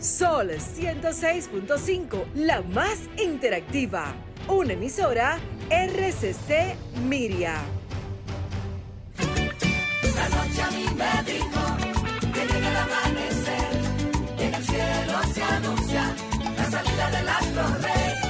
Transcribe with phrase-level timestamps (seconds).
[0.00, 4.14] Sol 106.5, la más interactiva.
[4.48, 5.38] Una emisora
[5.70, 6.76] RCC
[7.08, 7.54] Miria.
[10.14, 11.76] La noche a mí me dijo
[12.32, 13.68] que llega el amanecer,
[14.38, 16.14] en el cielo se anuncia
[16.56, 18.25] la salida del astro rey.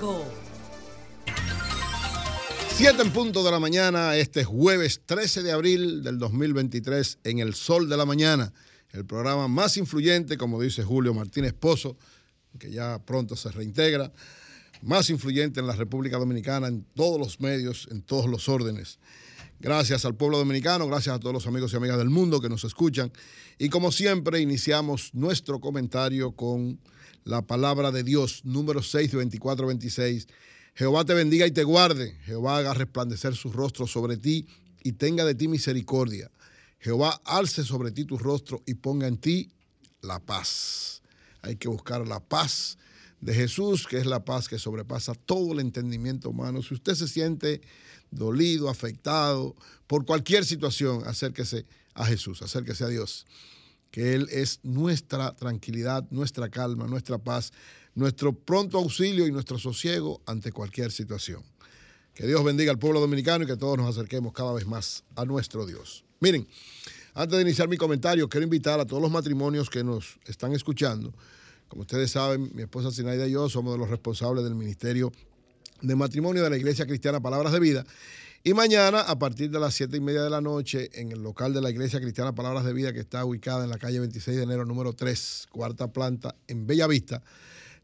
[0.00, 0.24] 106.5.
[2.76, 7.54] 7 en punto de la mañana, este jueves 13 de abril del 2023, en el
[7.54, 8.52] Sol de la Mañana,
[8.92, 11.98] el programa más influyente, como dice Julio Martínez Pozo,
[12.58, 14.10] que ya pronto se reintegra,
[14.80, 18.98] más influyente en la República Dominicana, en todos los medios, en todos los órdenes.
[19.58, 22.64] Gracias al pueblo dominicano, gracias a todos los amigos y amigas del mundo que nos
[22.64, 23.12] escuchan.
[23.58, 26.80] Y como siempre, iniciamos nuestro comentario con
[27.24, 30.26] la palabra de Dios, número 6 de 24-26.
[30.74, 32.16] Jehová te bendiga y te guarde.
[32.24, 34.46] Jehová haga resplandecer su rostro sobre ti
[34.82, 36.30] y tenga de ti misericordia.
[36.78, 39.50] Jehová alce sobre ti tu rostro y ponga en ti
[40.00, 41.02] la paz.
[41.42, 42.78] Hay que buscar la paz
[43.20, 46.62] de Jesús, que es la paz que sobrepasa todo el entendimiento humano.
[46.62, 47.60] Si usted se siente
[48.10, 49.54] dolido, afectado
[49.86, 53.26] por cualquier situación, acérquese a Jesús, acérquese a Dios,
[53.90, 57.52] que Él es nuestra tranquilidad, nuestra calma, nuestra paz,
[57.94, 61.42] nuestro pronto auxilio y nuestro sosiego ante cualquier situación.
[62.14, 65.24] Que Dios bendiga al pueblo dominicano y que todos nos acerquemos cada vez más a
[65.24, 66.04] nuestro Dios.
[66.20, 66.46] Miren,
[67.14, 71.12] antes de iniciar mi comentario, quiero invitar a todos los matrimonios que nos están escuchando.
[71.68, 75.12] Como ustedes saben, mi esposa Sinaida y yo somos de los responsables del Ministerio
[75.82, 77.86] de Matrimonio de la Iglesia Cristiana Palabras de Vida.
[78.42, 81.52] Y mañana, a partir de las siete y media de la noche, en el local
[81.52, 84.44] de la Iglesia Cristiana Palabras de Vida, que está ubicada en la calle 26 de
[84.44, 87.22] enero, número 3, cuarta planta, en Bella Vista,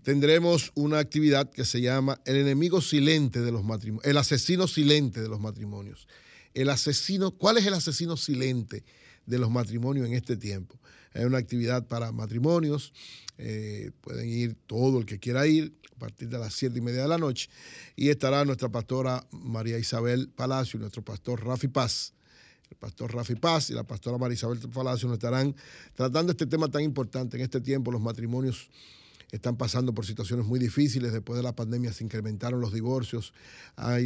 [0.03, 5.21] tendremos una actividad que se llama El enemigo silente de los matrimonios, el asesino silente
[5.21, 6.09] de los matrimonios.
[6.55, 8.83] El asesino, ¿cuál es el asesino silente
[9.27, 10.81] de los matrimonios en este tiempo?
[11.17, 12.93] Hay una actividad para matrimonios,
[13.39, 17.03] eh, pueden ir todo el que quiera ir a partir de las siete y media
[17.03, 17.49] de la noche
[17.97, 22.13] y estará nuestra pastora María Isabel Palacio y nuestro pastor Rafi Paz.
[22.71, 25.55] El pastor Rafi Paz y la pastora María Isabel Palacio nos estarán
[25.95, 28.69] tratando este tema tan importante en este tiempo, los matrimonios
[29.33, 31.13] están pasando por situaciones muy difíciles.
[31.13, 33.33] Después de la pandemia se incrementaron los divorcios,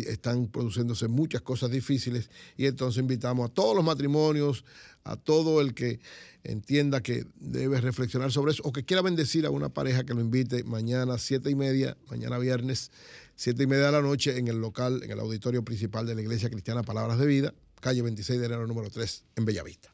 [0.07, 4.65] están produciéndose muchas cosas difíciles y entonces invitamos a todos los matrimonios,
[5.05, 6.01] a todo el que
[6.43, 10.21] entienda que debe reflexionar sobre eso o que quiera bendecir a una pareja que lo
[10.21, 12.91] invite mañana siete y media, mañana viernes,
[13.37, 16.23] siete y media de la noche en el local, en el auditorio principal de la
[16.23, 19.93] Iglesia Cristiana Palabras de Vida, calle 26 de enero número 3 en Bellavista.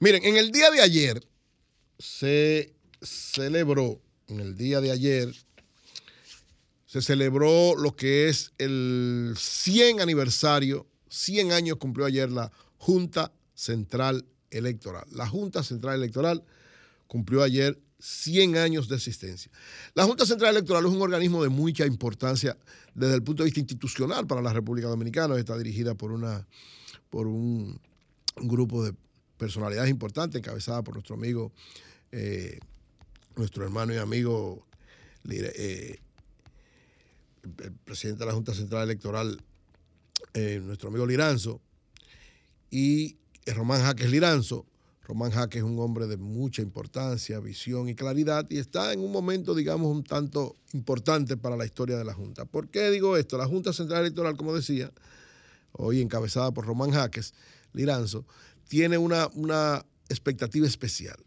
[0.00, 1.24] Miren, en el día de ayer
[1.98, 5.34] se celebró, en el día de ayer,
[6.86, 14.24] se celebró lo que es el 100 aniversario, 100 años cumplió ayer la Junta Central
[14.50, 15.04] Electoral.
[15.10, 16.44] La Junta Central Electoral
[17.06, 19.50] cumplió ayer 100 años de existencia.
[19.94, 22.56] La Junta Central Electoral es un organismo de mucha importancia
[22.94, 25.36] desde el punto de vista institucional para la República Dominicana.
[25.36, 26.46] Está dirigida por, una,
[27.10, 27.80] por un,
[28.36, 28.94] grupo de
[29.36, 31.52] personalidades importantes, encabezada por nuestro amigo
[32.12, 32.58] eh,
[33.36, 34.66] nuestro hermano y amigo,
[35.28, 35.98] eh,
[37.62, 39.42] el presidente de la Junta Central Electoral,
[40.34, 41.60] eh, nuestro amigo Liranzo,
[42.70, 44.66] y Román Jaques Liranzo.
[45.02, 49.12] Román Jaques es un hombre de mucha importancia, visión y claridad, y está en un
[49.12, 52.46] momento, digamos, un tanto importante para la historia de la Junta.
[52.46, 53.36] ¿Por qué digo esto?
[53.36, 54.90] La Junta Central Electoral, como decía,
[55.72, 57.34] hoy encabezada por Román Jaques
[57.74, 58.24] Liranzo,
[58.66, 61.18] tiene una, una expectativa especial.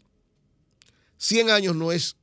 [1.18, 2.16] 100 años no es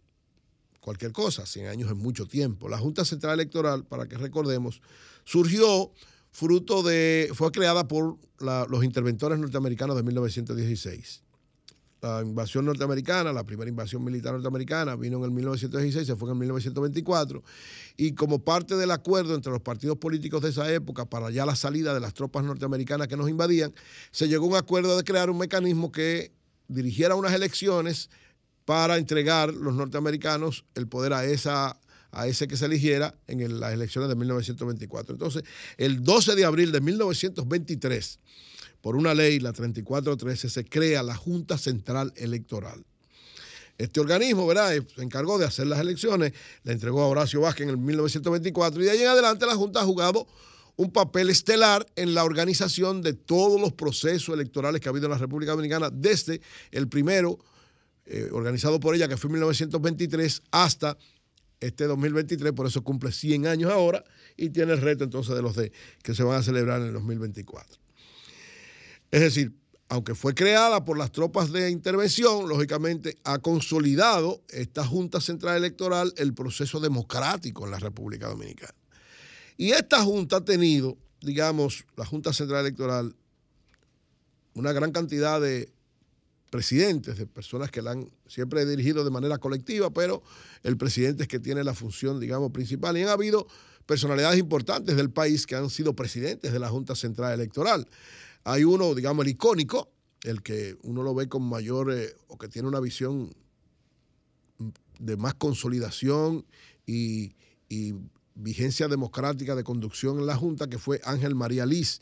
[0.80, 2.70] cualquier cosa, 100 años es mucho tiempo.
[2.70, 4.82] La Junta Central Electoral, para que recordemos,
[5.24, 5.92] surgió
[6.32, 11.24] fruto de, fue creada por los interventores norteamericanos de 1916.
[12.02, 16.34] La invasión norteamericana, la primera invasión militar norteamericana, vino en el 1916, se fue en
[16.34, 17.42] el 1924,
[17.98, 21.56] y como parte del acuerdo entre los partidos políticos de esa época para ya la
[21.56, 23.74] salida de las tropas norteamericanas que nos invadían,
[24.12, 26.32] se llegó a un acuerdo de crear un mecanismo que
[26.68, 28.10] dirigiera unas elecciones
[28.66, 31.80] para entregar los norteamericanos el poder a esa
[32.16, 35.16] a ese que se eligiera en las elecciones de 1924.
[35.16, 35.44] Entonces,
[35.78, 38.20] el 12 de abril de 1923,
[38.82, 42.86] por una ley, la 3413, se crea la Junta Central Electoral.
[43.78, 44.74] Este organismo, ¿verdad?
[44.96, 46.32] Se encargó de hacer las elecciones,
[46.64, 49.82] le entregó a Horacio Vázquez en el 1924 y de ahí en adelante la Junta
[49.82, 50.26] ha jugado
[50.78, 55.12] un papel estelar en la organización de todos los procesos electorales que ha habido en
[55.12, 56.40] la República Dominicana desde
[56.72, 57.40] el primero
[58.06, 60.98] eh, organizado por ella, que fue en 1923, hasta
[61.60, 64.04] este 2023, por eso cumple 100 años ahora
[64.38, 65.72] y tiene el reto entonces de los de
[66.04, 67.80] que se van a celebrar en el 2024.
[69.12, 69.54] Es decir,
[69.88, 76.14] aunque fue creada por las tropas de intervención, lógicamente ha consolidado esta Junta Central Electoral
[76.18, 78.74] el proceso democrático en la República Dominicana.
[79.58, 83.16] Y esta Junta ha tenido, digamos, la Junta Central Electoral,
[84.54, 85.70] una gran cantidad de
[86.50, 90.24] presidentes, de personas que la han siempre dirigido de manera colectiva, pero
[90.64, 92.98] el presidente es que tiene la función, digamos, principal.
[92.98, 93.48] Y han habido
[93.86, 97.88] personalidades importantes del país que han sido presidentes de la Junta Central Electoral.
[98.44, 99.92] Hay uno, digamos, el icónico,
[100.24, 103.34] el que uno lo ve con mayor, eh, o que tiene una visión
[105.00, 106.46] de más consolidación
[106.86, 107.36] y,
[107.70, 107.94] y,
[108.38, 112.02] vigencia democrática de conducción en la Junta, que fue Ángel María Liz.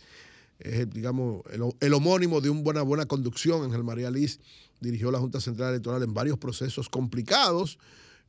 [0.63, 1.43] Es, digamos,
[1.79, 3.63] el, homónimo de una buena, buena conducción.
[3.63, 4.39] Ángel María Liz
[4.79, 7.77] dirigió la Junta Central Electoral en varios procesos complicados,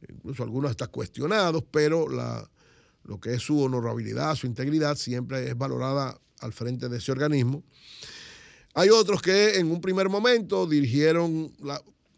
[0.08, 6.20] incluso algunos hasta cuestionados, pero lo que es su honorabilidad, su integridad, siempre es valorada
[6.40, 7.62] al frente de ese organismo.
[8.74, 11.52] Hay otros que en un primer momento dirigieron,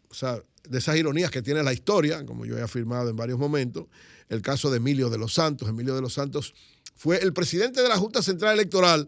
[0.09, 3.37] o sea, de esas ironías que tiene la historia, como yo he afirmado en varios
[3.37, 3.85] momentos,
[4.29, 5.69] el caso de Emilio de los Santos.
[5.69, 6.55] Emilio de los Santos
[6.95, 9.07] fue el presidente de la Junta Central Electoral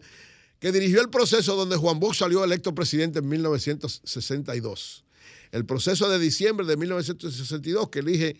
[0.59, 5.05] que dirigió el proceso donde Juan Bosch salió electo presidente en 1962.
[5.51, 8.37] El proceso de diciembre de 1962 que elige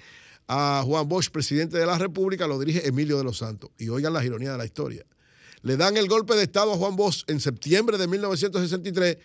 [0.48, 3.72] a Juan Bosch presidente de la República lo dirige Emilio de los Santos.
[3.78, 5.06] Y oigan las ironías de la historia
[5.62, 9.18] le dan el golpe de Estado a Juan Bosch en septiembre de 1963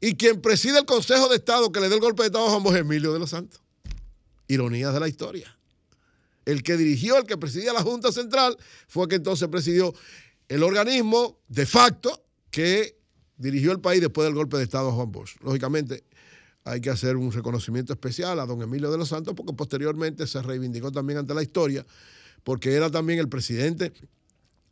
[0.00, 2.50] y quien preside el Consejo de Estado que le dé el golpe de Estado a
[2.50, 3.60] Juan Bosch es Emilio de los Santos.
[4.48, 5.56] Ironías de la historia.
[6.44, 8.56] El que dirigió, el que presidía la Junta Central,
[8.86, 9.92] fue el que entonces presidió
[10.48, 12.24] el organismo de facto
[12.56, 12.96] que
[13.36, 15.36] dirigió el país después del golpe de Estado a Juan Bosch.
[15.42, 16.04] Lógicamente,
[16.64, 20.40] hay que hacer un reconocimiento especial a don Emilio de los Santos porque posteriormente se
[20.40, 21.84] reivindicó también ante la historia,
[22.44, 23.92] porque era también el presidente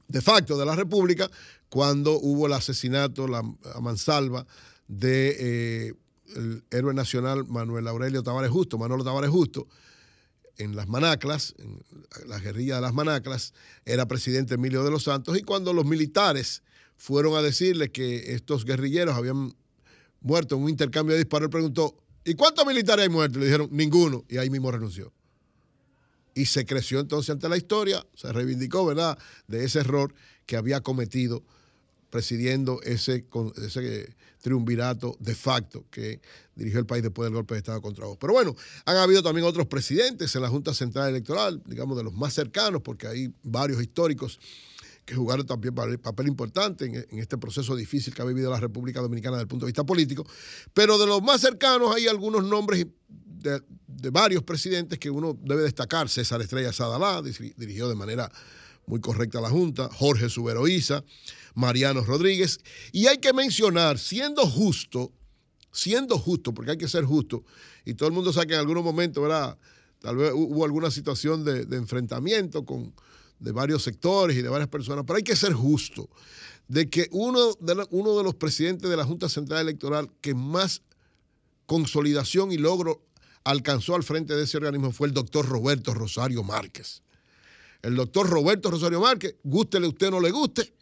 [0.09, 1.31] de facto de la República
[1.69, 3.41] cuando hubo el asesinato la,
[3.75, 4.47] a mansalva
[4.89, 5.95] de eh,
[6.35, 9.69] el héroe nacional Manuel Aurelio Tavares Justo, Manolo Tavares Justo,
[10.57, 11.83] en las Manaclas, en
[12.29, 13.53] la guerrilla de las Manaclas,
[13.85, 16.63] era presidente Emilio de los Santos, y cuando los militares
[17.05, 19.55] fueron a decirle que estos guerrilleros habían
[20.23, 23.41] muerto en un intercambio de disparos, él preguntó, ¿y cuántos militares hay muertos?
[23.41, 25.13] Le dijeron, ninguno, y ahí mismo renunció
[26.35, 29.19] y se creció entonces ante la historia, se reivindicó, ¿verdad?,
[29.49, 30.15] de ese error
[30.47, 31.45] que había cometido
[32.09, 33.27] presidiendo ese,
[33.63, 36.23] ese triunvirato de facto que
[36.57, 38.17] dirigió el país después del golpe de Estado contra vos.
[38.19, 42.15] Pero bueno, han habido también otros presidentes en la Junta Central Electoral, digamos de los
[42.15, 44.41] más cercanos, porque hay varios históricos
[45.05, 49.37] que jugaron también papel importante en, este proceso difícil que ha vivido la República Dominicana
[49.37, 50.27] desde el punto de vista político.
[50.73, 53.61] Pero de los más cercanos hay algunos nombres de,
[54.11, 56.09] varios presidentes que uno debe destacar.
[56.09, 58.31] César Estrella Sadalá dirigió de manera
[58.87, 61.05] muy correcta la Junta, Jorge Suberoiza,
[61.55, 62.59] Mariano Rodríguez.
[62.93, 65.13] Y hay que mencionar, siendo justo,
[65.73, 67.45] siendo justo, porque hay que ser justo,
[67.85, 69.59] y todo el mundo sabe que en algunos momentos, ¿verdad?
[70.01, 72.95] Tal vez hubo alguna situación de, de enfrentamiento con,
[73.39, 76.09] de varios sectores y de varias personas, pero hay que ser justo
[76.69, 80.83] de que uno de, uno de los presidentes de la Junta Central Electoral que más
[81.67, 83.03] consolidación y logro
[83.45, 87.03] alcanzó al frente de ese organismo fue el doctor Roberto Rosario Márquez.
[87.83, 90.73] El doctor Roberto Rosario Márquez, gústele usted o no le guste,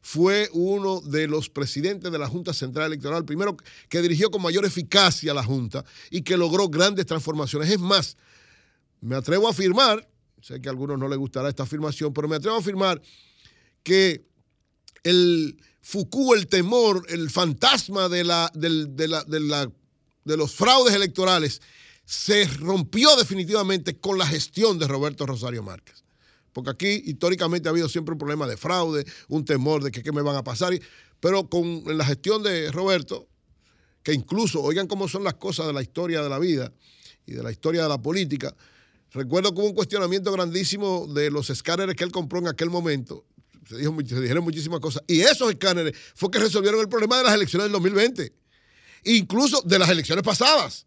[0.00, 3.56] fue uno de los presidentes de la Junta Central Electoral, primero
[3.88, 7.70] que dirigió con mayor eficacia la Junta y que logró grandes transformaciones.
[7.70, 8.16] Es más,
[9.00, 10.08] me atrevo a afirmar,
[10.42, 13.00] sé que a algunos no les gustará esta afirmación, pero me atrevo a afirmar
[13.82, 14.26] que
[15.04, 19.72] el Foucault, el temor, el fantasma de, la, la, de, la,
[20.24, 21.60] de los fraudes electorales
[22.04, 26.04] se rompió definitivamente con la gestión de Roberto Rosario Márquez.
[26.52, 30.12] Porque aquí históricamente ha habido siempre un problema de fraude, un temor de que qué
[30.12, 30.78] me van a pasar,
[31.20, 33.28] pero con la gestión de Roberto,
[34.02, 36.72] que incluso, oigan cómo son las cosas de la historia de la vida
[37.24, 38.54] y de la historia de la política,
[39.12, 43.24] recuerdo que hubo un cuestionamiento grandísimo de los escáneres que él compró en aquel momento,
[43.68, 47.64] se, dijeron muchísimas cosas, y esos escáneres fue que resolvieron el problema de las elecciones
[47.64, 48.32] del 2020,
[49.04, 50.86] incluso de las elecciones pasadas.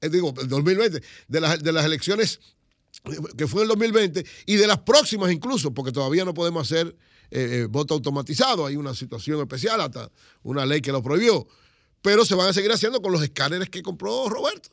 [0.00, 2.40] Digo, el 2020, de las, de las elecciones
[3.36, 6.94] que fue en el 2020 y de las próximas incluso, porque todavía no podemos hacer
[7.30, 10.10] eh, eh, voto automatizado, hay una situación especial, hasta
[10.42, 11.46] una ley que lo prohibió,
[12.02, 14.70] pero se van a seguir haciendo con los escáneres que compró Roberto,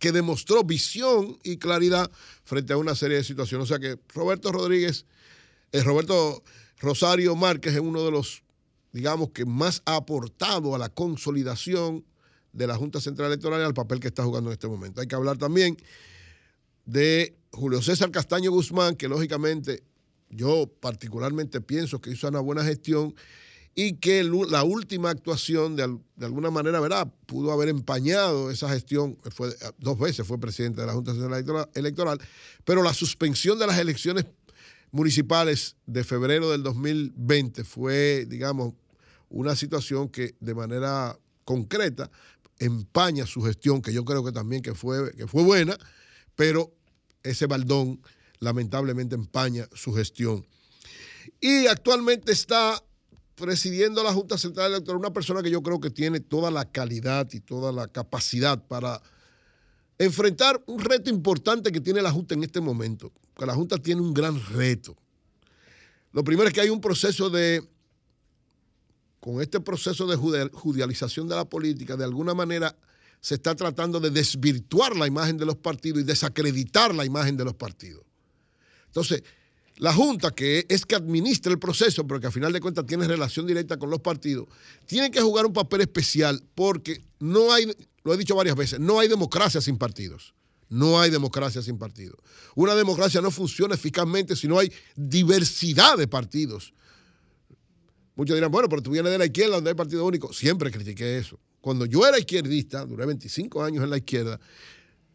[0.00, 2.10] que demostró visión y claridad
[2.42, 3.64] frente a una serie de situaciones.
[3.64, 5.04] O sea que Roberto Rodríguez,
[5.72, 6.42] eh, Roberto
[6.78, 8.42] Rosario Márquez es uno de los,
[8.92, 12.04] digamos, que más ha aportado a la consolidación
[12.52, 15.02] de la Junta Central Electoral y al papel que está jugando en este momento.
[15.02, 15.76] Hay que hablar también
[16.86, 19.84] de Julio César Castaño Guzmán, que lógicamente
[20.30, 23.14] yo particularmente pienso que hizo una buena gestión
[23.74, 25.84] y que la última actuación de,
[26.20, 27.08] alguna manera, ¿verdad?
[27.26, 32.20] Pudo haber empañado esa gestión, fue, dos veces fue presidente de la Junta Central Electoral,
[32.64, 34.26] pero la suspensión de las elecciones
[34.90, 38.74] municipales de febrero del 2020 fue, digamos,
[39.28, 42.10] una situación que de manera concreta
[42.58, 45.78] empaña su gestión, que yo creo que también que fue, que fue buena,
[46.34, 46.74] pero
[47.22, 48.02] ese baldón
[48.40, 50.46] lamentablemente empaña su gestión.
[51.40, 52.82] Y actualmente está
[53.40, 57.26] presidiendo la Junta Central Electoral una persona que yo creo que tiene toda la calidad
[57.32, 59.02] y toda la capacidad para
[59.98, 63.10] enfrentar un reto importante que tiene la Junta en este momento.
[63.36, 64.96] Que la Junta tiene un gran reto.
[66.12, 67.66] Lo primero es que hay un proceso de,
[69.18, 70.16] con este proceso de
[70.52, 72.76] judicialización de la política, de alguna manera
[73.20, 77.44] se está tratando de desvirtuar la imagen de los partidos y desacreditar la imagen de
[77.44, 78.02] los partidos.
[78.86, 79.22] Entonces,
[79.80, 83.08] la Junta, que es que administra el proceso, pero que a final de cuentas tiene
[83.08, 84.46] relación directa con los partidos,
[84.86, 87.66] tiene que jugar un papel especial porque no hay,
[88.04, 90.34] lo he dicho varias veces, no hay democracia sin partidos.
[90.68, 92.16] No hay democracia sin partidos.
[92.54, 96.72] Una democracia no funciona eficazmente si no hay diversidad de partidos.
[98.14, 100.32] Muchos dirán, bueno, pero tú vienes de la izquierda donde hay partido único.
[100.32, 101.40] Siempre critiqué eso.
[101.60, 104.38] Cuando yo era izquierdista, duré 25 años en la izquierda,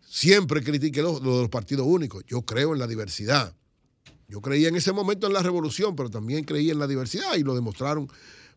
[0.05, 2.25] siempre critiqué los, los partidos únicos.
[2.27, 3.55] Yo creo en la diversidad.
[4.27, 7.43] Yo creía en ese momento en la revolución, pero también creía en la diversidad y
[7.43, 8.09] lo demostraron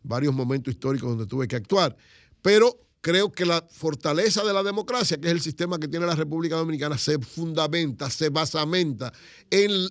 [0.03, 1.97] varios momentos históricos donde tuve que actuar.
[2.41, 6.15] Pero creo que la fortaleza de la democracia, que es el sistema que tiene la
[6.15, 9.13] República Dominicana, se fundamenta, se basamenta
[9.51, 9.89] en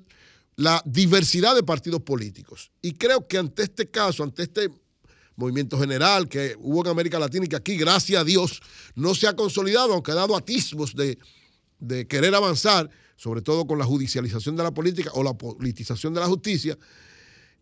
[0.55, 2.71] la diversidad de partidos políticos.
[2.81, 4.69] Y creo que ante este caso, ante este
[5.35, 8.59] movimiento general que hubo en América Latina y que aquí, gracias a Dios,
[8.95, 11.19] no se ha consolidado, aunque ha dado atismos de,
[11.79, 16.19] de querer avanzar, sobre todo con la judicialización de la política o la politización de
[16.19, 16.77] la justicia,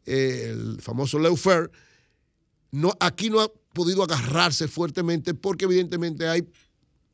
[0.06, 1.72] el famoso Leufer,
[2.72, 6.48] no, aquí no ha podido agarrarse fuertemente porque evidentemente hay,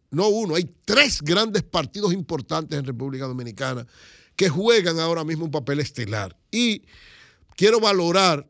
[0.09, 3.85] no uno, hay tres grandes partidos importantes en República Dominicana
[4.35, 6.35] que juegan ahora mismo un papel estelar.
[6.51, 6.83] Y
[7.55, 8.47] quiero valorar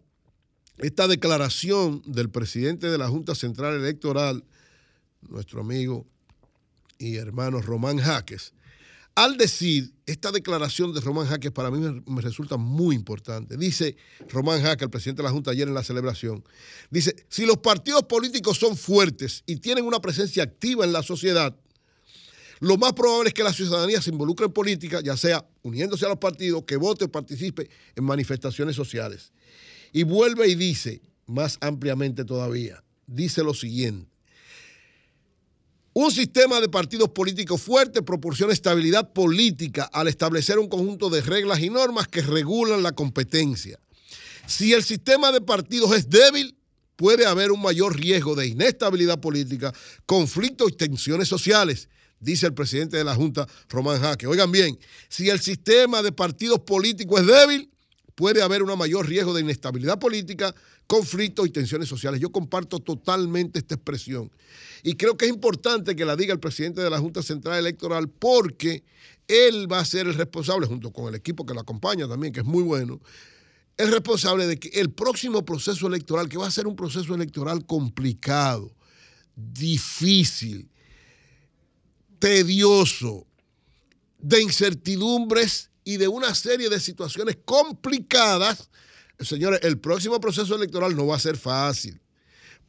[0.78, 4.44] esta declaración del presidente de la Junta Central Electoral,
[5.22, 6.08] nuestro amigo
[7.02, 8.54] y hermano Román Jaques,
[9.16, 13.58] al decir esta declaración de Román Jaques para mí me, resulta muy importante.
[13.58, 13.98] Dice
[14.30, 16.44] Román Jaques, el presidente de la Junta ayer en la celebración,
[16.90, 21.58] dice, si los partidos políticos son fuertes y tienen una presencia activa en la sociedad,
[22.60, 26.10] lo más probable es que la ciudadanía se involucre en política, ya sea uniéndose a
[26.10, 29.34] los partidos, que vote o participe en manifestaciones sociales.
[29.92, 34.11] Y vuelve y dice, más ampliamente todavía, dice lo siguiente.
[35.94, 41.60] Un sistema de partidos políticos fuerte proporciona estabilidad política al establecer un conjunto de reglas
[41.60, 43.78] y normas que regulan la competencia.
[44.48, 46.56] Si el sistema de partidos es débil,
[46.96, 49.74] puede haber un mayor riesgo de inestabilidad política,
[50.06, 51.90] conflictos y tensiones sociales,
[52.22, 54.28] dice el presidente de la Junta, Román Jaque.
[54.28, 54.80] Oigan bien,
[55.10, 57.70] si el sistema de partidos políticos es débil,
[58.22, 60.54] puede haber un mayor riesgo de inestabilidad política,
[60.86, 62.20] conflictos y tensiones sociales.
[62.20, 64.32] Yo comparto totalmente esta expresión.
[64.84, 68.10] Y creo que es importante que la diga el presidente de la Junta Central Electoral
[68.10, 68.84] porque
[69.28, 72.42] él va a ser el responsable, junto con el equipo que lo acompaña también, que
[72.42, 73.02] es muy bueno,
[73.76, 77.66] el responsable de que el próximo proceso electoral, que va a ser un proceso electoral
[77.66, 78.72] complicado,
[79.36, 80.70] difícil,
[82.20, 83.26] tedioso,
[84.20, 88.70] de incertidumbres y de una serie de situaciones complicadas,
[89.20, 92.00] señores, el próximo proceso electoral no va a ser fácil.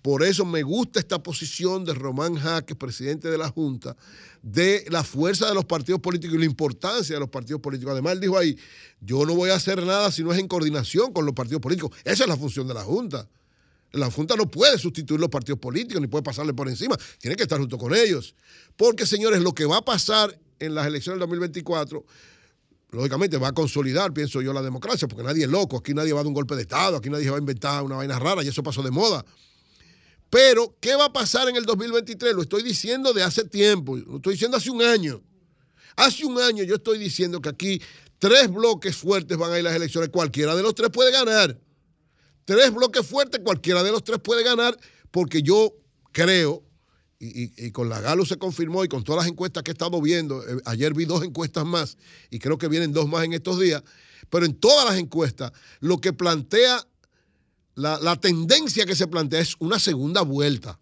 [0.02, 3.96] Por eso me gusta esta posición de Román Jaque, presidente de la Junta,
[4.42, 7.92] de la fuerza de los partidos políticos y la importancia de los partidos políticos.
[7.92, 8.58] Además, él dijo ahí,
[9.00, 11.96] yo no voy a hacer nada si no es en coordinación con los partidos políticos.
[12.02, 13.28] Esa es la función de la Junta.
[13.92, 16.98] La Junta no puede sustituir los partidos políticos ni puede pasarle por encima.
[17.18, 18.34] Tiene que estar junto con ellos.
[18.76, 22.04] Porque, señores, lo que va a pasar en las elecciones del 2024
[22.92, 26.20] lógicamente va a consolidar, pienso yo, la democracia, porque nadie es loco, aquí nadie va
[26.20, 28.48] a dar un golpe de Estado, aquí nadie va a inventar una vaina rara y
[28.48, 29.24] eso pasó de moda.
[30.28, 32.34] Pero, ¿qué va a pasar en el 2023?
[32.34, 35.22] Lo estoy diciendo de hace tiempo, lo estoy diciendo hace un año.
[35.96, 37.82] Hace un año yo estoy diciendo que aquí
[38.18, 41.58] tres bloques fuertes van a ir las elecciones, cualquiera de los tres puede ganar.
[42.44, 44.76] Tres bloques fuertes, cualquiera de los tres puede ganar,
[45.10, 45.74] porque yo
[46.12, 46.62] creo,
[47.24, 50.42] y, con la Galo se confirmó y con todas las encuestas que he estado viendo,
[50.42, 51.96] eh, ayer vi dos encuestas más
[52.30, 53.82] y creo que vienen dos más en estos días,
[54.28, 56.84] pero en todas las encuestas lo que plantea
[57.74, 60.78] la, tendencia que se plantea es una segunda vuelta.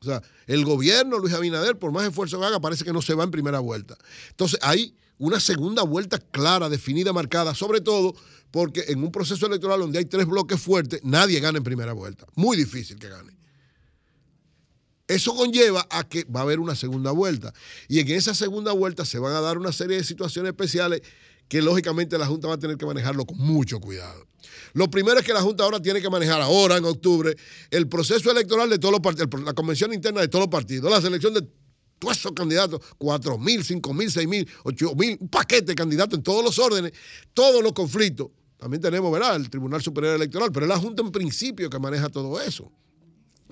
[0.00, 3.14] O sea, el gobierno, Luis Abinader, por más esfuerzo que haga, parece que no se
[3.14, 3.96] va en primera vuelta.
[4.30, 8.14] Entonces, hay una segunda vuelta clara, definida, marcada, sobre todo
[8.50, 12.26] porque en un proceso electoral donde hay tres bloques fuertes, nadie gana en primera vuelta.
[12.34, 13.37] Muy difícil que gane.
[15.08, 17.54] Eso conlleva a que va a haber una segunda vuelta.
[17.88, 21.00] Y en esa segunda vuelta se van a dar una serie de situaciones especiales
[21.48, 24.26] que lógicamente la Junta va a tener que manejarlo con mucho cuidado.
[24.74, 27.34] Lo primero es que la Junta ahora tiene que manejar ahora, en octubre,
[27.70, 31.00] el proceso electoral de todos los partidos, la convención interna de todos los partidos, la
[31.00, 31.48] selección de
[31.98, 36.18] todos esos candidatos, 4 mil, 5 mil, 6 mil, 8 mil, un paquete de candidatos
[36.18, 36.92] en todos los órdenes,
[37.32, 38.28] todos los conflictos.
[38.58, 42.10] También tenemos, ¿verdad?, el Tribunal Superior Electoral, pero es la Junta en principio que maneja
[42.10, 42.70] todo eso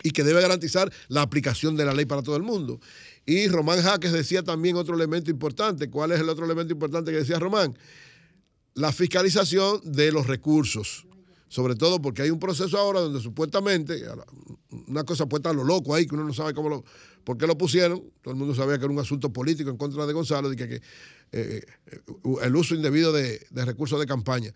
[0.02, 2.80] y que debe garantizar la aplicación de la ley para todo el mundo.
[3.24, 5.90] Y Román Jaques decía también otro elemento importante.
[5.90, 7.76] ¿Cuál es el otro elemento importante que decía Román?
[8.74, 11.06] La fiscalización de los recursos.
[11.48, 14.02] Sobre todo porque hay un proceso ahora donde supuestamente,
[14.88, 16.84] una cosa puesta a lo loco ahí, que uno no sabe cómo lo,
[17.24, 18.02] por qué lo pusieron.
[18.20, 20.82] Todo el mundo sabía que era un asunto político en contra de Gonzalo, que, que
[21.32, 21.64] eh,
[22.42, 24.52] el uso indebido de, de recursos de campaña.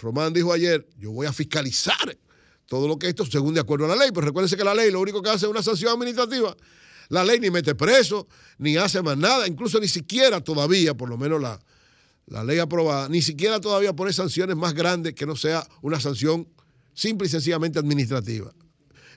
[0.00, 2.16] Román dijo ayer, yo voy a fiscalizar
[2.70, 4.92] todo lo que esto según de acuerdo a la ley, pero recuérdense que la ley
[4.92, 6.56] lo único que hace es una sanción administrativa.
[7.08, 11.18] La ley ni mete preso, ni hace más nada, incluso ni siquiera todavía, por lo
[11.18, 11.58] menos la,
[12.26, 16.46] la ley aprobada, ni siquiera todavía pone sanciones más grandes que no sea una sanción
[16.94, 18.52] simple y sencillamente administrativa.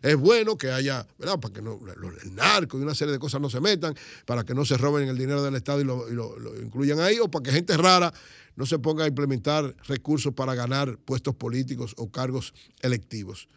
[0.01, 1.39] Es bueno que haya, ¿verdad?
[1.39, 1.79] Para que no,
[2.24, 3.95] el narco y una serie de cosas no se metan,
[4.25, 7.19] para que no se roben el dinero del Estado y y lo, lo incluyan ahí,
[7.19, 8.12] o para que gente rara
[8.55, 13.48] no se ponga a implementar recursos para ganar puestos políticos o cargos electivos.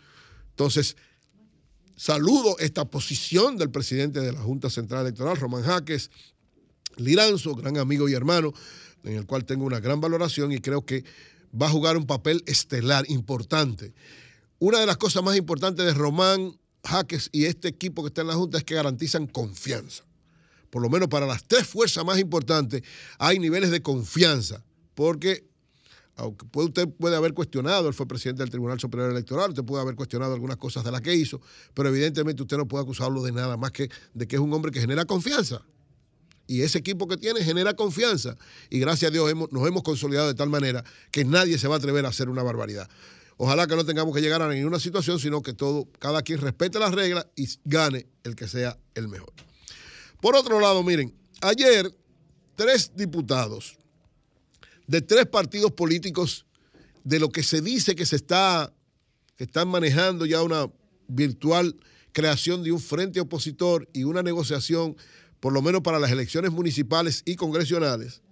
[0.50, 0.96] Entonces,
[1.96, 6.10] saludo esta posición del presidente de la Junta Central Electoral, Román Jaques
[6.96, 8.54] Liranzo, gran amigo y hermano,
[9.04, 11.04] en el cual tengo una gran valoración y creo que
[11.60, 13.92] va a jugar un papel estelar, importante.
[14.58, 18.28] Una de las cosas más importantes de Román Jaques y este equipo que está en
[18.28, 20.04] la Junta es que garantizan confianza.
[20.70, 22.82] Por lo menos para las tres fuerzas más importantes
[23.18, 24.64] hay niveles de confianza
[24.96, 25.46] porque
[26.16, 29.94] aunque usted puede haber cuestionado, él fue presidente del Tribunal Superior Electoral, usted puede haber
[29.94, 31.40] cuestionado algunas cosas de las que hizo,
[31.74, 34.72] pero evidentemente usted no puede acusarlo de nada más que de que es un hombre
[34.72, 35.62] que genera confianza.
[36.48, 38.36] Y ese equipo que tiene genera confianza.
[38.70, 41.78] Y gracias a Dios nos hemos consolidado de tal manera que nadie se va a
[41.78, 42.88] atrever a hacer una barbaridad.
[43.36, 46.78] Ojalá que no tengamos que llegar a ninguna situación, sino que todo, cada quien respete
[46.78, 49.34] las reglas y gane el que sea el mejor.
[50.22, 51.92] Por otro lado, miren, ayer
[52.54, 53.76] tres diputados
[54.86, 56.46] de tres partidos políticos
[57.04, 58.72] de lo que se dice que se está,
[59.36, 60.70] que están manejando ya una
[61.08, 61.76] virtual
[62.12, 64.96] creación de un frente opositor y una negociación,
[65.38, 68.22] por lo menos para las elecciones municipales y congresionales.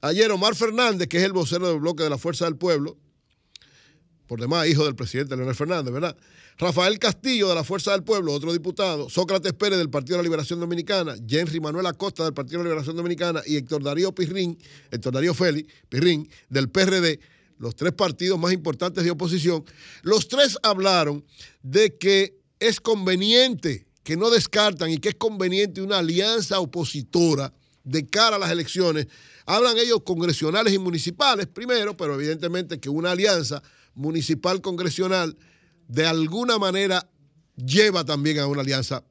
[0.00, 2.96] Ayer Omar Fernández, que es el vocero del bloque de la Fuerza del Pueblo,
[4.26, 6.16] por demás hijo del presidente Leonel Fernández, ¿verdad?
[6.58, 10.24] Rafael Castillo de la Fuerza del Pueblo, otro diputado, Sócrates Pérez del Partido de la
[10.24, 13.42] Liberación Dominicana, Henry Manuel Acosta del Partido de la Liberación Dominicana.
[13.46, 14.58] Y Héctor Darío Pirrín,
[14.90, 17.20] Héctor Darío Félix Pirrín del PRD,
[17.58, 19.64] los tres partidos más importantes de oposición,
[20.02, 21.24] los tres hablaron
[21.62, 27.52] de que es conveniente, que no descartan y que es conveniente una alianza opositora
[27.84, 29.06] de cara a las elecciones.
[29.46, 33.62] Hablan ellos congresionales y municipales primero, pero evidentemente que una alianza
[33.96, 35.36] municipal congresional
[35.88, 37.08] de alguna manera
[37.56, 39.02] lleva también a una alianza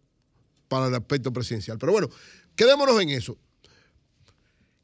[0.67, 1.78] para el aspecto presidencial.
[1.78, 2.10] Pero bueno,
[2.56, 3.38] quedémonos en eso.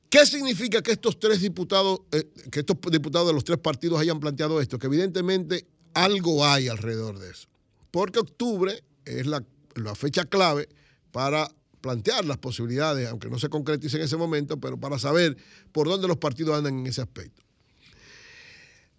[0.10, 4.20] ¿Qué significa que estos tres diputados, eh, que estos diputados de los tres partidos hayan
[4.20, 4.78] planteado esto?
[4.78, 7.48] Que evidentemente algo hay alrededor de eso.
[7.92, 9.44] Porque octubre es la,
[9.76, 10.68] la fecha clave
[11.12, 15.38] para plantear las posibilidades, aunque no se concretice en ese momento, pero para saber
[15.72, 17.42] por dónde los partidos andan en ese aspecto.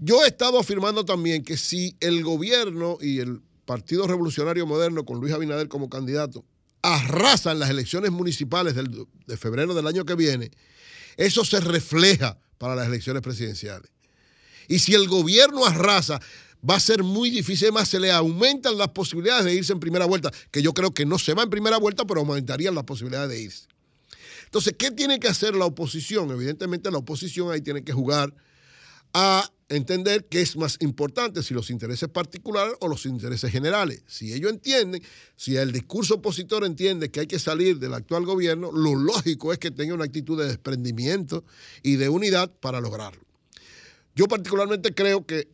[0.04, 5.20] Yo he estado afirmando también que si el gobierno y el Partido Revolucionario Moderno, con
[5.20, 6.44] Luis Abinader como candidato,
[6.82, 10.50] arrasan las elecciones municipales de febrero del año que viene,
[11.16, 13.92] eso se refleja para las elecciones presidenciales.
[14.66, 16.20] Y si el gobierno arrasa,
[16.68, 20.06] va a ser muy difícil, más se le aumentan las posibilidades de irse en primera
[20.06, 23.30] vuelta, que yo creo que no se va en primera vuelta, pero aumentarían las posibilidades
[23.30, 23.66] de irse.
[24.46, 26.32] Entonces, ¿qué tiene que hacer la oposición?
[26.32, 28.34] Evidentemente la oposición ahí tiene que jugar
[29.14, 34.02] a entender qué es más importante, si los intereses particulares o los intereses generales.
[34.06, 35.02] Si ellos entienden,
[35.36, 39.58] si el discurso opositor entiende que hay que salir del actual gobierno, lo lógico es
[39.58, 41.44] que tenga una actitud de desprendimiento
[41.82, 43.22] y de unidad para lograrlo.
[44.14, 45.48] Yo particularmente creo que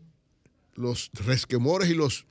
[0.74, 2.26] los resquemores y los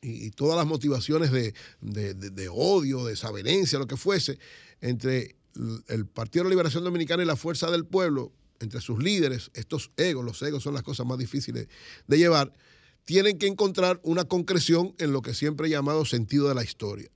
[0.00, 4.38] y, todas las motivaciones de, de, de, de odio, de desavenencia, lo que fuese,
[4.82, 5.34] entre
[5.88, 8.30] el Partido de la Liberación Dominicana y la Fuerza del Pueblo,
[8.64, 11.68] entre sus líderes, estos egos, los egos son las cosas más difíciles
[12.06, 12.52] de llevar,
[13.04, 17.10] tienen que encontrar una concreción en lo que siempre he llamado sentido de la historia.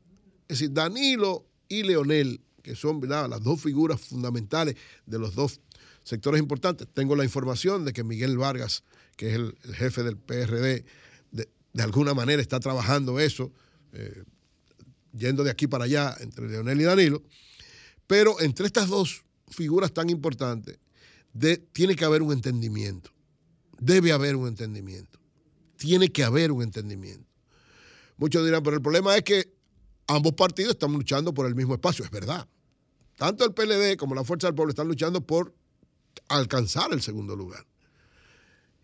[0.49, 5.61] Es decir, Danilo y Leonel, que son las dos figuras fundamentales de los dos
[6.05, 6.89] sectores importantes.
[6.93, 8.85] Tengo la información de que Miguel Vargas,
[9.17, 10.85] que es el, jefe del PRD,
[11.33, 13.53] de, de, alguna manera está trabajando eso,
[13.93, 14.25] eh,
[15.13, 17.23] yendo de aquí para allá entre Leonel y Danilo.
[18.07, 20.79] Pero entre estas dos figuras tan importantes,
[21.73, 23.11] tiene que haber un entendimiento.
[23.79, 25.19] Debe haber un entendimiento.
[25.77, 27.27] Tiene que haber un entendimiento.
[28.17, 29.55] Muchos dirán, pero el problema es que
[30.09, 32.05] ambos partidos están luchando por el mismo espacio.
[32.05, 32.49] Es verdad.
[33.17, 35.55] Tanto el PLD como la Fuerza del Pueblo están luchando por
[36.29, 37.65] alcanzar el segundo lugar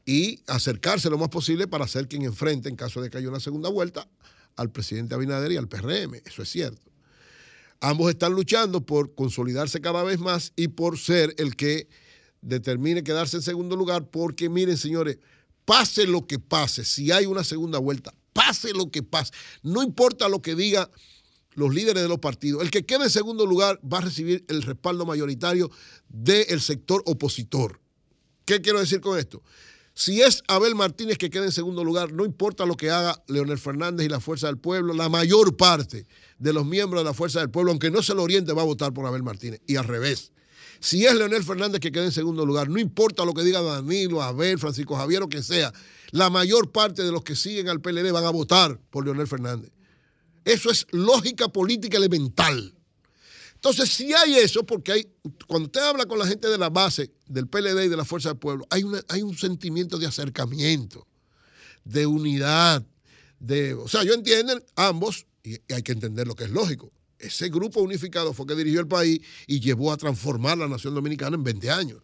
[0.07, 3.41] y acercarse lo más posible para ser quien enfrente, en caso de que haya una
[3.41, 4.09] segunda vuelta,
[4.57, 6.15] al presidente Abinader y al PRM.
[6.25, 6.91] Eso es cierto.
[7.81, 11.89] Ambos están luchando por consolidarse cada vez más y por ser el que
[12.45, 15.19] determine quedarse en segundo lugar, porque miren, señores,
[15.65, 20.29] pase lo que pase, si hay una segunda vuelta, pase lo que pase, no importa
[20.29, 20.89] lo que digan
[21.55, 24.63] los líderes de los partidos, el que quede en segundo lugar va a recibir el
[24.63, 25.71] respaldo mayoritario
[26.09, 27.81] del sector opositor.
[28.45, 29.43] ¿Qué quiero decir con esto?
[29.95, 33.59] Si es Abel Martínez que queda en segundo lugar, no importa lo que haga Leonel
[33.59, 36.07] Fernández y la Fuerza del Pueblo, la mayor parte
[36.39, 38.67] de los miembros de la Fuerza del Pueblo, aunque no se lo oriente, va a
[38.67, 39.61] votar por Abel Martínez.
[39.69, 40.33] Y al revés.
[40.85, 44.21] Si es Leonel Fernández que queda en segundo lugar, no importa lo que diga Danilo,
[44.21, 45.73] Abel, Francisco Javier o quien sea,
[46.11, 49.73] la mayor parte de los que siguen al PLD van a votar por Leonel Fernández.
[50.45, 52.75] Eso es lógica política elemental.
[53.55, 55.09] Entonces, si hay eso, porque hay,
[55.49, 58.29] cuando usted habla con la gente de la base del PLD y de la Fuerza
[58.29, 58.83] del Pueblo, hay,
[59.23, 61.07] un sentimiento de acercamiento,
[61.85, 62.85] de unidad,
[63.41, 66.93] de, o sea, yo entiendo ambos, y hay que entender lo que es lógico.
[67.25, 71.37] Ese grupo unificado fue que dirigió el país y llevó a transformar la nación dominicana
[71.37, 72.03] en 20 años.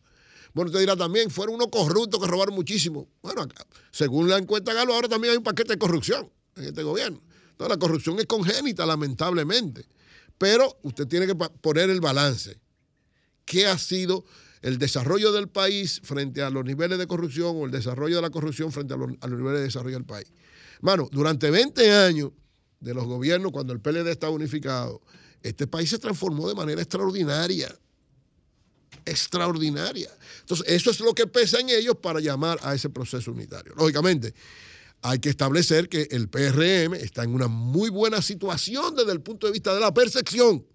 [0.54, 3.06] Bueno, usted dirá también, fueron unos corruptos que robaron muchísimo.
[3.22, 6.82] Bueno, acá, según la encuesta Galo, ahora también hay un paquete de corrupción en este
[6.82, 7.20] gobierno.
[7.52, 9.86] Entonces, la corrupción es congénita, lamentablemente.
[10.38, 12.58] Pero usted tiene que poner el balance.
[13.44, 14.24] ¿Qué ha sido
[14.62, 18.30] el desarrollo del país frente a los niveles de corrupción o el desarrollo de la
[18.30, 20.32] corrupción frente a los, a los niveles de desarrollo del país?
[20.80, 22.30] Mano, durante 20 años
[22.80, 25.00] de los gobiernos, cuando el PLD estaba unificado,
[25.42, 27.74] este país se transformó de manera extraordinaria.
[29.04, 30.10] Extraordinaria.
[30.40, 33.74] Entonces, eso es lo que pesa en ellos para llamar a ese proceso unitario.
[33.76, 34.34] Lógicamente,
[35.02, 39.46] hay que establecer que el PRM está en una muy buena situación desde el punto
[39.46, 40.66] de vista de la percepción,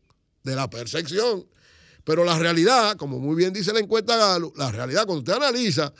[0.43, 1.47] de la percepción.
[2.03, 5.93] Pero la realidad, como muy bien dice la encuesta Galo, la realidad cuando usted analiza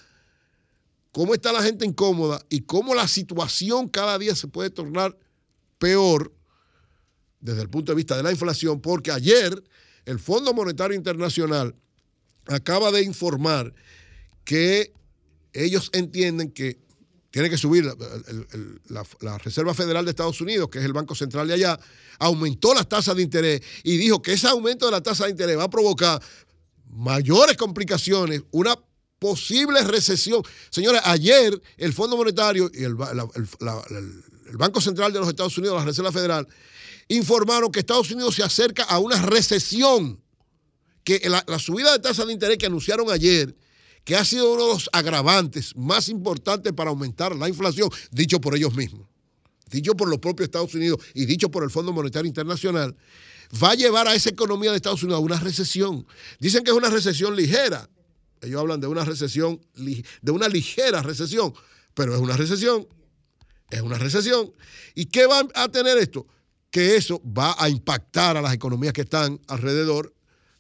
[1.12, 5.18] cómo está la gente incómoda y cómo la situación cada día se puede tornar
[5.78, 6.34] peor
[7.40, 9.64] desde el punto de vista de la inflación, porque ayer
[10.06, 11.76] el Fondo Monetario Internacional
[12.48, 13.74] acaba de informar
[14.44, 14.94] que
[15.54, 16.80] ellos entienden que
[17.32, 17.86] tiene que subir
[18.88, 21.78] la, Reserva Federal de Estados Unidos, que es el Banco Central de allá,
[22.18, 25.58] aumentó las tasas de interés y dijo que ese aumento de la tasa de interés
[25.58, 26.22] va a provocar
[26.90, 28.80] mayores complicaciones, una
[29.20, 30.44] posible recesión.
[30.70, 32.96] Señores, ayer el Fondo Monetario y el,
[34.46, 36.48] el Banco Central de los Estados Unidos, la Reserva Federal,
[37.08, 40.22] informaron que Estados Unidos se acerca a una recesión,
[41.04, 43.56] que la, subida de tasa de interés que anunciaron ayer
[44.04, 48.56] que ha sido uno de los agravantes más importantes para aumentar la inflación, dicho por
[48.56, 49.08] ellos mismos,
[49.72, 52.96] dicho por los propios Estados Unidos y dicho por el Fondo Monetario Internacional,
[53.62, 56.06] va a llevar a esa economía de Estados Unidos a una recesión.
[56.40, 57.90] Dicen que es una recesión ligera.
[58.42, 61.54] Ellos hablan de una recesión, de una ligera recesión,
[61.96, 62.88] pero es una recesión.
[63.70, 64.54] Es una recesión.
[64.94, 66.28] ¿Y qué va a tener esto?
[66.70, 70.16] Que eso va a impactar a las economías que están alrededor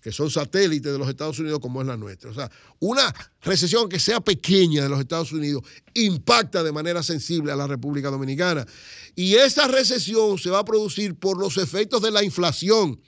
[0.06, 2.30] que son satélites de los Estados Unidos como es la nuestra.
[2.30, 5.64] O sea, una recesión que sea pequeña de los Estados Unidos
[5.96, 8.68] impacta de manera sensible a la República Dominicana.
[9.16, 13.02] Y esa recesión se va a producir por los efectos de la inflación.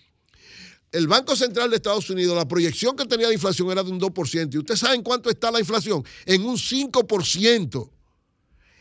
[0.92, 4.00] El Banco Central de Estados Unidos, la proyección que tenía de inflación era de un
[4.00, 4.56] 2%.
[4.56, 6.04] ¿Y ustedes saben cuánto está la inflación?
[6.26, 7.92] En un 5%.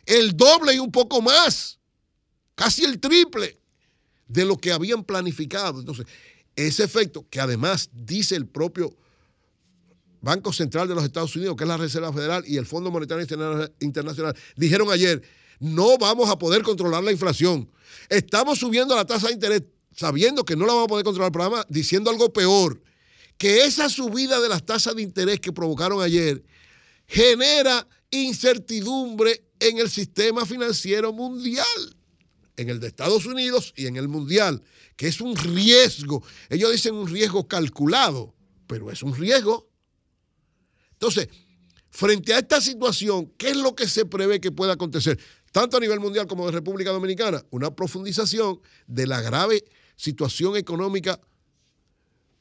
[0.06, 1.78] El doble y un poco más.
[2.54, 3.60] Casi el triple
[4.26, 5.80] de lo que habían planificado.
[5.80, 6.06] Entonces,
[6.54, 8.96] ese efecto, que además dice el propio
[10.22, 13.26] Banco Central de los Estados Unidos, que es la Reserva Federal y el Fondo Monetario
[13.80, 15.22] Internacional, dijeron ayer,
[15.60, 17.70] no vamos a poder controlar la inflación.
[18.08, 19.62] Estamos subiendo la tasa de interés
[19.96, 22.82] sabiendo que no la vamos a poder controlar, pero además diciendo algo peor,
[23.38, 26.44] que esa subida de las tasas de interés que provocaron ayer
[27.06, 31.96] genera incertidumbre en el sistema financiero mundial,
[32.56, 34.62] en el de Estados Unidos y en el mundial
[34.96, 36.22] que es un riesgo.
[36.48, 38.34] Ellos dicen un riesgo calculado,
[38.66, 39.68] pero es un riesgo.
[40.92, 41.28] Entonces,
[41.90, 45.18] frente a esta situación, ¿qué es lo que se prevé que pueda acontecer?
[45.52, 49.64] Tanto a nivel mundial como de República Dominicana, una profundización de la grave
[49.96, 51.20] situación económica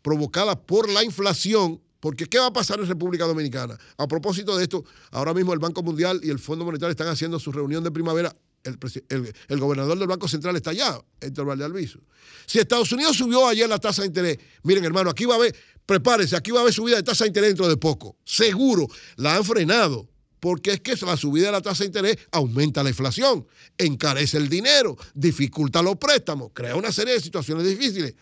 [0.02, 3.78] provocada por la inflación, porque ¿qué va a pasar en República Dominicana?
[3.98, 7.40] A propósito de esto, ahora mismo el Banco Mundial y el Fondo Monetario están haciendo
[7.40, 8.36] su reunión de primavera.
[8.64, 12.00] El, gobernador del Banco Central está allá, Héctor Valdealviso.
[12.48, 15.56] Si Estados Unidos subió ayer la tasa de interés, miren hermano, aquí va a haber,
[15.86, 18.18] prepárense, aquí va a haber subida de tasa de interés dentro de poco.
[18.24, 20.10] Seguro, la han frenado
[20.46, 24.48] porque es que la subida de la tasa de interés aumenta la inflación, encarece el
[24.48, 28.14] dinero, dificulta los préstamos, crea una serie de situaciones difíciles.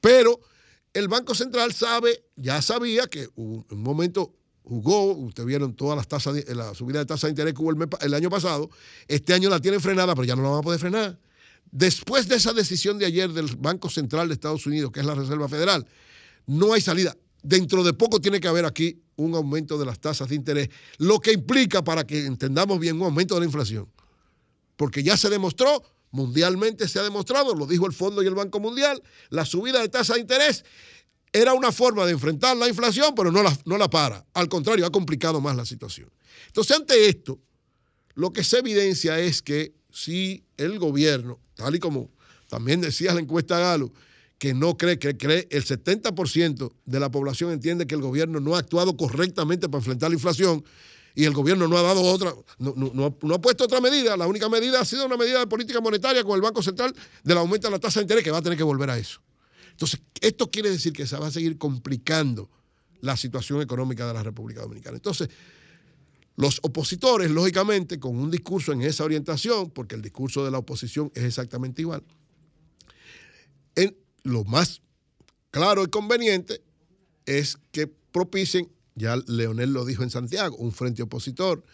[0.00, 0.40] Pero
[0.98, 4.34] el Banco Central sabe, ya sabía que un momento
[4.68, 7.88] jugó, ustedes vieron todas las tasas, la subida de tasa de interés que hubo el,
[8.00, 8.68] el año pasado,
[9.06, 11.18] este año la tienen frenada, pero ya no la van a poder frenar.
[11.70, 15.14] Después de esa decisión de ayer del Banco Central de Estados Unidos, que es la
[15.14, 15.86] Reserva Federal,
[16.46, 17.16] no hay salida.
[17.42, 21.18] Dentro de poco tiene que haber aquí un aumento de las tasas de interés, lo
[21.20, 23.88] que implica, para que entendamos bien, un aumento de la inflación.
[24.76, 28.60] Porque ya se demostró, mundialmente se ha demostrado, lo dijo el Fondo y el Banco
[28.60, 30.64] Mundial, la subida de tasa de interés
[31.32, 34.24] era una forma de enfrentar la inflación, pero no la, no la para.
[34.34, 36.10] Al contrario, ha complicado más la situación.
[36.46, 37.38] Entonces, ante esto,
[38.14, 42.10] lo que se evidencia es que si el gobierno, tal y como
[42.48, 43.92] también decía la encuesta Galo,
[44.38, 48.54] que no cree, que cree el 70% de la población entiende que el gobierno no
[48.54, 50.64] ha actuado correctamente para enfrentar la inflación
[51.18, 54.16] y el gobierno no ha dado otra, no, no, no, ha puesto otra medida.
[54.16, 57.38] La única medida ha sido una medida de política monetaria con el Banco Central del
[57.38, 59.20] aumento de la tasa de interés, que va a tener que volver a eso.
[59.72, 62.48] Entonces, esto quiere decir que se va a seguir complicando
[63.00, 64.94] la situación económica de la República Dominicana.
[64.96, 65.28] Entonces,
[66.36, 71.10] los opositores, lógicamente, con un discurso en esa orientación, porque el discurso de la oposición
[71.16, 72.04] es exactamente igual,
[73.74, 74.82] en, lo más
[75.50, 76.62] claro y conveniente
[77.26, 81.64] es que propicien, ya Leonel lo dijo en Santiago, un frente opositor,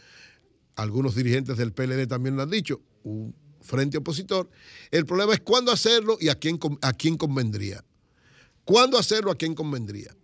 [0.76, 4.50] algunos dirigentes del PLD también lo han dicho, un frente opositor.
[4.90, 7.84] El problema es cuándo hacerlo y a quién, a quién convendría.
[8.64, 9.30] ¿Cuándo hacerlo?
[9.30, 10.14] ¿A quién convendría?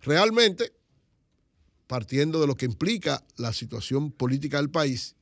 [0.00, 0.72] Realmente,
[1.86, 5.16] partiendo de lo que implica la situación política del país,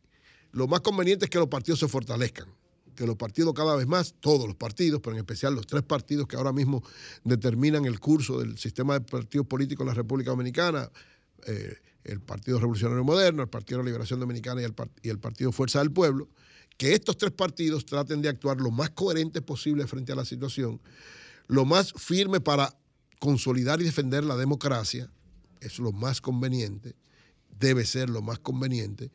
[0.51, 2.48] lo más conveniente es que los partidos se fortalezcan
[2.95, 6.27] que los partidos cada vez más, todos los partidos, pero en especial los tres partidos
[6.27, 6.83] que ahora mismo
[7.25, 10.91] determinan el curso del sistema de partidos políticos en la República Dominicana,
[11.47, 15.19] eh, el Partido Revolucionario Moderno, el Partido de la Liberación Dominicana y el, y el
[15.19, 16.29] Partido Fuerza del Pueblo,
[16.77, 20.81] que estos tres partidos traten de actuar lo más coherente posible frente a la situación,
[21.47, 22.77] lo más firme para
[23.19, 25.11] consolidar y defender la democracia,
[25.61, 26.97] es lo más conveniente,
[27.59, 29.13] debe ser lo más conveniente,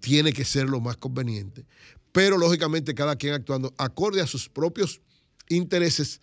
[0.00, 1.64] tiene que ser lo más conveniente,
[2.12, 5.00] pero lógicamente cada quien actuando acorde a sus propios
[5.48, 6.20] intereses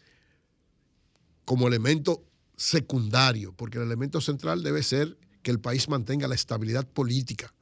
[1.45, 2.23] como elemento
[2.55, 7.53] secundario, porque el elemento central debe ser que el país mantenga la estabilidad política,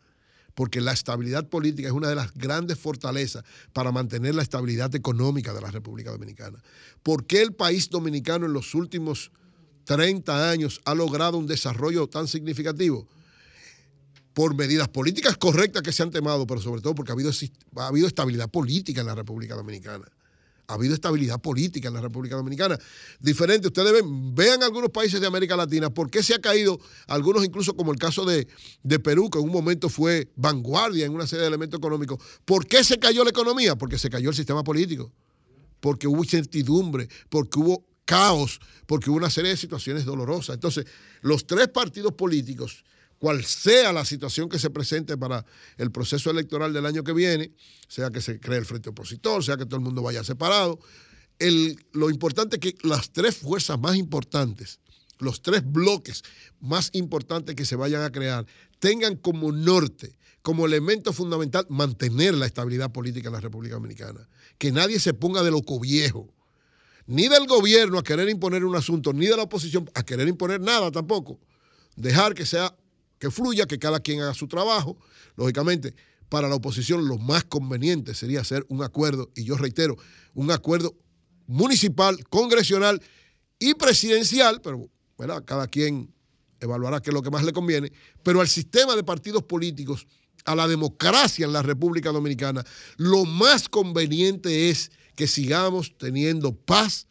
[0.55, 5.53] porque la estabilidad política es una de las grandes fortalezas para mantener la estabilidad económica
[5.53, 6.61] de la República Dominicana.
[7.03, 9.31] ¿Por qué el país dominicano en los últimos
[9.85, 13.07] 30 años ha logrado un desarrollo tan significativo?
[14.37, 17.31] Por medidas políticas correctas que se han tomado, pero sobre todo porque ha habido,
[17.77, 20.05] ha habido estabilidad política en la República Dominicana.
[20.67, 22.77] Ha habido estabilidad política en la República Dominicana.
[23.19, 27.43] Diferente, ustedes ven, vean algunos países de América Latina, por qué se ha caído, algunos
[27.43, 28.47] incluso como el caso de,
[28.83, 32.19] de Perú, que en un momento fue vanguardia en una serie de elementos económicos.
[32.45, 33.75] ¿Por qué se cayó la economía?
[33.75, 35.11] Porque se cayó el sistema político,
[35.79, 40.53] porque hubo incertidumbre, porque hubo caos, porque hubo una serie de situaciones dolorosas.
[40.53, 40.85] Entonces,
[41.21, 42.83] los tres partidos políticos
[43.19, 45.45] cual sea la situación que se presente para
[45.77, 47.51] el proceso electoral del año que viene,
[47.87, 50.79] sea que se cree el frente opositor, sea que todo el mundo vaya separado,
[51.93, 54.79] lo importante es que las tres fuerzas más importantes,
[55.19, 56.23] los tres bloques
[56.59, 58.45] más importantes que se vayan a crear,
[58.79, 64.29] tengan como norte, como elemento fundamental, mantener la estabilidad política en la República Dominicana.
[64.57, 66.33] Que nadie se ponga de loco viejo,
[67.05, 70.61] ni del gobierno a querer imponer un asunto, ni de la oposición a querer imponer
[70.61, 71.39] nada tampoco.
[71.95, 72.75] Dejar que sea
[73.19, 74.97] que fluya, que cada quien haga su trabajo.
[75.35, 75.93] Lógicamente,
[76.29, 79.97] para la oposición lo más conveniente sería hacer un acuerdo, y yo reitero,
[80.33, 80.95] un acuerdo
[81.47, 83.01] municipal, congresional
[83.59, 86.13] y presidencial, pero bueno, cada quien
[86.59, 87.91] evaluará qué es lo que más le conviene,
[88.23, 90.05] pero al sistema de partidos políticos,
[90.45, 92.63] a la democracia en la República Dominicana,
[92.97, 97.07] lo más conveniente es que sigamos teniendo paz,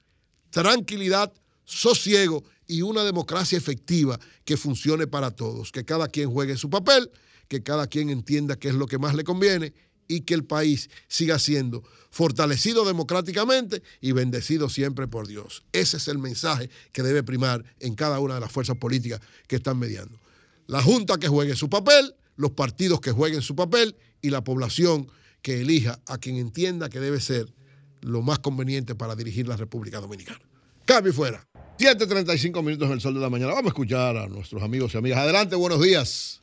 [0.51, 1.33] tranquilidad,
[1.65, 7.11] sosiego y una democracia efectiva que funcione para todos, que cada quien juegue su papel,
[7.49, 9.73] que cada quien entienda qué es lo que más le conviene
[10.09, 15.65] y que el país siga siendo fortalecido democráticamente y bendecido siempre por Dios.
[15.73, 19.57] Ese es el mensaje que debe primar en cada una de las fuerzas políticas que
[19.57, 20.19] están mediando.
[20.67, 25.09] La Junta que juegue su papel, los partidos que jueguen su papel y la población
[25.43, 27.53] que elija a quien entienda que debe ser
[28.01, 30.41] lo más conveniente para dirigir la República Dominicana.
[30.85, 31.47] Cambio fuera.
[31.79, 33.53] 7.35 minutos en el sol de la mañana.
[33.53, 35.19] Vamos a escuchar a nuestros amigos y amigas.
[35.19, 36.43] Adelante, buenos días.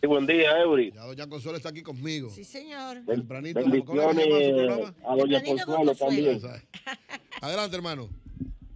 [0.00, 0.92] Sí, buen día, Eury.
[0.92, 2.28] Ya doña Consuelo está aquí conmigo.
[2.30, 2.98] Sí, señor.
[3.06, 3.60] Tempranito.
[3.62, 6.40] ¿cómo- cómo se llama su Bendiciones a Doña Consuelo también.
[7.40, 8.08] Adelante, hermano.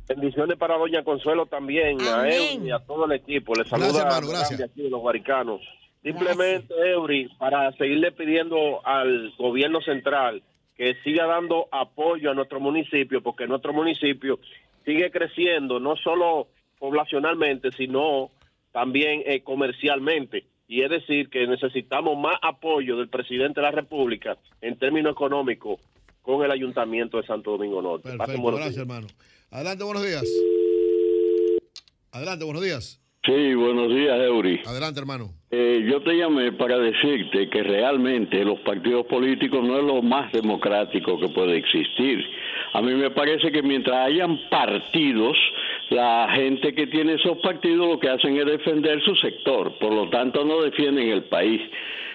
[0.08, 2.28] Bendiciones para Doña Consuelo también, a.
[2.28, 3.54] Eury y a todo el equipo.
[3.54, 4.58] Les Gracias, saluda hermano, gracias.
[4.58, 5.60] de aquí de los Guaricanos.
[6.02, 10.42] Simplemente, Eury, para seguirle pidiendo al gobierno central
[10.78, 14.40] que siga dando apoyo a nuestro municipio, porque nuestro municipio
[14.90, 16.48] sigue creciendo, no solo
[16.78, 18.30] poblacionalmente, sino
[18.72, 20.46] también eh, comercialmente.
[20.66, 25.80] Y es decir, que necesitamos más apoyo del presidente de la República en términos económicos
[26.22, 28.10] con el ayuntamiento de Santo Domingo Norte.
[28.10, 28.86] Perfecto, buenos gracias, días.
[28.88, 29.06] hermano.
[29.50, 30.24] Adelante, buenos días.
[32.12, 33.00] Adelante, buenos días.
[33.24, 34.60] Sí, buenos días, Eury.
[34.64, 35.30] Adelante, hermano.
[35.50, 40.32] Eh, yo te llamé para decirte que realmente los partidos políticos no es lo más
[40.32, 42.24] democrático que puede existir.
[42.72, 45.36] A mí me parece que mientras hayan partidos,
[45.90, 50.08] la gente que tiene esos partidos lo que hacen es defender su sector, por lo
[50.08, 51.60] tanto no defienden el país.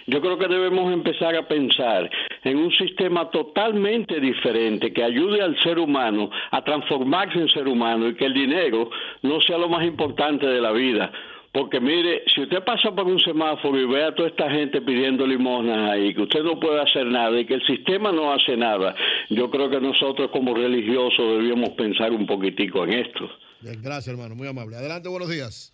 [0.07, 2.09] Yo creo que debemos empezar a pensar
[2.43, 8.09] en un sistema totalmente diferente que ayude al ser humano a transformarse en ser humano
[8.09, 8.91] y que el dinero
[9.23, 11.11] no sea lo más importante de la vida.
[11.55, 15.25] Porque mire, si usted pasa por un semáforo y ve a toda esta gente pidiendo
[15.25, 18.93] limosnas ahí, que usted no puede hacer nada y que el sistema no hace nada,
[19.29, 23.29] yo creo que nosotros como religiosos debíamos pensar un poquitico en esto.
[23.61, 24.35] Bien, gracias, hermano.
[24.35, 24.75] Muy amable.
[24.75, 25.73] Adelante, buenos días.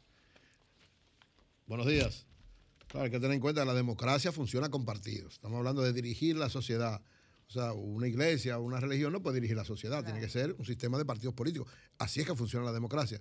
[1.65, 2.28] Buenos días.
[2.86, 5.34] Claro, hay que tener en cuenta que la democracia funciona con partidos.
[5.34, 7.02] Estamos hablando de dirigir la sociedad.
[7.48, 10.06] O sea, una iglesia o una religión no puede dirigir la sociedad.
[10.06, 11.67] Tiene que ser un sistema de partidos políticos.
[11.98, 13.20] Así es que funciona la democracia.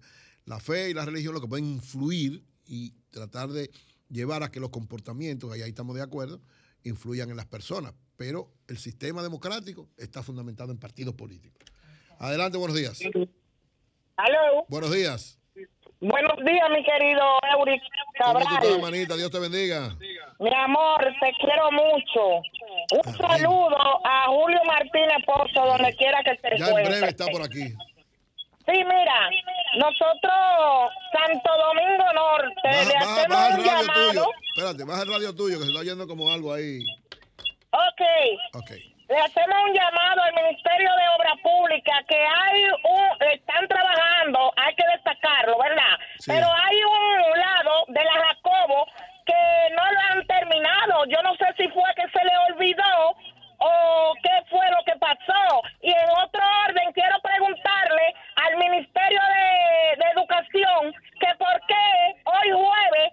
[0.50, 3.70] La fe y la religión lo que pueden influir y tratar de
[4.08, 6.40] llevar a que los comportamientos, y ahí estamos de acuerdo,
[6.82, 7.94] influyan en las personas.
[8.16, 11.62] Pero el sistema democrático está fundamentado en partidos políticos.
[12.18, 12.98] Adelante, buenos días.
[14.16, 15.38] Aló, Buenos días.
[16.00, 17.22] buenos días, mi querido
[17.56, 17.80] Eury
[18.18, 18.80] ¿Cómo tú estás, Cabral.
[18.80, 19.16] manita?
[19.16, 19.96] Dios te bendiga.
[20.40, 22.42] Mi amor, te quiero mucho.
[22.92, 23.16] Un Amén.
[23.16, 27.72] saludo a Julio Martínez Pozo, donde quiera que se Ya en breve está por aquí.
[28.70, 29.30] Sí, mira,
[29.78, 34.12] nosotros, Santo Domingo Norte, Baja, le baja- hacemos baja un radio tuyo.
[34.12, 34.30] llamado.
[34.56, 36.80] Espérate, baja el radio tuyo que se está oyendo como algo ahí.
[37.72, 38.02] Ok,
[38.54, 38.70] Ok.
[39.08, 44.74] le hacemos un llamado al Ministerio de Obras Públicas que hay un, están trabajando, hay
[44.74, 45.94] que destacarlo, ¿verdad?
[46.18, 46.30] Sí.
[46.32, 48.86] Pero hay un lado de la Jacobo
[49.26, 51.04] que no lo han terminado.
[51.06, 53.14] Yo no sé si fue que se le olvidó
[53.58, 55.62] o qué fue lo que pasó.
[55.82, 58.14] Y en otro orden, quiero preguntarle
[58.46, 61.84] al Ministerio de, de Educación que por qué
[62.24, 63.12] hoy jueves,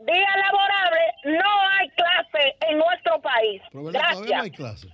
[0.00, 3.62] día laborable, no hay clase en nuestro país.
[3.72, 4.00] Pero ¿verdad?
[4.12, 4.42] todavía no Gracias.
[4.44, 4.88] hay clase.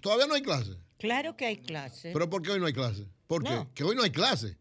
[0.00, 0.70] Todavía no hay clase.
[0.98, 2.10] Claro que hay clase.
[2.12, 3.06] ¿Pero por qué hoy no hay clase?
[3.26, 3.50] ¿Por qué?
[3.50, 3.72] No.
[3.74, 4.56] Que hoy no hay clase.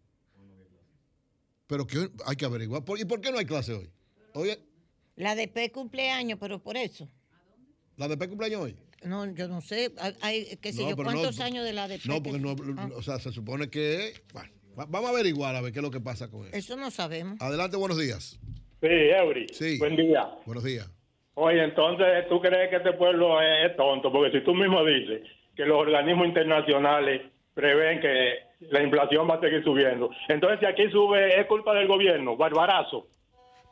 [1.68, 2.84] Pero que hoy hay que averiguar.
[2.84, 3.90] ¿Por- ¿Y por qué no hay clase hoy?
[4.34, 4.60] Hoy es-
[5.16, 7.08] La DP cumpleaños, pero por eso.
[7.98, 8.76] ¿La de cumpleaños hoy?
[9.06, 9.92] No, yo no sé.
[10.22, 12.06] Hay- qué sé No, yo, no, ¿cuántos años de la DP?
[12.08, 12.56] No, porque que- no.
[12.78, 14.14] Ah, O sea, se supone que.
[14.34, 16.56] Bueno, va- vamos a averiguar a ver qué es lo que pasa con eso.
[16.56, 17.40] Eso no sabemos.
[17.42, 18.40] Adelante, buenos días.
[18.82, 19.48] Sí, Eury.
[19.52, 19.78] Sí.
[19.80, 20.28] Buen día.
[20.46, 20.90] Buenos días.
[21.36, 24.12] Oye, entonces, ¿tú crees que este pueblo es, es tonto?
[24.12, 25.22] Porque si tú mismo dices
[25.56, 27.22] que los organismos internacionales
[27.54, 28.36] prevén que
[28.72, 33.08] la inflación va a seguir subiendo, entonces si aquí sube es culpa del gobierno, barbarazo.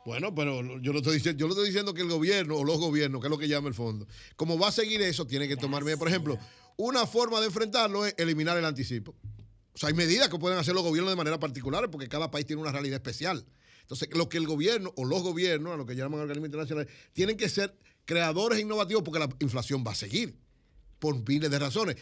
[0.04, 2.78] Bueno, pero yo lo estoy diciendo, yo lo estoy diciendo que el gobierno o los
[2.78, 5.56] gobiernos, que es lo que llama el fondo, como va a seguir eso, tiene que
[5.56, 5.98] tomar medidas.
[5.98, 6.38] Por ejemplo,
[6.76, 9.14] una forma de enfrentarlo es eliminar el anticipo.
[9.74, 12.46] O sea, hay medidas que pueden hacer los gobiernos de manera particular porque cada país
[12.46, 13.44] tiene una realidad especial.
[13.80, 17.36] Entonces, lo que el gobierno o los gobiernos, a lo que llaman organismos internacionales, tienen
[17.36, 20.36] que ser creadores innovativos porque la inflación va a seguir
[20.98, 21.96] por miles de razones.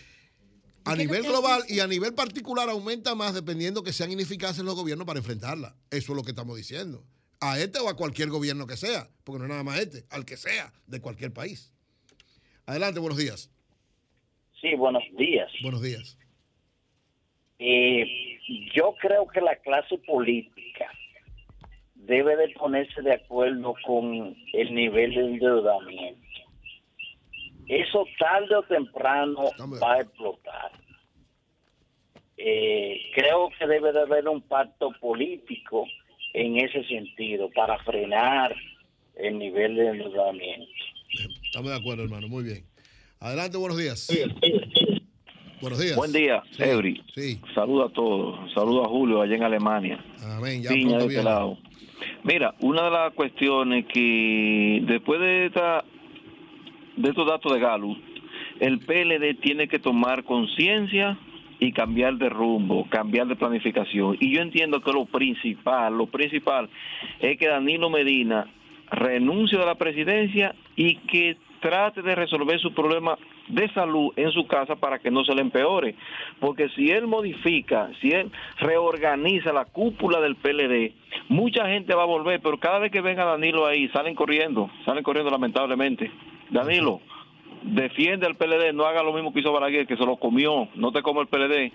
[0.84, 3.92] A ¿Y qué es lo nivel global y a nivel particular aumenta más dependiendo que
[3.92, 5.76] sean ineficaces los gobiernos para enfrentarla.
[5.90, 7.04] Eso es lo que estamos diciendo.
[7.44, 10.24] A este o a cualquier gobierno que sea, porque no es nada más este, al
[10.24, 11.74] que sea, de cualquier país.
[12.66, 13.50] Adelante, buenos días.
[14.60, 15.50] Sí, buenos días.
[15.60, 16.16] Buenos días.
[17.58, 18.38] Eh,
[18.72, 20.88] yo creo que la clase política
[21.96, 26.20] debe de ponerse de acuerdo con el nivel de endeudamiento.
[27.66, 29.50] Eso tarde o temprano
[29.82, 30.70] va a explotar.
[32.36, 35.86] Eh, creo que debe de haber un pacto político
[36.34, 38.54] en ese sentido para frenar
[39.16, 40.72] el nivel de endeudamiento.
[41.44, 42.28] Estamos de acuerdo, hermano.
[42.28, 42.64] Muy bien.
[43.20, 44.08] Adelante, buenos días.
[45.60, 45.96] Buenos días.
[45.96, 47.02] Buen día, Sí, Eury.
[47.14, 47.40] Sí.
[47.54, 48.52] Saludo a todos.
[48.52, 50.04] Saludo a Julio allá en Alemania.
[50.24, 50.62] Amén.
[50.62, 51.58] Ya Piña de este lado.
[52.24, 55.84] Mira, una de las cuestiones que después de esta
[56.96, 57.96] de estos datos de Gallup,
[58.60, 61.18] el PLD tiene que tomar conciencia
[61.62, 64.16] y cambiar de rumbo, cambiar de planificación.
[64.18, 66.68] Y yo entiendo que lo principal, lo principal
[67.20, 68.48] es que Danilo Medina
[68.90, 74.44] renuncie de la presidencia y que trate de resolver su problema de salud en su
[74.48, 75.94] casa para que no se le empeore.
[76.40, 80.92] Porque si él modifica, si él reorganiza la cúpula del PLD,
[81.28, 85.04] mucha gente va a volver, pero cada vez que venga Danilo ahí, salen corriendo, salen
[85.04, 86.10] corriendo lamentablemente.
[86.50, 87.00] Danilo,
[87.64, 90.92] defiende al PLD, no haga lo mismo que hizo Balaguer, que se lo comió, no
[90.92, 91.72] te como el PLD.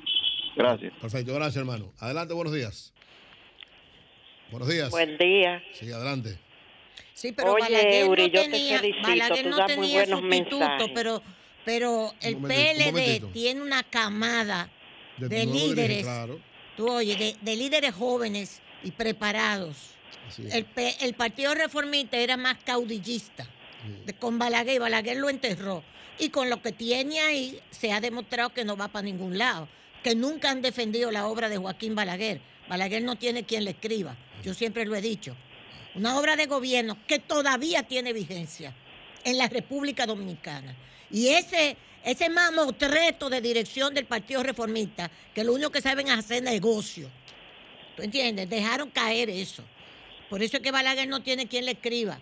[0.56, 0.94] Gracias.
[1.00, 1.92] Perfecto, gracias, hermano.
[2.00, 2.94] Adelante, buenos días.
[4.52, 4.90] Buenos días.
[4.90, 5.62] Buen día.
[5.74, 6.38] Sí, adelante.
[7.14, 10.00] Sí, pero Oye, Balaguer no yo te tenía, felicito, Balaguer tú no das muy tenía
[10.00, 10.92] buenos sustituto, mensajes.
[10.94, 11.22] pero,
[11.66, 12.92] pero el momentito,
[13.28, 14.70] PLD tiene una camada
[15.18, 16.40] De de, nuevo dirige, líderes, claro.
[16.76, 19.96] tú oye, de, de líderes jóvenes y preparados.
[20.28, 20.54] Así es.
[21.02, 23.48] El, Partido Reformista era más caudillista
[24.20, 25.84] con Balaguer y Balaguer lo enterró.
[26.20, 29.68] Y con lo que tiene ahí se ha demostrado que no va para ningún lado,
[30.04, 32.42] que nunca han defendido la obra de Joaquín Balaguer.
[32.68, 35.36] Balaguer no tiene quien le escriba, yo siempre lo he dicho.
[35.96, 38.74] Una obra de gobierno que todavía tiene vigencia
[39.24, 40.76] en la República Dominicana.
[41.10, 46.14] Y ese, ese mamotreto de dirección del Partido Reformista, que lo único que saben es
[46.14, 47.10] hacer negocio.
[47.96, 48.50] ¿Tú entiendes?
[48.50, 49.64] Dejaron caer eso.
[50.30, 52.20] Por eso es que Balaguer no tiene quien le escriba.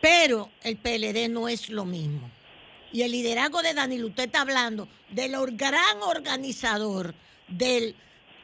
[0.00, 2.30] Pero el PLD no es lo mismo.
[2.92, 7.14] Y el liderazgo de Danilo, usted está hablando del gran organizador
[7.48, 7.94] del,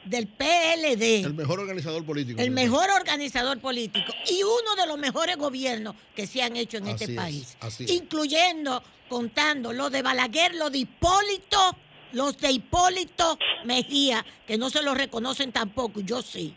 [0.04, 1.24] del PLD.
[1.24, 2.40] El mejor organizador político.
[2.40, 6.84] El mejor organizador político y uno de los mejores gobiernos que se han hecho en
[6.84, 7.56] Así este es, país.
[7.60, 7.90] así es.
[7.90, 11.76] Incluyendo, contando lo de Balaguer, lo de Hipólito,
[12.12, 16.54] los de Hipólito Mejía, que no se lo reconocen tampoco, yo sí.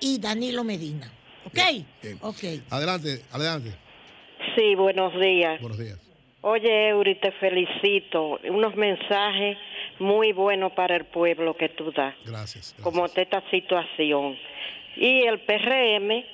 [0.00, 1.10] Y Danilo Medina.
[1.46, 1.58] ¿Ok?
[2.02, 2.18] bien.
[2.20, 2.44] Ok.
[2.70, 3.74] Adelante, adelante.
[4.56, 5.60] Sí, buenos días.
[5.60, 5.98] Buenos días.
[6.42, 8.38] Oye, Eury, te felicito.
[8.48, 9.56] Unos mensajes
[9.98, 12.74] muy buenos para el pueblo que tú das, Gracias.
[12.82, 14.36] como de esta situación.
[14.96, 16.24] Y el PRM,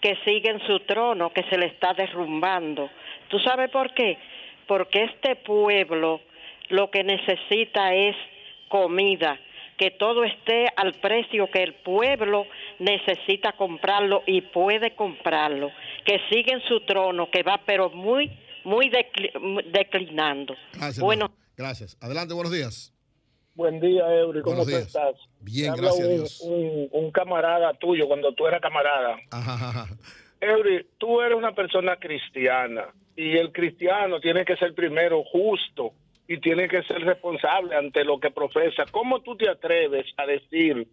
[0.00, 2.90] que sigue en su trono, que se le está derrumbando.
[3.28, 4.18] ¿Tú sabes por qué?
[4.66, 6.20] Porque este pueblo
[6.68, 8.16] lo que necesita es
[8.68, 9.38] comida,
[9.76, 12.46] que todo esté al precio que el pueblo
[12.78, 15.70] necesita comprarlo y puede comprarlo,
[16.04, 18.30] que sigue en su trono, que va pero muy,
[18.64, 20.54] muy decli- muy declinando.
[20.72, 21.00] Gracias.
[21.00, 21.30] Bueno.
[21.56, 21.96] Gracias.
[22.00, 22.92] Adelante, buenos días.
[23.54, 24.42] Buen día, Eury.
[24.42, 25.14] ¿Cómo tú estás?
[25.40, 26.40] Bien, habla gracias a un, Dios.
[26.42, 29.16] Un, un camarada tuyo cuando tú eras camarada.
[29.30, 29.96] Ajá, ajá, ajá.
[30.40, 35.92] Eury, tú eres una persona cristiana y el cristiano tiene que ser primero justo
[36.28, 38.84] y tiene que ser responsable ante lo que profesa.
[38.90, 40.86] ¿Cómo tú te atreves a decir,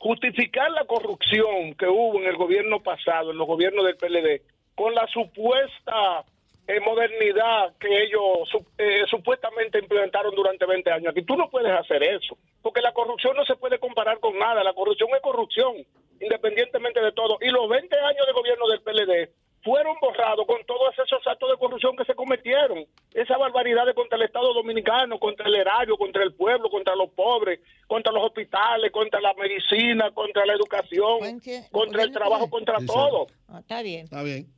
[0.00, 4.42] justificar la corrupción que hubo en el gobierno pasado, en los gobiernos del PLD,
[4.74, 6.24] con la supuesta
[6.66, 8.48] eh, modernidad que ellos
[8.78, 11.08] eh, supuestamente implementaron durante 20 años?
[11.10, 14.64] Aquí tú no puedes hacer eso, porque la corrupción no se puede comparar con nada.
[14.64, 15.76] La corrupción es corrupción,
[16.20, 17.36] independientemente de todo.
[17.40, 21.56] Y los 20 años de gobierno del PLD fueron borrados con todos esos actos de
[21.58, 22.84] corrupción que se cometieron.
[23.14, 27.10] Esa barbaridad de contra el Estado Dominicano, contra el erario, contra el pueblo, contra los
[27.10, 31.40] pobres, contra los hospitales, contra la medicina, contra la educación,
[31.70, 33.26] contra el trabajo, contra Sí, todo.
[33.60, 34.04] Está bien.
[34.04, 34.52] Está bien.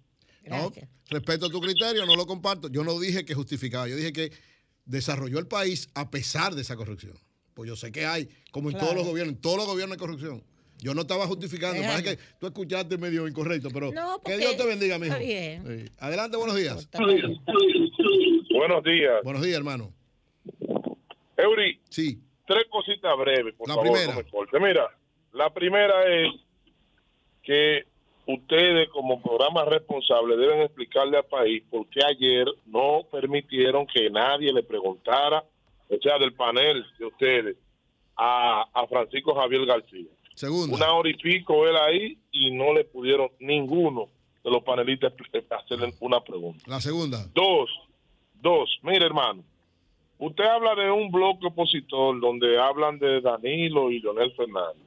[0.47, 0.71] No,
[1.11, 2.69] respeto tu criterio, no lo comparto.
[2.69, 4.31] Yo no dije que justificaba, yo dije que
[4.85, 7.19] desarrolló el país a pesar de esa corrupción.
[7.55, 8.87] Pues yo sé que hay, como en Claro.
[8.89, 10.45] todos los gobiernos, en todos los gobiernos hay corrupción.
[10.85, 14.67] Yo no estaba justificando, pasa que tú escuchaste medio incorrecto, pero No, que Dios te
[14.67, 15.15] bendiga, mijo.
[15.15, 15.65] está bien.
[15.87, 15.93] Sí.
[15.99, 16.87] Adelante, buenos días.
[18.51, 19.23] Buenos días.
[19.25, 19.93] Buenos días, hermano.
[21.39, 22.19] Eury, sí.
[22.47, 24.13] tres cositas breves, por La favor, primera.
[24.15, 24.61] no me corte.
[24.61, 24.87] Mira,
[25.33, 26.29] la primera es
[27.43, 27.85] que
[28.27, 34.53] ustedes como programa responsable deben explicarle al país por qué ayer no permitieron que nadie
[34.53, 35.45] le preguntara,
[35.89, 37.57] o sea, del panel de ustedes,
[38.17, 40.11] a, a Francisco Javier García.
[40.35, 40.75] Segunda.
[40.75, 44.09] Una hora y pico él ahí y no le pudieron ninguno
[44.43, 45.13] de los panelistas
[45.51, 46.63] hacerle una pregunta.
[46.67, 47.27] La segunda.
[47.35, 47.71] Dos,
[48.41, 49.43] dos, mire hermano,
[50.19, 54.83] usted habla de un bloque opositor donde hablan de Danilo y Leonel Fernández.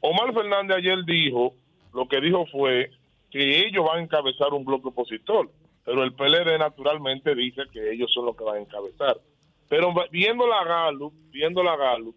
[0.00, 1.54] Omar Fernández ayer dijo,
[1.92, 2.90] lo que dijo fue
[3.30, 5.50] que ellos van a encabezar un bloque opositor,
[5.84, 9.20] pero el PLD naturalmente dice que ellos son los que van a encabezar.
[9.68, 12.14] Pero viendo la Galo, viendo la Galo,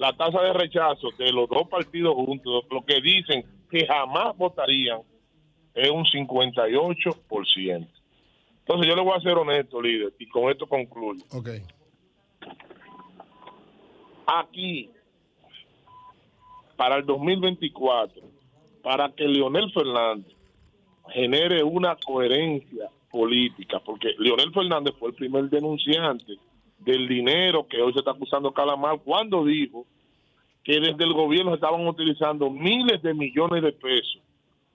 [0.00, 5.02] la tasa de rechazo de los dos partidos juntos, lo que dicen que jamás votarían
[5.74, 7.86] es un 58%.
[8.60, 11.22] Entonces yo le voy a ser honesto, líder, y con esto concluyo.
[11.34, 11.50] Ok.
[14.24, 14.90] Aquí,
[16.76, 18.22] para el 2024,
[18.82, 20.34] para que Leonel Fernández
[21.10, 26.38] genere una coherencia política, porque Leonel Fernández fue el primer denunciante
[26.80, 29.86] del dinero que hoy se está acusando Calamar cuando dijo
[30.64, 34.20] que desde el gobierno estaban utilizando miles de millones de pesos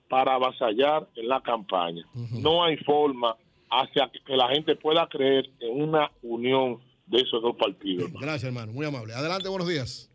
[0.08, 2.04] para avasallar en la campaña.
[2.30, 3.36] No hay forma
[3.70, 8.12] hacia que la gente pueda creer en una unión de esos dos partidos.
[8.12, 8.72] Gracias, hermano.
[8.72, 9.14] Muy amable.
[9.14, 10.10] Adelante, buenos días.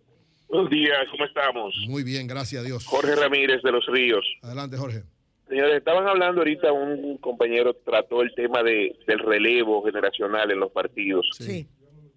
[0.50, 1.74] Buenos días, ¿cómo estamos?
[1.88, 2.86] Muy bien, gracias a Dios.
[2.86, 4.26] Jorge Ramírez de Los Ríos.
[4.42, 5.04] Adelante, Jorge.
[5.48, 10.72] Señores, estaban hablando ahorita, un compañero trató el tema de, del relevo generacional en los
[10.72, 11.30] partidos.
[11.38, 11.68] Sí.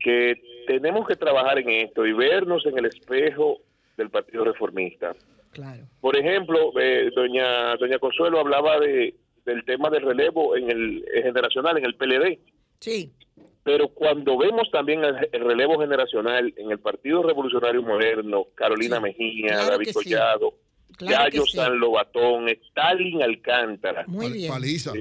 [0.04, 0.34] Que
[0.66, 3.60] tenemos que trabajar en esto y vernos en el espejo
[3.96, 5.14] del Partido Reformista.
[5.52, 5.82] Claro.
[6.00, 9.14] Por ejemplo, eh, doña doña Consuelo hablaba de,
[9.46, 12.38] del tema del relevo en el eh, generacional, en el PLD.
[12.80, 13.12] Sí.
[13.62, 19.46] Pero cuando vemos también el, el relevo generacional en el Partido Revolucionario Moderno, Carolina Mejía,
[19.54, 20.10] Claro David que sí.
[20.10, 20.54] Collado,
[20.98, 21.56] Claro Yayo sí.
[21.56, 24.52] San Lobatón, Stalin Alcántara, Muy bien.
[24.52, 24.92] Paliza.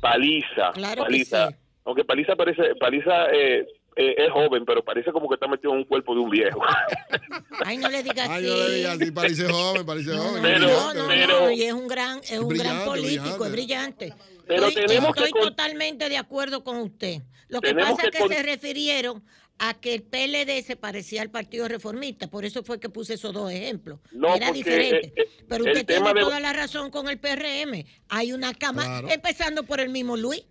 [0.00, 1.48] Paliza, Claro que Paliza.
[1.48, 1.54] sí.
[1.84, 3.66] Aunque Paliza parece, Paliza eh,
[3.96, 6.60] eh, es joven, pero parece como que está metido en un cuerpo de un viejo.
[7.64, 8.54] Ay, no le digas Ay, así.
[8.60, 10.42] no le digas así, parece joven, parece joven.
[10.42, 14.14] Pero- no, no, pero- no, y es un gran, es un gran político, es brillante.
[14.46, 17.22] Pero estoy tenemos que estoy con- totalmente de acuerdo con usted.
[17.48, 19.24] Lo que pasa es que que con- se refirieron
[19.58, 23.32] a que el PLD se parecía al Partido Reformista, por eso fue que puse esos
[23.32, 24.00] dos ejemplos.
[24.12, 25.06] No, Era diferente.
[25.08, 27.86] eh, eh, Pero usted tiene de- toda la razón con el PRM.
[28.10, 29.08] Hay una cama, Claro.
[29.10, 30.44] empezando por el mismo Luis,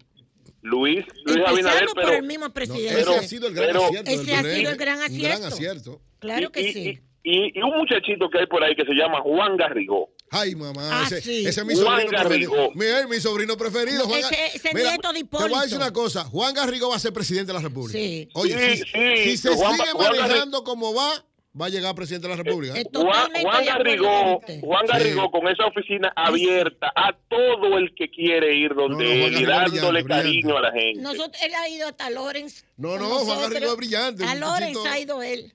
[0.66, 3.02] Luis, Luis Abinader, pero por el mismo No, presidente.
[3.02, 4.12] ese ha sido el gran pero- acierto.
[4.12, 5.48] Ese ha sido el gran acierto.
[5.48, 6.02] acierto.
[6.20, 7.00] Claro que y, sí.
[7.24, 10.10] y- y- y un muchachito que hay por ahí que se llama Juan Garrigó.
[10.32, 11.46] Ay, mamá, Ah, ese, sí.
[11.46, 12.52] ese es mi Juan sobrino preferido.
[12.52, 12.72] Garrigó.
[12.74, 14.00] Mira, mi sobrino preferido.
[14.00, 15.76] No, Juan ese- Gar- ese Mira, nieto de Te voy a decir Hipólito.
[15.78, 16.24] una cosa.
[16.26, 17.98] Juan Garrigo va a ser presidente de la República.
[18.00, 18.28] Sí.
[18.34, 21.24] Oye, Sí, si, sí, si se Juan- sigue Juan manejando como va,
[21.60, 22.76] va a llegar presidente de la República.
[22.78, 22.82] ¿eh?
[22.82, 24.42] Es Juan, Juan Garrigó.
[24.62, 25.30] Juan Garrigó Sí.
[25.32, 29.46] con esa oficina abierta a todo el que quiere ir donde No, no, él y
[29.46, 31.02] Garrigó dándole brillante, cariño a la gente.
[31.02, 32.66] Nosotros, él ha ido hasta Lorenz.
[32.78, 33.52] No, no, Juan.
[33.52, 35.54] Garrigo es brillante, A Lorenz ha ido él.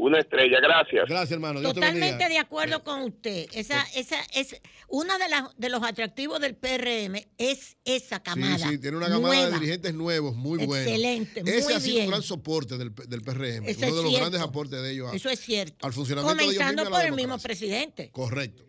[0.00, 1.06] Una estrella, gracias.
[1.08, 1.58] Gracias, hermano.
[1.58, 3.48] Dios Totalmente de acuerdo con usted.
[3.52, 8.58] Esa, esa es una de las de los atractivos del PRM es esa camada.
[8.58, 10.86] Sí, sí, tiene una camada de dirigentes nuevos muy buenos.
[10.86, 12.04] Excelente, Ese muy ha sido bien.
[12.04, 13.64] un gran soporte del, del PRM.
[13.64, 14.18] Eso uno es de los cierto.
[14.20, 15.84] grandes aportes de ellos a- Eso es cierto.
[15.84, 18.10] al funcionamiento Comenzando por el mismo presidente.
[18.12, 18.62] Correcto.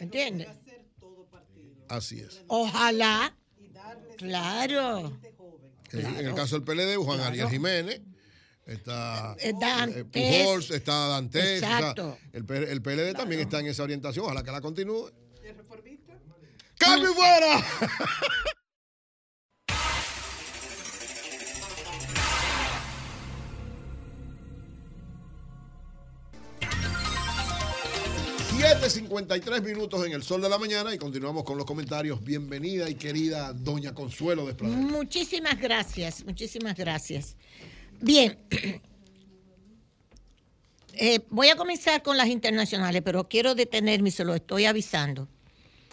[0.00, 0.48] ¿Entiendes?
[1.88, 2.42] Así es.
[2.48, 3.34] Ojalá.
[4.18, 5.18] Claro.
[5.92, 8.00] En- En el caso del PLD, Juan Ariel Jiménez,
[8.66, 9.96] está Eh, Dantes.
[9.96, 12.18] eh, Pujols, está Dantes, está- Exacto.
[12.32, 15.10] el, el PLD también está en esa orientación, ojalá que la continúe.
[16.78, 17.64] ¡Cambio y fuera!
[28.58, 30.94] ...7.53 minutos en el sol de la mañana...
[30.94, 32.22] ...y continuamos con los comentarios...
[32.24, 34.74] ...bienvenida y querida doña Consuelo de Plata.
[34.74, 37.36] Muchísimas gracias, muchísimas gracias.
[38.04, 38.38] Bien,
[40.96, 45.26] Eh, voy a comenzar con las internacionales, pero quiero detenerme y se lo estoy avisando.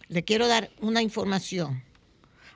[0.09, 1.83] Le quiero dar una información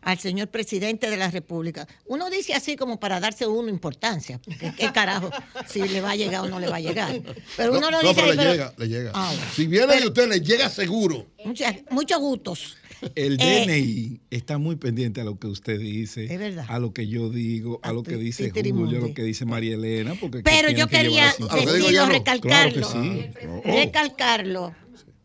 [0.02, 1.88] al señor presidente de la República.
[2.06, 5.32] Uno dice así como para darse uno importancia, porque qué carajo,
[5.68, 7.20] si le va a llegar o no le va a llegar.
[7.58, 9.12] Pero uno no, lo no, dice pero ahí, le pero- llega, le llega.
[9.16, 9.34] Ah.
[9.56, 11.26] Si viene de usted, le llega seguro.
[11.44, 12.78] Muchas- muchos gustos.
[13.16, 16.66] El Eh, DNI está muy pendiente a lo que usted dice, Es verdad.
[16.68, 18.50] a lo que yo digo, a, lo que dice.
[18.52, 20.16] Julio, a lo que dice María Elena.
[20.20, 22.10] Porque Pero yo quería que decirlo, no.
[22.12, 23.48] recalcarlo, Claro que sí.
[23.48, 24.76] Oh, recalcarlo.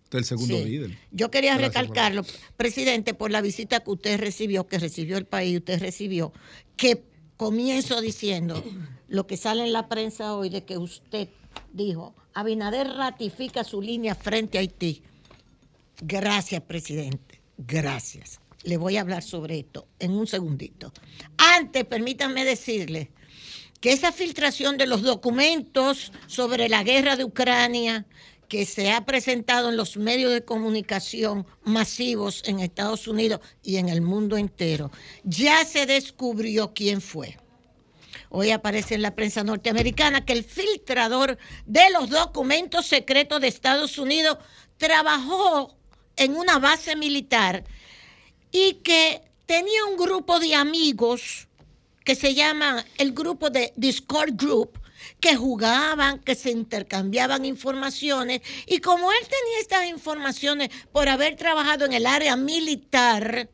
[0.04, 0.64] usted es el segundo Sí.
[0.64, 0.98] líder.
[1.12, 2.22] Yo quería Gracias, recalcarlo,
[2.56, 6.32] presidente, por la visita que usted recibió, que recibió el país, usted recibió,
[6.76, 7.02] que
[7.36, 8.62] comienzo diciendo
[9.08, 11.28] lo que sale en la prensa hoy de que usted
[11.72, 15.02] dijo, Abinader ratifica su línea frente a Haití.
[16.02, 17.29] Gracias, presidente.
[17.66, 18.40] Gracias.
[18.62, 20.92] Le voy a hablar sobre esto en un segundito.
[21.36, 23.10] Antes, permítanme decirle
[23.80, 28.06] que esa filtración de los documentos sobre la guerra de Ucrania
[28.48, 33.88] que se ha presentado en los medios de comunicación masivos en Estados Unidos y en
[33.88, 34.90] el mundo entero,
[35.22, 37.38] ya se descubrió quién fue.
[38.30, 43.98] Hoy aparece en la prensa norteamericana que el filtrador de los documentos secretos de Estados
[43.98, 44.38] Unidos
[44.78, 45.79] trabajó
[46.20, 47.64] en una base militar
[48.52, 51.48] y que tenía un grupo de amigos
[52.04, 54.78] que se llama el grupo de Discord Group,
[55.18, 58.42] que jugaban, que se intercambiaban informaciones.
[58.66, 63.48] Y como él tenía estas informaciones por haber trabajado en el área militar,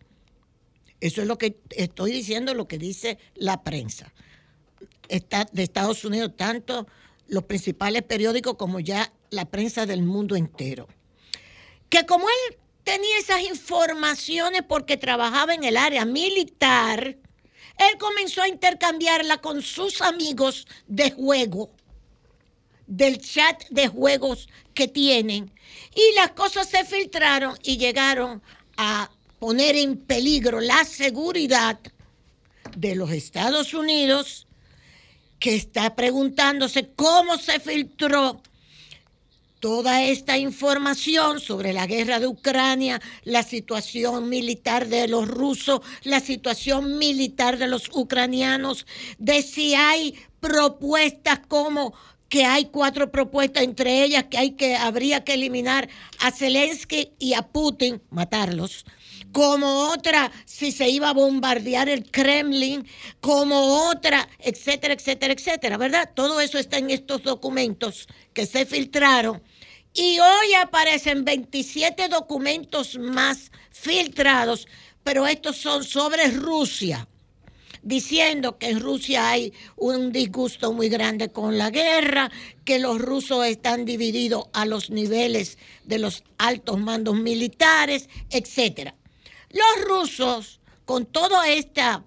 [1.01, 4.13] eso es lo que estoy diciendo, lo que dice la prensa
[5.09, 6.89] está- de Estados Unidos, tanto
[7.29, 10.89] los principales periódicos como ya la prensa del mundo entero.
[11.89, 12.57] Que como él
[12.87, 17.17] tenía esas informaciones porque trabajaba en el área militar,
[17.79, 21.69] Él comenzó a intercambiarla con sus amigos de juego,
[22.87, 25.53] del chat de juegos que tienen.
[25.97, 28.41] Y las cosas se filtraron y llegaron
[28.77, 29.11] a
[29.41, 31.81] poner en peligro la seguridad
[32.77, 34.47] de los Estados Unidos,
[35.41, 38.41] que está preguntándose cómo se filtró
[39.61, 46.21] toda esta información sobre la guerra de Ucrania, la situación militar de los rusos, la
[46.21, 48.87] situación militar de los ucranianos,
[49.19, 51.95] de si hay propuestas como
[52.29, 55.89] que hay cuatro propuestas, entre ellas que hay que habría que eliminar
[56.21, 58.85] a Zelensky y a Putin, matarlos.
[59.37, 62.89] Como otra, si se iba a bombardear el Kremlin,
[63.21, 66.11] como otra, etcétera, etcétera, etcétera, ¿verdad?
[66.15, 69.43] Todo eso está en estos documentos que se filtraron.
[69.93, 74.69] Y hoy aparecen 27 documentos más filtrados,
[75.05, 77.07] pero estos son sobre Rusia
[77.87, 82.33] diciendo que en Rusia hay un disgusto muy grande con la guerra,
[82.65, 88.96] que los rusos están divididos a los niveles de los altos mandos militares, etc.
[89.57, 92.05] Los rusos, con toda esta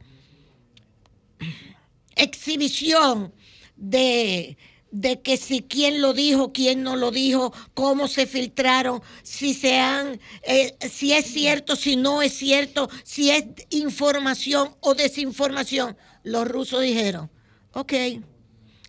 [2.15, 3.33] exhibición
[3.75, 4.57] de,
[4.91, 9.79] de que si quién lo dijo, quién no lo dijo, cómo se filtraron, si se
[9.79, 15.97] han, eh, si es cierto, si no es cierto, si es información o desinformación.
[16.23, 17.31] Los rusos dijeron,
[17.73, 17.93] ok,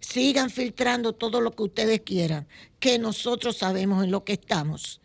[0.00, 2.48] sigan filtrando todo lo que ustedes quieran,
[2.78, 5.00] que nosotros sabemos en lo que estamos.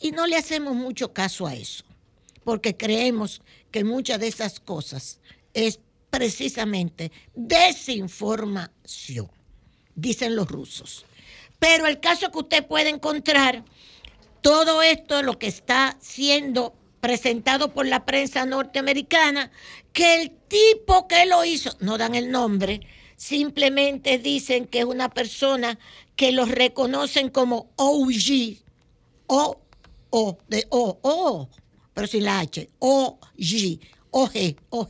[0.00, 1.84] Y no le hacemos mucho caso a eso,
[2.48, 5.20] porque creemos que muchas de esas cosas
[5.52, 9.30] es precisamente desinformación
[9.94, 11.04] dicen los rusos.
[11.58, 13.66] Pero el caso que usted puede encontrar,
[14.40, 16.72] todo esto lo que está siendo
[17.02, 19.50] presentado por la prensa norteamericana,
[19.92, 22.80] que el tipo que lo hizo, no dan el nombre,
[23.16, 25.78] simplemente dicen que es una persona
[26.16, 28.56] que los reconocen como OG,
[29.26, 29.60] O,
[30.08, 31.50] O, de O, O,
[31.98, 33.80] pero sin la H, OG,
[34.12, 34.88] OG, OG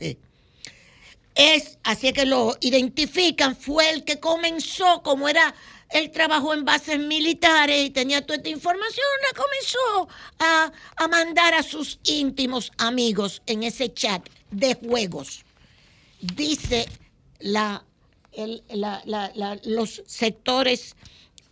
[1.33, 5.55] es, así que lo identifican, fue el que comenzó, como era,
[5.89, 10.07] él trabajó en bases militares y tenía toda esta información, la comenzó
[10.37, 15.43] a, a mandar a sus íntimos amigos en ese chat de juegos.
[16.21, 16.87] Dice
[17.39, 17.83] la,
[18.33, 20.95] el- la- la- los sectores,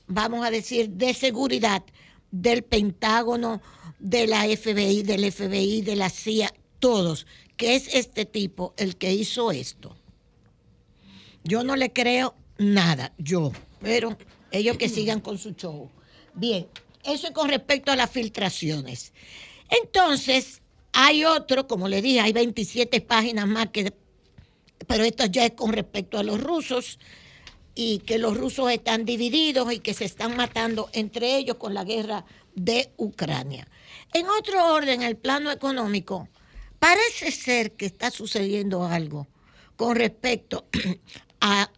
[0.06, 1.82] vamos a decir, de seguridad
[2.30, 3.60] del Pentágono,
[4.00, 7.26] de la FBI, del FBI, de la CIA, todos,
[7.56, 9.96] que es este tipo el que hizo esto.
[11.44, 14.18] Yo no le creo nada, yo, pero
[14.52, 15.90] ellos que sigan con su show.
[16.34, 16.68] Bien,
[17.04, 19.14] eso es con respecto a las filtraciones.
[19.70, 20.62] Entonces,
[20.94, 23.94] hay otro, como le dije, hay 27 páginas más que,
[24.88, 27.00] pero esto ya es con respecto a los rusos
[27.76, 31.84] y que los rusos están divididos y que se están matando entre ellos con la
[31.84, 32.26] guerra
[32.56, 33.68] de Ucrania.
[34.14, 36.28] En otro orden, el plano económico,
[36.80, 39.28] parece ser que está sucediendo algo
[39.76, 40.68] con respecto
[41.42, 41.72] a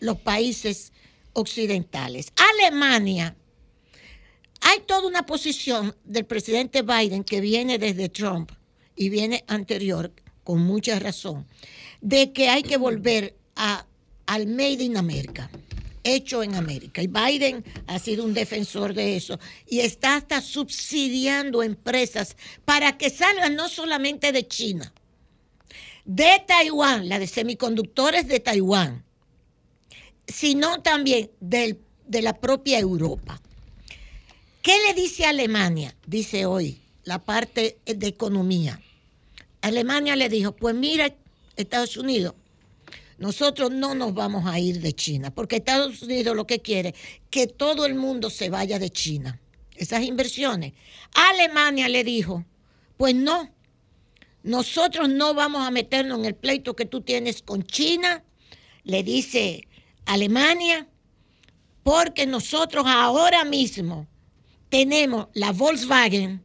[0.00, 0.92] los países
[1.32, 2.32] occidentales.
[2.36, 3.36] Alemania,
[4.60, 8.52] hay toda una posición del presidente Biden que viene desde Trump
[8.94, 10.12] y viene anterior,
[10.44, 11.46] con mucha razón,
[12.00, 13.86] de que hay que volver a,
[14.26, 15.50] al Made in America,
[16.04, 17.02] hecho en América.
[17.02, 23.10] Y Biden ha sido un defensor de eso y está hasta subsidiando empresas para que
[23.10, 24.92] salgan no solamente de China,
[26.04, 29.04] de Taiwán, la de semiconductores de Taiwán,
[30.26, 33.40] sino también del- de la propia Europa.
[34.62, 35.94] ¿Qué le dice Alemania?
[36.06, 38.80] Dice hoy la parte de economía.
[39.62, 41.14] Alemania le dijo, pues mira,
[41.56, 42.34] Estados Unidos,
[43.20, 46.94] nosotros no nos vamos a ir de China, porque Estados Unidos lo que quiere
[47.28, 49.38] que todo el mundo se vaya de China.
[49.76, 50.72] Esas inversiones.
[51.12, 52.46] Alemania le dijo,
[52.96, 53.50] pues no,
[54.42, 58.24] nosotros no vamos a meternos en el pleito que tú tienes con China,
[58.84, 59.68] le dice
[60.06, 60.88] Alemania,
[61.82, 64.06] porque nosotros ahora mismo
[64.70, 66.42] tenemos la Volkswagen,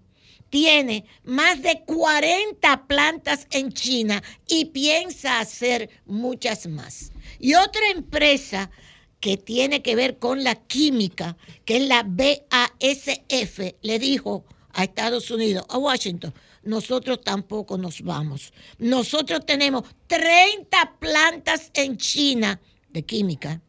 [0.55, 7.11] tiene más de 40 plantas en China y piensa hacer muchas más.
[7.41, 8.71] Y otra empresa
[9.19, 11.35] que tiene que ver con la química,
[11.65, 16.33] que es la BASF, le dijo a Estados Unidos, a Washington,
[16.63, 18.53] nosotros tampoco nos vamos.
[18.77, 23.61] Nosotros tenemos 30 plantas en China de química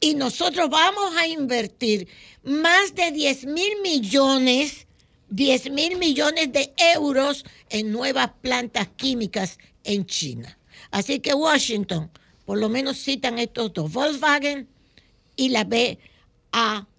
[0.00, 2.08] y nosotros vamos a invertir
[2.42, 4.88] más de 10 mil millones,
[5.32, 10.58] 10 mil millones de euros en nuevas plantas químicas en China.
[10.90, 12.10] Así que Washington,
[12.44, 14.68] por lo menos citan estos dos, Volkswagen
[15.34, 16.90] y la BASF,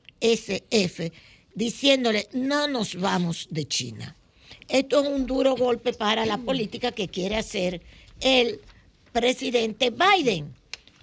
[1.54, 4.16] diciéndole, no nos vamos de China.
[4.68, 7.84] Esto es un duro golpe para la política que quiere hacer
[8.20, 8.60] el
[9.12, 10.56] presidente Biden.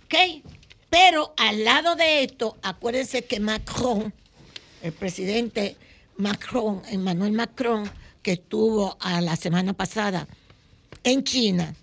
[0.07, 0.43] ¿ok?
[0.89, 4.13] Pero al lado de esto, acuérdense que Macron,
[4.83, 5.77] el presidente
[6.21, 7.91] Macron, Emmanuel Macron,
[8.23, 10.29] que estuvo a la semana pasada
[11.03, 11.75] en China,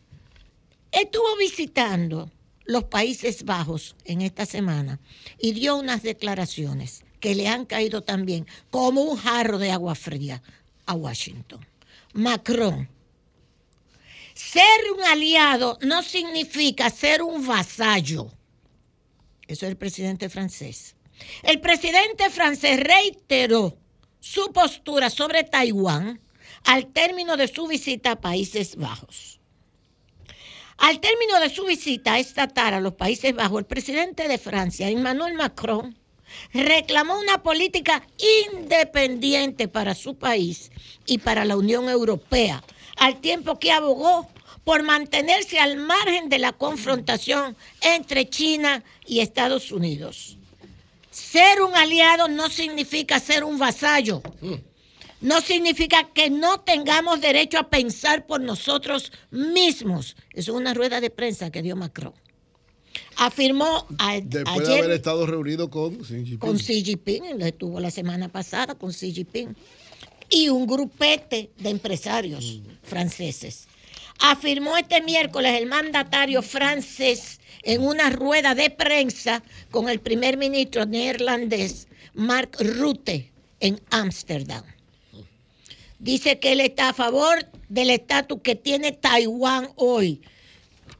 [0.91, 2.31] estuvo visitando
[2.65, 4.99] los Países Bajos en esta semana
[5.39, 10.43] y dio unas declaraciones que le han caído también como un jarro de agua fría
[10.85, 11.65] a Washington.
[12.13, 12.88] Macron,
[14.33, 18.31] ser un aliado no significa ser un vasallo.
[19.47, 20.95] Eso es el presidente francés.
[21.41, 23.77] El presidente francés reiteró
[24.20, 26.20] su postura sobre Taiwán
[26.63, 29.39] al término de su visita a Países Bajos.
[30.78, 35.34] Al término de su visita estatal a los Países Bajos, el presidente de Francia, Emmanuel
[35.34, 35.97] Macron,
[36.53, 38.05] reclamó una política
[38.53, 40.72] independiente para su país
[41.05, 42.63] y para la Unión Europea,
[42.97, 44.30] al tiempo que abogó
[44.63, 50.36] por mantenerse al margen de la confrontación entre China y Estados Unidos.
[51.18, 54.22] Ser un aliado no significa ser un vasallo.
[55.20, 60.15] No significa que no tengamos derecho a pensar por nosotros mismos.
[60.34, 62.13] Eso es una rueda de prensa que dio Macron.
[63.15, 66.38] Afirmó a- Después de ayer haber estado reunido con Xi Jinping.
[66.38, 69.55] con Xi Jinping, él estuvo la semana pasada con Xi Jinping,
[70.30, 73.68] y un grupete de empresarios franceses.
[74.20, 80.86] Afirmó este miércoles el mandatario francés en una rueda de prensa con el primer ministro
[80.86, 84.63] neerlandés Mark Rutte en Ámsterdam.
[85.99, 90.22] Dice que él está a favor del estatus que tiene Taiwán hoy.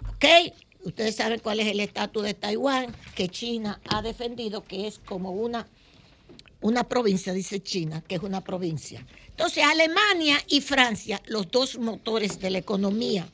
[0.10, 0.26] ¿Ok?
[0.84, 5.32] Ustedes saben cuál es el estatus de Taiwán, que China ha defendido que es como
[5.32, 5.68] una,
[6.62, 9.06] una provincia, dice China, que es una provincia.
[9.38, 13.30] Entonces, Alemania y Francia, los dos motores de la economía,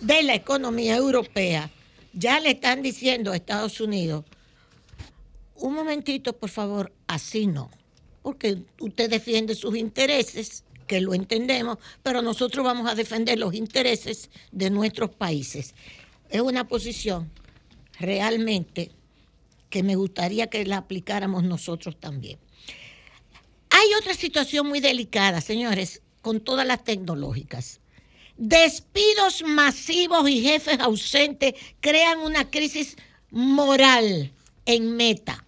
[0.00, 1.70] de la economía europea,
[2.14, 4.24] ya le están diciendo a Estados Unidos,
[5.56, 7.70] un momentito, por favor, así no,
[8.22, 14.30] porque usted defiende sus intereses, que lo entendemos, pero nosotros vamos a defender los intereses
[14.52, 15.74] de nuestros países.
[16.30, 17.30] Es una posición
[18.00, 18.90] realmente
[19.68, 22.38] que me gustaría que la aplicáramos nosotros también.
[23.78, 27.80] Hay otra situación muy delicada, señores, con todas las tecnológicas.
[28.38, 32.96] Despidos masivos y jefes ausentes crean una crisis
[33.30, 34.32] moral
[34.64, 35.44] en Meta.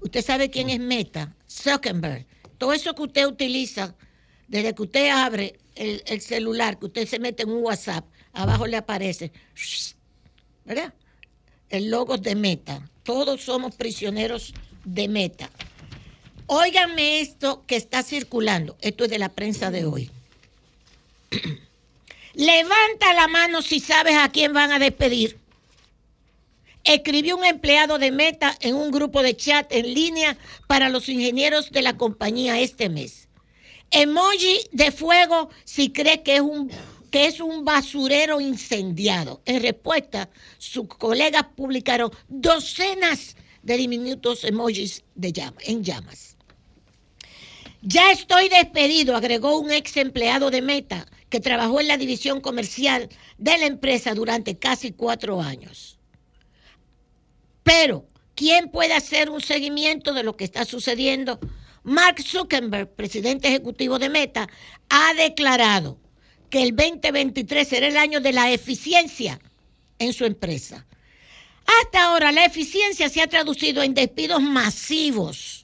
[0.00, 1.32] ¿Usted sabe quién es Meta?
[1.48, 2.26] Zuckerberg.
[2.58, 3.94] Todo eso que usted utiliza,
[4.48, 8.66] desde que usted abre el, el celular, que usted se mete en un WhatsApp, abajo
[8.66, 9.30] le aparece,
[10.64, 10.92] ¿verdad?
[11.68, 12.90] El logo de Meta.
[13.04, 14.52] Todos somos prisioneros
[14.84, 15.48] de Meta.
[16.46, 18.76] Óiganme esto que está circulando.
[18.80, 20.10] Esto es de la prensa de hoy.
[22.34, 25.38] Levanta la mano si sabes a quién van a despedir.
[26.82, 30.36] Escribió un empleado de Meta en un grupo de chat en línea
[30.66, 33.28] para los ingenieros de la compañía este mes.
[33.90, 36.70] Emoji de fuego si cree que es un,
[37.10, 39.40] que es un basurero incendiado.
[39.46, 40.28] En respuesta,
[40.58, 46.33] sus colegas publicaron docenas de diminutos emojis de en llamas.
[47.86, 53.10] Ya estoy despedido, agregó un ex empleado de Meta que trabajó en la división comercial
[53.36, 55.98] de la empresa durante casi cuatro años.
[57.62, 61.38] Pero, ¿quién puede hacer un seguimiento de lo que está sucediendo?
[61.82, 64.48] Mark Zuckerberg, presidente ejecutivo de Meta,
[64.88, 65.98] ha declarado
[66.48, 69.38] que el 2023 será el año de la eficiencia
[69.98, 70.86] en su empresa.
[71.82, 75.63] Hasta ahora la eficiencia se ha traducido en despidos masivos.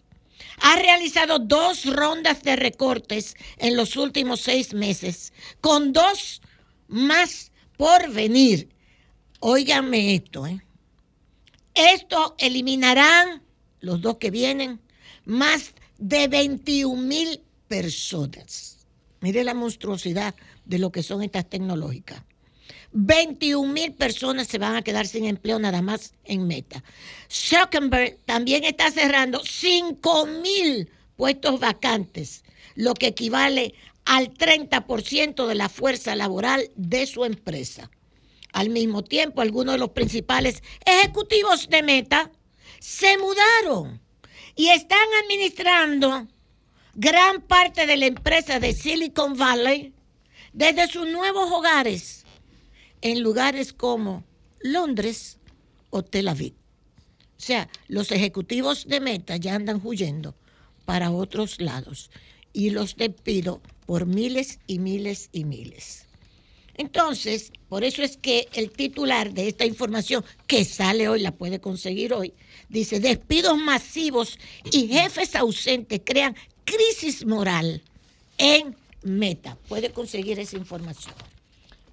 [0.61, 6.43] Ha realizado dos rondas de recortes en los últimos seis meses, con dos
[6.89, 8.69] más por venir.
[9.41, 10.63] Óiganme esto, ¿eh?
[11.75, 13.43] Esto eliminarán,
[13.81, 14.81] los dos que vienen,
[15.25, 18.87] más de 21 mil personas.
[19.21, 20.35] Mire la monstruosidad
[20.65, 22.23] de lo que son estas tecnológicas.
[22.93, 26.82] 21 mil personas se van a quedar sin empleo nada más en Meta.
[27.30, 33.74] Zuckerberg también está cerrando 5 mil puestos vacantes, lo que equivale
[34.05, 37.91] al 30% de la fuerza laboral de su empresa.
[38.53, 42.30] Al mismo tiempo, algunos de los principales ejecutivos de Meta
[42.80, 44.01] se mudaron
[44.57, 46.26] y están administrando
[46.95, 49.93] gran parte de la empresa de Silicon Valley
[50.53, 52.20] desde sus nuevos hogares.
[53.03, 54.24] En lugares como
[54.61, 55.38] Londres
[55.90, 56.55] o Tel Aviv.
[57.38, 60.34] O sea, los ejecutivos de Meta ya andan huyendo
[60.84, 62.11] para otros lados
[62.53, 66.07] y los despido por miles y miles y miles.
[66.74, 71.61] Entonces, por eso es que el titular de esta información que sale hoy, la puede
[71.61, 72.32] conseguir hoy,
[72.68, 74.38] dice, despidos masivos
[74.70, 76.34] y jefes ausentes crean
[76.64, 77.82] crisis moral
[78.38, 79.57] en Meta.
[79.68, 81.14] Puede conseguir esa información.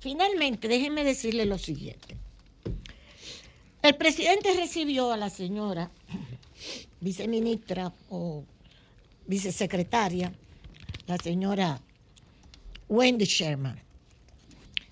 [0.07, 2.15] Finalmente, déjenme decirle lo siguiente.
[3.81, 5.91] El presidente recibió a la señora
[7.01, 8.45] viceministra o
[9.25, 10.31] vicesecretaria,
[11.07, 11.81] la señora
[12.87, 13.77] Wendy Sherman.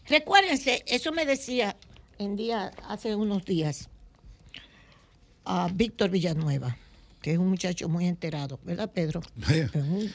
[0.09, 1.77] Recuérdense, eso me decía
[2.19, 3.87] en día, hace unos días
[5.45, 6.77] a Víctor Villanueva,
[7.21, 9.21] que es un muchacho muy enterado, ¿verdad, Pedro?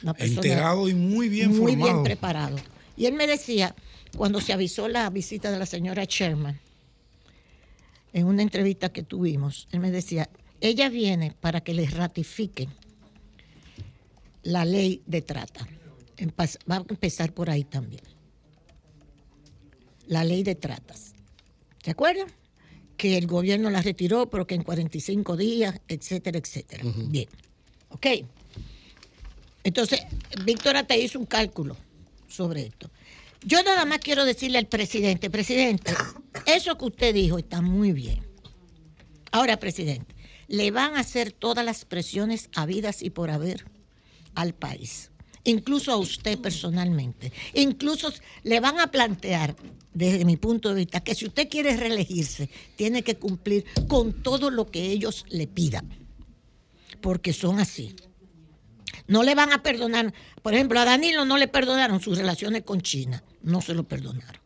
[0.03, 1.91] Una Enterado y muy bien muy formado.
[1.91, 2.57] bien preparado.
[2.95, 3.73] Y él me decía,
[4.15, 6.59] cuando se avisó la visita de la señora Sherman,
[8.13, 12.69] en una entrevista que tuvimos, él me decía, ella viene para que les ratifiquen
[14.43, 15.67] la ley de trata.
[16.69, 18.03] Va a empezar por ahí también.
[20.07, 21.13] La ley de tratas.
[21.83, 22.27] ¿Se acuerdan?
[22.97, 26.83] Que el gobierno la retiró, pero que en 45 días, etcétera, etcétera.
[27.07, 27.27] Bien.
[27.89, 28.07] Ok.
[29.63, 30.01] Entonces,
[30.45, 31.75] Víctora te hizo un cálculo
[32.27, 32.89] sobre esto.
[33.43, 35.93] Yo nada más quiero decirle al presidente, presidente,
[36.45, 38.23] eso que usted dijo está muy bien.
[39.31, 40.13] Ahora, presidente,
[40.47, 43.65] le van a hacer todas las presiones habidas y por haber
[44.35, 45.09] al país,
[45.43, 47.31] incluso a usted personalmente.
[47.53, 48.13] Incluso
[48.43, 49.55] le van a plantear,
[49.93, 54.51] desde mi punto de vista, que si usted quiere reelegirse, tiene que cumplir con todo
[54.51, 55.89] lo que ellos le pidan,
[57.01, 57.95] porque son así.
[59.07, 60.13] No le van a perdonar,
[60.43, 64.41] por ejemplo, a Danilo no le perdonaron sus relaciones con China, no se lo perdonaron.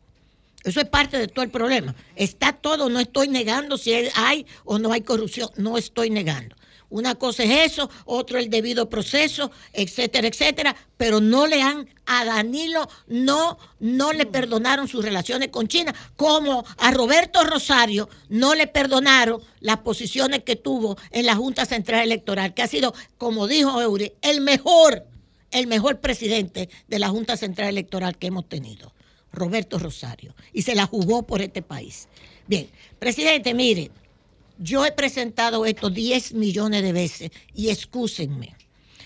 [0.64, 1.94] Eso es parte de todo el problema.
[2.16, 6.56] Está todo, no estoy negando si hay o no hay corrupción, no estoy negando.
[6.88, 12.24] Una cosa es eso, otro el debido proceso, etcétera, etcétera, pero no le han a
[12.24, 18.68] Danilo no no le perdonaron sus relaciones con China, como a Roberto Rosario no le
[18.68, 23.80] perdonaron las posiciones que tuvo en la Junta Central Electoral, que ha sido, como dijo
[23.82, 25.04] Eury, el mejor
[25.50, 28.92] el mejor presidente de la Junta Central Electoral que hemos tenido,
[29.32, 32.08] Roberto Rosario, y se la jugó por este país.
[32.46, 32.68] Bien,
[32.98, 33.90] presidente, mire,
[34.58, 38.54] yo he presentado esto 10 millones de veces y excúsenme.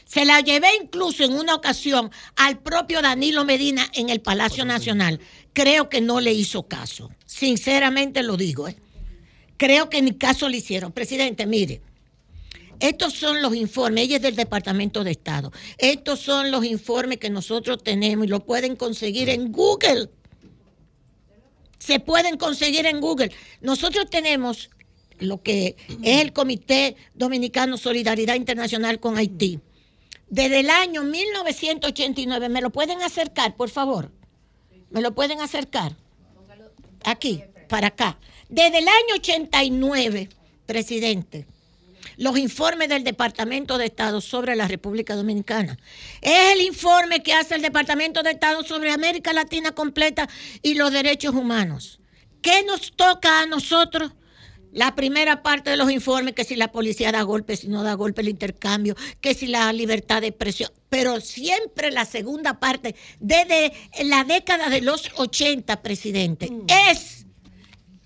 [0.04, 5.20] Se la llevé incluso en una ocasión al propio Danilo Medina en el Palacio Nacional.
[5.52, 7.10] Creo que no le hizo caso.
[7.26, 8.66] Sinceramente lo digo.
[8.66, 8.76] ¿eh?
[9.56, 10.90] Creo que ni caso le hicieron.
[10.90, 11.80] Presidente, mire,
[12.80, 15.52] estos son los informes, ella es del Departamento de Estado.
[15.76, 20.08] Estos son los informes que nosotros tenemos y lo pueden conseguir en Google.
[21.78, 23.30] Se pueden conseguir en Google.
[23.60, 24.70] Nosotros tenemos
[25.18, 29.60] lo que es el Comité Dominicano Solidaridad Internacional con Haití.
[30.28, 34.10] Desde el año 1989, ¿me lo pueden acercar, por favor?
[34.90, 35.96] ¿Me lo pueden acercar?
[37.04, 38.18] Aquí, para acá.
[38.48, 40.28] Desde el año 89,
[40.66, 41.46] presidente,
[42.20, 45.78] los informes del Departamento de Estado sobre la República Dominicana.
[46.20, 50.28] Es el informe que hace el Departamento de Estado sobre América Latina completa
[50.62, 51.98] y los derechos humanos.
[52.42, 54.12] ¿Qué nos toca a nosotros?
[54.70, 57.94] La primera parte de los informes, que si la policía da golpe, si no da
[57.94, 63.72] golpe el intercambio, que si la libertad de expresión, pero siempre la segunda parte, desde
[64.04, 66.50] la década de los 80, presidente,
[66.90, 67.24] es,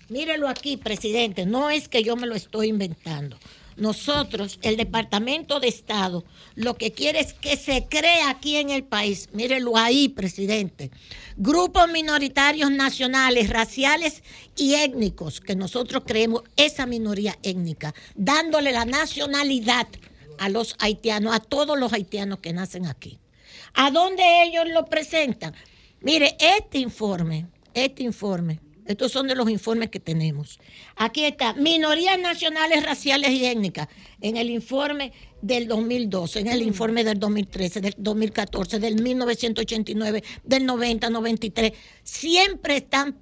[0.07, 3.37] mírelo aquí, presidente, no es que yo me lo estoy inventando.
[3.77, 6.23] Nosotros, el Departamento de Estado,
[6.55, 10.91] lo que quiere es que se crea aquí en el país, mírelo ahí, presidente,
[11.35, 14.23] grupos minoritarios nacionales, raciales
[14.55, 19.87] y étnicos, que nosotros creemos esa minoría étnica, dándole la nacionalidad
[20.37, 23.19] a los haitianos, a todos los haitianos que nacen aquí.
[23.73, 25.53] ¿A dónde ellos lo presentan?
[25.99, 30.59] Mire, este informe, este informe, estos son de los informes que tenemos.
[30.95, 33.87] Aquí está, minorías nacionales, raciales y étnicas,
[34.21, 35.11] en el informe
[35.41, 41.71] del 2012, en el informe del 2013, del 2014, del 1989, del 90, 93.
[42.03, 43.17] Siempre están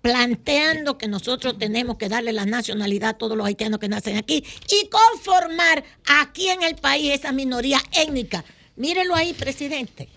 [0.00, 4.44] planteando que nosotros tenemos que darle la nacionalidad a todos los haitianos que nacen aquí
[4.70, 8.44] y conformar aquí en el país esa minoría étnica.
[8.76, 10.08] Mírelo ahí, presidente.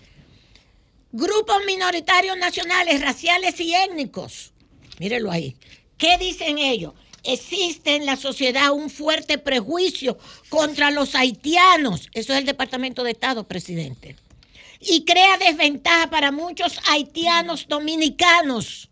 [1.12, 4.53] Grupos minoritarios nacionales, raciales y étnicos.
[4.98, 5.56] Mírelo ahí.
[5.98, 6.92] ¿Qué dicen ellos?
[7.22, 10.18] Existe en la sociedad un fuerte prejuicio
[10.50, 12.08] contra los haitianos.
[12.12, 14.16] Eso es el Departamento de Estado, presidente.
[14.80, 18.90] Y crea desventaja para muchos haitianos dominicanos.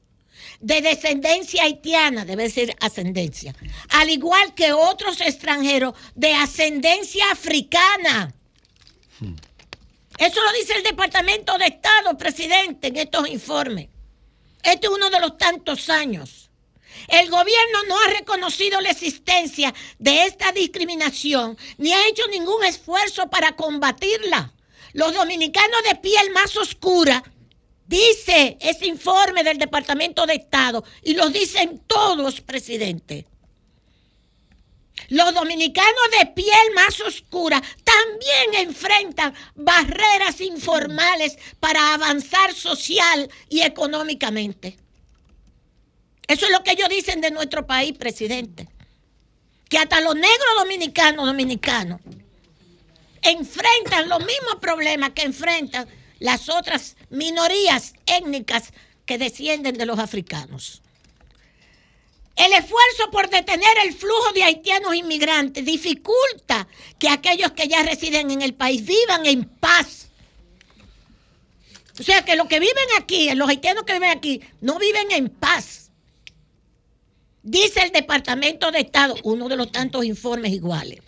[0.63, 3.55] de descendencia haitiana, debe ser ascendencia,
[3.91, 8.33] al igual que otros extranjeros de ascendencia africana.
[10.19, 13.89] Eso lo dice el Departamento de Estado, presidente, en estos informes.
[14.63, 16.51] Este es uno de los tantos años.
[17.09, 23.29] El gobierno no ha reconocido la existencia de esta discriminación ni ha hecho ningún esfuerzo
[23.29, 24.53] para combatirla.
[24.93, 27.23] Los dominicanos de piel más oscura,
[27.87, 33.27] dice ese informe del Departamento de Estado, y lo dicen todos, presidente.
[35.13, 44.79] Los dominicanos de piel más oscura también enfrentan barreras informales para avanzar social y económicamente.
[46.27, 48.69] Eso es lo que ellos dicen de nuestro país, presidente.
[49.69, 52.01] Que hasta los negros dominicanos, dominicanos,
[53.21, 55.87] enfrentan los mismos problemas que enfrentan
[56.21, 58.73] las otras minorías étnicas
[59.05, 60.82] que descienden de los africanos.
[62.37, 66.67] El esfuerzo por detener el flujo de haitianos inmigrantes dificulta
[66.99, 70.09] que aquellos que ya residen en el país vivan en paz.
[72.01, 75.29] O sea que los que viven aquí, los haitianos que viven aquí, no viven en
[75.29, 75.91] paz.
[77.43, 81.01] Dice el Departamento de Estado, uno de los tantos informes iguales.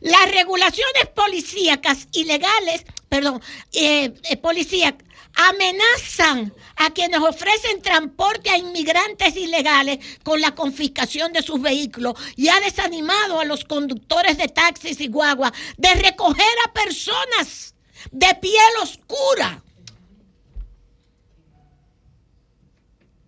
[0.00, 3.42] Las regulaciones policíacas ilegales, perdón,
[3.72, 11.42] eh, eh, policíacas, amenazan a quienes ofrecen transporte a inmigrantes ilegales con la confiscación de
[11.42, 16.72] sus vehículos y ha desanimado a los conductores de taxis y guagua de recoger a
[16.72, 17.74] personas
[18.10, 19.62] de piel oscura.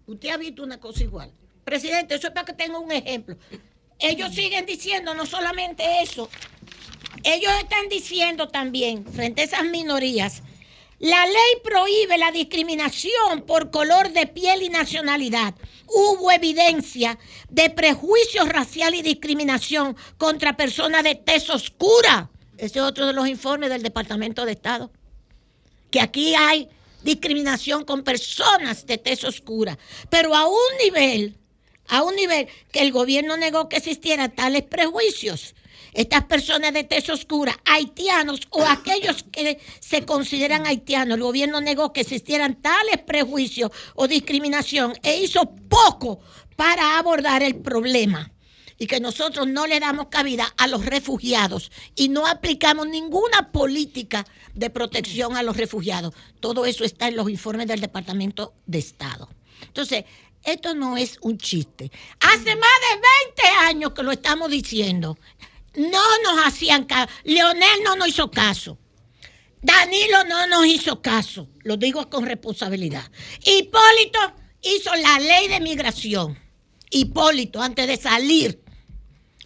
[0.06, 1.32] Usted ha visto una cosa igual.
[1.64, 3.36] Presidente, eso es para que tenga un ejemplo.
[3.98, 6.28] Ellos siguen diciendo no solamente eso,
[7.24, 10.42] ellos están diciendo también, frente a esas minorías,
[10.98, 15.54] la ley prohíbe la discriminación por color de piel y nacionalidad.
[15.86, 17.18] Hubo evidencia
[17.50, 22.30] de prejuicios racial y discriminación contra personas de tez oscura.
[22.56, 24.90] Ese es otro de los informes del Departamento de Estado.
[25.90, 26.68] Que aquí hay
[27.02, 29.78] discriminación con personas de tez oscura.
[30.08, 31.36] Pero a un nivel,
[31.88, 35.54] a un nivel que el gobierno negó que existieran tales prejuicios
[35.96, 41.92] estas personas de tez oscura, haitianos o aquellos que se consideran haitianos, el gobierno negó
[41.92, 46.20] que existieran tales prejuicios o discriminación e hizo poco
[46.54, 48.30] para abordar el problema
[48.78, 54.26] y que nosotros no le damos cabida a los refugiados y no aplicamos ninguna política
[54.54, 56.12] de protección a los refugiados.
[56.40, 59.30] Todo eso está en los informes del Departamento de Estado.
[59.62, 60.04] Entonces,
[60.44, 61.90] esto no es un chiste.
[62.20, 63.00] Hace más de
[63.44, 65.18] 20 años que lo estamos diciendo
[65.76, 67.12] no nos hacían caso.
[67.24, 68.78] Leonel no nos hizo caso.
[69.62, 71.48] Danilo no nos hizo caso.
[71.62, 73.10] Lo digo con responsabilidad.
[73.44, 74.18] Hipólito
[74.62, 76.38] hizo la ley de migración.
[76.90, 78.62] Hipólito, antes de salir,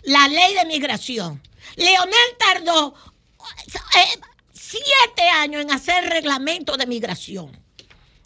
[0.02, 1.42] la ley de migración.
[1.76, 2.94] Leonel tardó
[3.96, 4.20] eh,
[4.52, 7.58] siete años en hacer reglamento de migración.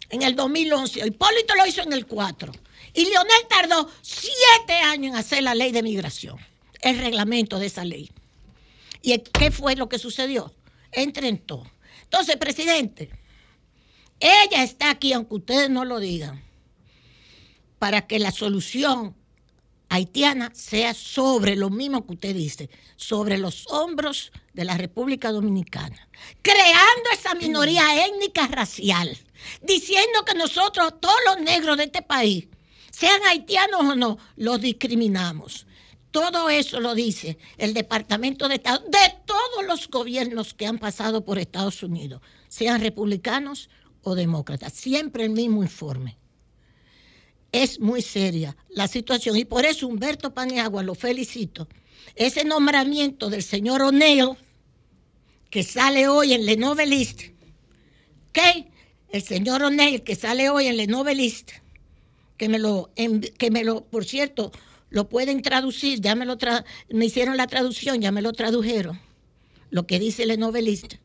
[0.09, 1.07] En el 2011.
[1.07, 2.51] Hipólito lo hizo en el 4.
[2.93, 6.37] Y Leonel tardó siete años en hacer la ley de migración
[6.85, 8.11] el reglamento de esa ley.
[9.01, 10.53] ¿Y qué fue lo que sucedió?
[10.91, 11.65] Entrentó.
[12.03, 13.09] Entonces, presidente,
[14.19, 16.43] ella está aquí, aunque ustedes no lo digan,
[17.79, 19.15] para que la solución
[19.89, 26.07] haitiana sea sobre lo mismo que usted dice, sobre los hombros de la República Dominicana,
[26.43, 29.17] creando esa minoría étnica racial,
[29.63, 32.47] diciendo que nosotros, todos los negros de este país,
[32.91, 35.65] sean haitianos o no, los discriminamos.
[36.15, 41.25] Todo eso lo dice el Departamento de Estado de todos los gobiernos que han pasado
[41.25, 43.69] por Estados Unidos, sean republicanos
[44.01, 44.71] o demócratas.
[44.71, 46.17] Siempre el mismo informe.
[47.51, 51.67] Es muy seria la situación y por eso Humberto Paniagua lo felicito.
[52.15, 54.37] Ese nombramiento del señor O'Neill,
[55.49, 57.23] que sale hoy en Le Novelist,
[58.29, 58.67] ¿ok?
[59.09, 61.51] El señor O'Neill que sale hoy en Le Novelist,
[62.37, 62.89] que me lo,
[63.37, 64.53] que me lo, por cierto,
[64.89, 66.37] lo pueden traducir, ya me lo
[66.89, 68.99] me hicieron la traducción, ya me lo tradujeron,
[69.69, 70.99] lo que dice el novelista.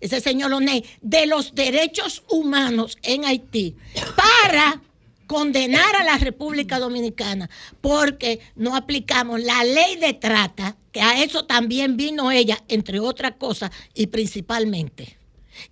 [0.00, 3.74] Ese señor Oney, de los derechos humanos en Haití,
[4.14, 4.82] para
[5.26, 7.50] condenar a la República Dominicana,
[7.80, 13.32] porque no aplicamos la ley de trata, que a eso también vino ella, entre otras
[13.38, 15.18] cosas, y principalmente.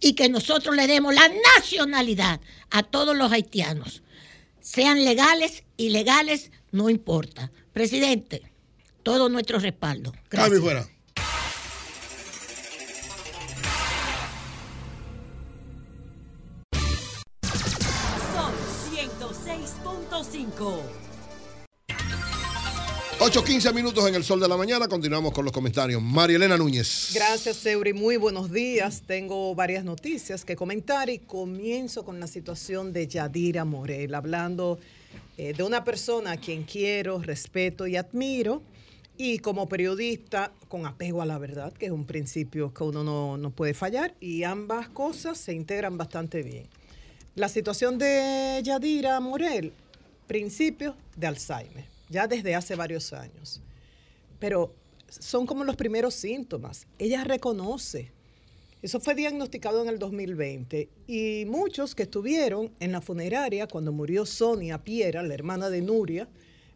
[0.00, 4.02] Y que nosotros le demos la nacionalidad a todos los haitianos,
[4.60, 7.52] sean legales, ilegales, no importa.
[7.72, 8.42] Presidente,
[9.04, 10.12] todo nuestro respaldo.
[10.28, 10.60] Gracias.
[10.60, 10.82] fuera.
[18.34, 18.52] Son
[18.92, 19.74] 106.
[19.84, 20.80] 106.5.
[23.20, 24.88] 8.15 minutos en el sol de la mañana.
[24.88, 26.02] Continuamos con los comentarios.
[26.02, 27.12] María Elena Núñez.
[27.14, 27.92] Gracias, Eury.
[27.92, 29.04] Muy buenos días.
[29.06, 34.80] Tengo varias noticias que comentar y comienzo con la situación de Yadira Morel, hablando
[35.36, 38.62] eh, de una persona a quien quiero, respeto y admiro.
[39.16, 43.36] Y como periodista, con apego a la verdad, que es un principio que uno no,
[43.36, 46.66] no puede fallar, y ambas cosas se integran bastante bien.
[47.36, 49.72] La situación de Yadira Morel,
[50.26, 53.60] principio de Alzheimer, ya desde hace varios años.
[54.40, 54.74] Pero
[55.08, 56.86] son como los primeros síntomas.
[56.98, 58.10] Ella reconoce.
[58.84, 64.26] Eso fue diagnosticado en el 2020 y muchos que estuvieron en la funeraria cuando murió
[64.26, 66.28] Sonia Piera, la hermana de Nuria,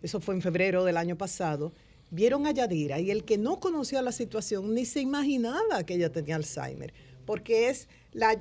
[0.02, 1.74] eso fue en febrero del año pasado,
[2.10, 6.10] vieron a Yadira y el que no conocía la situación ni se imaginaba que ella
[6.10, 6.94] tenía Alzheimer,
[7.26, 8.40] porque es la,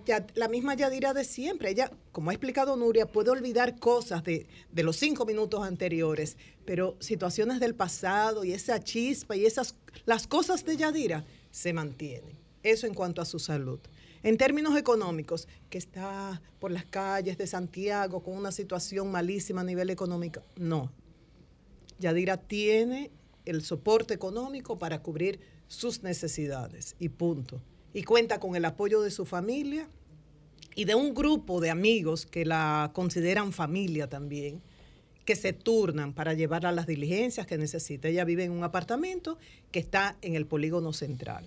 [0.49, 1.71] misma Yadira de siempre.
[1.71, 6.95] Ella, como ha explicado Nuria, puede olvidar cosas de, de los cinco minutos anteriores, pero
[7.01, 12.36] situaciones del pasado y esa chispa y esas las cosas de Yadira se mantienen.
[12.63, 13.79] Eso en cuanto a su salud.
[14.23, 19.63] En términos económicos, que está por las calles de Santiago con una situación malísima a
[19.63, 20.91] nivel económico, no.
[21.99, 23.11] Yadira tiene
[23.45, 27.61] el soporte económico para cubrir sus necesidades y punto.
[27.93, 29.87] Y cuenta con el apoyo de su familia
[30.75, 34.61] y de un grupo de amigos que la consideran familia también,
[35.25, 38.07] que se turnan para llevarla a las diligencias que necesita.
[38.07, 39.37] Ella vive en un apartamento
[39.71, 41.45] que está en el polígono central.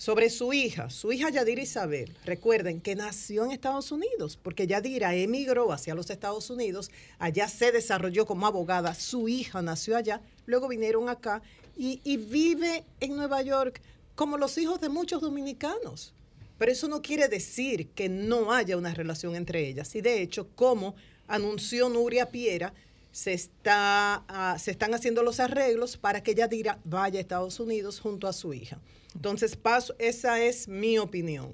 [0.00, 5.14] Sobre su hija, su hija Yadira Isabel, recuerden que nació en Estados Unidos, porque Yadira
[5.14, 10.68] emigró hacia los Estados Unidos, allá se desarrolló como abogada, su hija nació allá, luego
[10.68, 11.42] vinieron acá
[11.76, 13.82] y, vive en Nueva York
[14.14, 16.14] como los hijos de muchos dominicanos.
[16.56, 19.94] Pero eso no quiere decir que no haya una relación entre ellas.
[19.94, 20.94] Y de hecho, como
[21.28, 22.72] anunció Nuria Piera,
[23.12, 28.26] se, ah, se están haciendo los arreglos para que Yadira vaya a Estados Unidos junto
[28.26, 28.78] a su hija.
[29.14, 31.52] Entonces, paso, esa es mi opinión.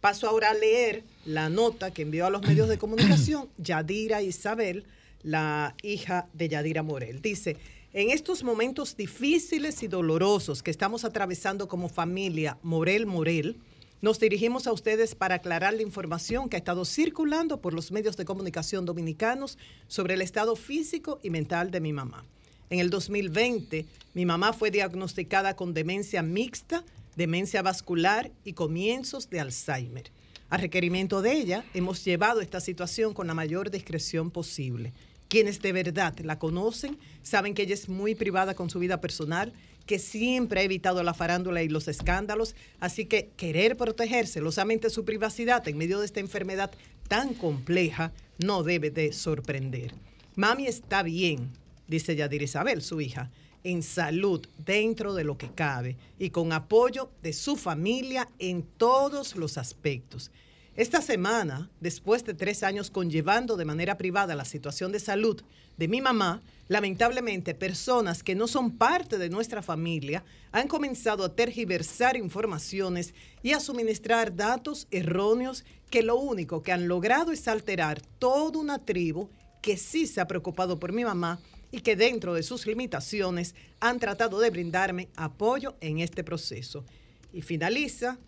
[0.00, 4.84] Paso ahora a leer la nota que envió a los medios de comunicación Yadira Isabel,
[5.22, 7.22] la hija de Yadira Morel.
[7.22, 7.56] Dice,
[7.92, 13.58] en estos momentos difíciles y dolorosos que estamos atravesando como familia Morel Morel,
[14.00, 18.16] nos dirigimos a ustedes para aclarar la información que ha estado circulando por los medios
[18.16, 22.24] de comunicación dominicanos sobre el estado físico y mental de mi mamá.
[22.72, 26.82] En el 2020, mi mamá fue diagnosticada con demencia mixta,
[27.16, 30.10] demencia vascular y comienzos de Alzheimer.
[30.48, 34.94] A requerimiento de ella, hemos llevado esta situación con la mayor discreción posible.
[35.28, 39.52] Quienes de verdad la conocen saben que ella es muy privada con su vida personal,
[39.84, 45.04] que siempre ha evitado la farándula y los escándalos, así que querer proteger celosamente su
[45.04, 46.70] privacidad en medio de esta enfermedad
[47.06, 49.92] tan compleja no debe de sorprender.
[50.36, 51.50] Mami está bien,
[51.92, 53.30] dice Yadir Isabel, su hija,
[53.64, 59.36] en salud dentro de lo que cabe y con apoyo de su familia en todos
[59.36, 60.30] los aspectos.
[60.74, 65.42] Esta semana, después de tres años conllevando de manera privada la situación de salud
[65.76, 71.34] de mi mamá, lamentablemente personas que no son parte de nuestra familia han comenzado a
[71.34, 73.12] tergiversar informaciones
[73.42, 78.78] y a suministrar datos erróneos que lo único que han logrado es alterar toda una
[78.78, 79.28] tribu
[79.60, 81.38] que sí se ha preocupado por mi mamá
[81.72, 86.84] y que dentro de sus limitaciones han tratado de brindarme apoyo en este proceso.
[87.32, 88.18] Y finaliza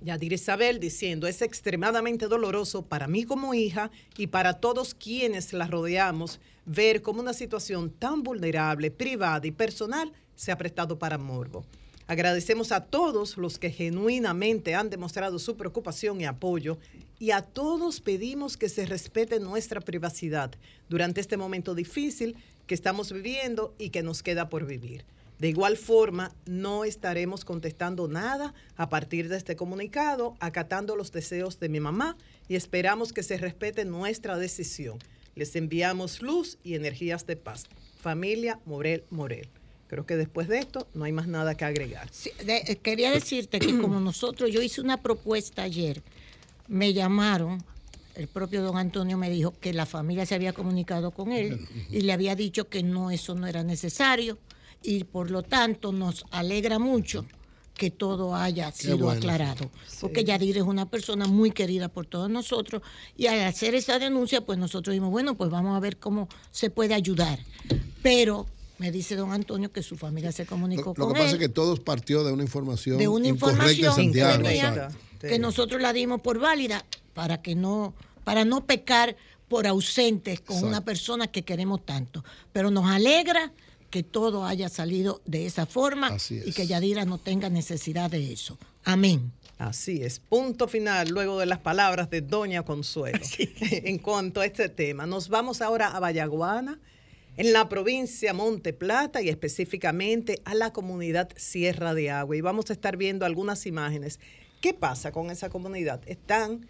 [0.00, 5.66] Yadir Isabel diciendo, es extremadamente doloroso para mí como hija y para todos quienes la
[5.66, 11.64] rodeamos ver cómo una situación tan vulnerable, privada y personal se ha prestado para morbo.
[12.06, 16.78] Agradecemos a todos los que genuinamente han demostrado su preocupación y apoyo
[17.18, 20.52] y a todos pedimos que se respete nuestra privacidad
[20.88, 22.36] durante este momento difícil
[22.66, 25.04] que estamos viviendo y que nos queda por vivir.
[25.38, 31.58] De igual forma, no estaremos contestando nada a partir de este comunicado, acatando los deseos
[31.58, 32.16] de mi mamá
[32.48, 34.98] y esperamos que se respete nuestra decisión.
[35.34, 37.66] Les enviamos luz y energías de paz.
[38.00, 39.48] Familia Morel Morel.
[39.88, 42.08] Creo que después de esto no hay más nada que agregar.
[42.46, 46.02] Eh, quería decirte que como nosotros, yo hice una propuesta ayer,
[46.68, 47.62] me llamaron,
[48.14, 52.02] el propio don Antonio me dijo que la familia se había comunicado con él y
[52.02, 54.38] le había dicho que no, eso no era necesario
[54.82, 57.24] y por lo tanto nos alegra mucho
[57.74, 59.18] que todo haya sido bueno.
[59.18, 59.68] aclarado,
[60.00, 62.82] porque Yadir es una persona muy querida por todos nosotros
[63.16, 66.70] y al hacer esa denuncia, pues nosotros dijimos, bueno, pues vamos a ver cómo se
[66.70, 67.40] puede ayudar.
[68.00, 68.46] Pero
[68.84, 71.40] me dice don Antonio que su familia se comunicó Lo con que pasa él es
[71.40, 74.42] que todos partió de una información de una información Santiago.
[74.42, 74.98] que, tenía, exacto.
[75.20, 76.84] que nosotros la dimos por válida
[77.14, 77.94] para que no
[78.24, 79.16] para no pecar
[79.48, 80.68] por ausentes con Exacto.
[80.68, 82.24] una persona que queremos tanto.
[82.52, 83.52] Pero nos alegra
[83.88, 88.32] que todo haya salido de esa forma Así y que Yadira no tenga necesidad de
[88.32, 88.58] eso.
[88.84, 89.32] Amén.
[89.56, 94.68] Así es, punto final luego de las palabras de Doña Consuelo en cuanto a este
[94.68, 95.06] tema.
[95.06, 96.78] Nos vamos ahora a Vallaguana,
[97.36, 102.36] en la provincia Monte Plata y específicamente a la comunidad Sierra de Agua.
[102.36, 104.20] Y vamos a estar viendo algunas imágenes.
[104.60, 106.00] ¿Qué pasa con esa comunidad?
[106.06, 106.66] Están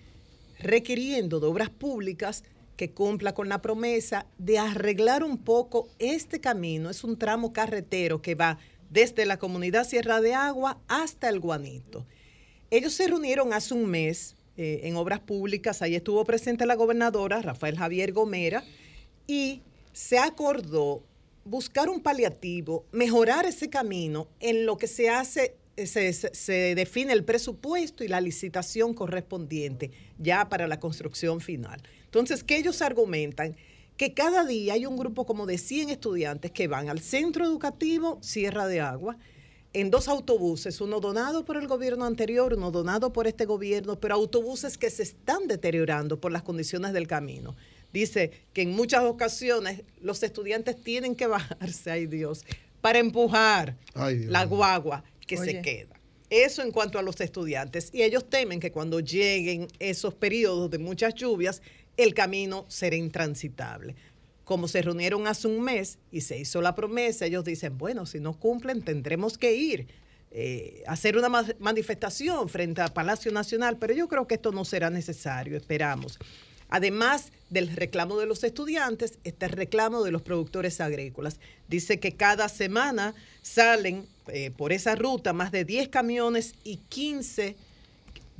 [0.58, 2.44] requiriendo de obras públicas
[2.76, 6.90] que cumpla con la promesa de arreglar un poco este camino.
[6.90, 8.58] Es un tramo carretero que va
[8.90, 12.06] desde la comunidad Sierra de Agua hasta el Guanito.
[12.70, 17.42] Ellos se reunieron hace un mes eh, en obras públicas, ahí estuvo presente la gobernadora
[17.42, 18.64] Rafael Javier Gomera
[19.26, 19.62] y
[19.94, 21.02] se acordó
[21.46, 27.12] buscar un paliativo, mejorar ese camino en lo que se hace, eh, se, se- define
[27.12, 31.80] el presupuesto y la licitación correspondiente ya para la construcción final.
[32.04, 33.56] Entonces, que ellos argumentan
[33.96, 38.18] que cada día hay un grupo como de 100 estudiantes que van al centro educativo
[38.20, 39.16] Sierra de Agua,
[39.72, 44.14] en dos autobuses, uno donado por el gobierno anterior, uno donado por este gobierno, pero
[44.14, 47.56] autobuses que se están deteriorando por las condiciones del camino.
[47.94, 52.44] Dice que en muchas ocasiones los estudiantes tienen que bajarse, ay Dios,
[52.80, 55.52] para empujar Ay, Dios la guagua que Oye.
[55.52, 55.94] se queda.
[56.28, 57.90] Eso en cuanto a los estudiantes.
[57.92, 61.62] Y ellos temen que cuando lleguen esos periodos de muchas lluvias,
[61.96, 63.94] el camino será intransitable.
[64.44, 68.18] Como se reunieron hace un mes y se hizo la promesa, ellos dicen, bueno, si
[68.18, 69.86] no cumplen, tendremos que ir
[70.32, 74.50] eh, a hacer una ma- manifestación frente al Palacio Nacional, pero yo creo que esto
[74.50, 76.18] no será necesario, esperamos.
[76.68, 81.38] Además del reclamo de los estudiantes, está el reclamo de los productores agrícolas.
[81.68, 87.56] Dice que cada semana salen eh, por esa ruta más de 10 camiones y 15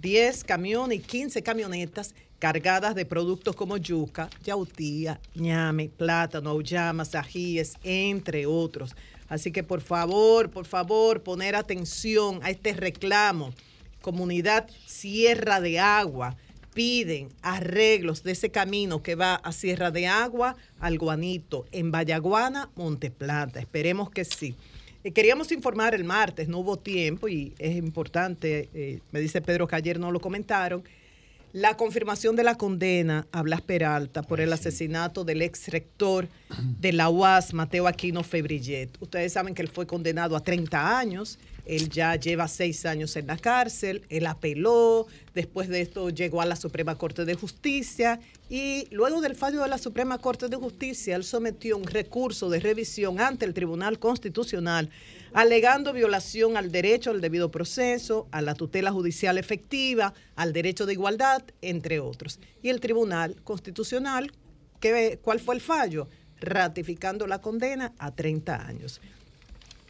[0.05, 7.75] 10 camiones y 15 camionetas cargadas de productos como yuca, yautía, ñame, plátano, auyamas, ajíes,
[7.85, 8.95] entre otros.
[9.29, 13.55] Así que por favor, por favor, poner atención a este reclamo.
[14.03, 16.37] Comunidad Sierra de Agua
[16.75, 22.69] piden arreglos de ese camino que va a Sierra de Agua, al Guanito, en Vallaguana,
[22.75, 23.61] Monteplata.
[23.61, 24.55] Esperemos que sí.
[25.05, 29.69] Eh, queríamos informar el martes, no hubo tiempo y es importante, eh, me dice Pedro
[29.69, 30.83] que ayer no lo comentaron,
[31.53, 36.27] la confirmación de la condena a Blas Peralta por el asesinato del ex rector
[36.81, 38.91] de la UAS, Mateo Aquino Febrillet.
[38.99, 43.27] Ustedes saben que él fue condenado a 30 años, él ya lleva seis años en
[43.27, 48.21] la cárcel, él apeló, después de esto llegó a la Suprema Corte de Justicia
[48.51, 52.61] y luego del fallo de la Suprema Corte de Justicia, él sometió un recurso de
[52.61, 54.91] revisión ante el Tribunal Constitucional
[55.33, 60.93] alegando violación al derecho al debido proceso, a la tutela judicial efectiva, al derecho de
[60.93, 62.39] igualdad, entre otros.
[62.63, 64.31] Y el Tribunal Constitucional,
[64.81, 66.09] ¿qué- ¿cuál fue el fallo?
[66.41, 69.01] Ratificando la condena a 30 años.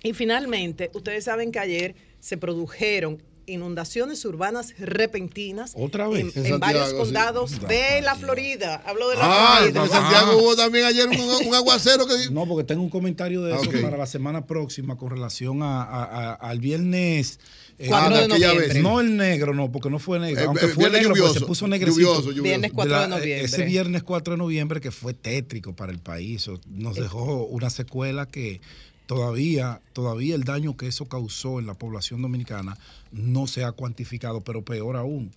[0.04, 6.36] Y finalmente, ustedes saben que ayer se produjeron inundaciones urbanas repentinas Otra en, vez.
[6.36, 7.56] en En varios Santiago, sí.
[7.56, 8.82] condado de la Florida.
[8.86, 9.82] Hablo de la Ah, Florida.
[9.84, 12.30] en Santiago hubo también ayer un, un aguacero que...
[12.30, 15.82] No, porque tengo un comentario de Ah, eso para la semana próxima con relación a,
[15.82, 17.38] a- a- al viernes.
[17.78, 18.68] eh, Cuatro ah, de noviembre.
[18.68, 18.82] vez.
[18.82, 20.40] No el negro, no, porque no fue negro.
[20.40, 22.00] El- aunque el fue negro, pues, lluvioso, se puso negrecito.
[22.00, 22.42] lluvioso, lluvioso.
[22.44, 23.44] Viernes 4 la- de noviembre.
[23.44, 26.48] Ese viernes 4 de noviembre que fue tétrico para el país.
[26.66, 28.62] Nos dejó una secuela que
[29.06, 32.76] todavía, todavía el daño que eso causó en la población dominicana
[33.12, 35.30] no se ha cuantificado, pero peor aún,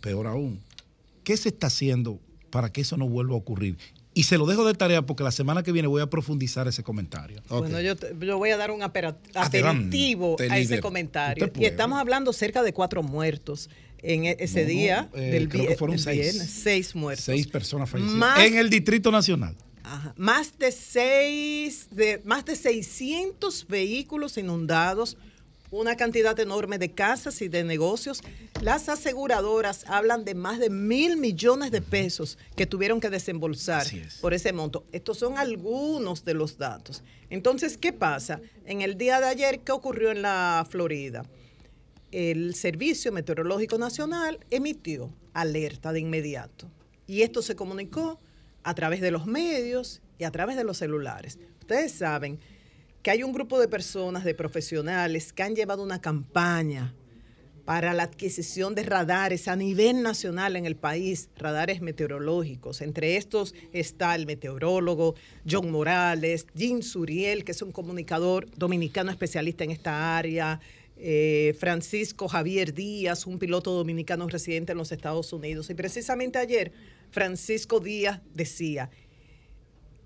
[0.00, 0.60] peor aún.
[1.24, 2.20] ¿Qué se está haciendo
[2.50, 3.76] para que eso no vuelva a ocurrir?
[4.14, 6.82] Y se lo dejo de tarea porque la semana que viene voy a profundizar ese
[6.82, 7.42] comentario.
[7.50, 10.80] Bueno, yo, te- yo voy a dar un aperitivo a ese líder.
[10.80, 11.50] comentario.
[11.58, 13.68] Y estamos hablando cerca de cuatro muertos
[13.98, 16.20] en e- ese No, no, día eh, del, creo que fueron seis.
[16.20, 16.50] viernes.
[16.50, 17.24] Seis muertos.
[17.24, 18.18] Seis personas fallecidas.
[18.18, 19.54] Más- En el Distrito Nacional.
[19.86, 20.14] Ajá.
[20.16, 25.16] Más de seis, de, más de 600 vehículos inundados,
[25.70, 28.20] una cantidad enorme de casas y de negocios.
[28.62, 33.86] Las aseguradoras hablan de más de mil millones de pesos que tuvieron que desembolsar
[34.20, 34.84] por ese monto.
[34.92, 37.02] Estos son algunos de los datos.
[37.30, 38.40] Entonces, ¿qué pasa?
[38.64, 41.24] En el día de ayer, ¿qué ocurrió en la Florida?
[42.12, 46.70] el Servicio Meteorológico Nacional emitió alerta de inmediato.
[47.06, 48.18] Y esto se comunicó
[48.66, 51.38] a través de los medios y a través de los celulares.
[51.60, 52.40] Ustedes saben
[53.00, 56.92] que hay un grupo de personas, de profesionales, que han llevado una campaña
[57.64, 62.80] para la adquisición de radares a nivel nacional en el país, radares meteorológicos.
[62.80, 65.14] Entre estos está el meteorólogo
[65.48, 70.58] John Morales, Jim Suriel, que es un comunicador dominicano especialista en esta área,
[70.96, 75.70] eh, Francisco Javier Díaz, un piloto dominicano residente en los Estados Unidos.
[75.70, 76.72] Y precisamente ayer
[77.10, 78.90] Francisco Díaz decía,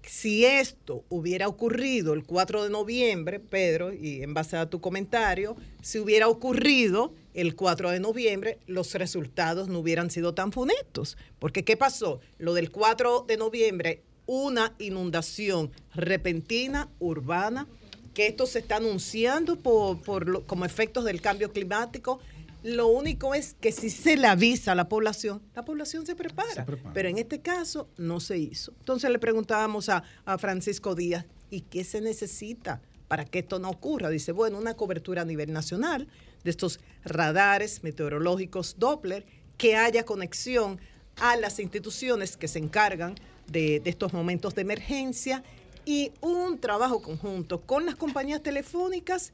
[0.03, 5.57] si esto hubiera ocurrido el 4 de noviembre, Pedro, y en base a tu comentario,
[5.83, 11.17] si hubiera ocurrido el 4 de noviembre, los resultados no hubieran sido tan funestos.
[11.39, 12.21] Porque ¿qué pasó?
[12.39, 17.69] Lo del 4 de noviembre, una inundación repentina, urbana,
[18.15, 22.19] que esto se está anunciando por, por como efectos del cambio climático.
[22.63, 26.67] Lo único es que si se le avisa a la población, la población se prepara.
[26.93, 28.73] Pero en este caso no se hizo.
[28.81, 33.71] Entonces le preguntábamos a, a Francisco Díaz, ¿y qué se necesita para que esto no
[33.71, 34.11] ocurra?
[34.11, 36.07] Dice, bueno, una cobertura a nivel nacional
[36.45, 39.25] de estos radares meteorológicos Doppler,
[39.57, 40.79] que haya conexión
[41.17, 43.15] a las instituciones que se encargan
[43.47, 45.43] de, de estos momentos de emergencia
[45.85, 49.33] y un trabajo conjunto con las compañías telefónicas,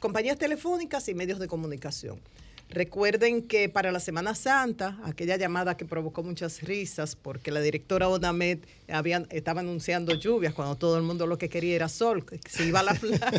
[0.00, 2.20] compañías telefónicas y medios de comunicación.
[2.72, 8.08] Recuerden que para la Semana Santa, aquella llamada que provocó muchas risas porque la directora
[8.08, 8.58] Onamed
[8.88, 12.64] habían, estaba anunciando lluvias cuando todo el mundo lo que quería era sol, que se
[12.66, 13.32] iba a la playa.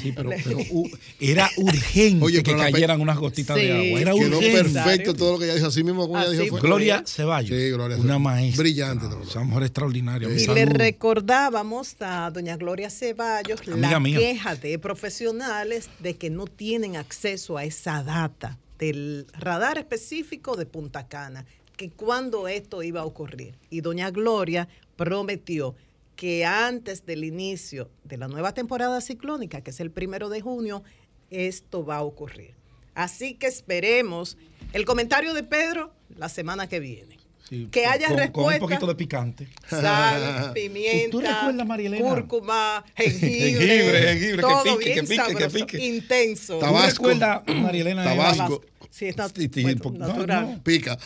[0.00, 0.90] Sí, pero, pero, u-
[1.20, 4.00] era urgente Oye, que cayeran unas gotitas Sí, de agua.
[4.00, 4.62] Era Quedó urgente.
[4.62, 5.66] perfecto todo lo que ella dijo.
[5.68, 6.56] Así mismo como ella dijo.
[6.58, 6.60] fue.
[6.60, 7.56] Gloria Ceballos.
[7.58, 8.62] Sí, Gloria Una maestra.
[8.62, 9.06] Brillante.
[9.08, 10.28] No, esa mujer extraordinaria.
[10.28, 14.18] Y le recordábamos a doña Gloria Ceballos Amiga la mía.
[14.18, 20.66] queja de profesionales de que no tienen acceso a esa data del radar específico de
[20.66, 21.46] Punta Cana,
[21.76, 23.58] que cuando esto iba a ocurrir.
[23.70, 25.74] Y doña Gloria prometió
[26.16, 30.82] que antes del inicio de la nueva temporada ciclónica, que es el primero de junio,
[31.30, 32.54] esto va a ocurrir.
[32.94, 34.38] Así que esperemos
[34.72, 37.15] el comentario de Pedro la semana que viene.
[37.48, 38.58] Sí, que haya con, respuesta.
[38.58, 39.48] Con un poquito de picante.
[39.68, 42.04] Sal, pimienta, ¿Tú recuerdas, Marielena?
[42.08, 45.86] cúrcuma, jengibre, Jengibre, jengibre, que todo pique, bien que pique, que pique.
[45.86, 46.58] intenso.
[46.58, 48.02] ¿Tú recuerdas, Marielena?
[48.04, 48.64] Tabasco.
[48.90, 50.52] Sí, está Sí, sí, bueno, po- no, natural.
[50.56, 50.62] no.
[50.64, 50.98] Pica.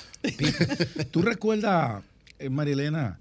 [1.10, 2.02] ¿Tú recuerdas,
[2.38, 3.18] eh, Marielena,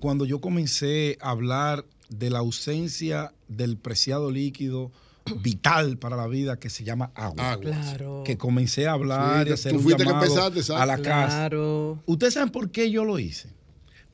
[0.00, 4.92] cuando yo comencé a hablar de la ausencia del preciado líquido
[5.40, 7.58] vital para la vida que se llama agua?
[7.60, 8.22] Claro.
[8.24, 10.82] Que comencé a hablar Sí, y a hacer tú un que llamado empezaste, ¿sabes?
[10.82, 11.28] a la casa.
[11.28, 12.02] Claro.
[12.06, 13.50] ¿Ustedes saben por qué yo lo hice?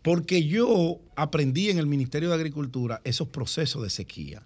[0.02, 4.43] Porque yo aprendí en el Ministerio de Agricultura esos procesos de sequía.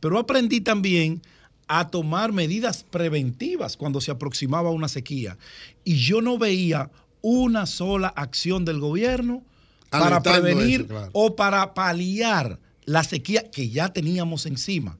[0.00, 1.22] Pero aprendí también
[1.66, 5.38] a tomar medidas preventivas cuando se aproximaba una sequía.
[5.82, 6.90] Y yo no veía
[7.22, 9.42] una sola acción del gobierno
[9.90, 11.10] para prevenir eso, claro.
[11.12, 14.98] o para paliar la sequía que ya teníamos encima.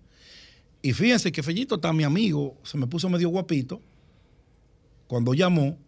[0.85, 3.81] Y fíjense que Fellito está mi amigo, se me puso medio guapito.
[5.07, 5.79] Cuando llamó,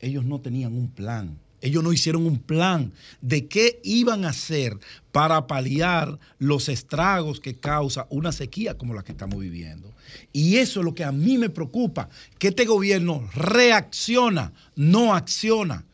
[0.00, 1.38] ellos no tenían un plan.
[1.60, 4.76] Ellos no hicieron un plan de qué iban a hacer
[5.12, 9.94] para paliar los estragos que causa una sequía como la que estamos viviendo.
[10.32, 12.08] Y eso es lo que a mí me preocupa,
[12.40, 15.86] que este gobierno reacciona, no acciona.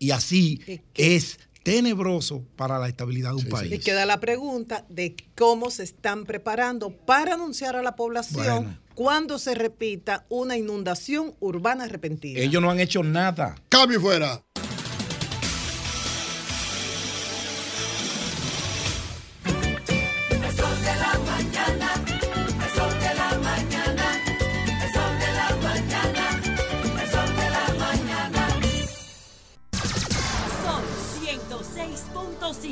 [0.00, 0.60] Y así
[0.94, 3.72] es tenebroso para la estabilidad de un país.
[3.72, 8.78] Y queda la pregunta de cómo se están preparando para anunciar a la población Bueno.
[8.94, 12.38] cuando se repita una inundación urbana repentina.
[12.38, 13.56] Ellos no han hecho nada.
[13.70, 14.40] Cambio fuera.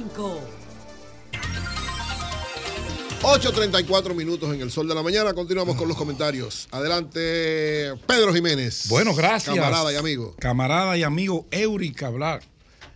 [0.02, 0.62] 106.5.
[3.22, 5.32] 8.34 minutos en el sol de la mañana.
[5.32, 6.66] Continuamos con los comentarios.
[6.72, 8.88] Adelante, Pedro Jiménez.
[8.88, 9.54] Bueno, gracias.
[9.54, 10.34] Camarada y amigo.
[10.40, 12.40] Camarada y amigo Eury Cabral,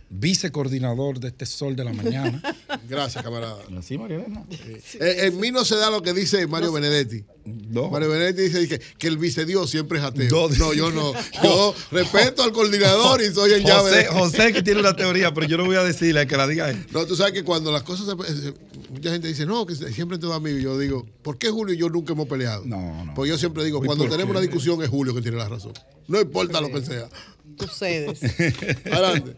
[0.09, 2.41] vicecoordinador de este Sol de la Mañana.
[2.89, 3.57] Gracias, camarada.
[3.77, 4.45] Así, Marielena.
[4.49, 7.23] Eh, en mí no se da lo que dice Mario Benedetti.
[7.45, 10.49] Mario Benedetti dice que, que el vicedios siempre es ateo.
[10.57, 11.13] No, yo no.
[11.43, 13.89] Yo respeto al coordinador y soy en llave.
[13.89, 16.47] José, de- José que tiene una teoría, pero yo no voy a decirle que la
[16.47, 16.85] diga él.
[16.91, 18.53] No, tú sabes que cuando las cosas se-
[18.91, 20.61] mucha gente dice, no, que siempre tengo amigos.
[20.61, 22.63] Yo digo, ¿por qué Julio y yo nunca hemos peleado?
[22.65, 23.13] No, no.
[23.13, 25.73] Porque yo siempre digo, ¿Y cuando tenemos una discusión es Julio que tiene la razón.
[26.07, 27.09] No importa lo que sea.
[27.57, 28.19] Tú cedes.
[28.85, 29.35] Adelante.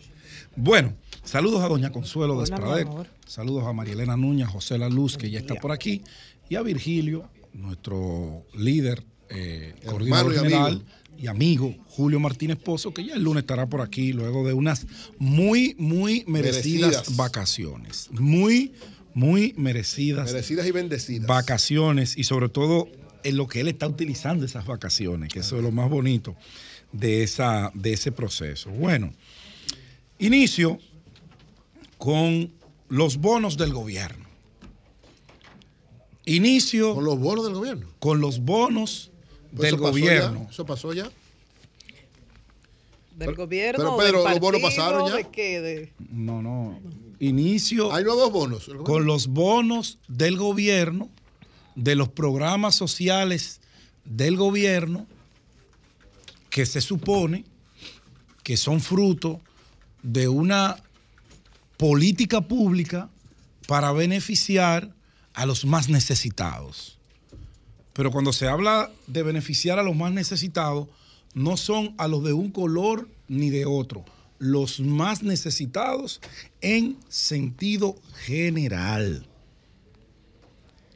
[0.61, 2.88] Bueno, saludos a Doña Consuelo Hola, Desprader.
[3.26, 6.02] Saludos a Marielena Nuña, José La Luz, que ya está por aquí.
[6.49, 10.49] Y a Virgilio, nuestro líder, eh, coordinador y amigo.
[10.49, 10.86] general
[11.18, 14.86] y amigo, Julio Martínez Pozo, que ya el lunes estará por aquí luego de unas
[15.18, 17.15] muy, muy merecidas, Merecidas.
[17.18, 18.10] vacaciones.
[18.11, 18.73] Muy,
[19.14, 21.27] muy merecidas Merecidas y bendecidas.
[21.27, 22.90] vacaciones y sobre todo
[23.23, 26.36] en lo que él está utilizando esas vacaciones, que eso es lo más bonito
[26.91, 28.69] de, esa, de ese proceso.
[28.72, 29.14] Bueno,
[30.19, 30.77] inicio
[31.97, 32.51] con
[32.89, 34.25] los bonos del gobierno.
[36.25, 37.87] Inicio con los bonos del gobierno.
[37.99, 39.11] Con los bonos
[39.51, 40.43] Pues del eso gobierno.
[40.45, 41.09] ya, Eso pasó ya.
[43.15, 43.97] ¿Del gobierno?
[43.97, 45.15] pero, Pedro, ¿los bonos pasaron ya?
[45.15, 45.59] ¿De qué?
[45.61, 46.79] De- No, no.
[47.19, 47.91] Inicio.
[47.93, 48.69] Hay nuevos bonos.
[48.85, 51.09] Con los bonos del gobierno,
[51.75, 53.59] de los programas sociales
[54.05, 55.05] del gobierno,
[56.49, 57.43] que se supone
[58.43, 59.41] que son fruto
[60.03, 60.77] de una
[61.77, 63.09] política pública
[63.67, 64.93] para beneficiar
[65.34, 66.97] a los más necesitados.
[67.93, 70.88] Pero cuando se habla de beneficiar a los más necesitados,
[71.34, 74.05] no son a los de un color ni de otro,
[74.39, 76.21] los más necesitados
[76.61, 77.95] en sentido
[78.26, 79.27] general.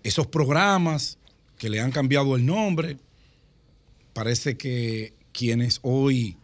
[0.03, 1.17] Esos programas
[1.57, 2.97] que le han cambiado el nombre,
[4.13, 6.37] parece que quienes hoy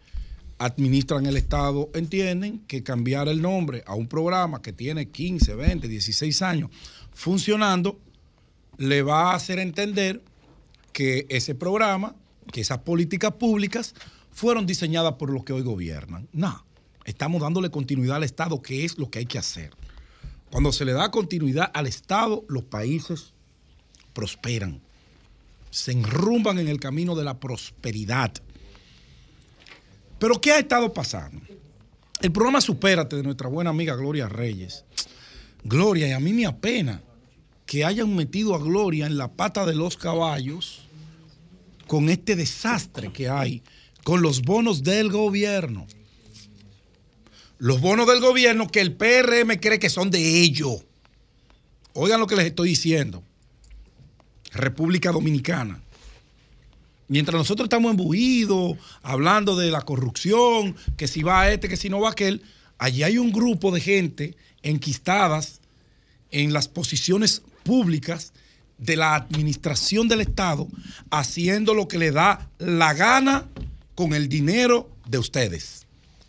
[0.59, 5.87] administran el Estado entienden que cambiar el nombre a un programa que tiene 15, 20,
[5.87, 6.69] 16 años
[7.13, 7.99] funcionando,
[8.77, 10.21] le va a hacer entender
[10.93, 12.15] que ese programa,
[12.51, 13.95] que esas políticas públicas
[14.31, 16.27] fueron diseñadas por los que hoy gobiernan.
[16.33, 16.63] No,
[17.05, 19.71] estamos dándole continuidad al Estado, que es lo que hay que hacer.
[20.51, 23.33] Cuando se le da continuidad al Estado, los países
[24.13, 24.81] prosperan,
[25.69, 28.33] se enrumban en el camino de la prosperidad.
[30.19, 31.41] Pero ¿qué ha estado pasando?
[32.21, 34.83] El programa Supérate de nuestra buena amiga Gloria Reyes.
[35.63, 37.01] Gloria, y a mí me apena
[37.65, 40.81] que hayan metido a Gloria en la pata de los caballos
[41.87, 43.63] con este desastre que hay
[44.03, 45.87] con los bonos del gobierno.
[47.57, 50.85] Los bonos del gobierno que el PRM cree que son de ellos.
[51.93, 53.23] Oigan lo que les estoy diciendo.
[54.51, 55.81] República Dominicana.
[57.09, 61.99] Mientras nosotros estamos embuidos, hablando de la corrupción, que si va este, que si no
[61.99, 62.43] va aquel,
[62.77, 65.59] allí hay un grupo de gente enquistadas
[66.29, 68.31] en las posiciones públicas
[68.77, 70.67] de la administración del Estado,
[71.09, 73.47] haciendo lo que le da la gana
[73.95, 75.87] con el dinero de ustedes,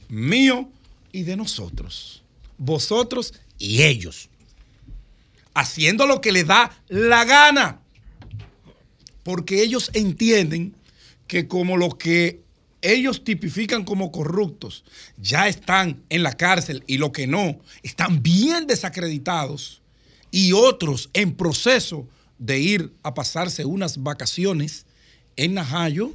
[0.09, 0.67] mío
[1.13, 2.23] y de nosotros,
[2.57, 4.31] vosotros y ellos,
[5.53, 7.80] haciendo lo que le da la gana
[9.23, 10.75] porque ellos entienden
[11.27, 12.43] que como los que
[12.83, 14.85] ellos tipifican como corruptos
[15.19, 19.83] ya están en la cárcel y los que no están bien desacreditados
[20.31, 24.87] y otros en proceso de ir a pasarse unas vacaciones
[25.37, 26.13] en Najayo,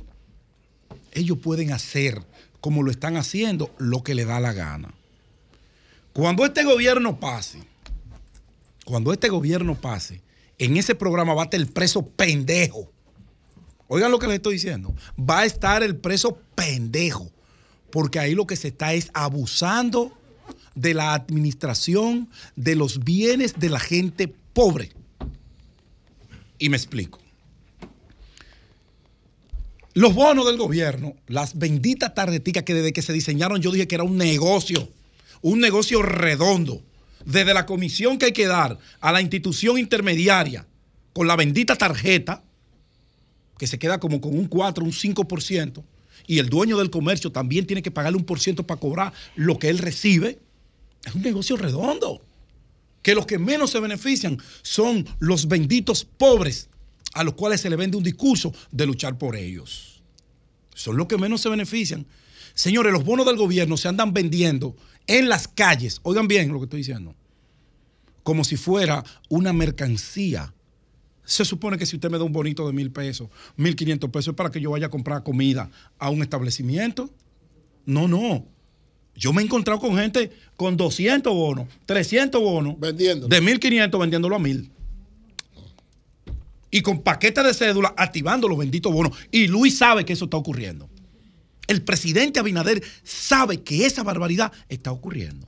[1.12, 2.22] ellos pueden hacer
[2.62, 4.94] como lo están haciendo lo que le da la gana.
[6.14, 7.60] Cuando este gobierno pase,
[8.86, 10.22] cuando este gobierno pase,
[10.58, 12.92] en ese programa va a estar el preso pendejo.
[13.88, 14.96] Oigan lo que les estoy diciendo.
[15.18, 17.32] Va a estar el preso pendejo.
[17.92, 20.18] Porque ahí lo que se está es abusando
[20.74, 24.92] de la administración de los bienes de la gente pobre.
[26.58, 27.20] Y me explico.
[29.94, 33.96] Los bonos del gobierno, las benditas tarjeticas que desde que se diseñaron yo dije que
[33.96, 34.90] era un negocio,
[35.42, 36.84] un negocio redondo.
[37.24, 40.68] Desde la comisión que hay que dar a la institución intermediaria
[41.14, 42.44] con la bendita tarjeta,
[43.58, 45.84] que se queda como con un 4, un 5%,
[46.28, 49.60] y el dueño del comercio también tiene que pagarle un por ciento para cobrar lo
[49.60, 50.40] que él recibe,
[51.06, 52.22] es un negocio redondo.
[53.02, 56.70] Que los que menos se benefician son los benditos pobres
[57.14, 60.02] a los cuales se le vende un discurso de luchar por ellos.
[60.74, 62.06] Son los que menos se benefician.
[62.56, 64.76] Señores, los bonos del gobierno se andan vendiendo
[65.08, 67.16] en las calles, oigan bien lo que estoy diciendo,
[68.24, 70.55] como si fuera una mercancía.
[71.26, 74.30] Se supone que si usted me da un bonito de mil pesos, mil quinientos pesos,
[74.30, 77.10] es para que yo vaya a comprar comida a un establecimiento.
[77.86, 78.46] No, no.
[79.16, 83.28] Yo me he encontrado con gente con 200 bonos, 300 bonos, vendiendo.
[83.28, 84.70] de 1500 vendiéndolo a 1000.
[86.72, 89.18] Y con paquetes de cédula activando los benditos bonos.
[89.32, 90.90] Y Luis sabe que eso está ocurriendo.
[91.68, 95.48] El presidente Abinader sabe que esa barbaridad está ocurriendo.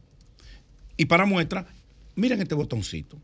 [0.95, 1.67] Y para muestra,
[2.15, 3.17] miren este botoncito.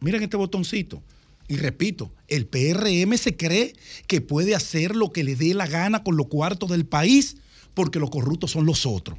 [0.00, 1.02] Miren este botoncito.
[1.46, 3.74] Y repito, el PRM se cree
[4.06, 7.36] que puede hacer lo que le dé la gana con los cuartos del país
[7.74, 9.18] porque los corruptos son los otros.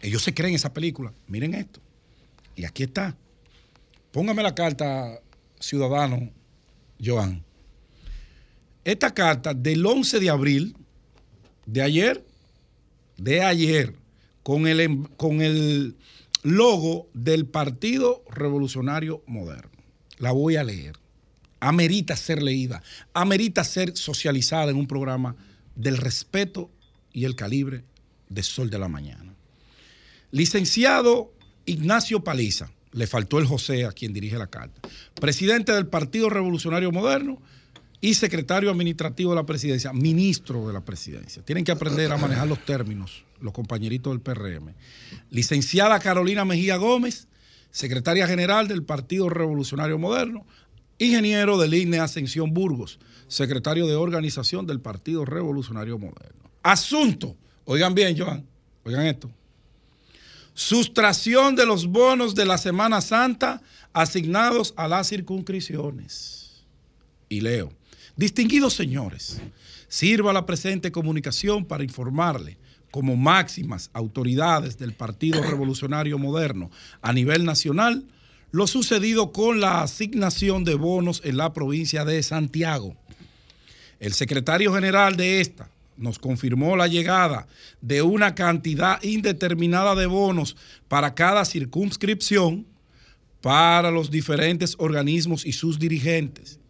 [0.00, 1.12] Ellos se creen esa película.
[1.28, 1.80] Miren esto.
[2.56, 3.16] Y aquí está.
[4.10, 5.20] Póngame la carta,
[5.60, 6.30] ciudadano
[7.02, 7.44] Joan.
[8.84, 10.76] Esta carta del 11 de abril,
[11.66, 12.24] de ayer,
[13.16, 13.94] de ayer,
[14.42, 15.96] con el, em- con el
[16.42, 19.70] logo del Partido Revolucionario Moderno.
[20.22, 20.94] La voy a leer.
[21.58, 22.80] Amerita ser leída,
[23.12, 25.34] amerita ser socializada en un programa
[25.74, 26.70] del respeto
[27.12, 27.82] y el calibre
[28.28, 29.34] de Sol de la Mañana.
[30.30, 31.32] Licenciado
[31.66, 34.80] Ignacio Paliza, le faltó el José a quien dirige la carta,
[35.20, 37.42] presidente del Partido Revolucionario Moderno
[38.00, 41.42] y secretario administrativo de la presidencia, ministro de la presidencia.
[41.42, 44.72] Tienen que aprender a manejar los términos, los compañeritos del PRM.
[45.30, 47.26] Licenciada Carolina Mejía Gómez,
[47.72, 50.46] secretaria general del Partido Revolucionario Moderno,
[50.98, 56.50] ingeniero del INE Ascensión Burgos, secretario de organización del Partido Revolucionario Moderno.
[56.62, 57.34] Asunto,
[57.64, 58.46] oigan bien, Joan,
[58.84, 59.30] oigan esto.
[60.54, 63.62] Sustracción de los bonos de la Semana Santa
[63.94, 66.62] asignados a las circunscripciones.
[67.30, 67.72] Y leo,
[68.16, 69.40] distinguidos señores,
[69.88, 72.58] sirva la presente comunicación para informarle
[72.92, 76.70] como máximas autoridades del Partido Revolucionario Moderno
[77.00, 78.04] a nivel nacional
[78.52, 82.94] lo sucedido con la asignación de bonos en la provincia de Santiago.
[83.98, 87.46] El secretario general de esta nos confirmó la llegada
[87.80, 90.54] de una cantidad indeterminada de bonos
[90.86, 92.66] para cada circunscripción
[93.40, 96.60] para los diferentes organismos y sus dirigentes.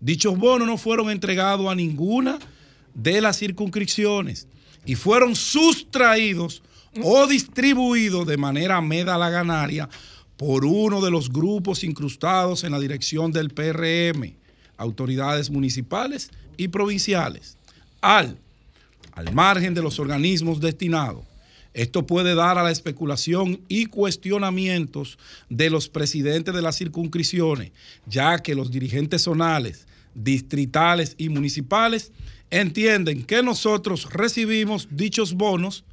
[0.00, 2.38] Dichos bonos no fueron entregados a ninguna
[2.94, 4.46] de las circunscripciones
[4.84, 6.62] y fueron sustraídos
[7.02, 9.88] o distribuidos de manera medalaganaria
[10.36, 14.34] por uno de los grupos incrustados en la dirección del PRM,
[14.76, 17.56] autoridades municipales y provinciales,
[18.00, 18.38] al,
[19.12, 21.24] al margen de los organismos destinados.
[21.74, 25.18] Esto puede dar a la especulación y cuestionamientos
[25.48, 27.72] de los presidentes de las circunscripciones,
[28.06, 32.12] ya que los dirigentes zonales, distritales y municipales
[32.52, 35.84] entienden que nosotros recibimos dichos bonos,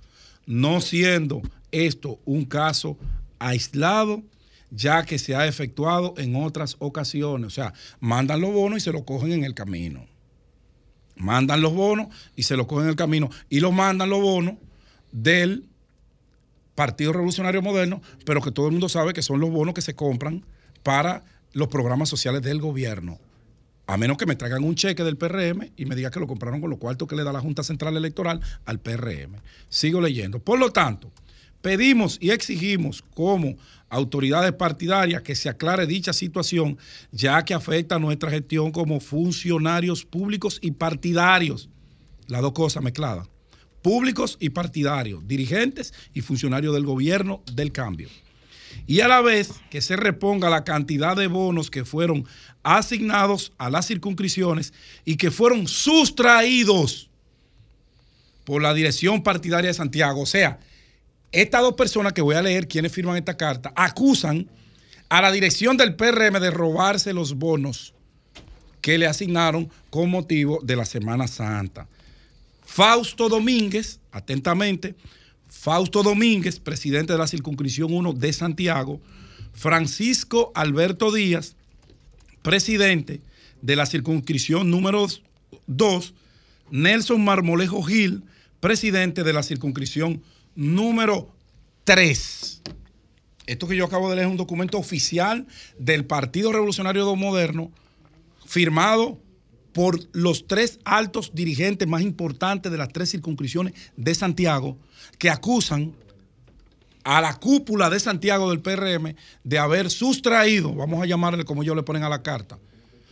[0.45, 1.41] no siendo
[1.72, 2.98] esto un caso
[3.40, 4.22] aislado,
[4.69, 7.48] ya que se ha efectuado en otras ocasiones.
[7.48, 10.06] O sea, mandan los bonos y se los cogen en el camino.
[11.15, 13.30] Mandan los bonos y se los cogen en el camino.
[13.49, 14.56] Y los mandan los bonos
[15.14, 15.65] del
[16.76, 19.95] Partido Revolucionario Moderno, pero que todo el mundo sabe que son los bonos que se
[19.95, 20.45] compran
[20.84, 21.23] para
[21.53, 23.18] los programas sociales del gobierno.
[23.90, 26.61] A menos que me traigan un cheque del PRM y me digan que lo compraron
[26.61, 29.38] con los cuartos que le da la Junta Central Electoral al PRM.
[29.68, 30.38] Sigo leyendo.
[30.38, 31.11] Por lo tanto,
[31.64, 33.56] pedimos y exigimos como
[33.90, 36.78] autoridades partidarias que se aclare dicha situación,
[37.11, 41.68] ya que afecta a nuestra gestión como funcionarios públicos y partidarios.
[42.28, 43.28] Las dos cosas mezcladas.
[43.82, 48.07] Públicos y partidarios, dirigentes y funcionarios del gobierno del cambio.
[48.88, 52.26] Y a la vez que se reponga la cantidad de bonos que fueron
[52.64, 54.73] asignados a las circunscripciones
[55.06, 57.10] y que fueron sustraídos
[58.44, 60.22] por la dirección partidaria de Santiago.
[60.22, 60.60] O sea,
[61.31, 64.49] estas dos personas que voy a leer, quienes firman esta carta, acusan
[65.10, 67.94] a la dirección del PRM de robarse los bonos
[68.81, 71.88] que le asignaron con motivo de la Semana Santa.
[72.64, 74.95] Fausto Domínguez, atentamente,
[75.49, 79.02] Fausto Domínguez, presidente de la circunscripción 1 de Santiago,
[79.53, 81.56] Francisco Alberto Díaz,
[82.50, 83.22] presidente
[83.62, 85.06] de la circunscripción número
[85.68, 86.14] 2,
[86.72, 88.24] Nelson Marmolejo Gil,
[88.60, 90.24] presidente de la circunscripción
[90.56, 91.32] número
[91.84, 92.64] 3.
[93.46, 95.46] Esto que yo acabo de leer es un documento oficial
[95.78, 97.72] del Partido Revolucionario Moderno,
[98.48, 99.22] firmado
[99.72, 104.76] por los tres altos dirigentes más importantes de las tres circunscripciones de Santiago,
[105.20, 105.94] que acusan
[107.10, 111.76] a la cúpula de Santiago del PRM de haber sustraído, vamos a llamarle como ellos
[111.76, 112.60] le ponen a la carta,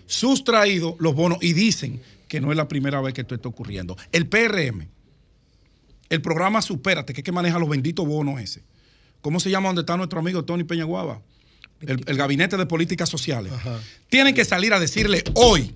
[0.05, 3.97] sustraído los bonos y dicen que no es la primera vez que esto está ocurriendo.
[4.11, 4.87] El PRM,
[6.09, 8.61] el programa Supérate, que es que maneja los benditos bonos ese.
[9.21, 11.23] ¿Cómo se llama donde está nuestro amigo Tony Peñaguaba?
[11.81, 13.51] El, el Gabinete de Políticas Sociales.
[14.09, 15.73] Tienen que salir a decirle hoy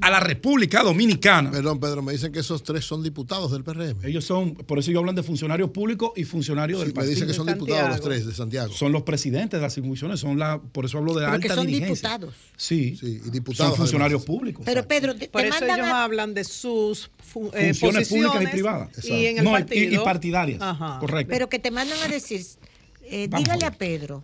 [0.00, 1.50] a la República Dominicana.
[1.50, 4.04] Perdón, Pedro, me dicen que esos tres son diputados del PRM.
[4.04, 7.10] Ellos son, por eso ellos hablan de funcionarios públicos y funcionarios Sí, del me partido.
[7.14, 8.72] dicen que son diputados los tres de Santiago.
[8.72, 11.54] Son los presidentes de las instituciones, son la, por eso hablo de Pero alta que
[11.54, 12.08] son dirigencia.
[12.10, 12.34] diputados.
[12.56, 13.70] Sí, y diputados.
[13.72, 14.62] son funcionarios públicos.
[14.64, 18.08] Pero Pedro, te, Por te eso mandan ellos a- hablan de sus fu- eh, Funciones
[18.08, 19.04] públicas y privadas.
[19.04, 20.02] Y en el No, y- partido.
[20.02, 20.60] y partidarias.
[20.62, 20.98] Ajá.
[21.00, 21.30] Correcto.
[21.30, 22.40] Pero que te mandan a decir,
[23.04, 24.22] eh, dígale a Pedro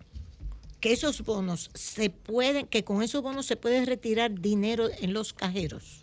[0.87, 5.33] que esos bonos se pueden, que con esos bonos se puede retirar dinero en los
[5.33, 5.99] cajeros.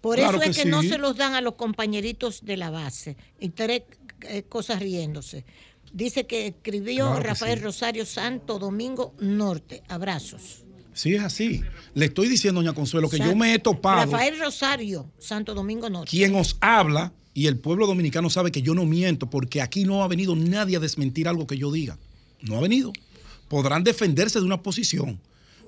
[0.00, 2.70] Por Claro eso es que que, no se los dan a los compañeritos de la
[2.70, 3.16] base.
[3.40, 3.82] Y tres
[4.20, 5.44] eh, cosas riéndose.
[5.92, 7.64] Dice que escribió Claro que Rafael sí.
[7.64, 9.82] Rosario Santo Domingo Norte.
[9.88, 10.62] Abrazos.
[10.92, 11.62] Sí, es así.
[11.94, 14.12] Le estoy diciendo, doña Consuelo, que San- yo me he topado.
[14.12, 16.10] Rafael Rosario Santo Domingo Norte.
[16.10, 20.04] Quien os habla y el pueblo dominicano sabe que yo no miento porque aquí no
[20.04, 21.98] ha venido nadie a desmentir algo que yo diga.
[22.42, 22.92] No ha venido.
[23.48, 25.20] Podrán defenderse de una posición,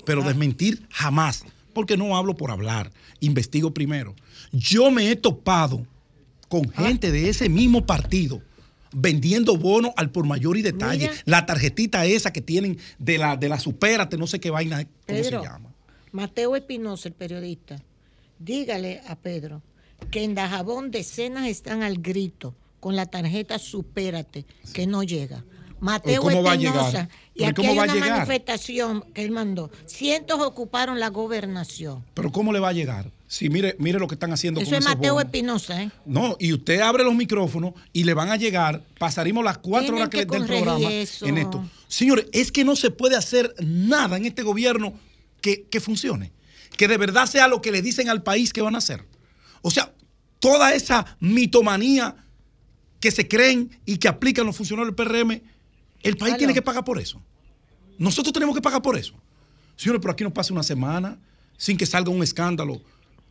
[0.04, 2.90] pero desmentir jamás, porque no hablo por hablar,
[3.20, 4.14] investigo primero.
[4.52, 5.86] Yo me he topado
[6.48, 8.42] con gente de ese mismo partido
[8.92, 11.08] vendiendo bonos al por mayor y detalle.
[11.08, 11.22] Mira.
[11.24, 14.90] La tarjetita esa que tienen de la, de la supérate, no sé qué vaina, ¿cómo
[15.06, 15.70] Pedro, se llama?
[16.12, 17.82] Mateo Espinosa, el periodista,
[18.38, 19.62] dígale a Pedro
[20.10, 25.44] que en Dajabón decenas están al grito con la tarjeta Supérate, que no llega.
[25.80, 27.08] Mateo ¿Cómo va a Espinosa?
[27.38, 28.10] Y ¿Pero aquí cómo hay va a una llegar?
[28.18, 29.70] manifestación que él mandó.
[29.86, 32.04] Cientos ocuparon la gobernación.
[32.14, 33.10] Pero ¿cómo le va a llegar?
[33.28, 35.20] Si mire, mire lo que están haciendo Eso con es Mateo.
[35.20, 35.90] Espinosa, ¿eh?
[36.04, 40.00] No, y usted abre los micrófonos y le van a llegar, pasaríamos las cuatro Tienen
[40.02, 41.26] horas que que del programa eso.
[41.26, 41.64] en esto.
[41.88, 44.94] Señores, es que no se puede hacer nada en este gobierno
[45.40, 46.32] que, que funcione.
[46.76, 49.04] Que de verdad sea lo que le dicen al país que van a hacer.
[49.62, 49.92] O sea,
[50.40, 52.16] toda esa mitomanía
[53.00, 55.40] que se creen y que aplican los funcionarios del PRM,
[56.02, 57.20] el país tiene que pagar por eso.
[57.98, 59.14] Nosotros tenemos que pagar por eso.
[59.76, 61.18] Señores, pero aquí no pasa una semana
[61.56, 62.80] sin que salga un escándalo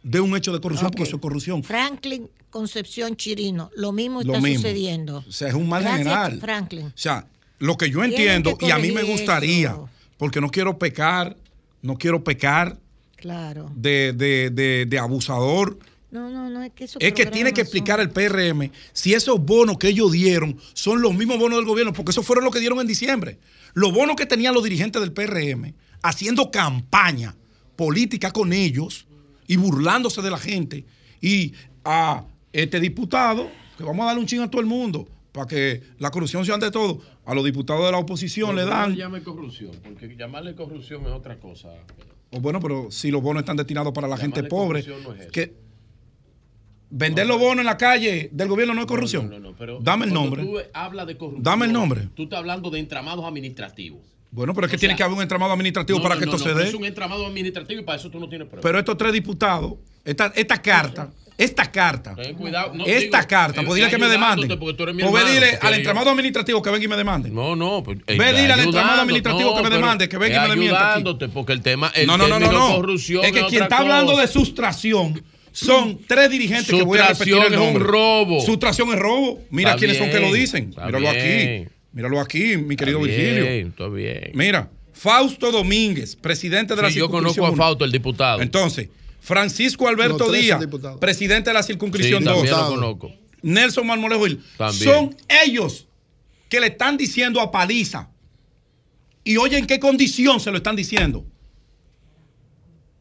[0.03, 1.64] de un hecho de corrupción, porque eso es corrupción.
[1.64, 4.61] Franklin Concepción Chirino, lo mismo Lo está mismo.
[4.61, 5.23] sucediendo.
[5.27, 6.39] O sea, es un mal Gracias, general.
[6.39, 6.85] Franklin.
[6.88, 7.27] O sea,
[7.60, 9.89] lo que yo entiendo, y a mí me gustaría, eso.
[10.18, 11.35] porque no quiero pecar,
[11.81, 12.77] no quiero pecar
[13.18, 13.69] Claro.
[13.76, 15.77] de, de- de- de abusador,
[16.09, 19.39] No, no, no, es que esos es que tiene que explicar el PRM si esos
[19.41, 22.59] bonos que ellos dieron son los mismos bonos del gobierno, porque esos fueron los que
[22.61, 23.39] dieron en diciembre.
[23.73, 27.35] Los bonos que tenían los dirigentes del PRM haciendo campaña
[27.75, 29.07] política con ellos
[29.47, 30.85] y burlándose de la gente.
[31.21, 31.53] Y
[31.84, 32.23] a
[32.53, 36.09] este diputado, que vamos a darle un chingo a todo el mundo, para que la
[36.09, 38.91] corrupción sea ante todo, a los diputados de la oposición le No dan.
[38.91, 41.69] le llame corrupción, porque llamarle corrupción es otra cosa.
[42.31, 45.21] O bueno, pero si los bonos están destinados para la gente pobre, corrupción no es
[45.21, 45.31] eso.
[45.31, 45.66] que
[46.89, 49.30] vender los bonos en la calle del gobierno no es corrupción.
[49.30, 50.43] No, no, pero Dame el nombre.
[50.43, 51.43] Tú hablas de corrupción.
[51.43, 52.07] Dame el nombre.
[52.15, 54.01] Tú estás hablando de entramados administrativos.
[54.30, 56.26] Bueno, pero es que O tiene que haber un entramado administrativo No, para no, que
[56.26, 56.68] no, esto no, se dé.
[56.68, 58.64] Es un entramado administrativo y para eso tú no tienes pruebas.
[58.64, 62.73] Pero estos tres diputados, esta, esta carta, esta carta, Ten cuidado.
[62.73, 64.49] No, esta digo, carta, pues dile está que me demanden.
[64.49, 67.30] mi Pues ve dile al entramado administrativo que venga y me demande.
[67.30, 67.84] No, no.
[67.84, 71.53] Pues, Ve, dile al entramado administrativo que me demande, que venga y me ayudándote, porque
[71.53, 71.91] el tema.
[71.95, 72.76] El no, no, no, no, no.
[72.76, 75.22] corrupción es que quien está hablando de sustracción
[75.65, 78.41] son tres dirigentes que voy a repetir Sustracción el es un robo.
[78.45, 79.41] Sustracción es robo.
[79.49, 80.69] Mira Está quiénes son que lo dicen.
[80.69, 81.15] Míralo bien.
[81.63, 81.73] aquí.
[81.93, 83.43] Míralo aquí, mi querido Está Virgilio.
[83.43, 84.31] bien, está bien.
[84.35, 87.57] Mira, Fausto Domínguez, presidente de la Sí, yo conozco circunscripción a.
[87.65, 88.41] Fausto, el diputado.
[88.41, 88.89] Entonces,
[89.19, 90.99] Francisco Alberto Díaz, diputados.
[90.99, 92.35] presidente de la circunscripción Sí, 2.
[92.35, 93.11] también lo conozco.
[93.41, 94.43] Nelson Marmolejo Gil.
[94.57, 94.84] También.
[94.84, 95.88] Son ellos
[96.49, 98.09] que le están diciendo a Paliza.
[99.23, 101.25] Y oye en qué condición se lo están diciendo.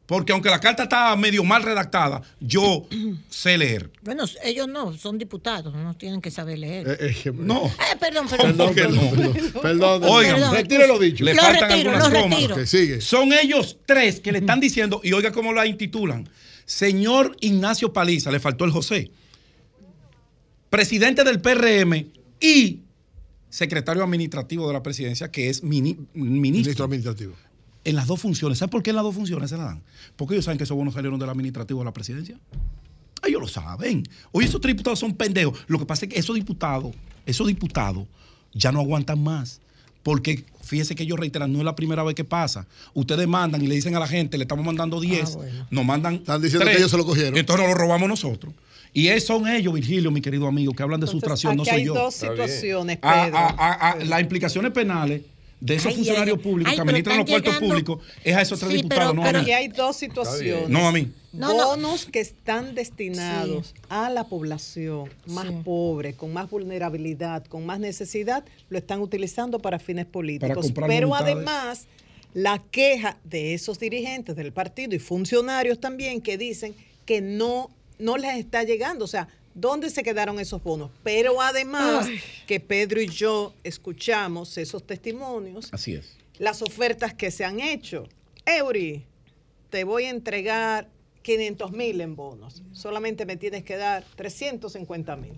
[0.06, 2.86] Porque aunque la carta está medio mal redactada, yo
[3.28, 3.90] sé leer.
[4.02, 6.86] Bueno, ellos no, son diputados, no tienen que saber leer.
[7.34, 7.66] no.
[7.66, 8.56] Eh, perdón, perdón.
[8.56, 9.60] ¿Cómo que no?
[9.60, 11.24] Perdón, Oigan, Perdón, retire lo dicho.
[11.24, 12.36] Le Lo faltan retiro, algunas lo comas.
[12.38, 12.54] retiro.
[12.56, 13.00] Que sigue.
[13.00, 16.28] Son ellos tres que le están diciendo, y oiga cómo la intitulan.
[16.64, 19.10] Señor Ignacio Paliza, le faltó el José,
[20.70, 22.06] presidente del PRM
[22.40, 22.80] y
[23.48, 26.84] secretario administrativo de la presidencia, que es mini- ministro.
[26.84, 27.34] administrativo.
[27.86, 28.58] En las dos funciones.
[28.58, 29.82] ¿Sabe por qué en las dos funciones se la dan?
[30.16, 32.36] Porque ellos saben que esos bonos salieron del administrativo de la presidencia.
[33.24, 34.02] Ellos lo saben.
[34.32, 35.58] Oye, esos tres diputados son pendejos.
[35.68, 36.94] Lo que pasa es que esos diputados,
[37.26, 38.06] esos diputados
[38.52, 39.60] ya no aguantan más.
[40.02, 42.66] Porque fíjese que ellos reiteran, no es la primera vez que pasa.
[42.92, 45.38] Ustedes mandan y le dicen a la gente, le estamos mandando 10,
[45.70, 46.14] nos mandan.
[46.16, 47.36] Están diciendo que ellos se lo cogieron.
[47.36, 48.52] Entonces nos lo robamos nosotros.
[48.92, 51.86] Y son ellos, Virgilio, mi querido amigo, que hablan de sustracción, no Aquí soy hay
[51.86, 51.94] yo.
[51.94, 53.36] dos situaciones, A- Pedro.
[53.38, 55.22] a- a- a- las implicaciones penales
[55.60, 58.36] de esos Ay, funcionarios ay, públicos ay, que administran los están puertos llegando- públicos es
[58.36, 59.38] a esos tres Sí, diputados, pero, no a mí.
[59.40, 60.68] aquí hay dos situaciones.
[60.68, 61.10] No a mí.
[61.32, 68.44] Bonos que están destinados a la población más pobre, con más vulnerabilidad, con más necesidad,
[68.70, 70.72] lo están utilizando para fines políticos.
[70.74, 71.34] Pero voluntades.
[71.36, 71.86] además,
[72.32, 76.74] la queja de esos dirigentes del partido y funcionarios también que dicen
[77.04, 79.04] que no, no les está llegando.
[79.04, 80.90] O sea, ¿dónde se quedaron esos bonos?
[81.02, 82.20] Pero además, Ay.
[82.46, 86.16] que Pedro y yo escuchamos esos testimonios Así es.
[86.38, 88.06] las ofertas que se han hecho.
[88.44, 89.04] Eury,
[89.70, 90.88] te voy a entregar
[91.22, 92.62] 500 mil en bonos.
[92.72, 95.32] Solamente me tienes que dar 350 mil.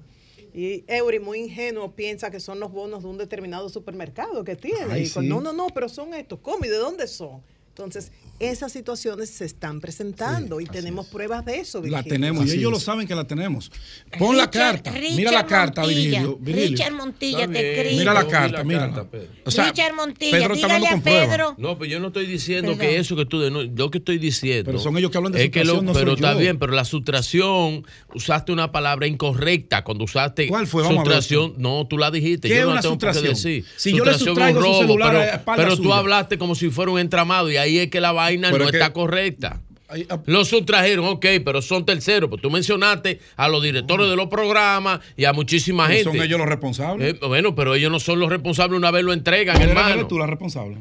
[0.53, 4.93] Y Eury, muy ingenuo, piensa que son los bonos de un determinado supermercado que tiene.
[4.93, 5.21] Ay, Y sí.
[5.23, 6.41] No, no, no, pero son estos.
[6.41, 7.43] ¿Cómo y de dónde son?
[7.79, 8.11] Entonces,
[8.41, 11.79] esas situaciones se están presentando y tenemos pruebas de eso.
[11.79, 12.13] La Virgilio.
[12.13, 13.71] tenemos y ellos lo saben que la tenemos.
[14.19, 14.91] Pon la carta.
[14.91, 16.39] Richard mira la carta, Montilla, Virgilio.
[16.41, 16.71] Virgilio.
[16.71, 17.65] Richard Montilla, te bien.
[17.67, 17.99] escribo.
[17.99, 18.81] Mira la carta, vi la mira.
[18.81, 19.29] carta, Pedro.
[19.45, 20.97] O sea, Richard Montilla, Pedro dígale a.
[21.01, 21.55] Pedro.
[21.59, 22.87] No, pero yo no estoy diciendo Perdón.
[22.87, 23.69] que eso que tú...
[23.75, 24.65] Yo que estoy diciendo...
[24.67, 26.39] Pero son ellos que hablan de es que lo- no Pero está yo.
[26.41, 27.85] bien, pero la sustracción,
[28.15, 30.49] usaste una palabra incorrecta cuando usaste...
[30.49, 30.83] ¿Cuál fue?
[30.83, 31.55] Vamos a ver sustracción.
[31.59, 32.49] No, tú la dijiste.
[32.49, 33.53] ¿Qué yo es no una la tengo por qué sustracción?
[33.55, 33.65] decir.
[33.77, 36.91] Si yo le sustraigo su robo, celular pero, a pero tú hablaste como si fuera
[36.93, 39.61] un entramado y ahí es que la vaina Pero no es que- está correcta.
[39.91, 42.31] ah, Lo sustrajeron, ok, pero son terceros.
[42.31, 46.19] Pues tú mencionaste a los directores de los programas y a muchísima Pero gente.
[46.19, 47.15] son ellos los responsables.
[47.15, 49.95] Eh, bueno, pero ellos no son los responsables una vez lo entregan, ¿Eres- hermano.
[49.95, 50.79] eres tú la responsable?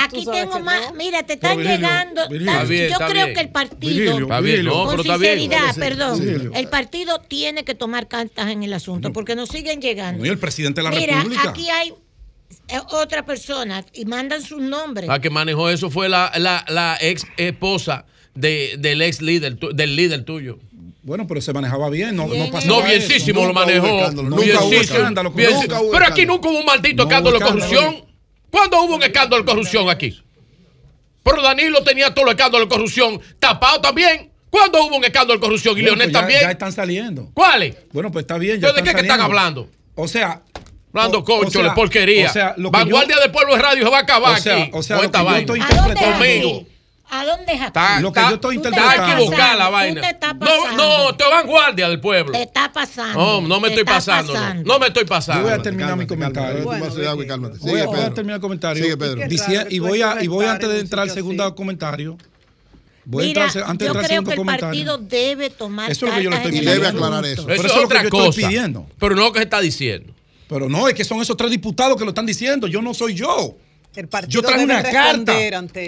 [0.00, 0.94] Aquí tengo más.
[0.94, 2.28] Mira, te están Virgilio, llegando.
[2.28, 2.52] Virgilio.
[2.52, 3.34] tan- Está bien, yo está creo bien.
[3.34, 3.80] que el partido.
[3.80, 5.38] Virgilio, Está bien, no, con pero está bien.
[5.40, 6.20] sinceridad, perdón.
[6.20, 6.52] Virgilio.
[6.54, 10.20] El partido tiene que tomar cartas en el asunto porque nos siguen llegando.
[10.20, 11.50] No, y el presidente de la Mira, República.
[11.50, 11.92] aquí hay
[12.90, 15.08] otra persona y mandan sus nombres.
[15.08, 19.96] La que manejó eso fue la, la, la ex esposa de, del ex líder, del
[19.96, 20.58] líder tuyo.
[21.02, 23.48] Bueno, pero se manejaba bien, no, no pasaba No, bienísimo eso.
[23.48, 23.86] lo manejó.
[24.12, 24.80] Nunca hubo Bienísimo.
[24.80, 25.30] escándalo.
[25.32, 26.32] Bien- Nunca hubo pero aquí escándalo.
[26.36, 27.70] nunca hubo un maldito No escándalo de escándalo.
[27.72, 28.04] corrupción.
[28.50, 30.22] ¿Cuándo hubo un escándalo de corrupción aquí?
[31.24, 34.30] Pero Danilo tenía todos los escándalos de corrupción tapado también.
[34.50, 35.72] ¿Cuándo hubo un escándalo de corrupción?
[35.78, 36.40] Y Bueno, Leonel pues ya- también.
[36.42, 37.30] Ya están saliendo.
[37.34, 37.76] ¿Cuáles?
[37.92, 38.60] Bueno, pues está bien.
[38.60, 39.68] ya ¿Entonces de qué que están hablando?
[39.94, 40.42] O sea.
[40.94, 42.28] Hablando concho, o sea, de porquería.
[42.28, 44.42] o sea, lo que Vanguardia yo- del Pueblo de Radio se va a acabar O
[44.42, 44.70] sea, aquí.
[44.74, 45.40] o sea, lo esta que yo vaina.
[45.40, 46.48] estoy ¿A dónde es interpretando.
[46.48, 46.66] aquí?
[47.14, 47.66] ¿A dónde es aquí?
[47.66, 49.22] Está- Lo que está- yo estoy te Está interpretando.
[49.22, 50.00] equivocada la vaina.
[50.00, 52.32] te estás No, no, esto es vanguardia del pueblo.
[52.32, 53.18] Te está pasando.
[53.18, 54.32] No, no me Te estoy está pasando.
[54.34, 54.38] no.
[54.40, 54.72] pasando.
[54.72, 55.40] No me estoy pasando.
[55.42, 56.64] Yo voy a terminar mi comentario.
[56.64, 57.58] Bueno, agua y cálmate.
[57.58, 58.14] Voy, Sigue, a, voy a Pedro.
[58.14, 58.82] terminar el comentario.
[58.82, 59.20] Sigue, Pedro.
[59.22, 62.16] Dici- y voy a, y voy antes de entrar al segundo comentario.
[63.04, 64.68] Voy a Mira, entrar, antes de yo entrar al creo segundo que el comentario.
[64.68, 66.80] partido debe tomar Eso es lo que yo le estoy en pidiendo.
[66.82, 67.42] Debe aclarar eso.
[67.46, 68.48] Pero es eso es lo otra que yo estoy cosa.
[68.48, 68.86] pidiendo.
[68.98, 70.14] Pero no lo que se está diciendo.
[70.52, 72.66] Pero no, es que son esos tres diputados que lo están diciendo.
[72.66, 73.56] Yo no soy yo.
[73.94, 75.34] El partido Yo traje debe una carta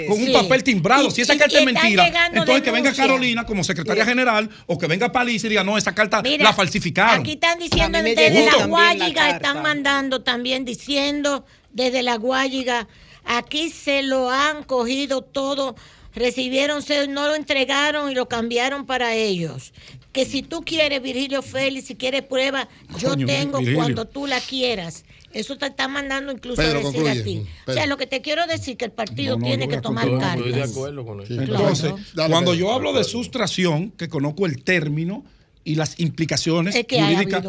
[0.06, 1.08] con un papel timbrado.
[1.08, 2.92] Y- si esa y- carta y es mentira, entonces que venga.
[2.92, 4.10] Carolina como secretaria Sí.
[4.10, 7.20] general o que venga Paliza y diga, no, esa carta Mira, la falsificaron.
[7.20, 12.88] Aquí están diciendo desde la Guayiga, están mandando también diciendo desde la Guayiga,
[13.24, 15.74] aquí se lo han cogido todo,
[16.14, 19.72] recibieron, no lo entregaron y lo cambiaron para ellos.
[20.14, 22.68] Que si tú quieres, Virgilio Félix, si quieres prueba,
[22.98, 23.80] yo Coño, tengo Virgilio.
[23.80, 25.04] cuando tú la quieras.
[25.32, 27.20] Eso te está mandando incluso Pedro, a decir concluye.
[27.20, 27.42] a ti.
[27.66, 30.08] O sea, lo que te quiero decir que el partido No, no, tiene que tomar
[30.18, 30.36] cartas.
[30.36, 31.34] Estoy de acuerdo con eso.
[31.34, 32.64] Entonces, Dale, cuando Pedro.
[32.66, 35.24] yo hablo de sustracción, que conozco el término
[35.64, 37.44] y las implicaciones Es que jurídicas,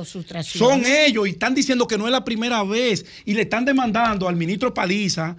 [0.46, 4.28] son ellos y están diciendo que no es la primera vez y le están demandando
[4.28, 5.36] al ministro Paliza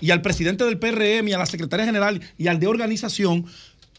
[0.00, 3.46] y al presidente del PRM y a la secretaria general y al de organización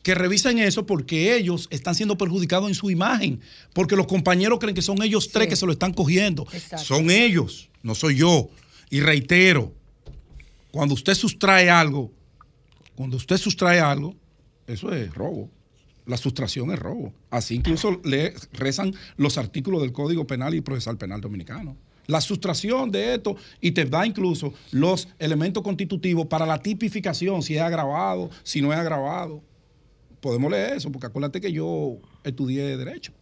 [0.04, 3.42] que revisen eso porque ellos están siendo perjudicados en su imagen,
[3.74, 6.48] porque los compañeros creen que son ellos tres que se lo están cogiendo.
[6.54, 6.86] Exacto.
[6.86, 8.50] Son ellos, no soy yo.
[8.90, 9.74] Y reitero,
[10.72, 12.12] cuando usted sustrae algo,
[12.96, 14.16] cuando usted sustrae algo,
[14.68, 15.50] eso es robo.
[16.06, 17.14] La sustracción es robo.
[17.30, 21.78] Así incluso le rezan los artículos del Código Penal y Procesal Penal Dominicano.
[22.08, 27.56] La sustracción de esto y te da incluso los elementos constitutivos para la tipificación, si
[27.56, 29.44] es agravado, si no es agravado.
[30.22, 33.14] Podemos leer eso, porque acuérdate que yo estudié Derecho.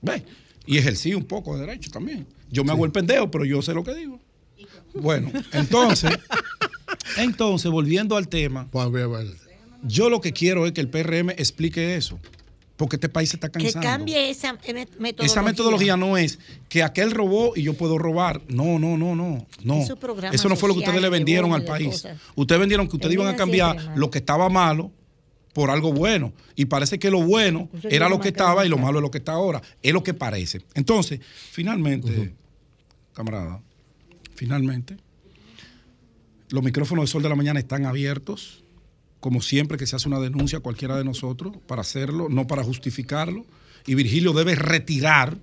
[0.00, 0.22] ¿Ves?
[0.66, 2.26] Y ejercí un poco de Derecho también.
[2.50, 4.18] Yo me hago el pendejo, pero yo sé lo que digo.
[4.94, 6.10] Bueno, entonces,
[7.18, 8.68] entonces, volviendo al tema,
[9.82, 12.18] yo lo que quiero es que el PRM explique eso,
[12.76, 13.86] porque este país se está Que cansando.
[13.86, 15.26] cambie esa met- metodología.
[15.26, 16.38] Esa metodología no es
[16.68, 18.40] que aquel robó y yo puedo robar.
[18.48, 19.46] No, no, no, no.
[19.62, 19.80] no.
[20.32, 21.88] Eso no fue lo que ustedes le vendieron al país.
[21.88, 22.18] cosas.
[22.34, 24.90] Ustedes vendieron que ustedes iban a cambiar lo que estaba malo
[25.54, 26.34] por algo bueno.
[26.54, 29.10] Y parece que lo bueno Eso era lo que estaba y lo malo es lo
[29.10, 29.62] que está ahora.
[29.82, 30.60] Es lo que parece.
[30.74, 31.20] Entonces,
[31.50, 32.34] finalmente,
[33.14, 33.62] camarada,
[34.34, 34.98] finalmente,
[36.50, 38.64] los micrófonos de Sol de la Mañana están abiertos
[39.24, 42.62] como siempre que se hace una denuncia a cualquiera de nosotros, para hacerlo, no para
[42.62, 43.46] justificarlo.
[43.86, 45.38] Y Virgilio debe retirar,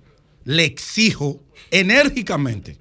[0.45, 2.77] le exijo enérgicamente,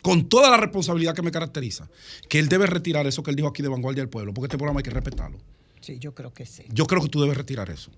[0.00, 1.88] con toda la responsabilidad que me caracteriza,
[2.28, 4.58] que él debe retirar eso que él dijo aquí de Vanguardia del Pueblo, porque este
[4.58, 5.38] programa hay que respetarlo.
[5.80, 6.64] Sí, yo creo que sí.
[6.70, 7.90] Yo creo que tú debes retirar eso.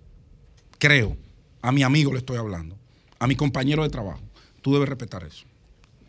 [0.78, 1.16] Creo.
[1.62, 2.77] A mi amigo le estoy hablando.
[3.19, 4.20] A mi compañero de trabajo.
[4.62, 5.44] Tú debes respetar eso.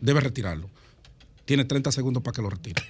[0.00, 0.68] Debes retirarlo.
[1.44, 2.82] Tienes 30 segundos para que lo retire.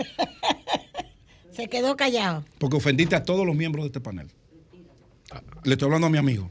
[1.52, 2.44] Se quedó callado.
[2.58, 4.28] Porque ofendiste a todos los miembros de este panel.
[5.64, 6.50] Le estoy hablando a mi amigo.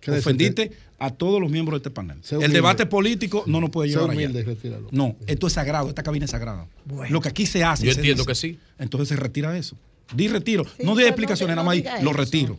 [0.00, 2.20] ¿Qué Ofendiste a todos los miembros de este panel.
[2.42, 4.18] El debate político no nos puede llevar allá.
[4.18, 4.88] humilde retíralo.
[4.92, 6.68] No, esto es sagrado, esta cabina es sagrada.
[6.84, 7.12] Bueno.
[7.12, 7.86] Lo que aquí se hace.
[7.86, 8.28] Yo se entiendo dice.
[8.28, 8.58] que sí.
[8.78, 9.76] Entonces se retira eso.
[10.12, 10.64] Di retiro.
[10.64, 12.58] Sí, no di no explicaciones, te- nada no más di, lo retiro.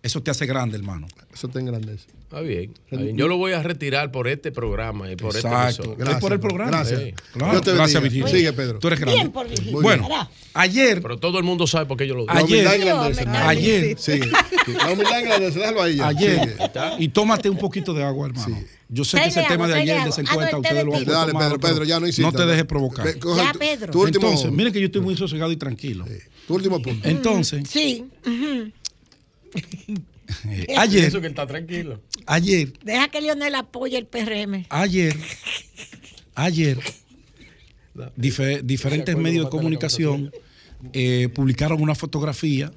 [0.00, 1.08] Eso te hace grande, hermano.
[1.34, 2.06] Eso te engrandece.
[2.22, 3.16] Está bien, está bien.
[3.16, 5.82] Yo lo voy a retirar por este programa y por Exacto.
[5.82, 5.94] este.
[5.96, 6.70] Gracias, por el programa.
[6.70, 7.00] Gracias.
[7.00, 7.14] Sí.
[7.32, 8.02] Claro, Dios te gracias.
[8.02, 8.28] Virgilio.
[8.28, 8.78] Sigue, Pedro.
[8.78, 9.20] Tú eres grande.
[9.20, 9.80] Bien por Virgilio.
[9.80, 10.08] Bueno,
[10.54, 12.34] ayer, Pero todo el mundo sabe por qué yo lo digo.
[12.34, 13.12] La humildad ayer, engrandece.
[13.24, 13.48] Dios, hermano.
[13.48, 14.30] ayer, Sigue.
[14.76, 15.58] La humildad engrandece.
[15.58, 16.56] Déjalo ahí ayer,
[16.98, 18.58] y tómate un poquito de agua, hermano.
[18.90, 20.06] Yo sé que ese tema de ayer agua.
[20.06, 22.32] desencuesta, Ah, no, ustedes lo han Dale, Pedro, Pedro, ya no insistas.
[22.32, 23.06] No te dejes provocar.
[23.06, 24.06] Ya, Pedro.
[24.06, 26.04] Entonces, miren que yo estoy muy sosegado y tranquilo.
[26.48, 27.06] Tu último punto.
[27.08, 28.04] Entonces, Sí.
[30.48, 32.00] eh, ayer, Eso que está tranquilo.
[32.26, 34.66] ayer, Deja que Lionel apoye el PRM.
[34.70, 35.16] ayer,
[36.34, 36.78] ayer,
[38.16, 40.32] dife- diferentes medios de comunicación
[40.92, 42.72] eh, publicaron una fotografía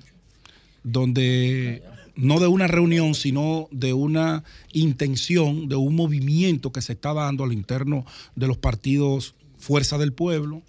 [0.84, 1.84] donde
[2.15, 4.43] no de una reunión, sino de una
[4.73, 10.11] intención, de un movimiento que se está dando al interno de los partidos Fuerza del
[10.11, 10.61] Pueblo,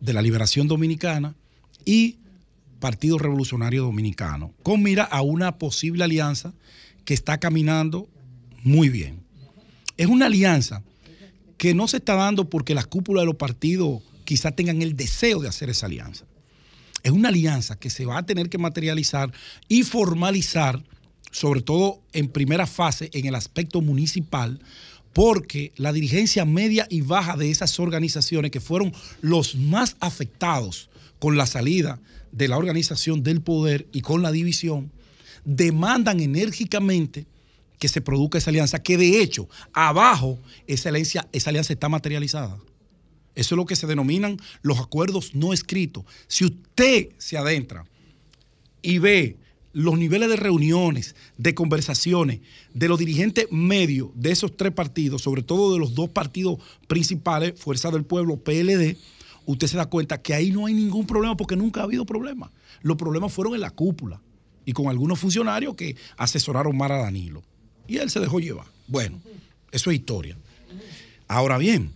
[0.00, 1.34] de la Liberación Dominicana
[1.84, 2.16] y
[2.82, 6.52] Partido Revolucionario Dominicano, con mira a una posible alianza
[7.04, 8.08] que está caminando
[8.64, 9.22] muy bien.
[9.96, 10.82] Es una alianza
[11.58, 15.38] que no se está dando porque las cúpulas de los partidos quizás tengan el deseo
[15.38, 16.24] de hacer esa alianza.
[17.04, 19.32] Es una alianza que se va a tener que materializar
[19.68, 20.82] y formalizar,
[21.30, 24.58] sobre todo en primera fase, en el aspecto municipal,
[25.12, 30.90] porque la dirigencia media y baja de esas organizaciones que fueron los más afectados
[31.20, 32.00] con la salida
[32.32, 34.90] de la organización del poder y con la división,
[35.44, 37.26] demandan enérgicamente
[37.78, 42.56] que se produzca esa alianza, que de hecho abajo esa alianza, esa alianza está materializada.
[43.34, 46.04] Eso es lo que se denominan los acuerdos no escritos.
[46.26, 47.84] Si usted se adentra
[48.82, 49.36] y ve
[49.72, 52.40] los niveles de reuniones, de conversaciones
[52.74, 57.58] de los dirigentes medios de esos tres partidos, sobre todo de los dos partidos principales,
[57.58, 58.96] Fuerza del Pueblo, PLD,
[59.46, 62.50] usted se da cuenta que ahí no hay ningún problema porque nunca ha habido problema.
[62.82, 64.20] Los problemas fueron en la cúpula
[64.64, 67.42] y con algunos funcionarios que asesoraron más a Danilo.
[67.86, 68.66] Y él se dejó llevar.
[68.86, 69.20] Bueno,
[69.70, 70.36] eso es historia.
[71.28, 71.92] Ahora bien,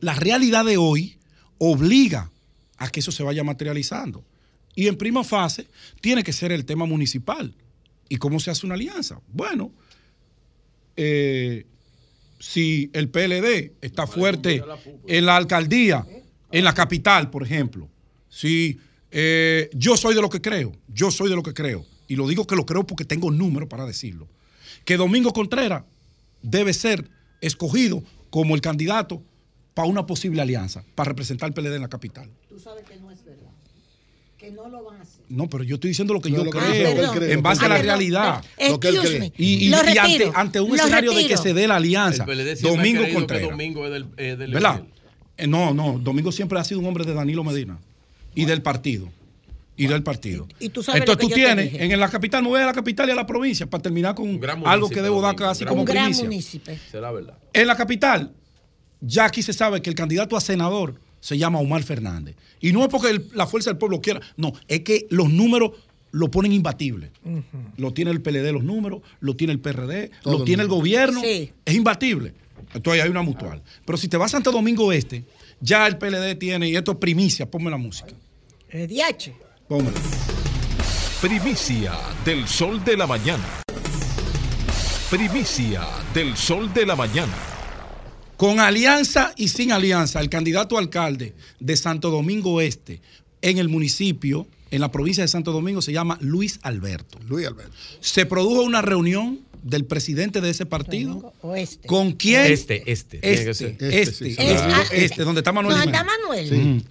[0.00, 1.16] la realidad de hoy
[1.58, 2.30] obliga
[2.76, 4.24] a que eso se vaya materializando.
[4.74, 5.66] Y en prima fase
[6.00, 7.54] tiene que ser el tema municipal.
[8.08, 9.20] ¿Y cómo se hace una alianza?
[9.28, 9.70] Bueno,
[10.96, 11.66] eh,
[12.38, 14.62] si el PLD está fuerte
[15.06, 16.04] en la alcaldía,
[16.52, 17.88] en la capital, por ejemplo,
[18.28, 18.78] si
[19.10, 22.28] eh, yo soy de lo que creo, yo soy de lo que creo, y lo
[22.28, 24.28] digo que lo creo porque tengo números para decirlo,
[24.84, 25.84] que Domingo Contreras
[26.42, 27.08] debe ser
[27.40, 29.22] escogido como el candidato
[29.74, 32.30] para una posible alianza, para representar al PLD en la capital.
[32.48, 33.50] Tú sabes que no es verdad.
[34.36, 35.24] Que no lo van a hacer.
[35.28, 37.78] No, pero yo estoy diciendo lo que No, yo lo creo, en base a la
[37.78, 38.44] realidad.
[38.68, 39.20] Lo que él Excuse cree.
[39.20, 39.32] me.
[39.38, 39.98] Y, y- Lo y
[40.34, 43.50] ante, un lo escenario de que se dé la alianza, El PLD Domingo Contreras.
[43.50, 44.82] Domingo es del, es del ¿Verdad?
[45.36, 47.78] Eh, no, no, Domingo siempre ha sido un hombre de Danilo Medina
[48.34, 49.08] y del partido.
[49.74, 50.46] Y del partido.
[50.60, 53.08] Y tú sabes Entonces lo tú tienes, en la capital, me voy a la capital
[53.08, 55.80] y a la provincia para terminar con gran algo que debo dar casi un como
[55.80, 56.12] Un gran.
[56.90, 57.38] Será verdad.
[57.54, 58.32] En la capital,
[59.00, 62.36] ya aquí se sabe que el candidato a senador se llama Omar Fernández.
[62.60, 65.72] Y no es porque el- la fuerza del pueblo quiera, no, es que los números
[66.10, 67.10] lo ponen imbatible.
[67.78, 71.20] Lo tiene el PLD los números, lo tiene el PRD, Todo lo tiene el gobierno,
[71.22, 71.50] Sí.
[71.64, 72.34] es imbatible.
[72.74, 73.62] Entonces ahí hay una mutual.
[73.84, 75.24] Pero si te vas a Santo Domingo Este,
[75.60, 78.12] ya el PLD tiene, y esto es primicia, ponme la música.
[78.68, 79.32] El DH.
[79.68, 80.00] Pónmela.
[81.20, 81.92] Primicia
[82.24, 83.44] del sol de la mañana.
[85.10, 87.32] Primicia del sol de la mañana.
[88.36, 93.00] Con alianza y sin alianza, el candidato a alcalde de Santo Domingo Este
[93.40, 97.18] en el municipio, en la provincia de Santo Domingo, se llama Luis Alberto.
[97.28, 97.72] Luis Alberto.
[98.00, 101.32] Se produjo una reunión del presidente de ese partido.
[101.42, 101.86] Oeste.
[101.86, 102.50] ¿Con quién?
[102.52, 104.36] Este, este, Este, este, Este, sí,
[104.92, 105.76] este, donde está Manuel.
[105.76, 106.04] ¿Dónde está.
[106.04, 106.84] Manuel?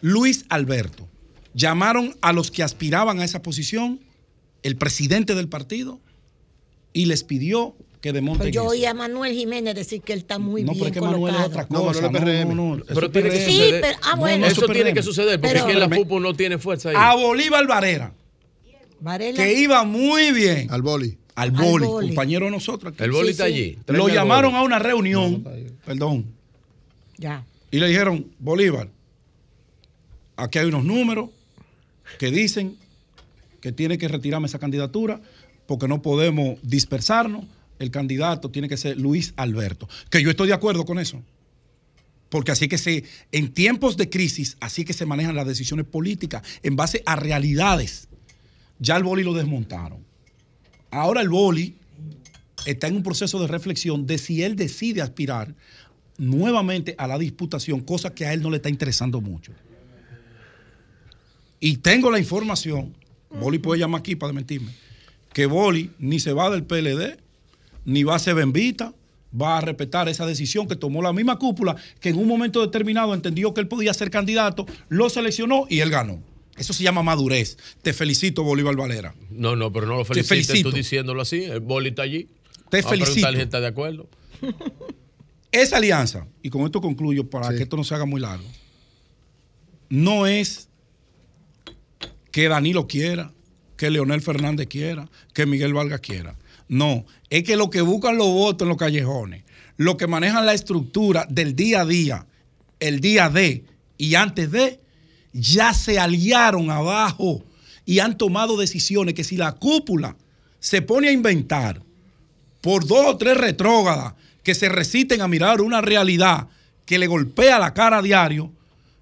[0.00, 1.06] Luis Alberto.
[1.52, 4.00] Llamaron a los que aspiraban a esa posición,
[4.62, 6.00] el presidente del partido,
[6.92, 8.70] y les pidió que demonten Pues yo eso.
[8.70, 11.34] oí a Manuel Jiménez decir que él está muy No, pero bien es que Manuel
[11.34, 11.48] es colocado.
[11.48, 12.00] otra No, cosa.
[12.10, 12.54] Manuel es PRM.
[12.56, 14.46] no, no, Pero tiene que es Sí, pero- ah, No, bueno.
[14.46, 15.88] no, Eso tiene que suceder porque Pero- es que la.
[15.90, 16.96] FUPU no tiene fuerza ahí.
[16.98, 18.14] A Bolívar Varera,
[19.00, 19.36] Varela.
[19.42, 20.70] que iba muy bien.
[20.70, 21.18] Al boli.
[21.42, 22.06] Al boli, boli.
[22.08, 22.92] compañero de nosotros.
[22.92, 23.02] aquí.
[23.04, 23.52] El boli Sí, está sí.
[23.52, 23.78] allí.
[23.86, 25.44] Lo Tráeme llamaron a una reunión,
[25.84, 26.26] perdón,
[27.18, 27.44] Ya.
[27.70, 28.88] y le dijeron, Bolívar,
[30.36, 31.30] aquí hay unos números
[32.18, 32.76] que dicen
[33.60, 35.20] que tiene que retirarme esa candidatura
[35.66, 37.44] porque no podemos dispersarnos.
[37.78, 39.88] El candidato tiene que ser Luis Alberto.
[40.10, 41.22] Que yo estoy de acuerdo con eso.
[42.28, 46.42] Porque así que se, en tiempos de crisis, así que se manejan las decisiones políticas
[46.62, 48.08] en base a realidades.
[48.78, 50.04] Ya el boli lo desmontaron.
[50.90, 51.74] Ahora el boli
[52.66, 55.54] está en un proceso de reflexión de si él decide aspirar
[56.18, 59.52] nuevamente a la disputación, cosa que a él no le está interesando mucho.
[61.60, 62.94] Y tengo la información,
[63.30, 64.72] Boli puede llamar aquí para desmentirme,
[65.32, 67.18] que Boli ni se va del PLD,
[67.84, 68.92] ni va a ser bembita,
[69.40, 73.14] va a respetar esa decisión que tomó la misma cúpula, que en un momento determinado
[73.14, 76.29] entendió que él podía ser candidato, lo seleccionó y él ganó.
[76.60, 77.56] Eso se llama madurez.
[77.80, 79.14] Te felicito, Bolívar Valera.
[79.30, 80.70] No, no, pero no lo Te felicites felicito.
[80.70, 81.42] tú diciéndolo así.
[81.44, 82.28] El boli está allí.
[82.68, 83.32] Te a felicito.
[83.32, 84.08] si está de acuerdo.
[85.52, 87.56] Esa alianza, y con esto concluyo para Sí.
[87.56, 88.44] que esto no se haga muy largo,
[89.88, 90.68] no es
[92.30, 93.32] que Danilo quiera,
[93.76, 96.36] que Leonel Fernández quiera, que Miguel Vargas quiera.
[96.68, 99.42] No, es que lo que buscan los votos en los callejones,
[99.76, 102.26] lo que manejan la estructura del día a día,
[102.78, 103.64] el día de
[103.98, 104.78] y antes de,
[105.32, 107.42] ya se aliaron abajo
[107.84, 110.16] y han tomado decisiones que si la cúpula
[110.58, 111.82] se pone a inventar
[112.60, 116.48] por dos o tres retrógadas que se resisten a mirar una realidad
[116.84, 118.52] que le golpea la cara a diario,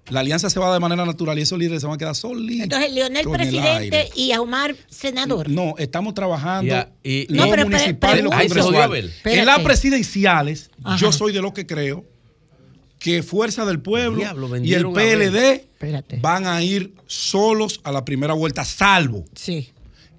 [0.09, 2.63] La alianza se va de manera natural y esos líderes se van a quedar solitos.
[2.63, 5.47] Entonces, Leonel el presidente y Omar senador.
[5.49, 9.11] No, estamos trabajando y- lo No, pero- y.
[9.25, 10.97] En las presidenciales, Ajá.
[10.97, 12.05] yo soy de los que creo
[12.99, 14.85] que Fuerza del Pueblo Diablo, y el.
[14.91, 19.25] PLD van a ir solos a la primera vuelta, salvo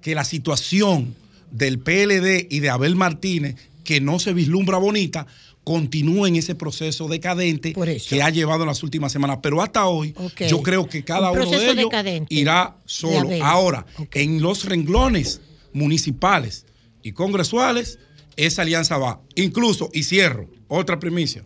[0.01, 1.15] que la situación
[1.51, 5.27] del PLD y de Abel Martínez, que no se vislumbra bonita,
[5.63, 7.73] continúe en ese proceso decadente
[8.09, 9.39] que ha llevado en las últimas semanas.
[9.43, 10.15] Pero hasta hoy,
[10.49, 11.91] yo creo que cada Un uno de ellos
[12.29, 13.29] irá solo.
[13.43, 15.41] Ahora, en los renglones
[15.73, 16.65] municipales
[17.03, 17.99] y congresuales,
[18.37, 19.21] esa alianza va.
[19.35, 21.45] Incluso, y cierro, otra primicia.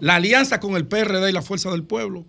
[0.00, 2.26] La alianza con el PRD y la Fuerza del Pueblo,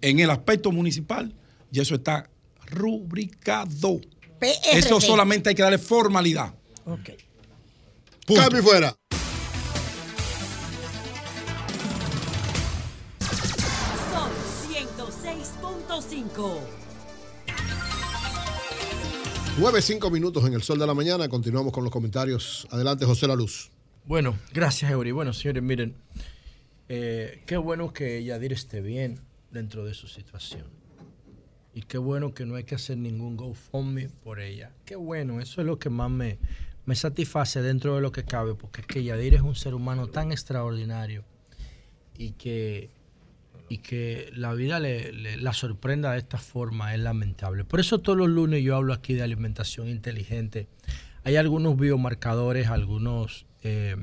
[0.00, 1.34] en el aspecto municipal,
[1.70, 2.28] y eso está
[2.66, 4.00] rubricado.
[4.38, 4.78] PRD.
[4.78, 6.54] Eso solamente hay que darle formalidad.
[6.84, 7.10] Ok.
[8.26, 8.96] Cambio y fuera.
[14.12, 14.30] Sol
[14.70, 16.58] 106.5.
[19.58, 21.28] 9, 5 minutos en el sol de la mañana.
[21.28, 22.66] Continuamos con los comentarios.
[22.70, 23.70] Adelante, José La Luz.
[24.04, 25.12] Bueno, gracias, Eury.
[25.12, 25.94] Bueno, señores, miren,
[26.94, 29.18] eh, qué bueno que Yadir esté bien
[29.50, 30.66] dentro de su situación.
[31.72, 34.72] Y qué bueno que no hay que hacer ningún GoFundMe por ella.
[34.84, 36.38] Qué bueno, eso es lo que más me,
[36.84, 40.08] me satisface dentro de lo que cabe, porque es que Yadir es un ser humano
[40.08, 41.24] tan extraordinario
[42.18, 42.90] y que,
[43.70, 47.64] y que la vida le, la sorprenda de esta forma es lamentable.
[47.64, 50.68] Por eso todos los lunes yo hablo aquí de alimentación inteligente.
[51.24, 53.96] Hay algunos biomarcadores, algunos, eh,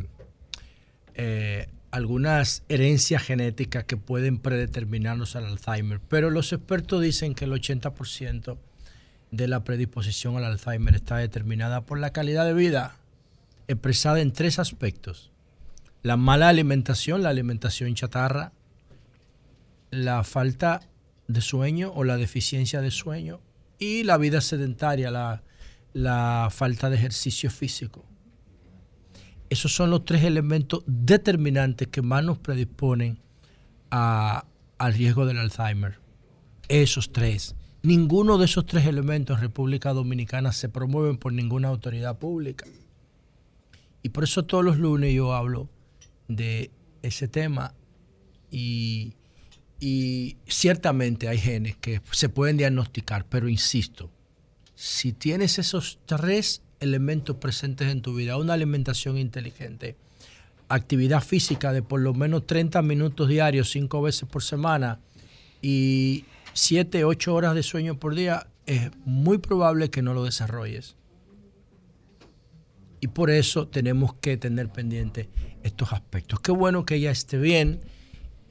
[1.14, 7.52] eh, algunas herencias genéticas que pueden predeterminarnos al Alzheimer, pero los expertos dicen que el
[7.52, 8.58] 80%
[9.32, 12.96] de la predisposición al Alzheimer está determinada por la calidad de vida,
[13.68, 15.32] expresada en tres aspectos.
[16.02, 18.52] La mala alimentación, la alimentación chatarra,
[19.92, 20.82] la falta
[21.28, 23.40] de sueño o la deficiencia de sueño
[23.78, 25.44] y la vida sedentaria, la,
[25.94, 28.06] la falta de ejercicio físico.
[29.50, 33.20] Esos son los tres elementos determinantes que más nos predisponen
[33.90, 36.00] al riesgo del Alzheimer.
[36.68, 37.56] Esos tres.
[37.82, 42.66] Ninguno de esos tres elementos en República Dominicana se promueven por ninguna autoridad pública.
[44.04, 45.70] Y por eso todos los lunes yo hablo
[46.28, 46.72] de
[47.02, 47.74] ese tema
[48.52, 49.14] y,
[49.80, 54.12] y ciertamente hay genes que se pueden diagnosticar, pero insisto,
[54.76, 59.96] si tienes esos tres elementos presentes en tu vida, una alimentación inteligente,
[60.70, 65.00] actividad física de por lo menos 30 minutos diarios, cinco veces por semana
[65.62, 70.96] y 7, 8 horas de sueño por día, es muy probable que no lo desarrolles.
[73.02, 75.30] Y por eso tenemos que tener pendiente
[75.64, 76.40] estos aspectos.
[76.42, 77.80] Qué bueno que ella esté bien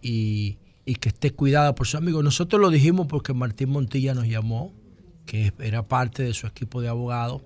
[0.01, 2.23] y, y que esté cuidada por su amigo.
[2.23, 4.73] Nosotros lo dijimos porque Martín Montilla nos llamó,
[5.27, 7.43] que era parte de su equipo de abogados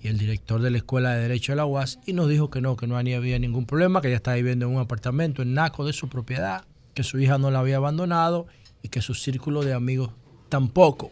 [0.00, 2.60] y el director de la Escuela de Derecho de la UAS, y nos dijo que
[2.60, 5.84] no, que no había ningún problema, que ella estaba viviendo en un apartamento en Naco
[5.84, 6.64] de su propiedad,
[6.94, 8.46] que su hija no la había abandonado
[8.82, 10.10] y que su círculo de amigos
[10.48, 11.10] tampoco.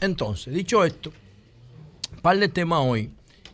[0.00, 1.12] Entonces, dicho esto,
[2.22, 3.10] par de temas hoy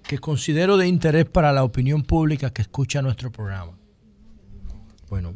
[0.06, 3.73] que considero de interés para la opinión pública que escucha nuestro programa.
[5.09, 5.35] Bueno,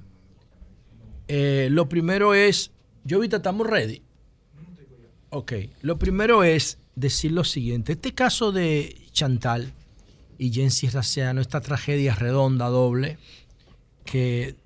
[1.26, 2.70] eh, lo primero es,
[3.04, 4.02] yo ahorita estamos ready.
[5.30, 5.52] Ok,
[5.82, 7.92] lo primero es decir lo siguiente.
[7.92, 9.72] Este caso de Chantal
[10.38, 13.18] y Jensi Raciano, esta tragedia redonda, doble,
[14.04, 14.56] que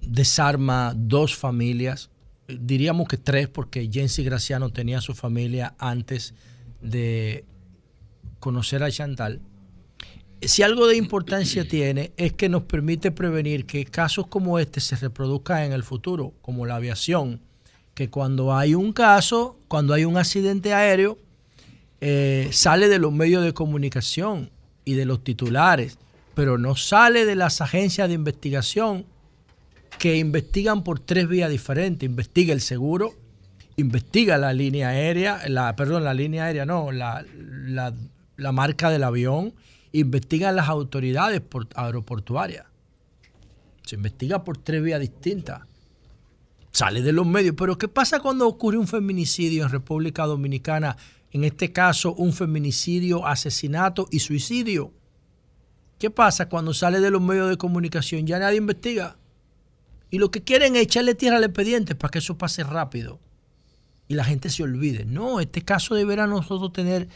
[0.00, 2.10] desarma dos familias,
[2.48, 6.34] diríamos que tres, porque Jensi Graciano tenía su familia antes
[6.80, 7.44] de
[8.40, 9.40] conocer a Chantal.
[10.42, 14.96] Si algo de importancia tiene es que nos permite prevenir que casos como este se
[14.96, 17.40] reproduzcan en el futuro, como la aviación,
[17.94, 21.18] que cuando hay un caso, cuando hay un accidente aéreo,
[22.00, 24.50] eh, sale de los medios de comunicación
[24.84, 25.98] y de los titulares,
[26.34, 29.06] pero no sale de las agencias de investigación
[29.98, 32.06] que investigan por tres vías diferentes.
[32.06, 33.14] Investiga el seguro,
[33.76, 37.24] investiga la línea aérea, la, perdón, la línea aérea no, la,
[38.36, 39.54] la- marca del avión,
[39.92, 42.66] investiga las autoridades por- aeroportuarias.
[43.86, 45.62] Se investiga por tres vías distintas.
[46.72, 47.54] Sale de los medios.
[47.56, 50.96] Pero ¿qué pasa cuando ocurre un feminicidio en República Dominicana?
[51.36, 54.94] En este caso, un feminicidio, asesinato y suicidio.
[55.98, 58.26] ¿Qué pasa cuando sale de los medios de comunicación?
[58.26, 59.18] Ya nadie investiga.
[60.10, 63.20] Y lo que quieren es echarle tierra al expediente para que eso pase rápido
[64.08, 65.04] y la gente se olvide.
[65.04, 67.06] No, este caso deberá nosotros tener,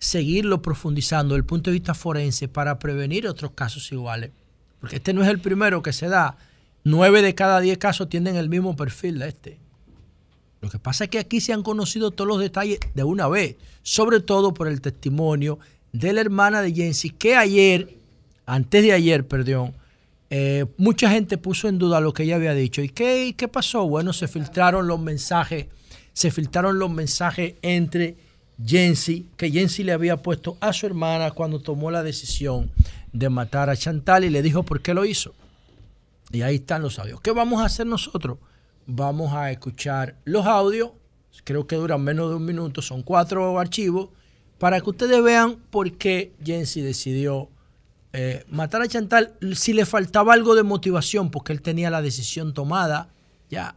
[0.00, 4.32] seguirlo profundizando desde el punto de vista forense para prevenir otros casos iguales.
[4.80, 6.36] Porque este no es el primero que se da.
[6.82, 9.60] Nueve de cada diez casos tienen el mismo perfil de este.
[10.60, 13.56] Lo que pasa es que aquí se han conocido todos los detalles de una vez,
[13.82, 15.58] sobre todo por el testimonio
[15.92, 17.96] de la hermana de Jensi, que ayer,
[18.44, 19.74] antes de ayer, perdón,
[20.30, 22.82] eh, mucha gente puso en duda lo que ella había dicho.
[22.82, 23.86] ¿Y qué, qué pasó?
[23.88, 25.66] Bueno, se filtraron los mensajes,
[26.12, 28.16] se filtraron los mensajes entre
[28.64, 32.70] Jensi, que Jensi le había puesto a su hermana cuando tomó la decisión
[33.12, 35.34] de matar a Chantal y le dijo por qué lo hizo.
[36.30, 37.20] Y ahí están los audios.
[37.20, 38.38] ¿Qué vamos a hacer nosotros?
[38.90, 40.92] Vamos a escuchar los audios,
[41.44, 44.08] creo que duran menos de un minuto, son cuatro archivos,
[44.56, 47.50] para que ustedes vean por qué Jensi decidió
[48.14, 52.54] eh, matar a Chantal si le faltaba algo de motivación, porque él tenía la decisión
[52.54, 53.10] tomada,
[53.50, 53.76] ya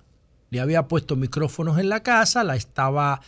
[0.49, 3.19] le había puesto micrófonos en la casa, la estaba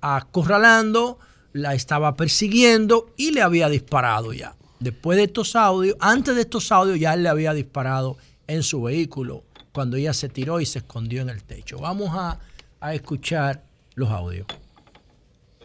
[0.00, 1.20] acorralando,
[1.52, 4.56] la estaba persiguiendo y le había disparado ya.
[4.80, 8.16] Después de estos audios, antes de estos audios ya él le había disparado
[8.48, 11.78] en su vehículo cuando ella se tiró y se escondió en el techo.
[11.78, 12.40] Vamos a,
[12.80, 13.62] a escuchar
[13.94, 14.46] los audios.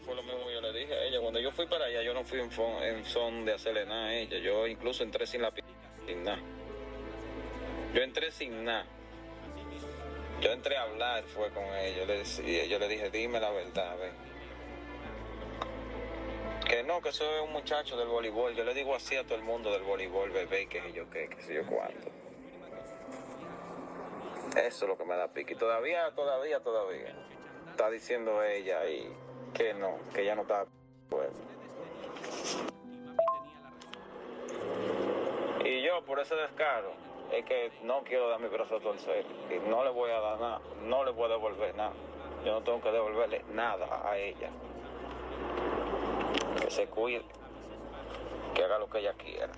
[0.03, 1.19] Fue lo mismo que yo le dije a ella.
[1.21, 4.37] Cuando yo fui para allá, yo no fui en, son de hacerle nada a ella.
[4.39, 5.51] Yo incluso entré sin la
[6.05, 6.39] sin nada.
[7.93, 8.85] Yo entré sin nada.
[10.41, 11.99] Yo entré a hablar, fue con ella.
[11.99, 14.11] Yo le, yo le dije, dime la verdad, ven.
[16.67, 18.55] Que no, que soy un muchacho del voleibol.
[18.55, 21.41] Yo le digo así a todo el mundo del voleibol, bebé, que yo qué, que
[21.41, 22.22] sé yo cuánto.
[24.55, 25.55] Eso es lo que me da pique.
[25.55, 27.15] Todavía, todavía, todavía.
[27.71, 29.11] Está diciendo ella y
[29.53, 30.65] que no, que ella no está.
[35.65, 36.93] Y yo, por ese descaro,
[37.31, 39.25] es que no quiero dar mi brazo a torcer.
[39.49, 41.93] Y no le voy a dar nada, no le voy a devolver nada.
[42.45, 44.51] Yo no tengo que devolverle nada a ella.
[46.61, 47.25] Que se cuide,
[48.53, 49.51] que haga lo que ella quiera.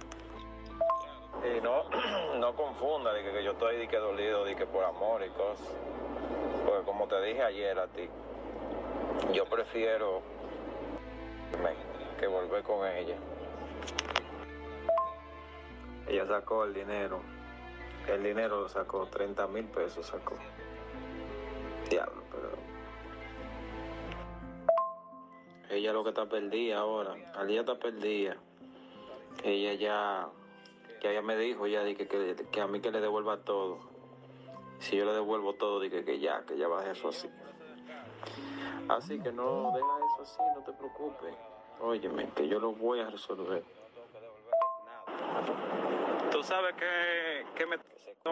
[1.43, 1.83] Y no,
[2.39, 5.67] no confunda de que, yo estoy de que dolido, de que por amor y cosas.
[6.65, 8.09] Porque como te dije ayer a ti,
[9.33, 10.21] yo prefiero
[12.19, 13.15] que volver con ella.
[16.07, 17.21] Ella sacó el dinero.
[18.07, 20.35] El dinero lo sacó, 30 mil pesos sacó.
[21.89, 22.49] Diablo, pero...
[25.69, 27.15] Ella lo que está perdida ahora.
[27.35, 28.37] Alía está perdida.
[29.43, 30.27] Ella ya...
[31.01, 33.79] Ya ella me dijo ya que, que, que a mí que le devuelva todo.
[34.79, 37.29] Si yo le devuelvo todo, dije que ya, que ya baje eso así.
[38.89, 41.33] Así que no deja eso así, no te preocupes.
[41.81, 43.63] Óyeme, que yo lo voy a resolver.
[46.31, 47.77] Tú sabes que, que me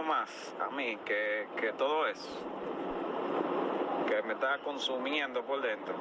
[0.01, 2.29] más a mí que, que todo eso.
[4.07, 5.93] Que me está consumiendo por dentro.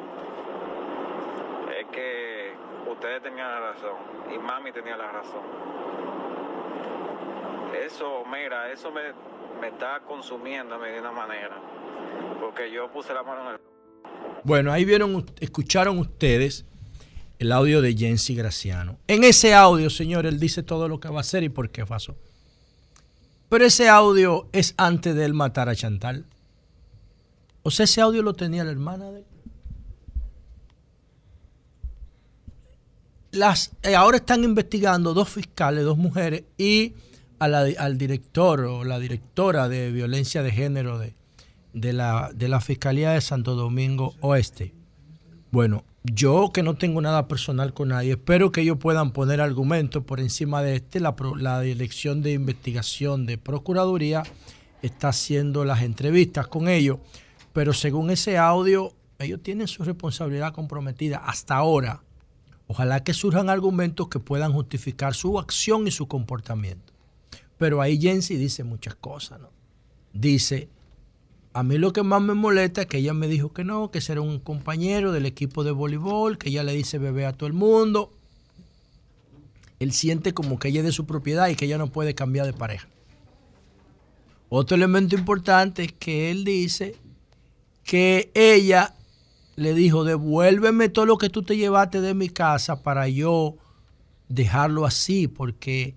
[1.78, 2.54] Es que
[2.90, 3.96] ustedes tenían la razón
[4.34, 5.42] y mami tenía la razón.
[7.74, 9.02] Eso, mira, eso me,
[9.60, 11.56] me está consumiendo de una manera.
[12.40, 13.60] Porque yo puse la mano en el...
[14.44, 16.64] Bueno, ahí vieron, escucharon ustedes
[17.38, 18.98] el audio de Jensi Graciano.
[19.08, 21.86] En ese audio, señor, él dice todo lo que va a hacer y por qué
[21.86, 22.16] pasó.
[23.48, 26.24] Pero ese audio es antes de él matar a Chantal.
[27.62, 29.26] O sea, ese audio lo tenía la hermana de él.
[33.32, 36.94] Las, eh, ahora están investigando dos fiscales, dos mujeres, y
[37.42, 41.14] a al director o la directora de violencia de género de,
[41.72, 44.74] de la, de la Fiscalía de Santo Domingo Oeste.
[45.50, 50.04] Bueno, yo que no tengo nada personal con nadie, espero que ellos puedan poner argumentos
[50.04, 51.00] por encima de este.
[51.00, 54.22] La, la Dirección de Investigación de Procuraduría
[54.82, 56.98] está haciendo las entrevistas con ellos,
[57.52, 62.02] pero según ese audio, ellos tienen su responsabilidad comprometida hasta ahora.
[62.66, 66.91] Ojalá que surjan argumentos que puedan justificar su acción y su comportamiento.
[67.62, 69.48] Pero ahí Jensi dice muchas cosas, ¿no?
[70.12, 70.68] Dice,
[71.52, 73.98] a mí lo que más me molesta es que ella me dijo que no, que
[73.98, 77.46] ese era un compañero del equipo de voleibol, que ella le dice bebé a todo
[77.46, 78.12] el mundo.
[79.78, 82.46] Él siente como que ella es de su propiedad y que ella no puede cambiar
[82.46, 82.88] de pareja.
[84.48, 86.96] Otro elemento importante es que él dice
[87.84, 88.96] que ella
[89.54, 93.54] le dijo, devuélveme todo lo que tú te llevaste de mi casa para yo
[94.28, 95.94] dejarlo así, porque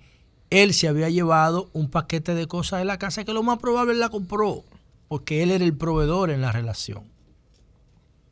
[0.64, 3.94] él se había llevado un paquete de cosas de la casa que lo más probable
[3.96, 4.64] la compró,
[5.10, 7.04] porque él era el proveedor en la relación.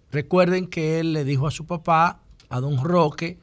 [0.10, 3.40] Recuerden que él le dijo a su papá, a don Roque,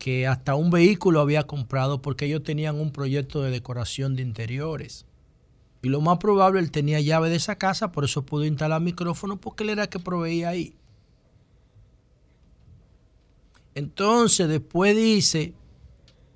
[0.00, 5.06] que hasta un vehículo había comprado porque ellos tenían un proyecto de decoración de interiores.
[5.82, 9.36] Y lo más probable, él tenía llave de esa casa, por eso pudo instalar micrófono,
[9.36, 10.74] porque él era el que proveía ahí.
[13.76, 15.54] Entonces, después dice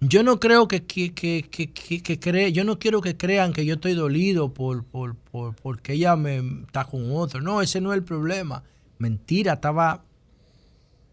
[0.05, 3.75] yo no creo que, que, que, que, cree, yo no quiero que crean que yo
[3.75, 7.41] estoy dolido por, por, por, porque ella me está con otro.
[7.41, 8.65] No, ese no es el problema.
[8.99, 10.03] Mentira, estaba,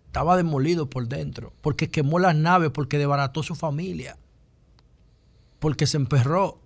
[0.08, 1.54] estaba demolido por dentro.
[1.62, 4.18] Porque quemó las naves, porque desbarató su familia.
[5.60, 6.60] Porque se emperró.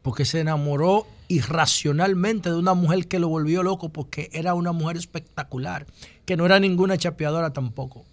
[0.00, 4.96] Porque se enamoró irracionalmente de una mujer que lo volvió loco porque era una mujer
[4.96, 5.86] espectacular.
[6.24, 8.06] Que no era ninguna chapeadora tampoco.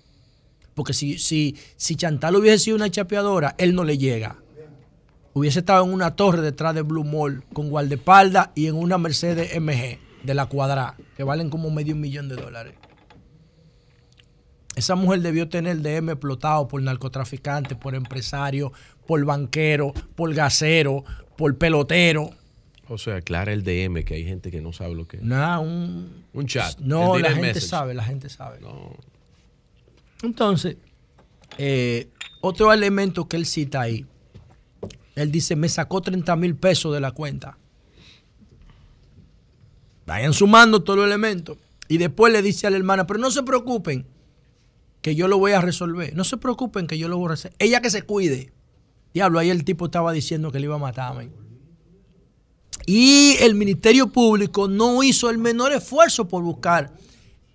[0.75, 4.35] Porque si, si, si Chantal hubiese sido una chapeadora, él no le llega.
[5.33, 9.59] Hubiese estado en una torre detrás de Blue Mall con guardaespaldas y en una Mercedes
[9.59, 12.73] MG de la cuadra, que valen como medio millón de dólares.
[14.75, 18.71] Esa mujer debió tener DM explotado por narcotraficantes, por empresarios,
[19.07, 21.03] por banqueros, por gasero,
[21.37, 22.31] por pelotero.
[22.87, 25.23] O sea, aclara el DM, que hay gente que no sabe lo que es.
[25.23, 26.77] Nada, un, Un chat.
[26.79, 27.67] No, la gente message.
[27.67, 28.59] sabe, la gente sabe.
[30.27, 30.77] Entonces,
[31.57, 32.09] eh,
[32.41, 34.05] otro elemento que él cita ahí,
[35.15, 37.57] él dice, me sacó 30 mil pesos de la cuenta.
[40.05, 41.57] Vayan sumando todos los elementos.
[41.87, 44.05] Y después le dice a la hermana, pero no se preocupen,
[45.01, 46.15] que yo lo voy a resolver.
[46.15, 47.55] No se preocupen que yo lo voy a resolver.
[47.59, 48.51] Ella que se cuide.
[49.13, 51.31] Diablo, ahí el tipo estaba diciendo que le iba a matar, man.
[52.85, 56.91] Y el Ministerio Público no hizo el menor esfuerzo por buscar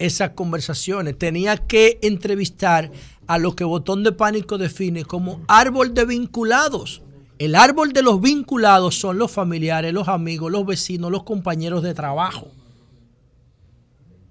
[0.00, 1.16] esas conversaciones.
[1.16, 2.90] Tenía que entrevistar
[3.26, 7.02] a lo que Botón de Pánico define como árbol de vinculados.
[7.38, 11.94] El árbol de los vinculados son los familiares, los amigos, los vecinos, los compañeros de
[11.94, 12.48] trabajo.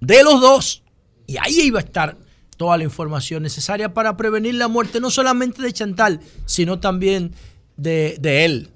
[0.00, 0.82] De los dos.
[1.26, 2.16] Y ahí iba a estar
[2.56, 7.32] toda la información necesaria para prevenir la muerte, no solamente de Chantal, sino también
[7.76, 8.70] de, de él,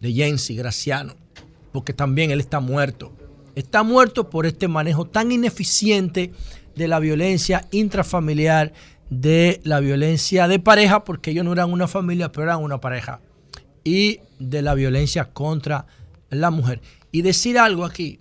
[0.00, 1.14] de Jensi Graciano,
[1.72, 3.12] porque también él está muerto.
[3.56, 6.30] Está muerto por este manejo tan ineficiente
[6.74, 8.74] de la violencia intrafamiliar,
[9.08, 13.22] de la violencia de pareja, porque ellos no eran una familia, pero eran una pareja,
[13.82, 15.86] y de la violencia contra
[16.28, 16.82] la mujer.
[17.10, 18.20] Y decir algo aquí,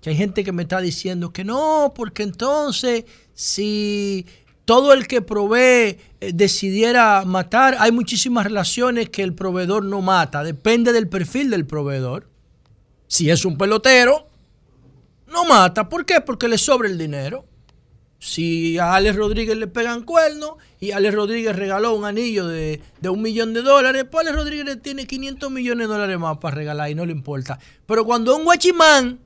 [0.00, 4.26] que hay gente que me está diciendo que no, porque entonces si
[4.64, 10.42] todo el que provee eh, decidiera matar, hay muchísimas relaciones que el proveedor no mata,
[10.42, 12.28] depende del perfil del proveedor.
[13.06, 14.26] Si es un pelotero,
[15.26, 15.88] no mata.
[15.88, 16.20] ¿Por qué?
[16.20, 17.44] Porque le sobra el dinero.
[18.18, 23.08] Si a Alex Rodríguez le pegan cuernos y Alex Rodríguez regaló un anillo de, de
[23.08, 26.90] un millón de dólares, pues Alex Rodríguez tiene 500 millones de dólares más para regalar
[26.90, 27.58] y no le importa.
[27.86, 29.20] Pero cuando un guachimán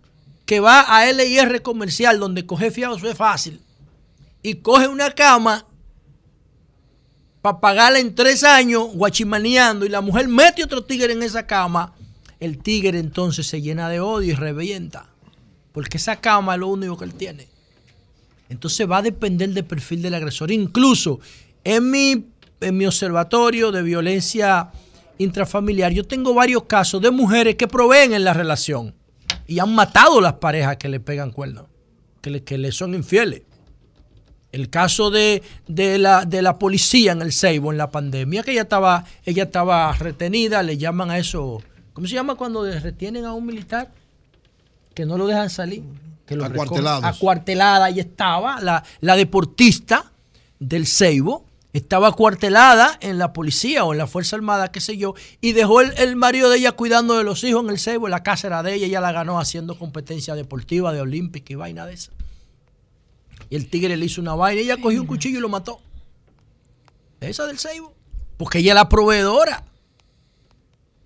[0.44, 3.60] que va a LIR comercial donde coge fiado es fácil
[4.42, 5.64] y coge una cama
[7.40, 11.94] para pagarla en tres años guachimaneando y la mujer mete otro tigre en esa cama,
[12.38, 15.06] el tigre entonces se llena de odio y revienta.
[15.72, 17.48] Porque esa cama es lo único que él tiene.
[18.48, 20.50] Entonces va a depender del perfil del agresor.
[20.50, 21.20] Incluso
[21.62, 22.26] en mi,
[22.60, 24.70] en mi observatorio de violencia
[25.18, 28.94] intrafamiliar, yo tengo varios casos de mujeres que proveen en la relación
[29.46, 31.66] y han matado las parejas que le pegan cuernos,
[32.20, 33.42] que le, que le son infieles.
[34.50, 38.50] El caso de, de la, de la policía en el Seibo en la pandemia, que
[38.50, 43.32] ella estaba, ella estaba retenida, le llaman a eso, ¿cómo se llama cuando retienen a
[43.32, 43.92] un militar?
[44.94, 45.82] Que no lo dejan salir.
[46.26, 46.44] Que lo.
[46.44, 50.12] Acuartelada, ahí estaba, la, la deportista
[50.58, 55.14] del Seibo, estaba acuartelada en la policía o en la Fuerza Armada, qué sé yo,
[55.40, 58.22] y dejó el, el marido de ella cuidando de los hijos en el Seibo, la
[58.22, 61.94] casa era de ella, ella la ganó haciendo competencia deportiva de olímpica y vaina de
[61.94, 62.12] esa.
[63.48, 65.80] Y el tigre le hizo una vaina y ella cogió un cuchillo y lo mató.
[67.20, 67.92] Esa del Seibo.
[68.36, 69.64] Porque ella es la proveedora.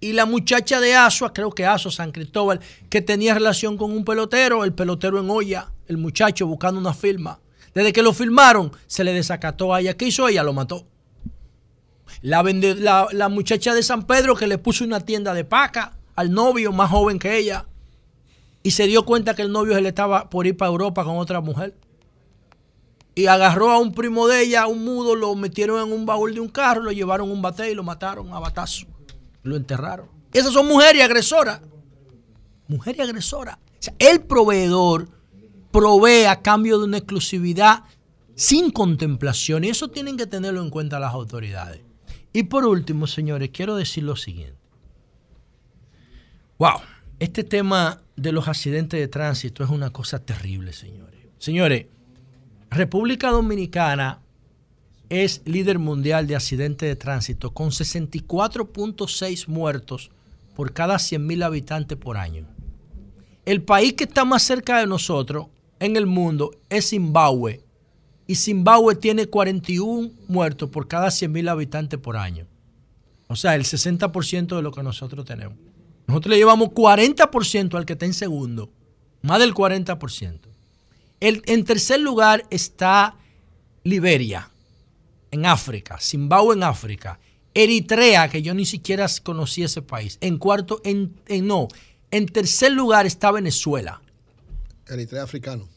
[0.04, 2.60] Y la muchacha de Asua, creo que Asua San Cristóbal,
[2.90, 7.40] que tenía relación con un pelotero, el pelotero en olla, el muchacho buscando una firma.
[7.72, 9.96] Desde que lo firmaron, se le desacató a ella.
[9.96, 10.42] ¿Qué hizo ella?
[10.42, 10.84] Lo mató.
[12.20, 16.32] La, vende- la, muchacha de San Pedro que le puso una tienda de paca al
[16.32, 17.64] novio más joven que ella
[18.62, 21.16] y se dio cuenta que el novio se le estaba por ir para Europa con
[21.16, 21.74] otra mujer.
[23.14, 26.40] Y agarró a un primo de ella, un mudo, lo metieron en un baúl de
[26.40, 28.86] un carro, lo llevaron a un bate y lo mataron a batazo.
[29.44, 30.08] Lo enterraron.
[30.32, 31.60] Esas son mujeres agresoras.
[32.66, 33.58] Mujeres agresoras.
[33.98, 35.08] El proveedor
[35.70, 37.84] provee a cambio de una exclusividad
[38.34, 39.62] sin contemplación.
[39.62, 41.80] Y eso tienen que tenerlo en cuenta las autoridades.
[42.32, 44.58] Y por último, señores, quiero decir lo siguiente.
[46.58, 46.80] Wow,
[47.20, 51.20] este tema de los accidentes de tránsito es una cosa terrible, señores.
[51.38, 51.86] Señores,
[52.70, 54.20] República Dominicana
[55.22, 60.10] es líder mundial de accidentes de tránsito con 64.6 muertos
[60.56, 62.46] por cada 100.000 habitantes por año.
[63.44, 65.46] El país que está más cerca de nosotros
[65.78, 67.64] en el mundo es Zimbabue,
[68.26, 72.46] y Zimbabue tiene 41 muertos por cada 100.000 habitantes por año.
[73.28, 75.58] O sea, el 60% de lo que nosotros tenemos.
[76.06, 78.70] Nosotros le llevamos 40% al que está en segundo,
[79.22, 80.38] más del 40%.
[81.20, 83.16] El, en tercer lugar está
[83.82, 84.50] Liberia,
[85.34, 87.18] en África, Zimbabue en África,
[87.52, 90.18] Eritrea, que yo ni siquiera conocí ese país.
[90.20, 91.68] En cuarto, en, en- no,
[92.10, 94.00] en tercer lugar está Venezuela.
[94.88, 95.68] Eritrea africano.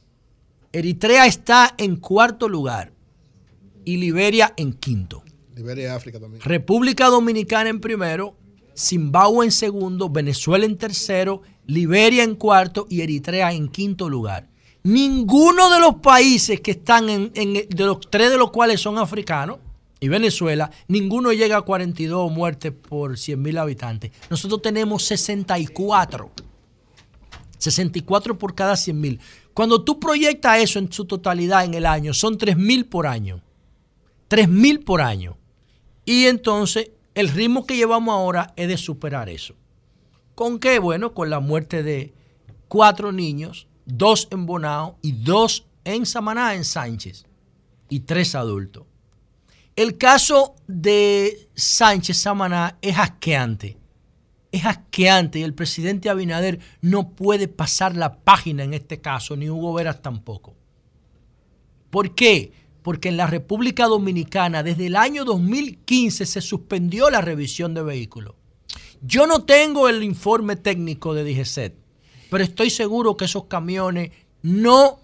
[0.73, 2.91] Eritrea está en cuarto lugar
[3.85, 5.23] y Liberia en quinto.
[5.55, 6.41] Liberia África también.
[6.43, 8.35] República Dominicana en primero,
[8.75, 14.49] Zimbabue en segundo, Venezuela en tercero, Liberia en cuarto y Eritrea en quinto lugar.
[14.83, 19.57] Ninguno de los países que están en, de los tres de los cuales son africanos
[19.99, 24.11] y Venezuela, ninguno llega a 42 muertes por 100 mil habitantes.
[24.29, 26.31] Nosotros tenemos 64.
[27.57, 29.19] 64 por cada 100 mil.
[29.53, 33.41] Cuando tú proyectas eso en su totalidad en el año, son 3 mil por año.
[34.27, 35.37] 3 mil por año.
[36.05, 39.55] Y entonces el ritmo que llevamos ahora es de superar eso.
[40.35, 40.77] ¿Con qué?
[40.77, 42.13] Bueno, con la muerte de
[42.67, 47.26] cuatro niños, dos en Bonao y dos en Samaná, en Sánchez,
[47.89, 48.84] y tres adultos.
[49.76, 53.77] El caso de Sánchez Samaná es asqueante.
[54.51, 59.49] Es asqueante y el presidente Abinader no puede pasar la página en este caso, ni
[59.49, 60.55] Hugo Veras tampoco.
[61.89, 62.51] ¿Por qué?
[62.81, 68.35] Porque en la República Dominicana desde el año 2015 se suspendió la revisión de vehículos.
[69.01, 71.76] Yo no tengo el informe técnico de DGCET,
[72.29, 74.99] pero estoy seguro que esos camiones no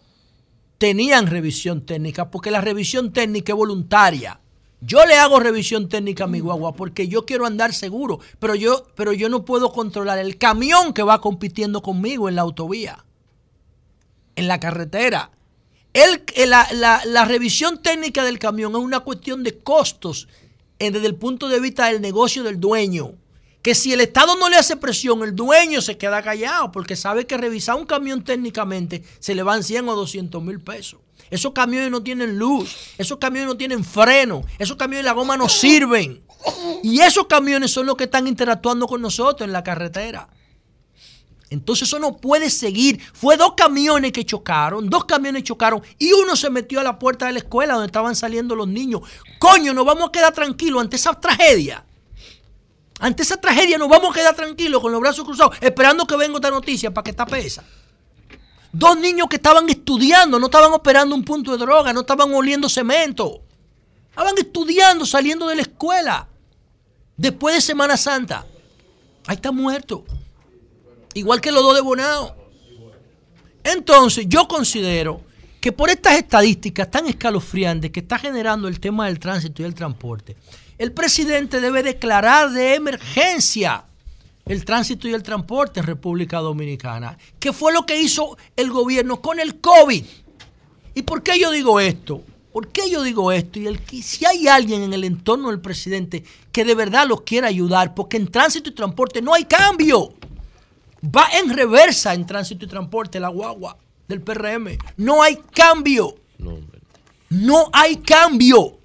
[0.78, 4.40] tenían revisión técnica porque la revisión técnica es voluntaria.
[4.82, 8.86] Yo le hago revisión técnica a mi guagua porque yo quiero andar seguro, pero yo,
[8.96, 13.06] pero yo no puedo controlar el camión que va compitiendo conmigo en la autovía,
[14.36, 15.32] en la carretera.
[15.94, 20.28] El- eh, la, la- la revisión técnica del camión es una cuestión de costos
[20.80, 23.14] eh, desde el punto de vista del negocio del dueño.
[23.64, 27.26] Que si el Estado no le hace presión, el dueño se queda callado porque sabe
[27.26, 31.00] que revisar un camión técnicamente se le van 100 o 200 mil pesos.
[31.32, 35.48] Esos camiones no tienen luz, esos camiones no tienen freno, esos camiones la goma no
[35.50, 36.22] sirven.
[36.84, 40.28] Y esos camiones son los que están interactuando con nosotros en la carretera.
[41.50, 43.00] Entonces eso no puede seguir.
[43.14, 47.28] Fue dos camiones que chocaron, dos camiones chocaron y uno se metió a la puerta
[47.28, 49.02] de la escuela donde estaban saliendo los niños.
[49.40, 51.86] Coño, nos vamos a quedar tranquilos ante esa tragedia.
[53.04, 56.38] Ante esa tragedia nos vamos a quedar tranquilos con los brazos cruzados, esperando que venga
[56.38, 57.62] otra noticia para que tape esa.
[58.72, 62.70] Dos niños que estaban estudiando, no estaban operando un punto de droga, no estaban oliendo
[62.70, 63.42] cemento.
[64.10, 66.30] Estaban estudiando, saliendo de la escuela.
[67.18, 68.46] Después de Semana Santa.
[69.28, 70.06] Ahí está muerto.
[71.14, 72.34] Igual que los dos de Bonao.
[73.66, 75.20] Entonces, yo considero
[75.60, 79.76] que por estas estadísticas tan escalofriantes que está generando el tema del tránsito y el
[79.76, 80.38] transporte,
[80.78, 83.86] el presidente debe declarar de emergencia
[84.46, 89.22] el tránsito y el transporte en República Dominicana, que fue lo que hizo el gobierno
[89.22, 90.04] con el COVID.
[90.96, 92.24] ¿Y por qué yo digo esto?
[92.52, 93.60] ¿Por qué yo digo esto?
[93.60, 97.48] Y el, si hay alguien en el entorno del presidente que de verdad los quiera
[97.48, 100.14] ayudar, porque en tránsito y transporte no hay cambio.
[101.04, 103.78] Va en reversa en tránsito y transporte la guagua
[104.08, 104.78] del PRM.
[104.98, 106.16] No hay cambio.
[107.30, 108.78] No hay cambio.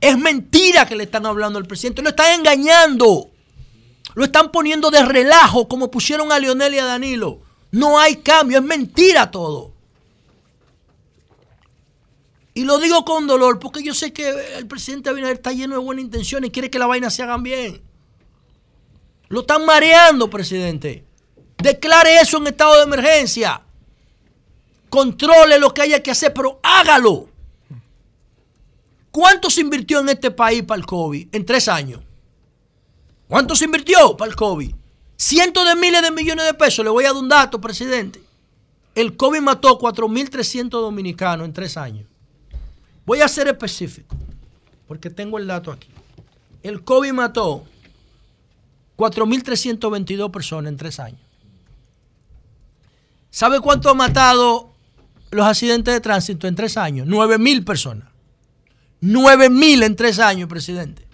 [0.00, 2.02] Es mentira que le están hablando al presidente.
[2.02, 3.30] Lo están engañando.
[4.14, 7.40] Lo están poniendo de relajo como pusieron a Leonel y a Danilo.
[7.70, 8.58] No hay cambio.
[8.58, 9.72] Es mentira todo.
[12.54, 15.80] Y lo digo con dolor porque yo sé que el presidente Abinader está lleno de
[15.80, 17.80] buenas intenciones y quiere que la vaina se hagan bien.
[19.28, 21.04] Lo están mareando, presidente.
[21.56, 23.62] Declare eso en estado de emergencia.
[24.88, 27.29] Controle lo que haya que hacer, pero hágalo.
[29.10, 32.00] ¿Cuánto se invirtió en este país para el COVID en tres años?
[33.28, 34.74] ¿Cuánto se invirtió para el COVID?
[35.16, 36.84] Cientos de miles de millones de pesos.
[36.84, 38.22] Le voy a dar un dato, presidente.
[38.94, 42.06] El COVID mató 4.300 dominicanos en tres años.
[43.04, 44.16] Voy a ser específico,
[44.86, 45.88] porque tengo el dato aquí.
[46.62, 47.64] El COVID mató
[48.96, 51.20] 4.322 personas en tres años.
[53.30, 54.72] ¿Sabe cuánto ha matado
[55.30, 57.06] los accidentes de tránsito en tres años?
[57.08, 58.09] 9.000 personas.
[59.02, 61.06] 9.000 en tres años, presidente.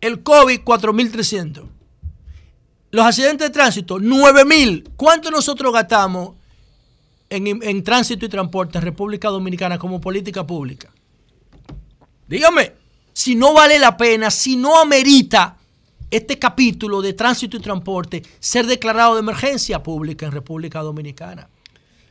[0.00, 1.66] El COVID, 4.300.
[2.90, 4.90] Los accidentes de tránsito, 9.000.
[4.96, 6.36] ¿Cuánto nosotros gastamos
[7.30, 10.90] en, en tránsito y transporte en República Dominicana como política pública?
[12.28, 12.72] Dígame,
[13.12, 15.56] si no vale la pena, si no amerita
[16.10, 21.48] este capítulo de tránsito y transporte ser declarado de emergencia pública en República Dominicana.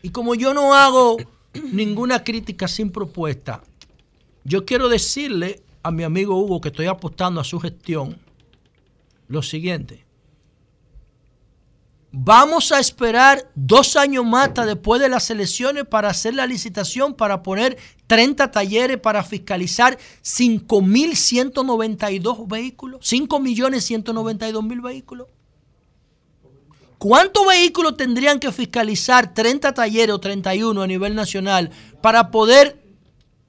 [0.02, 1.18] Y como yo no hago
[1.72, 3.62] ninguna crítica sin propuesta.
[4.44, 8.18] Yo quiero decirle a mi amigo Hugo que estoy apostando a su gestión
[9.28, 10.06] lo siguiente.
[12.14, 17.42] Vamos a esperar dos años más después de las elecciones para hacer la licitación para
[17.42, 17.78] poner
[18.08, 25.28] 30 talleres para fiscalizar 5.192 vehículos, 5.192.000 vehículos.
[26.98, 32.81] ¿Cuántos vehículos tendrían que fiscalizar 30 talleres o 31 a nivel nacional para poder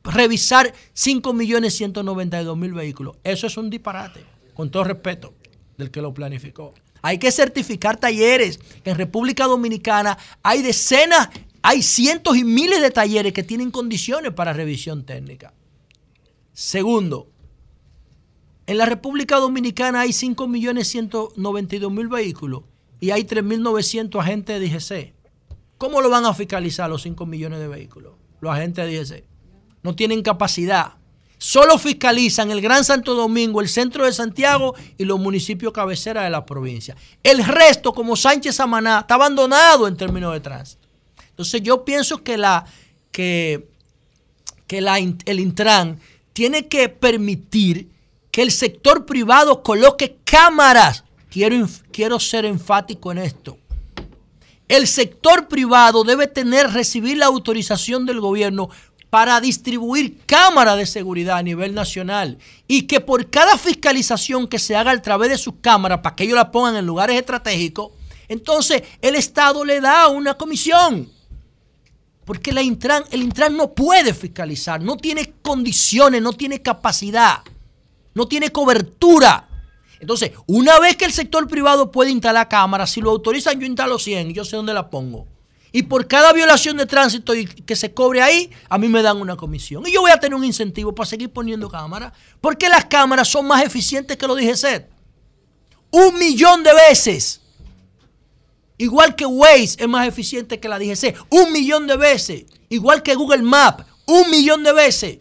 [0.04, 3.16] revisar 5.192.000 vehículos?
[3.24, 4.24] Eso es un disparate,
[4.54, 5.34] con todo respeto
[5.76, 6.74] del que lo planificó.
[7.02, 8.60] Hay que certificar talleres.
[8.84, 11.28] En República Dominicana hay decenas,
[11.60, 15.52] hay cientos y miles de talleres que tienen condiciones para revisión técnica.
[16.52, 17.28] Segundo,
[18.66, 22.62] en la República Dominicana hay 5.192.000 vehículos
[23.00, 25.14] y hay 3.900 agentes de DGC.
[25.78, 28.12] ¿Cómo lo van a fiscalizar los 5 millones de vehículos?
[28.40, 29.31] Los agentes de DGC.
[29.82, 30.94] No tienen capacidad.
[31.38, 36.30] Solo fiscalizan el Gran Santo Domingo, el centro de Santiago y los municipios cabecera de
[36.30, 36.96] la provincia.
[37.20, 40.86] El resto, como Sánchez Samaná, está abandonado en términos de tránsito.
[41.30, 42.64] Entonces yo pienso que, la,
[43.10, 43.66] que,
[44.68, 45.98] que la, el Intran
[46.32, 47.88] tiene que permitir
[48.30, 51.02] que el sector privado coloque cámaras.
[51.28, 53.58] Quiero, quiero ser enfático en esto.
[54.68, 58.70] El sector privado debe tener, recibir la autorización del gobierno
[59.12, 64.74] para distribuir cámaras de seguridad a nivel nacional y que por cada fiscalización que se
[64.74, 67.92] haga a través de sus cámaras, para que ellos la pongan en lugares estratégicos,
[68.26, 71.12] entonces el Estado le da una comisión.
[72.24, 77.42] Porque Intran, el Intran no puede fiscalizar, no tiene condiciones, no tiene capacidad,
[78.14, 79.46] no tiene cobertura.
[80.00, 83.98] Entonces, una vez que el sector privado puede instalar cámaras, si lo autorizan, yo instalo
[83.98, 85.26] 100, yo sé dónde la pongo.
[85.72, 87.32] Y por cada violación de tránsito
[87.64, 89.86] que se cobre ahí, a mí me dan una comisión.
[89.86, 92.12] Y yo voy a tener un incentivo para seguir poniendo cámaras.
[92.42, 94.52] Porque las cámaras son más eficientes que lo dije.
[95.90, 97.40] Un millón de veces.
[98.76, 101.16] Igual que Waze es más eficiente que la DGC.
[101.30, 102.44] Un millón de veces.
[102.68, 103.86] Igual que Google Maps.
[104.06, 105.18] Un millón de veces.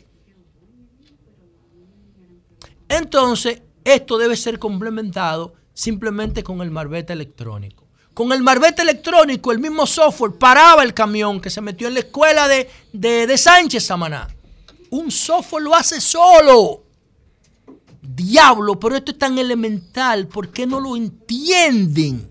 [2.89, 7.80] Entonces, esto debe ser complementado simplemente con el marbete electrónico.
[8.13, 12.01] Con el marbete electrónico, el mismo software paraba el camión que se metió en la
[12.01, 14.27] escuela de, de, de Sánchez Samaná.
[14.89, 16.83] Un software lo hace solo.
[18.01, 20.27] Diablo, pero esto es tan elemental.
[20.27, 22.29] ¿Por qué no lo entienden?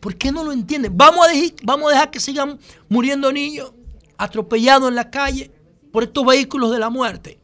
[0.00, 0.96] ¿Por qué no lo entienden?
[0.96, 2.58] Vamos a, dejar, vamos a dejar que sigan
[2.88, 3.72] muriendo niños
[4.16, 5.50] atropellados en la calle
[5.92, 7.38] por estos vehículos de la muerte.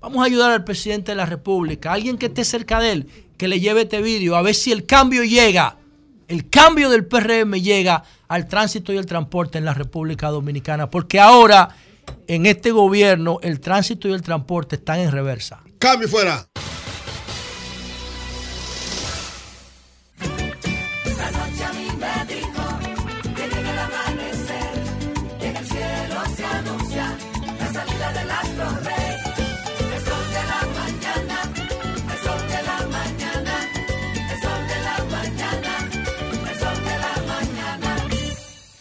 [0.00, 3.48] Vamos a ayudar al presidente de la República, alguien que esté cerca de él, que
[3.48, 5.78] le lleve este vídeo, a ver si el cambio llega
[6.28, 11.20] el cambio del PRM llega al tránsito y el transporte en la República Dominicana, porque
[11.20, 11.68] ahora
[12.26, 15.62] en este gobierno el tránsito y el transporte están en reversa.
[15.78, 16.46] Cambio fuera.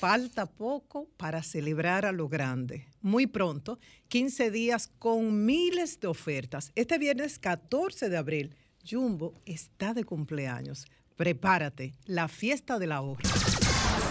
[0.07, 2.86] Falta poco para celebrar a lo grande.
[3.02, 3.80] Muy pronto,
[4.10, 6.72] 15 días con miles de ofertas.
[6.76, 8.56] Este viernes 14 de abril,
[8.88, 10.86] Jumbo está de cumpleaños.
[11.15, 13.23] Prepárate, la fiesta del ahorro.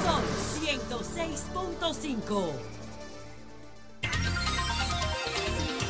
[0.03, 0.21] Son
[0.66, 2.51] 106.5.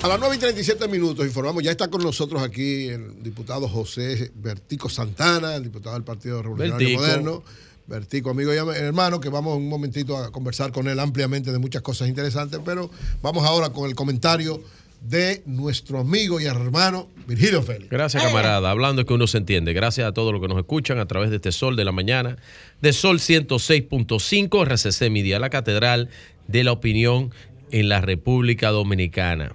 [0.02, 4.32] A las 9 y 37 minutos informamos, ya está con nosotros aquí el diputado José
[4.34, 6.98] Vertico Santana, el diputado del Partido Revolucionario.
[6.98, 7.42] Moderno.
[7.86, 11.82] Vertico, amigo y hermano, que vamos un momentito a conversar con él ampliamente de muchas
[11.82, 12.90] cosas interesantes, pero
[13.20, 14.62] vamos ahora con el comentario
[15.02, 17.90] de nuestro amigo y hermano Virgilio Félix.
[17.90, 18.70] Gracias, camarada.
[18.70, 19.74] Hablando que uno se entiende.
[19.74, 22.38] Gracias a todos los que nos escuchan a través de este Sol de la Mañana,
[22.80, 26.08] de Sol 106.5, RCC Media, la Catedral
[26.48, 27.32] de la Opinión
[27.70, 29.54] en la República Dominicana.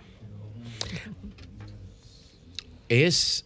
[2.89, 3.45] Es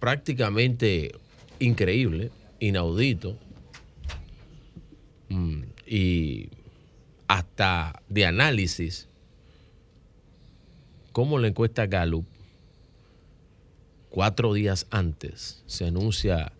[0.00, 1.12] prácticamente
[1.60, 3.38] increíble, inaudito
[5.86, 6.48] y
[7.28, 9.08] hasta de análisis
[11.12, 12.26] cómo la encuesta Gallup
[14.14, 16.52] cuatro días antes se anuncia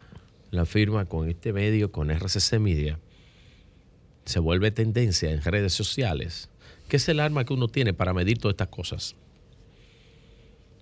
[0.51, 2.99] la firma con este medio, con RCC Media,
[4.25, 6.49] se vuelve tendencia en redes sociales,
[6.89, 9.15] que es el arma que uno tiene para medir todas estas cosas.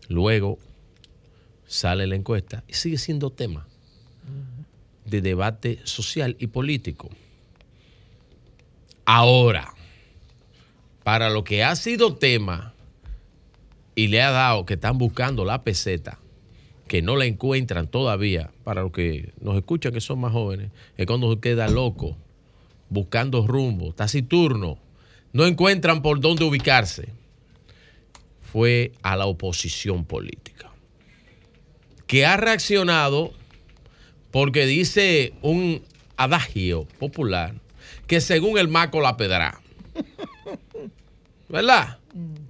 [0.08, 0.58] Luego
[1.66, 3.66] sale la encuesta y sigue siendo tema
[5.04, 7.10] de debate social y político.
[9.04, 9.74] Ahora,
[11.02, 12.74] para lo que ha sido tema
[13.94, 16.18] y le ha dado que están buscando la peseta,
[16.86, 21.06] que no la encuentran todavía, para los que nos escuchan que son más jóvenes, es
[21.06, 22.16] cuando se queda loco,
[22.90, 24.78] buscando rumbo, taciturno,
[25.32, 27.08] no encuentran por dónde ubicarse.
[28.52, 30.70] Fue a la oposición política,
[32.06, 33.32] que ha reaccionado
[34.30, 35.82] porque dice un
[36.16, 37.54] adagio popular
[38.06, 39.60] que según el maco la pedra.
[41.48, 41.98] ¿Verdad?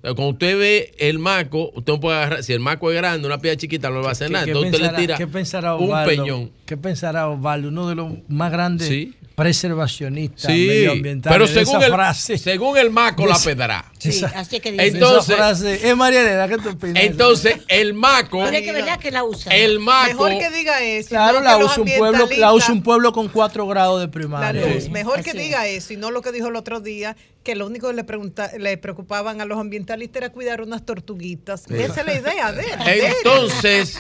[0.01, 3.27] Pero Cuando usted ve el maco, usted no puede agarrar, si el maco es grande,
[3.27, 4.45] una piedra chiquita no le va a hacer nada.
[4.45, 6.51] ¿Qué, Entonces usted le tira un peñón.
[6.73, 7.69] ¿Qué pensará Osvaldo?
[7.69, 9.13] Uno de los más grandes Sí.
[9.35, 11.35] preservacionistas Sí, medioambientales.
[11.37, 12.39] pero de según esa el, frase.
[12.39, 13.85] según el maco la pedra.
[13.99, 14.87] Sí, Esa- así es que dice.
[14.87, 15.87] Entonces, esa frase.
[15.91, 17.05] Es María Elena, ¿qué tú opinas?
[17.05, 19.53] entonces el maco, Pero es que verdad que la usan.
[19.53, 21.11] el maco, Mejor que diga eso.
[21.11, 24.11] Claro, no la usa, un pueblo, la usa un pueblo con cuatro grados de La
[24.13, 24.67] primaria.
[24.67, 24.89] luz.
[24.89, 25.37] Mejor que es.
[25.37, 28.05] diga eso y no lo que dijo el otro día, que lo único que le,
[28.05, 31.65] pregunta, le preocupaban a los ambientalistas era cuidar unas tortuguitas.
[31.71, 32.79] Esa es la idea de él.
[32.85, 33.13] de él.
[33.19, 33.99] entonces,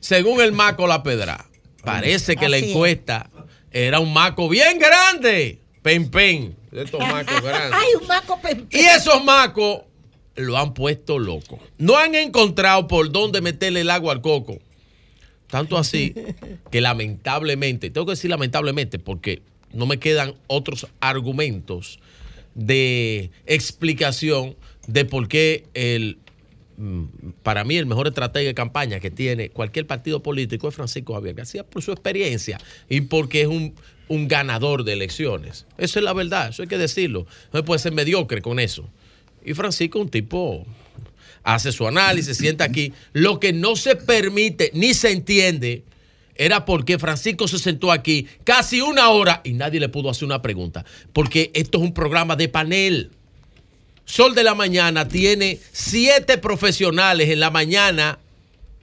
[0.00, 1.44] Según el maco la pedra,
[1.82, 2.64] parece que la es.
[2.64, 3.30] encuesta
[3.70, 5.58] era un maco bien grande.
[5.82, 6.56] Pen, pen.
[6.70, 7.72] de Estos macos grandes.
[7.80, 9.82] Ay, un maco pem- Y esos macos
[10.36, 11.58] lo han puesto loco.
[11.78, 14.58] No han encontrado por dónde meterle el agua al coco.
[15.48, 16.14] Tanto así
[16.70, 19.42] que lamentablemente, tengo que decir lamentablemente porque
[19.72, 21.98] no me quedan otros argumentos
[22.54, 24.56] de explicación
[24.86, 26.18] de por qué el
[27.42, 31.34] para mí el mejor estratega de campaña que tiene cualquier partido político es Francisco Javier
[31.34, 33.74] García por su experiencia y porque es un,
[34.06, 35.66] un ganador de elecciones.
[35.76, 37.26] Eso es la verdad, eso hay que decirlo.
[37.52, 38.88] No puede ser mediocre con eso.
[39.44, 40.66] Y Francisco un tipo,
[41.42, 42.92] hace su análisis, sienta aquí.
[43.12, 45.82] Lo que no se permite ni se entiende
[46.34, 50.40] era porque Francisco se sentó aquí casi una hora y nadie le pudo hacer una
[50.40, 50.84] pregunta.
[51.12, 53.10] Porque esto es un programa de panel.
[54.08, 58.18] Sol de la Mañana tiene siete profesionales en la mañana,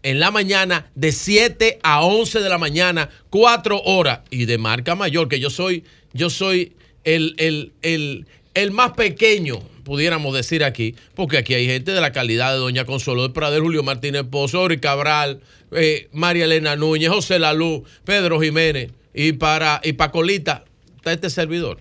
[0.03, 4.19] en la mañana de 7 a 11 de la mañana, cuatro horas.
[4.29, 5.83] Y de marca mayor, que yo soy,
[6.13, 6.73] yo soy
[7.05, 12.11] el, el, el, el más pequeño, pudiéramos decir aquí, porque aquí hay gente de la
[12.11, 15.41] calidad de Doña Consuelo de Pradel, Julio Martínez Pozo, Ori Cabral,
[15.71, 20.65] eh, María Elena Núñez, José Lalú, Pedro Jiménez, y para, y para Colita
[20.97, 21.79] está este servidor.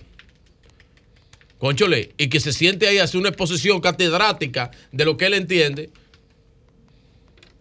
[1.65, 5.89] Conchole, y que se siente ahí a una exposición catedrática de lo que él entiende.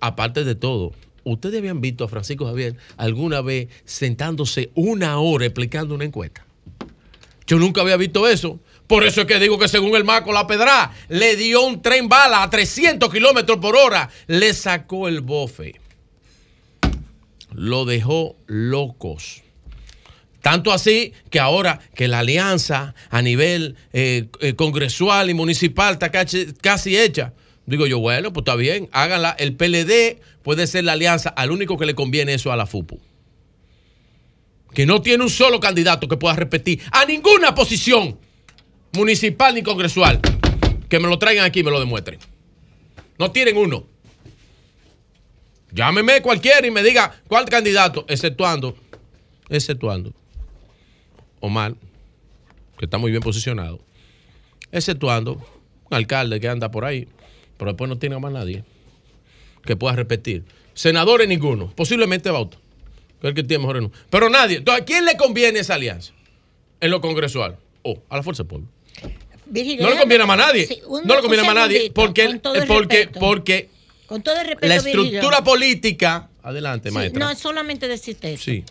[0.01, 0.91] Aparte de todo,
[1.23, 6.45] ¿ustedes habían visto a Francisco Javier alguna vez sentándose una hora explicando una encuesta?
[7.47, 8.59] Yo nunca había visto eso.
[8.87, 12.09] Por eso es que digo que según el Maco La Pedra le dio un tren
[12.09, 14.09] bala a 300 kilómetros por hora.
[14.27, 15.79] Le sacó el bofe.
[17.53, 19.43] Lo dejó locos.
[20.43, 26.11] Tanto así que ahora que la alianza a nivel eh, eh, congresual y municipal está
[26.11, 27.31] casi, casi hecha,
[27.65, 29.37] digo yo, bueno, pues está bien, háganla.
[29.39, 32.99] El PLD puede ser la alianza, al único que le conviene eso a la FUPU.
[34.73, 38.19] Que no tiene un solo candidato que pueda repetir a ninguna posición
[38.91, 40.19] municipal ni congresual.
[40.89, 42.19] Que me lo traigan aquí y me lo demuestren.
[43.17, 43.87] No tienen uno.
[45.71, 48.75] Llámeme cualquiera y me diga cuál candidato, exceptuando,
[49.47, 50.13] exceptuando
[51.45, 51.75] Omar,
[52.77, 53.81] que está muy bien posicionado,
[54.71, 55.33] exceptuando
[55.89, 57.05] un alcalde que anda por ahí,
[57.57, 58.63] pero después no tiene más nadie
[59.65, 60.45] que pueda repetir.
[60.73, 62.57] Senadores ninguno, posiblemente Bauta,
[63.19, 63.93] que es el que tiene mejor número.
[64.09, 64.57] Pero nadie.
[64.57, 66.13] Entonces, ¿a quién le conviene esa alianza?
[66.79, 67.57] En lo congresual.
[67.81, 68.67] O a la Fuerza del Pueblo.
[69.45, 70.65] Virgilio, No le conviene a más nadie.
[70.65, 71.91] sí, un- no le conviene a más nadie.
[71.93, 73.19] Porque, con todo el porque, respeto.
[73.19, 73.69] porque
[74.05, 75.03] Con todo el respeto, la Virgilio.
[75.03, 76.29] estructura política.
[76.41, 77.19] Adelante, Sí, maestra.
[77.25, 78.43] No, es solamente decirte eso.
[78.45, 78.63] Sí.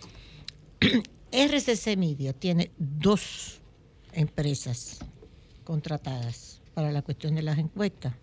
[1.33, 3.61] RCC Media tiene dos
[4.13, 4.99] empresas
[5.65, 8.15] contratadas para la cuestión de las encuestas.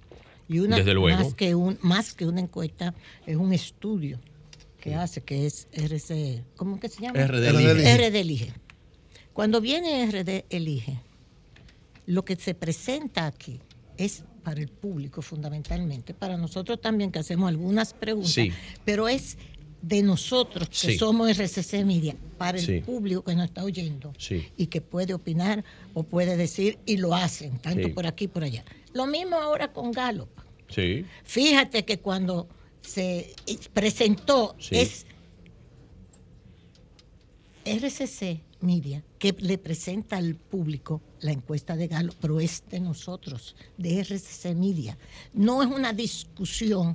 [0.48, 1.18] Y una Desde luego.
[1.24, 2.94] Más, que un, más que una encuesta,
[3.26, 4.20] es un estudio
[4.80, 7.20] que hace, que es RC, ¿cómo que se llama?
[7.26, 7.98] RD Elige.
[8.10, 8.54] RD Elige.
[9.34, 11.00] Cuando viene RD Elige,
[12.06, 13.60] lo que se presenta aquí
[13.98, 18.52] es para el público fundamentalmente, para nosotros también que hacemos algunas preguntas, Sí.
[18.86, 19.38] pero es
[19.82, 20.98] de nosotros que Sí.
[20.98, 22.80] somos RCC Media, para el Sí.
[22.82, 24.48] público que nos está oyendo Sí.
[24.58, 28.64] y que puede opinar o puede decir y lo hacen, tanto por aquí por allá.
[28.94, 30.30] Lo mismo ahora con Gallup.
[31.24, 32.48] Fíjate que cuando
[32.82, 33.34] se
[33.74, 35.06] presentó es
[37.66, 43.56] RCC Media que le presenta al público la encuesta de Galo, pero es de nosotros,
[43.78, 44.98] de RCC Media.
[45.34, 46.94] No es una discusión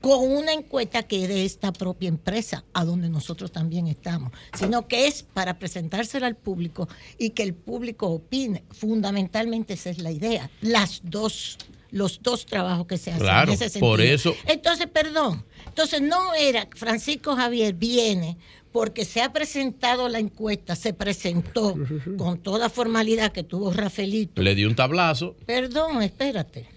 [0.00, 4.88] con una encuesta que es de esta propia empresa, a donde nosotros también estamos, sino
[4.88, 8.62] que es para presentársela al público y que el público opine.
[8.70, 10.50] Fundamentalmente esa es la idea.
[10.62, 11.58] Las dos,
[11.90, 13.90] los dos trabajos que se hacen Claro, en ese sentido.
[13.90, 15.44] por eso- Entonces, perdón.
[15.66, 18.36] Entonces no era Francisco Javier viene
[18.72, 21.76] porque se ha presentado la encuesta, se presentó
[22.16, 24.40] con toda formalidad que tuvo Rafaelito.
[24.40, 25.36] Le dio un tablazo.
[25.44, 26.68] Perdón, espérate.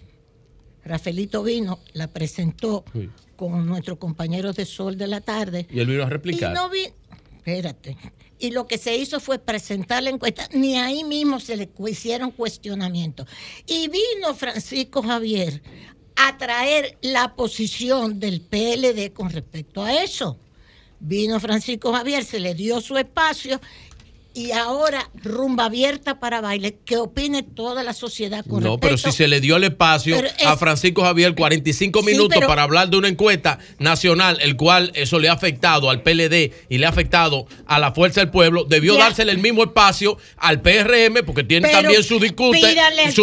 [0.86, 3.10] Rafaelito vino, la presentó Sí.
[3.36, 5.68] con nuestros compañeros de Sol de la tarde.
[5.72, 6.54] Y él vino a Y replicar.
[6.54, 6.88] no vi,
[7.38, 7.98] espérate.
[8.40, 12.32] Y lo que se hizo fue presentar la encuesta, ni ahí mismo se le hicieron
[12.32, 13.28] cuestionamientos.
[13.66, 15.62] Y vino Francisco Javier
[16.16, 20.38] a traer la posición del PLD con respecto a eso.
[21.00, 23.60] Vino Francisco Javier, se le dio su espacio
[24.34, 29.12] y ahora rumba abierta para baile, que opine toda la sociedad con No, pero si
[29.12, 32.90] se le dio el espacio es- a Francisco Javier 45 Sí, minutos pero- para hablar
[32.90, 36.90] de una encuesta nacional, el cual eso le ha afectado al PLD y le ha
[36.90, 39.04] afectado a la Fuerza del Pueblo, debió Ya.
[39.04, 42.22] dársele el mismo espacio al PRM porque tiene Pero también sus sus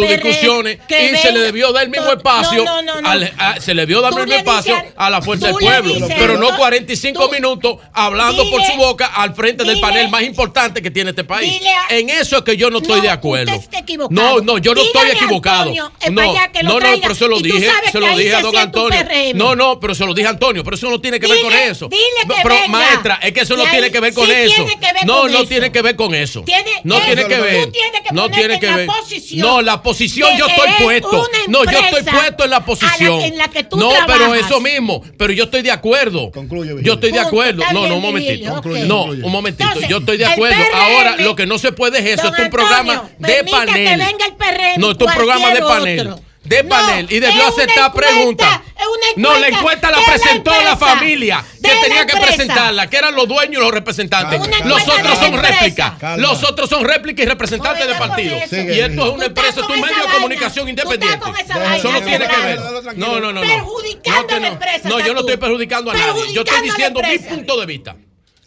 [0.07, 3.09] discusiones y se le debió dar el mismo espacio, no, no, no.
[3.09, 5.93] al- a- se le debió dar el mismo espacio al- a la Fuerza del Pueblo,
[5.95, 10.09] dices, pero no tú- 45 tú- minutos hablando por su boca al frente del panel
[10.09, 11.51] más importante que tiene este país.
[11.59, 13.51] dile a- en eso es que yo no estoy No, de acuerdo.
[13.51, 14.39] usted está equivocado.
[14.39, 15.61] No, no, yo no estoy equivocado.
[15.61, 16.21] Antonio, es no,
[16.53, 18.99] que no, pero se lo dije, se lo dije se a don Antonio.
[19.35, 21.53] No, no, pero se lo dije a Antonio, pero eso no tiene que ver con
[21.53, 21.87] eso.
[21.89, 22.67] dile que pero venga.
[22.67, 24.55] maestra, es que eso no tiene que ver sí con eso.
[24.55, 25.47] tiene que ver no, con no eso.
[25.47, 26.41] tiene que ver con eso.
[26.43, 27.65] Tiene- no eso tiene que ver.
[27.65, 28.87] tú tienes que no tiene en que la ver.
[28.87, 31.27] posición No, la posición yo estoy es puesto.
[31.47, 33.13] No, yo estoy puesto en la posición.
[33.13, 36.31] a la- en la que tú no, pero eso mismo, pero yo estoy de acuerdo.
[36.81, 37.63] yo estoy de acuerdo.
[37.73, 38.61] No, no, un momentito.
[38.85, 39.79] No, un momentito.
[39.87, 40.57] Yo estoy de acuerdo.
[40.97, 42.23] Ahora, lo que no se puede es eso.
[42.23, 43.73] Don es un programa Antonio, de panel.
[43.73, 45.99] que venga el PRM No, es un programa de panel.
[46.07, 46.31] otro.
[46.43, 47.07] De No, panel.
[47.09, 48.61] Y debió aceptar preguntas.
[49.15, 53.61] No, la encuesta la presentó la, familia que tenía que presentarla, que eran los dueños
[53.61, 54.39] y los representantes.
[54.65, 55.93] Los otros son réplicas.
[56.17, 58.37] Los otros son réplicas y representantes de partido.
[58.37, 61.25] Y esto es una empresa, es un medio de comunicación independiente.
[61.75, 62.59] Eso no tiene que ver.
[62.95, 63.33] No, no, no.
[63.33, 63.41] no.
[63.41, 66.33] Perjudicando a la empresa, No, yo no estoy perjudicando a nadie.
[66.33, 67.95] Yo estoy diciendo mi punto de vista.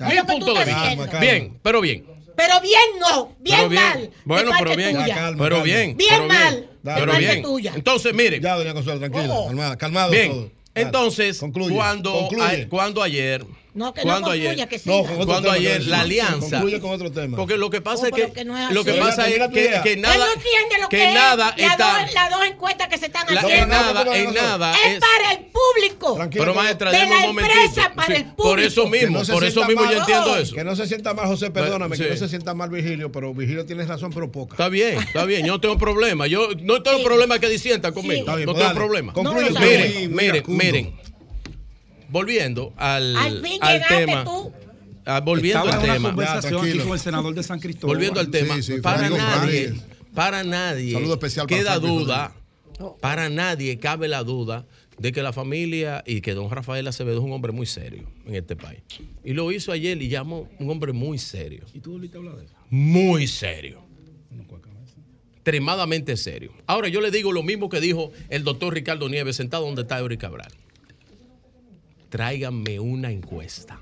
[0.01, 1.19] Mi punto de vista.
[1.21, 2.14] Bien, pero bien.
[2.37, 3.83] Pero bien no, bien Pero bien.
[3.83, 4.11] mal.
[4.25, 4.97] Bueno, pero bien.
[4.97, 5.33] tuya.
[5.39, 5.97] Pero bien.
[5.97, 7.43] Bien pero mal, de Pero bien.
[7.43, 7.73] tuya.
[7.75, 8.41] Entonces, mire.
[8.41, 9.47] Ya, doña Consuelo, tranquila, Oh.
[9.47, 10.31] calmada, calmado Bien.
[10.31, 10.41] todo.
[10.43, 10.55] Dale.
[10.87, 12.63] Entonces, Concluye, cuando, concluye.
[12.63, 13.45] a- cuando ayer.
[13.75, 15.03] No, que no ayer, que siga.
[15.03, 16.49] No, cuando ayer que la alianza.
[16.61, 17.37] Concluye con otro tema.
[17.37, 19.93] Porque lo que pasa es que, que no es lo que pasa es que, que
[19.95, 21.63] Él nada no entiende lo que, que nada es.
[21.63, 23.63] Las está dos, las dos encuestas que se están la- haciendo.
[23.65, 26.15] en nada, en nada es, es- para el público.
[26.15, 27.59] Tranquilo, pero maestra, de la un momentito.
[27.61, 29.07] empresa para el por eso público.
[29.11, 30.55] mismo, por eso mismo yo entiendo eso.
[30.55, 33.67] Que no se sienta mal, José, perdóname, que no se sienta mal Virgilio, pero Virgilio
[33.67, 34.55] tiene razón, pero poca.
[34.55, 36.29] Está bien, está bien, yo no tengo problema.
[36.29, 38.21] Yo no tengo problema que disientan conmigo.
[38.21, 38.87] Está bien, no pues tengo dale.
[38.87, 39.13] problema.
[39.61, 41.14] Miren, miren, miren.
[42.09, 44.25] Volviendo al, Al fin al llegaste tema.
[44.25, 44.53] tú.
[45.07, 46.09] Ah, volviendo Estaba al tema.
[46.11, 47.97] conversación Ya, aquí con el senador de San Cristóbal.
[47.97, 49.75] Volviendo al tema, Sí, sí, para nadie,
[50.15, 52.35] para nadie Saludo especial para queda duda,
[53.01, 54.67] para nadie cabe la duda
[54.99, 58.35] de que la familia y que don Rafael Acevedo es un hombre muy serio en
[58.37, 58.81] este país.
[59.25, 61.65] Y lo hizo ayer y llamó un hombre muy serio.
[61.75, 62.55] ¿Y tú ahorita hablas de eso?
[62.71, 63.83] Muy serio.
[65.35, 66.53] Extremadamente serio.
[66.67, 69.99] Ahora yo le digo lo mismo que dijo el doctor Ricardo Nieves sentado donde está
[69.99, 70.51] Eury Cabral.
[72.19, 73.81] Tráiganme una encuesta.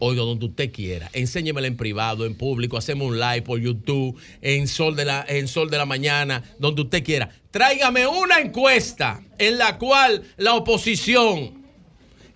[0.00, 1.08] Oiga, donde usted quiera.
[1.12, 5.46] Enséñemela en privado, en público, hacemos un live por YouTube, en Sol de la, en
[5.46, 7.28] Sol de la Mañana, donde usted quiera.
[7.52, 11.62] Tráigame una encuesta en la cual la oposición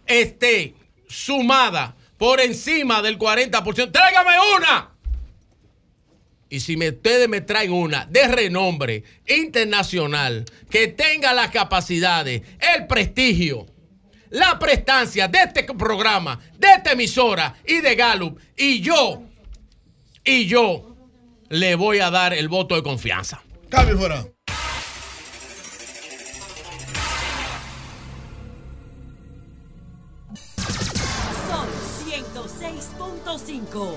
[0.07, 0.75] esté
[1.09, 3.91] sumada por encima del 40%.
[3.91, 4.91] Tráigame una.
[6.51, 12.43] Y si me- ustedes me traen una de renombre internacional, que tenga las capacidades,
[12.77, 13.67] el prestigio,
[14.35, 19.23] la prestancia de este programa, de esta emisora y de Gallup, y yo,
[20.25, 20.97] y yo
[21.51, 23.41] le voy a dar el voto de confianza.
[23.69, 24.23] Cambio fuera.
[31.49, 31.69] Sol
[32.05, 33.97] 106.5.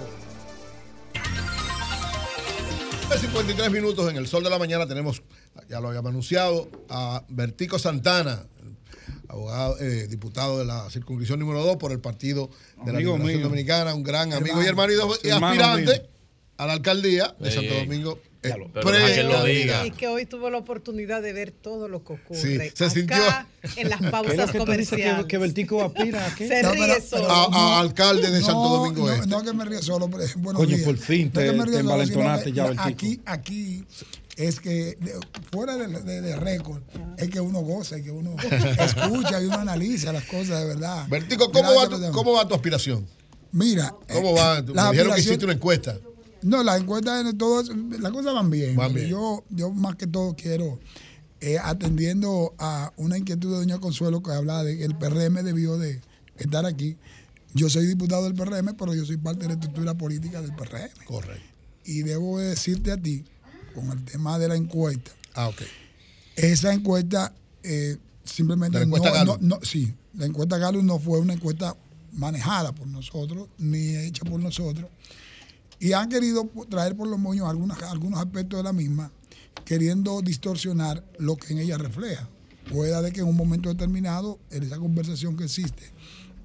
[3.20, 5.24] 53 minutos en el sol de la mañana tenemos,
[5.68, 8.46] ya lo habíamos anunciado, a Bertico Santana,
[9.30, 12.50] abogado, eh, diputado de la circunscripción número 2 por el Partido
[12.86, 13.50] de la Amigo Liberación mío.
[13.50, 14.64] Dominicana, un gran amigo Hermano.
[14.64, 16.10] y hermano y, do- y Hermano aspirante mío.
[16.58, 17.56] a la alcaldía de Sí.
[17.58, 18.20] Santo Domingo.
[18.44, 19.86] eh, que lo pre- diga.
[19.86, 22.40] Y que hoy tuvo la oportunidad de ver todo lo que ocurre.
[22.40, 25.26] Sí, se acá, sintió- en las ¿Qué es lo pausas que dices que, comerciales.
[25.26, 26.48] que Vertico aspira a qué?
[26.48, 27.30] Se No, ríe pero- solo.
[27.30, 27.46] a,
[27.78, 29.28] a alcalde de No, Santo Domingo no, Este.
[29.28, 30.86] No, que me ríe solo, pero buenos Coño, días.
[30.88, 32.88] por fin te- te solo, envalentonaste ya, la- Bertico.
[32.88, 33.84] Aquí, aquí
[34.38, 35.20] es que de-
[35.52, 36.82] fuera de, de- de récord,
[37.18, 38.36] es que uno goza y que uno
[38.80, 41.08] escucha y uno analiza las cosas de verdad.
[41.10, 42.12] Vertico, ¿cómo va, tu.
[42.12, 43.06] ¿cómo va tu aspiración?
[43.52, 43.94] Mira.
[44.14, 44.60] ¿Cómo va?
[44.60, 45.98] eh, Me dijeron que hiciste una encuesta.
[46.44, 48.76] No, las encuestas, en todos, las cosas van bien.
[48.76, 49.08] Van bien.
[49.10, 50.80] Yo, yo más que todo quiero,
[51.42, 55.78] eh, atendiendo a una inquietud de doña Consuelo que habla de que el PRM debió
[55.80, 56.00] de
[56.38, 56.96] estar aquí.
[57.56, 60.90] Yo soy diputado del PRM, pero yo soy parte de la estructura política del PRM.
[61.06, 61.44] Correcto.
[61.86, 63.24] Y debo de decirte a ti,
[63.78, 65.62] con el tema de la encuesta, Ah, ok.
[66.36, 67.34] esa encuesta
[67.64, 71.76] eh, simplemente ¿De la encuesta no, no- sí, la encuesta Gallup no fue una encuesta
[72.14, 74.90] manejada por nosotros, ni hecha por nosotros.
[75.80, 79.12] Y han querido traer por los moños algunos, algunos aspectos de la misma,
[79.66, 82.28] queriendo distorsionar lo que en ella refleja.
[82.72, 85.92] Pueda de que en un momento determinado, en esa conversación que existe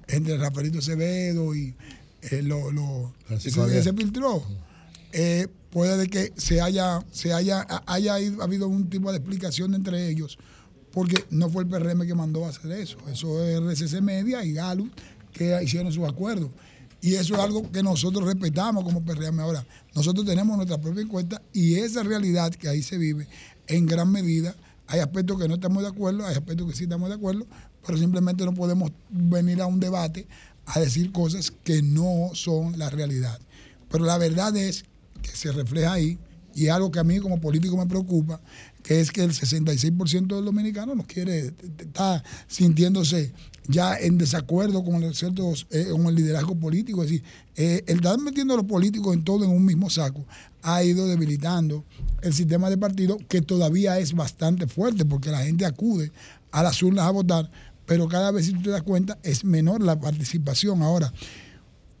[0.07, 1.73] entre Rafaelito Acevedo y
[2.21, 3.83] eh, lo, lo- Javier.
[3.83, 4.45] se filtró,
[5.13, 9.73] eh, puede de que se haya, se haya, haya ido- habido un tipo de explicación
[9.73, 10.37] entre ellos,
[10.91, 14.53] porque no fue el PRM que mandó a hacer eso, eso es RCC Media y
[14.53, 14.91] Gallup
[15.31, 16.49] que hicieron sus acuerdos.
[17.01, 19.39] Y eso es algo que nosotros respetamos como PRM.
[19.41, 23.27] Ahora, nosotros tenemos nuestra propia encuesta y esa realidad que ahí se vive,
[23.67, 24.55] en gran medida,
[24.87, 27.45] hay aspectos que no estamos de acuerdo, hay aspectos que sí estamos de acuerdo,
[27.85, 30.27] pero simplemente no podemos venir a un debate
[30.65, 33.37] a decir cosas que no son la realidad.
[33.89, 34.85] Pero la verdad es
[35.23, 36.19] que se refleja ahí,
[36.55, 38.39] y algo que a mí como político me preocupa,
[38.83, 43.33] que es que el 66% del dominicano no quiere, está sintiéndose
[43.67, 47.03] ya en desacuerdo con, los ciertos, eh, con el liderazgo político.
[47.03, 47.23] Es decir,
[47.55, 50.25] eh, el estar metiendo a los políticos en todo en un mismo saco
[50.61, 51.83] ha ido debilitando
[52.21, 56.11] el sistema de partido que todavía es bastante fuerte porque la gente acude
[56.51, 57.49] a las urnas a votar,
[57.85, 60.83] pero cada vez si tú te das cuenta es menor la participación.
[60.83, 61.11] Ahora,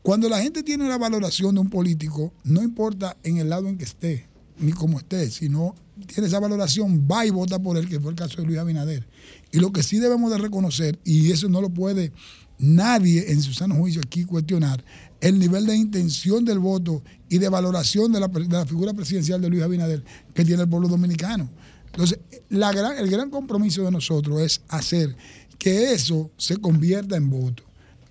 [0.03, 3.77] cuando la gente tiene una valoración de un político, no importa en el lado en
[3.77, 4.27] que esté,
[4.59, 5.75] ni cómo esté, sino
[6.07, 9.07] tiene esa valoración, va y vota por él, que fue el caso de Luis Abinader.
[9.53, 12.11] Y lo que sí debemos de reconocer, y eso no lo puede
[12.59, 14.83] nadie en su sano juicio aquí cuestionar,
[15.21, 19.49] el nivel de intención del voto y de valoración de la, la figura presidencial de
[19.49, 21.49] Luis Abinader que tiene el pueblo dominicano.
[21.85, 25.15] Entonces, la el gran compromiso de nosotros es hacer
[25.57, 27.63] que eso se convierta en voto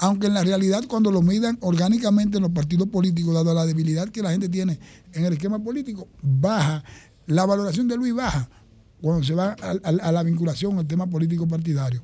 [0.02, 4.08] aunque en la realidad cuando lo midan orgánicamente en los partidos políticos, dado la debilidad
[4.08, 4.80] que la gente tiene
[5.12, 6.82] en el esquema político, baja,
[7.28, 8.48] la valoración de Luis baja
[9.00, 12.02] cuando se va a, a- a la vinculación al tema político partidario.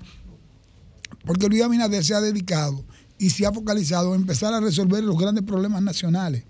[1.26, 2.84] Porque Luis Abinader se ha dedicado
[3.18, 6.44] y se ha focalizado en empezar a resolver los grandes problemas nacionales.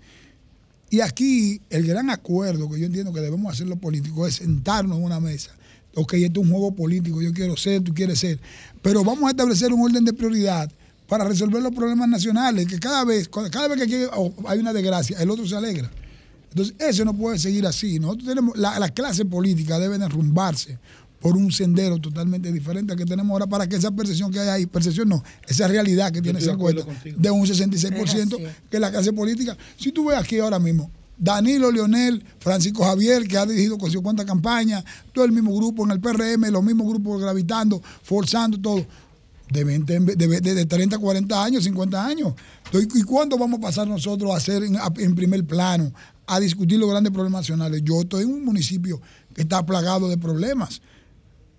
[0.91, 4.99] Y aquí el gran acuerdo que yo entiendo que debemos hacer los políticos es sentarnos
[4.99, 5.49] en una mesa.
[5.95, 8.39] Ok, esto es un juego político, yo quiero ser, tú quieres ser.
[8.83, 10.71] Pero vamos a establecer un orden de prioridad
[11.09, 13.95] para resolver los problemas nacionales, que cada vez, cada vez que aquí
[14.47, 15.89] hay una desgracia, el otro se alegra.
[16.51, 17.99] Entonces, eso no puede seguir así.
[17.99, 20.77] Nosotros tenemos, la, la clase política debe derrumbarse
[21.19, 24.47] por un sendero totalmente diferente al que tenemos ahora para que esa percepción que hay
[24.49, 26.85] ahí, percepción no, esa realidad que tiene esa contigo.
[27.03, 28.35] de un 66% Es así.
[28.69, 33.37] que la clase política, si tú ves aquí ahora mismo, Danilo Leonel, Francisco Javier, que
[33.37, 37.21] ha dirigido con 50 campañas, todo el mismo grupo en el PRM, los mismos grupos
[37.21, 38.85] gravitando, forzando todo,
[39.51, 42.33] de, 20, de, de- de 30, 40 años, 50 años.
[42.95, 45.91] ¿Y cuándo vamos a pasar nosotros a hacer en, en primer plano,
[46.27, 47.81] a discutir los grandes problemas nacionales?
[47.83, 49.01] Yo estoy en un municipio
[49.33, 50.81] que está plagado de problemas,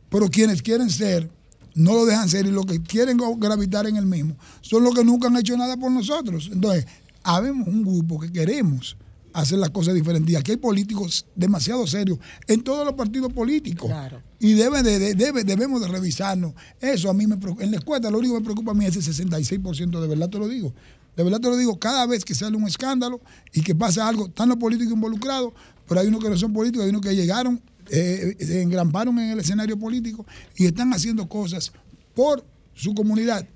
[0.09, 1.29] pero quienes quieren ser
[1.75, 5.05] no lo dejan ser y los que quieren gravitar en el mismo son los que
[5.05, 6.51] nunca han hecho nada por nosotros.
[6.53, 6.87] Entonces,
[7.23, 8.97] habemos un grupo que queremos
[9.33, 10.33] hacer las cosas diferentes.
[10.33, 13.91] Y aquí hay políticos demasiado serios en todos los partidos políticos.
[14.39, 16.55] Y debe de- de- debe- debemos de revisarnos.
[16.81, 17.65] Eso a mí me preocupa.
[17.65, 20.29] En la escuela lo único que me preocupa a mí es el 66%, de verdad
[20.29, 20.73] te lo digo.
[21.17, 23.21] De verdad te lo digo, cada vez que sale un escándalo
[23.53, 25.53] y que pasa algo, están los políticos involucrados,
[25.89, 27.61] pero hay unos que no son políticos, hay unos que llegaron,
[27.91, 30.25] eh, se engramparon en el escenario político
[30.57, 31.73] y están haciendo cosas
[32.15, 32.45] por
[32.75, 33.47] su comunidad,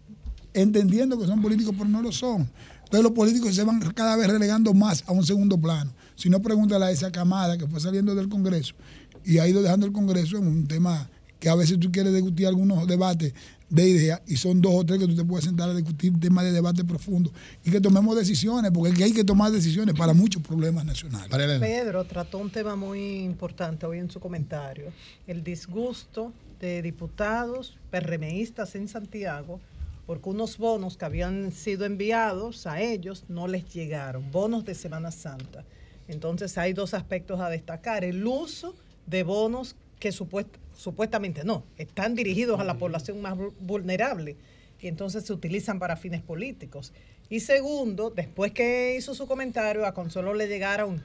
[0.53, 2.49] entendiendo que son políticos, pero no lo son.
[2.95, 5.93] Entonces los políticos se van cada vez relegando más a un segundo plano.
[6.15, 8.77] Si no, pregúntale a esa camada que fue saliendo del Congreso
[9.25, 12.47] y ha ido dejando el Congreso en un tema que a veces tú quieres discutir
[12.47, 13.35] algunos debates
[13.69, 16.45] de ideas y son dos o tres que tú te puedes sentar a discutir temas
[16.45, 17.33] de debate profundo
[17.65, 21.59] y que tomemos decisiones, porque aquí hay que tomar decisiones para muchos problemas nacionales.
[21.59, 24.93] Pedro trató un tema muy importante hoy en su comentario,
[25.27, 29.59] el disgusto de diputados PRMistas en Santiago
[30.07, 35.11] porque unos bonos que habían sido enviados a ellos no les llegaron, bonos de Semana
[35.11, 35.65] Santa.
[36.09, 38.75] Entonces hay dos aspectos a destacar, el uso
[39.07, 44.37] de bonos que supuest- supuestamente no, están dirigidos a la población más vul- vulnerable
[44.81, 46.93] y entonces se utilizan para fines políticos.
[47.31, 51.03] Y segundo, después que hizo su comentario, a Consuelo le llegaron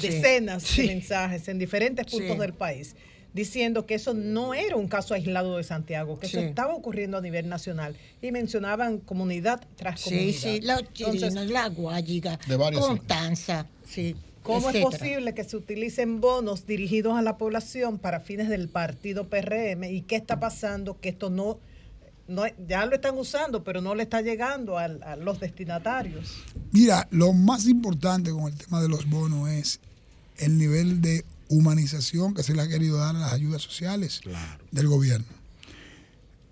[0.00, 0.82] decenas sí.
[0.82, 2.38] de mensajes en diferentes puntos Sí.
[2.38, 2.96] del país
[3.34, 6.36] diciendo que eso no era un caso aislado de Santiago, que Sí.
[6.36, 7.96] eso estaba ocurriendo a nivel nacional.
[8.20, 10.38] Y mencionaban comunidad tras Sí, comunidad.
[10.38, 12.38] sí, los Entonces, chirinos, la guayiga,
[12.78, 14.16] Constanza, sí.
[14.42, 19.28] ¿Cómo es posible que se utilicen bonos dirigidos a la población para fines del partido
[19.28, 19.84] PRM?
[19.84, 20.98] ¿Y qué está pasando?
[21.00, 21.58] Que esto no,
[22.28, 26.32] no ya lo están usando, pero no le está llegando al- a, los destinatarios.
[26.72, 29.80] Mira, lo más importante con el tema de los bonos es
[30.38, 34.20] el nivel de humanización que se le ha querido dar a las ayudas sociales
[34.70, 35.26] del gobierno.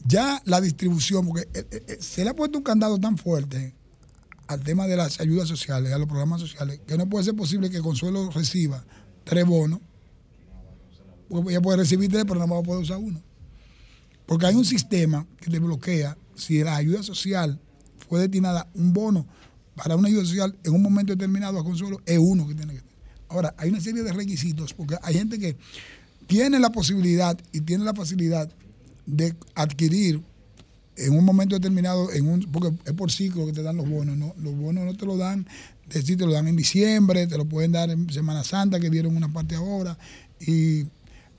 [0.06, 3.74] Ya la distribución, porque eh, eh, eh, se le ha puesto un candado tan fuerte
[4.46, 7.70] al tema de las ayudas sociales, a los programas sociales, que no puede ser posible
[7.70, 8.82] que Consuelo reciba
[9.24, 9.80] tres bonos,
[11.28, 13.22] porque ella puede recibir tres, pero no va a poder usar uno.
[14.30, 17.58] Porque hay un sistema que te bloquea si la ayuda social
[18.08, 19.26] fue destinada un bono
[19.74, 22.78] para una ayuda social en un momento determinado a Consuelo, es uno que tiene que
[22.78, 22.96] tener.
[23.28, 25.56] Ahora, hay una serie de requisitos, porque hay gente que
[26.28, 28.48] tiene la posibilidad y tiene la facilidad
[29.04, 30.22] de adquirir
[30.94, 34.16] en un momento determinado, en un, porque es por ciclo que te dan los bonos,
[34.16, 34.32] ¿no?
[34.38, 35.44] Los bonos no te lo dan,
[35.88, 39.16] decir, te lo dan en diciembre, te lo pueden dar en Semana Santa, que dieron
[39.16, 39.98] una parte ahora,
[40.38, 40.84] y,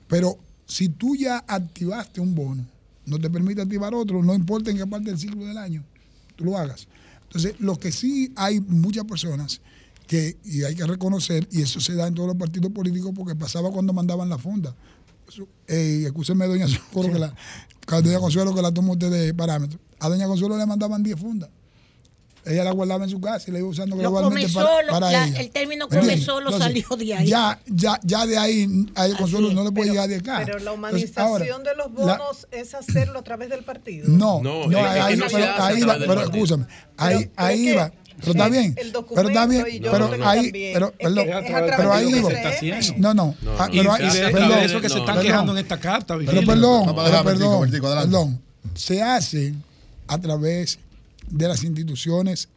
[0.09, 2.65] pero si tú ya activaste un bono,
[3.11, 5.83] no te permite activar otro, no importa en qué parte del ciclo del año
[6.35, 6.87] tú lo hagas.
[7.23, 9.61] Entonces, lo que sí hay muchas personas
[10.07, 13.35] que, y hay que reconocer, y eso se da en todos los partidos políticos, porque
[13.35, 14.75] pasaba cuando mandaban la funda.
[15.67, 17.33] Eh, escúcheme, doña Socorro, que la,
[17.87, 19.79] que doña Consuelo, que la tomó usted de parámetro.
[19.99, 21.49] A doña Consuelo le mandaban 10 fundas.
[22.43, 25.11] Ella la guardaba en su casa y la iba usando Lo gradualmente come para, para
[25.11, 25.39] la- ella.
[25.41, 26.25] el término ¿Me come entiendes?
[26.25, 27.27] solo Entonces, salió de ahí.
[27.27, 30.15] Ya, ya, ya de ahí, a ella Consuelo Así no le puede pero- llegar de
[30.15, 30.41] acá.
[30.45, 34.07] Pero la Entonces, humanización ahora, de los la- bonos es hacerlo a través del partido.
[34.09, 36.65] no, No, no, es que ahí, no pero ahí va, pero escúchame,
[36.97, 41.25] ahí, ahí va, pero está bien, el pero está bien, pero ahí, también, pero, perdón,
[41.77, 42.13] pero ahí
[42.43, 43.13] haciendo.
[43.13, 46.41] no, no, ah, pero ahí, perdón, eso que se están quejando en esta carta, pero
[46.43, 48.41] perdón, perdón,
[48.73, 49.53] se hace
[50.07, 50.79] a través
[51.31, 52.49] de las instituciones,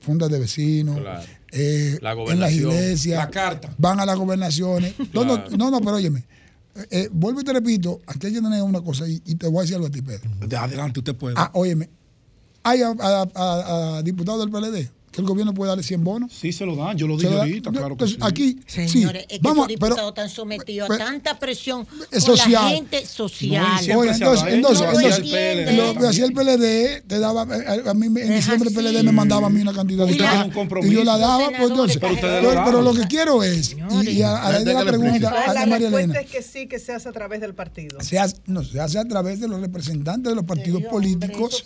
[0.00, 1.22] fundas de vecinos, Claro.
[1.52, 3.74] eh, La en las iglesias, La carta.
[3.78, 4.94] van a las gobernaciones.
[5.14, 6.24] No, no, no, no, pero óyeme,
[6.76, 9.46] eh, eh, vuelvo y te repito, aquí hay que tener una cosa y, y te
[9.48, 10.30] voy a decir algo a ti, Pedro.
[10.46, 11.34] De adelante, usted puede.
[11.38, 11.88] Ah, óyeme,
[12.62, 16.32] hay a, a- a- a diputados del PLD que el gobierno puede darle 100 bonos.
[16.32, 16.96] Sí, se lo dan.
[16.96, 18.22] Yo lo dije ahorita, claro que Entonces, sí.
[18.22, 21.84] aquí, Señores, sí, es que vamos, estos pero, diputados están sometidos pero- a tanta presión
[21.84, 22.52] con social.
[22.52, 23.64] la gente social.
[23.88, 24.54] No, Oye, entonces, ¿eh?
[24.54, 25.72] entonces, No entonces, entiende.
[25.72, 28.74] lo que hacía el PLD, te daba, eh, a mí en diciembre el.
[28.74, 31.70] PLD me mandaba a mí una cantidad de Y la- yo la Los daba, pues
[31.70, 32.84] entonces, pero lo pero daban.
[32.84, 35.88] lo que quiero es, y, y a, a raíz de la pregunta a, la María
[35.90, 38.00] respuesta Elena, es que sí, que se hace a través del partido.
[38.00, 41.64] se hace, no, se hace a través de los representantes de los partidos políticos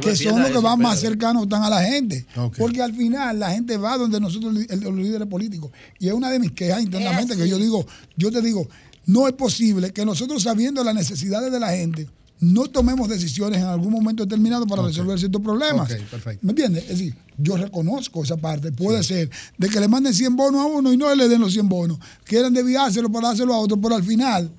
[0.00, 2.26] que son los que van más cercanos están a la gente.
[2.58, 5.70] Porque al final la gente va donde nosotros, el- los líderes políticos.
[5.98, 7.86] Y es una de mis quejas internamente que yo digo,
[8.16, 8.68] yo te digo,
[9.06, 12.08] no es posible que nosotros sabiendo las necesidades de la gente,
[12.40, 15.88] no tomemos decisiones en algún momento determinado para resolver ciertos problemas.
[15.90, 16.40] Ok, perfecto.
[16.44, 16.82] ¿Me entiendes?
[16.84, 18.72] Es decir, yo reconozco esa parte.
[18.72, 21.52] Puede ser de que le manden 100 bonos a uno y no le den los
[21.52, 21.98] 100 bonos.
[22.24, 24.50] Quieran desviárselo para dárselo a otro, pero al final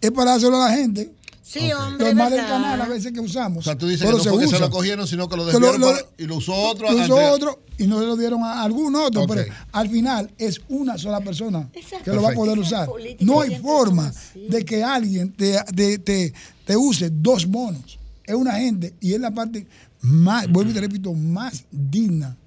[0.00, 1.12] es para dárselo a la gente.
[1.46, 3.58] Sí, hombre, Lo más del canal a veces que usamos.
[3.58, 4.66] O sea, tú dices pero que no fue que se usa.
[4.66, 6.90] lo cogieron, sino que lo desviaron lo- para- y lo usó otro.
[6.90, 10.62] Lo usó otro y no se lo dieron a algún otro, pero al final es
[10.70, 11.68] una sola persona
[12.02, 12.88] que lo va a poder usar.
[13.20, 16.32] No hay forma de que alguien te, te, te-
[16.64, 17.98] te use dos bonos.
[18.24, 19.66] Es una gente y es la parte
[20.00, 22.38] más, vuelvo y te repito, más digna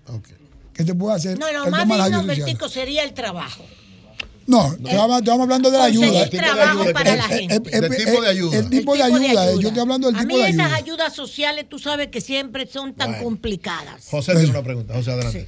[0.73, 1.37] que te puede hacer.
[1.37, 3.63] No, lo más digno, sería el trabajo.
[4.47, 6.29] No, estamos, estamos hablando de la ayuda.
[6.29, 7.55] trabajo ayuda, para el- la el- gente.
[7.75, 8.57] el- Del tipo de ayuda.
[8.57, 10.75] El tipo de ayuda, eh, yo estoy hablando del a tipo mí de esas ayuda.
[10.77, 13.23] ayudas sociales, tú sabes que siempre son tan Bueno.
[13.25, 14.07] complicadas.
[14.09, 14.93] José tiene una pregunta.
[14.93, 15.47] José, adelante.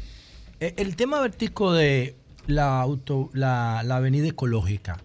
[0.59, 2.15] Eh, El tema vertico de
[2.47, 5.01] la, auto, la, la avenida ecológica,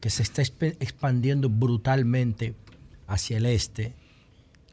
[0.00, 2.54] que se está exp- expandiendo brutalmente
[3.06, 3.94] hacia el este,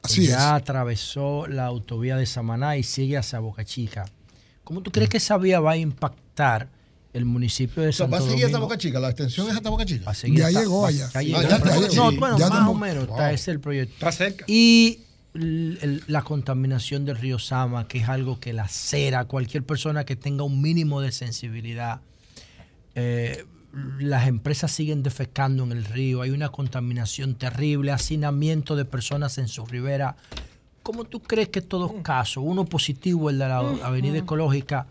[0.02, 0.42] Así ya es.
[0.62, 4.06] atravesó la autovía de Samaná y sigue hacia Boca Chica.
[4.64, 6.70] ¿Cómo tú crees que esa vía va a impactar
[7.16, 8.60] el municipio de O sea, Santo va a seguir hasta?
[8.60, 9.00] Boca Chica.
[9.00, 10.06] La extensión es hasta Boca Chica.
[10.06, 11.10] Va a seguir Ya hasta- llegó allá.
[11.14, 11.38] ya llegó.
[11.38, 13.16] Ah, ya está No, bueno, Ya más o menos, Wow.
[13.16, 13.94] está ese es el proyecto.
[13.96, 14.46] Está cerca.
[14.48, 15.00] Y
[15.34, 20.44] la contaminación del río Sama, que es algo que lacera a cualquier persona que tenga
[20.44, 22.00] un mínimo de sensibilidad.
[22.96, 23.46] Eh,
[24.00, 29.50] las empresas siguen defecando en el río, hay una contaminación terrible, hacinamiento de personas en
[29.50, 30.16] su ribera.
[30.84, 34.88] ¿Cómo tú crees que estos dos casos, uno positivo, el de la avenida ecológica,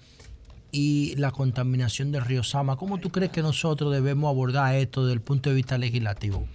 [0.77, 5.15] y la contaminación del río Sama, ¿cómo tú crees que nosotros debemos abordar esto desde
[5.15, 6.49] el punto de vista legislativo?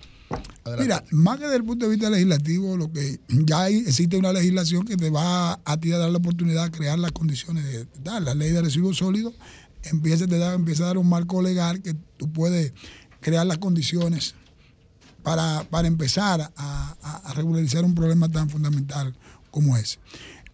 [0.77, 4.83] Mira, más que desde el punto de vista legislativo, lo que ya existe una legislación
[4.85, 8.21] que te va a ti a dar la oportunidad de crear las condiciones de dar
[8.21, 9.33] la ley de residuos sólidos,
[9.83, 12.73] empieza, te da, empieza a dar un marco legal que tú puedes
[13.21, 14.35] crear las condiciones
[15.23, 19.15] para, para empezar a, a- a regularizar un problema tan fundamental
[19.49, 19.97] como ese.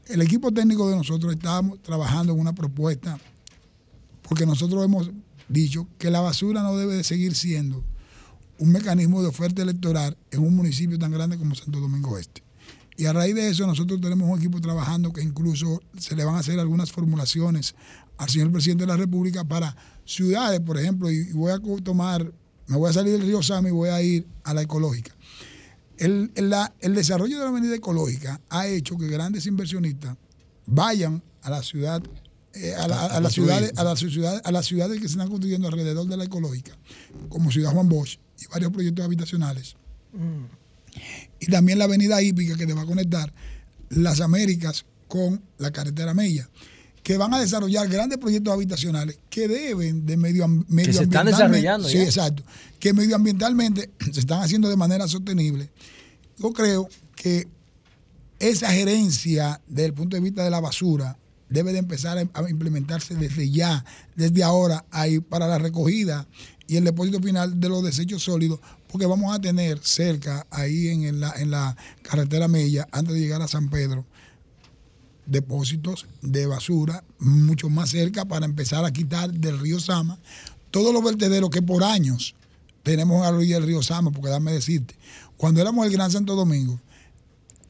[0.07, 3.17] El equipo técnico de nosotros estamos trabajando en una propuesta
[4.27, 5.11] porque nosotros hemos
[5.47, 7.83] dicho que la basura no debe de seguir siendo
[8.57, 12.43] un mecanismo de oferta electoral en un municipio tan grande como Santo Domingo Este.
[12.97, 16.35] Y a raíz de eso nosotros tenemos un equipo trabajando que incluso se le van
[16.35, 17.75] a hacer algunas formulaciones
[18.17, 22.31] al señor presidente de la República para ciudades, por ejemplo, y voy a tomar,
[22.67, 25.13] me voy a salir del río Sama y voy a ir a la ecológica.
[25.97, 30.15] El, el- la- el desarrollo de la avenida ecológica ha hecho que grandes inversionistas
[30.65, 32.01] vayan a la ciudad,
[32.55, 35.29] eh, a, la- A- las ciudades, a las ciudades, a las ciudades que se están
[35.29, 36.77] construyendo alrededor de la ecológica,
[37.29, 39.75] como Ciudad Juan Bosch y varios proyectos habitacionales.
[41.39, 43.33] Y también la avenida hípica que te va a conectar
[43.89, 46.49] las Américas con la carretera Mella,
[47.03, 51.87] que van a desarrollar grandes proyectos habitacionales que deben de medio, am- se están desarrollando
[51.87, 52.03] Sí, ya.
[52.03, 52.43] exacto.
[52.79, 55.69] Que medioambientalmente se están haciendo de manera sostenible.
[56.37, 57.47] Yo creo que
[58.39, 61.17] esa gerencia desde el punto de vista de la basura
[61.55, 63.85] debe de empezar a implementarse desde ya,
[64.15, 66.27] desde ahora, ahí para la recogida
[66.67, 68.59] y el depósito final de los desechos sólidos,
[68.91, 73.69] porque vamos a tener cerca, ahí en la, carretera Mella, antes de llegar a San
[73.69, 74.05] Pedro,
[75.25, 80.19] depósitos de basura mucho más cerca para empezar a quitar del río Sama
[80.71, 82.35] todos los vertederos que por años
[82.83, 84.93] tenemos a la orilla del río Sama, porque dame decirte,
[85.37, 86.81] cuando éramos el Gran Santo Domingo,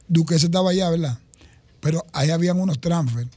[0.08, 1.20] Duquesa estaba allá, ¿verdad?
[1.82, 3.28] Pero ahí habían unos transfer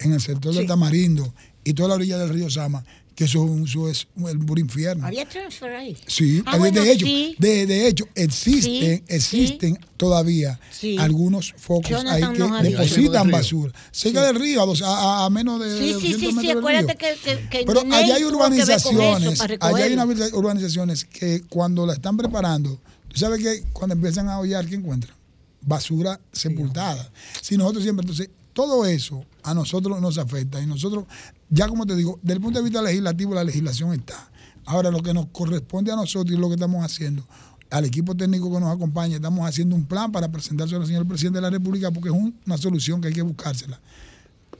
[0.00, 1.32] en el sector del Tamarindo
[1.64, 5.06] y toda la orilla del río Sama, que eso, eso es el puro infierno.
[5.06, 5.94] Había transfer ahí.
[6.06, 7.36] Sí, Ah, de, bueno, de hecho, sí.
[7.38, 8.62] de, de hecho existen,
[8.98, 10.96] Sí, existen todavía Sí.
[10.98, 13.72] algunos focos Jonathan ahí que depositan basura.
[13.92, 17.48] Cerca del río, a, menos de, Sí, de sí, 200 sí, sí, acuérdate que, que,
[17.50, 22.80] que Pero Ney allá hay urbanizaciones, allá hay unas urbanizaciones que cuando la están preparando,
[23.08, 25.14] tú sabes que cuando empiezan a hollar, ¿qué encuentran?
[25.60, 27.10] Basura sepultada.
[27.42, 28.30] Si nosotros siempre, entonces,
[28.60, 31.04] todo eso a nosotros nos afecta y nosotros,
[31.48, 34.30] ya como te digo, desde el punto de vista legislativo, la legislación está.
[34.66, 37.26] Ahora, lo que nos corresponde a nosotros y lo que estamos haciendo,
[37.70, 41.38] al equipo técnico que nos acompaña, estamos haciendo un plan para presentárselo al señor presidente
[41.38, 43.80] de la República porque es un- una solución que hay que buscársela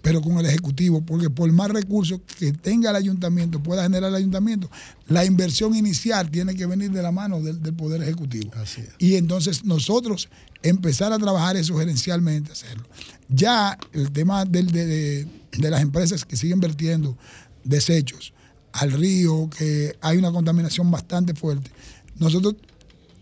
[0.03, 4.15] pero con el Ejecutivo, porque por más recursos que tenga el ayuntamiento, pueda generar el
[4.17, 4.71] ayuntamiento,
[5.09, 8.51] la inversión inicial tiene que venir de la mano del, del Poder Ejecutivo.
[8.99, 10.31] Y entonces nosotros
[10.63, 12.85] empezar a trabajar eso gerencialmente, hacerlo.
[13.33, 17.17] Ya el tema del- de, de- las empresas que siguen vertiendo
[17.65, 18.33] desechos
[18.73, 21.71] al río, que hay una contaminación bastante fuerte,
[22.17, 22.55] nosotros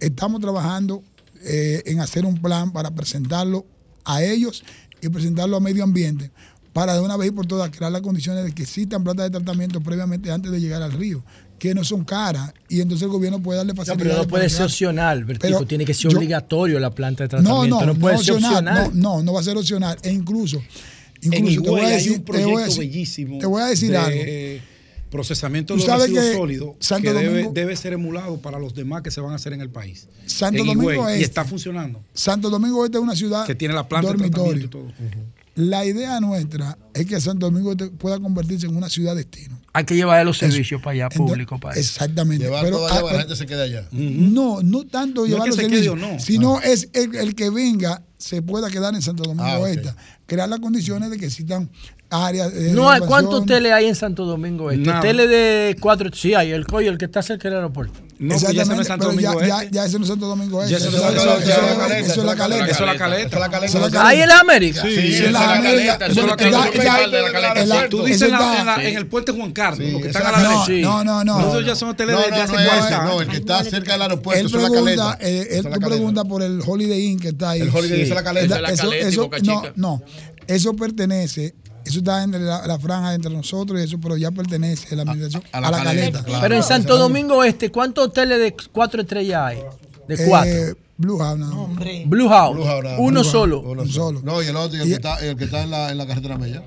[0.00, 1.02] estamos trabajando
[1.42, 3.66] eh, en hacer un plan para presentarlo
[4.04, 4.62] a ellos
[5.00, 6.30] y presentarlo a medio ambiente
[6.72, 9.38] para de una vez y por todas crear las condiciones de que existan plantas de
[9.38, 11.24] tratamiento previamente antes de llegar al río,
[11.58, 14.08] que no son caras y entonces el gobierno puede darle No, facilidades.
[14.12, 15.58] pero no puede ser opcional, Vertico.
[15.58, 17.80] Pero Tiene que ser yo- obligatorio la planta de No, tratamiento.
[17.80, 18.90] no, No, puede no ser opcional, opcional.
[18.94, 19.98] No, no, no va a ser opcional.
[20.02, 20.62] E incluso,
[21.22, 23.66] incluso te voy a hay decir, un te voy a decir- bellísimo te voy a
[23.66, 24.62] decir de algo.
[25.10, 28.74] procesamiento de los sabes residuos que sólidos Santo que Domingo- debe ser emulado para los
[28.74, 30.06] demás que se van a hacer en el país.
[30.26, 31.20] Santo En Domingo Higüey, Este.
[31.20, 32.00] y está funcionando.
[32.12, 34.68] Santo Domingo Este es una ciudad Que tiene la planta de dormitorio.
[34.68, 35.24] tratamiento y todo.
[35.54, 39.58] La idea nuestra es que Santo Domingo Este pueda convertirse en una ciudad destino.
[39.78, 41.82] Hay que llevar los servicios para allá, público para eso.
[41.82, 42.46] Exactamente.
[42.46, 43.86] Llevar Pero, allá ah, que la gente se quede allá.
[43.92, 46.18] No, no tanto No es llevar que los se quede servicios, o no.
[46.18, 49.66] sino es el, el que venga se pueda quedar en Santo Domingo Ah, ok.
[49.68, 49.90] Este.
[50.26, 51.70] Crear las condiciones de que existan
[52.10, 54.84] áreas de No hay cuántos hoteles hay en Santo Domingo Este.
[54.86, 54.98] Nada.
[55.00, 58.00] Hoteles de cuatro, sí hay, el coyo, el que está cerca del aeropuerto.
[58.18, 59.74] No, ya ese no es Santo Domingo ya, Este.
[59.76, 60.72] ya ese no es Santo Domingo Este.
[60.72, 62.00] Ya Eso- no es eso- Santo eso- Domingo Este.
[62.00, 62.64] eso es la caleta.
[62.66, 63.26] Eso es la caleta.
[63.66, 64.08] Eso es la caleta.
[64.08, 64.82] Ahí en la América.
[64.82, 65.98] Sí, Sí, eso en es la América.
[66.06, 67.88] Eso es la caleta.
[67.88, 70.22] Tú dices en, eso la- está- en la- en el puente Juan Carlos, que están
[70.22, 70.66] es a la.
[70.80, 71.40] No, no, no.
[71.48, 73.22] Esos ya son hoteles No, de, no, de hace no, ese, 40 no, años.
[73.22, 75.18] el que está cerca del aeropuerto, eso es la pregunta, caleta.
[75.20, 75.86] eh, él, caleta.
[75.86, 77.60] preguntas por el Holiday Inn que está ahí.
[77.60, 78.54] El Holiday Inn, es la caleta.
[78.56, 80.02] Es la eso- caleta, no, no,
[80.48, 81.54] eso pertenece,
[81.88, 85.02] eso está en la, la franja entre nosotros y eso, pero ya pertenece a la
[85.02, 86.24] administración, a, la caleta.
[86.40, 89.62] Pero en Santo Domingo Este, ¿cuántos hoteles de cuatro estrellas hay?
[90.06, 90.50] De cuatro.
[90.50, 91.70] Eh, Blue House, no.
[92.06, 92.56] Blue House.
[92.56, 92.64] Blue.
[92.98, 93.62] Uno Blue solo.
[93.62, 94.20] House, uno solo.
[94.22, 96.06] No, y el otro, y el, que, está, el que está en la, en la
[96.06, 96.62] carretera Mella.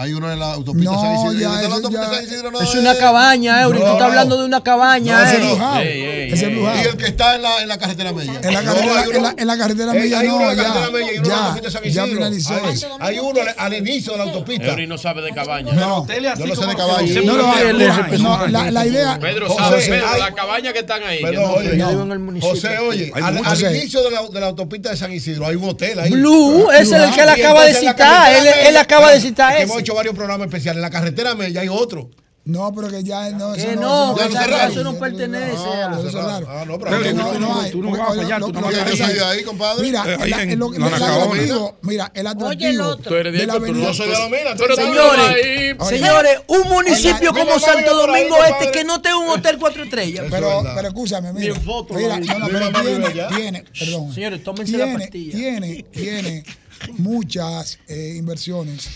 [0.00, 1.32] Hay uno en la autopista No, San Isidro.
[1.52, 3.78] ya, el eso autopista ya- San Isidro no Es una cabaña, Eury.
[3.80, 4.06] Tú No, estás no.
[4.06, 5.52] hablando de una cabaña, No, ese Eury.
[5.52, 5.84] es House.
[5.84, 8.32] Y el que está en la, en la carretera Mella.
[8.42, 10.62] En la carretera, hay en la, en la carretera Mella hay no, uno en la
[10.62, 12.06] ya, carretera Mella y uno en la ya, autopista San ya Isidro.
[12.16, 12.80] finalizó Hay-.
[13.00, 14.66] Hay uno al inicio de la autopista.
[14.68, 15.72] Eury no sabe de cabaña.
[15.74, 17.22] No, Yo no sé de caballo.
[17.22, 19.18] no, no, no, la, idea.
[19.20, 21.18] Pedro sabe, Pedro, hay- la cabaña que están ahí.
[21.22, 22.40] El.
[22.40, 26.10] José, oye, Hay al, inicio de la, autopista de San Isidro hay un hotel ahí.
[26.10, 28.32] Blue, ese es el que él acaba de citar.
[28.66, 29.89] Él, acaba de citar ese.
[29.90, 30.76] Hecho varios programas especiales.
[30.78, 32.10] En la carretera Mella hay otro.
[32.42, 33.52] No, pero que ya no.
[33.52, 36.48] Que eso no, eso ya no pertenece Ah, a- cerraron.
[36.50, 36.90] Ah, no, pero
[37.38, 37.70] no, hay.
[37.70, 38.90] tú no vas a fallar, tú no vas a fallar.
[38.96, 39.82] Yo soy de ahí, compadre.
[39.82, 40.96] Mira, Eh, ahí en el Nacaomina.
[40.96, 43.86] atractivo, mira, el atractivo Tú eres de de la esto, tú avenida.
[43.88, 48.36] no soy de la mina, tú Pero eres de Señores, un municipio como Santo Domingo.
[48.42, 50.24] Este que no tenga un hotel cuatro estrellas.
[50.30, 51.54] Pero, pero escúchame, mira.
[51.94, 54.14] Mira, no, pero tiene, perdón.
[54.14, 55.36] Señores, tómense la tiene, pastilla.
[55.36, 56.44] Tiene, tiene
[56.96, 58.88] muchas eh, inversiones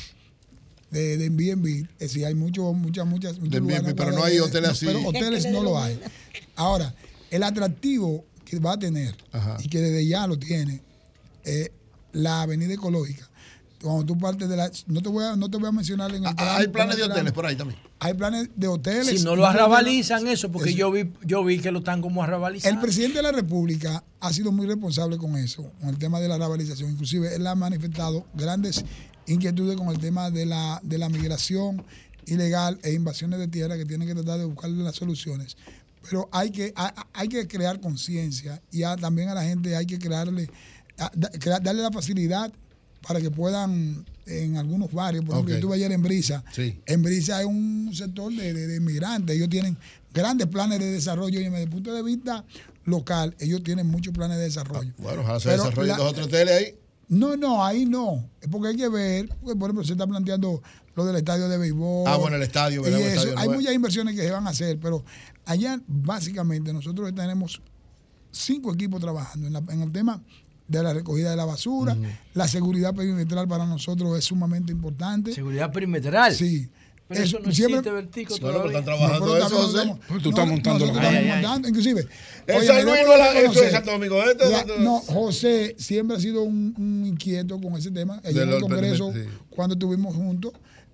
[0.94, 1.86] de, de Airbnb.
[1.98, 3.38] Es decir, hay mucho, muchas, muchas.
[3.38, 4.86] muchos De Airbnb, lugares pero no hay hoteles así.
[4.86, 5.98] Pero hoteles no lo hay.
[6.56, 6.94] Ahora,
[7.30, 9.14] el atractivo que va a tener,
[9.62, 10.80] y que desde ya lo tiene,
[11.42, 11.70] es
[12.12, 13.28] la avenida ecológica.
[13.82, 14.70] Cuando tú partes de la.
[14.86, 17.02] No te voy a, no te voy a mencionar en el Ah, Hay planes de
[17.02, 17.78] hoteles por ahí también.
[17.98, 19.08] Hay planes de hoteles.
[19.08, 20.78] Si no lo arrabalizan eso, porque Eso.
[20.78, 22.74] yo vi, yo vi que lo están como arrabalizando.
[22.74, 26.28] El presidente de la República ha sido muy responsable con eso, con el tema de
[26.28, 26.92] la arrabalización.
[26.92, 28.84] Inclusive él ha manifestado grandes
[29.26, 31.84] inquietudes con el tema de la, de la migración
[32.26, 35.56] ilegal e invasiones de tierra que tienen que tratar de buscarle las soluciones.
[36.08, 39.86] Pero hay que, ha- hay que crear conciencia y a- también a la gente hay
[39.86, 40.48] que crearle,
[40.98, 42.52] a- da- darle la facilidad
[43.06, 45.48] para que puedan en algunos barrios, por ejemplo, Ok.
[45.50, 46.78] yo estuve ayer en Brisa, Sí.
[46.86, 49.76] en Brisa hay un sector de, de- de inmigrantes, ellos tienen
[50.14, 52.42] grandes planes de desarrollo y desde el punto de vista
[52.86, 54.92] local, ellos tienen muchos planes de desarrollo.
[54.98, 55.56] Bueno, ojalá se la-
[55.96, 56.74] dos o tres ahí.
[57.08, 58.28] No, no, ahí no.
[58.40, 60.62] Es porque hay que ver, porque, por ejemplo, se está planteando
[60.94, 62.04] lo del estadio de béisbol.
[62.06, 63.00] Ah, bueno, el estadio, y ¿verdad?
[63.00, 63.28] El eso.
[63.28, 65.04] estadio Hay muchas inversiones que se van a hacer, pero
[65.44, 67.60] allá básicamente nosotros tenemos
[68.30, 70.22] cinco equipos trabajando en, la- en el tema
[70.66, 71.96] de la recogida de la basura.
[72.32, 75.32] La seguridad perimetral para nosotros es sumamente importante.
[75.32, 76.34] Seguridad perimetral.
[76.34, 76.68] Sí.
[77.06, 79.78] Pero eso no siempre- existe, Vertico, pero están trabajando No, pero eso, también José.
[79.78, 81.62] estamos- tú estás montando Ay, ay.
[81.68, 82.06] inclusive.
[82.46, 84.64] El oye, San me Luis debo no la- reconocer, eso es Santo Domingo Este, la-
[84.82, 88.20] no, José siempre ha sido un, un inquieto con ese tema.
[88.24, 89.12] Allí en el Congreso,
[89.50, 90.52] cuando estuvimos juntos,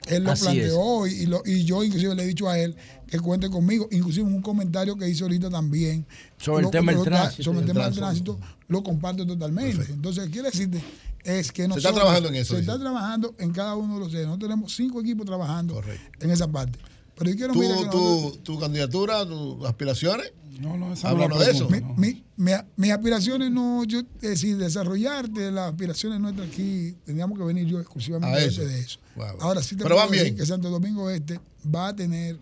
[0.08, 2.74] él lo Así planteó y, y lo- y yo inclusive le he dicho a él
[3.06, 3.86] que cuente conmigo.
[3.92, 6.05] Inclusive un comentario que hizo ahorita también.
[6.39, 7.42] Sobre el tema del tránsito.
[7.44, 8.34] Sobre el tema del tránsito.
[8.36, 9.92] tránsito, lo comparto totalmente.
[9.92, 10.80] Entonces, quiere decirte
[11.24, 11.94] es que está nosotros...
[11.94, 12.70] trabajando en eso, Se dice.
[12.70, 14.26] está trabajando en cada uno de los ejes.
[14.26, 15.81] Nosotros tenemos cinco equipos trabajando
[16.20, 16.78] en esa parte.
[17.16, 20.32] Pero yo quiero ¿Tu, mira, que nosotros- tu, tu candidatura, tus aspiraciones?
[20.58, 21.68] No, no, esa Háblanos no de eso.
[21.70, 27.39] Mi- mi- mi- mis aspiraciones no, yo, es decir, desarrollarte las aspiraciones nuestras aquí, tendríamos
[27.39, 28.62] que venir yo exclusivamente A eso.
[28.62, 28.99] de eso.
[29.16, 29.36] Wow, wow.
[29.40, 30.36] Ahora sí te Pero puedo van decir bien.
[30.36, 31.40] que Santo Domingo Este
[31.74, 32.39] va a tener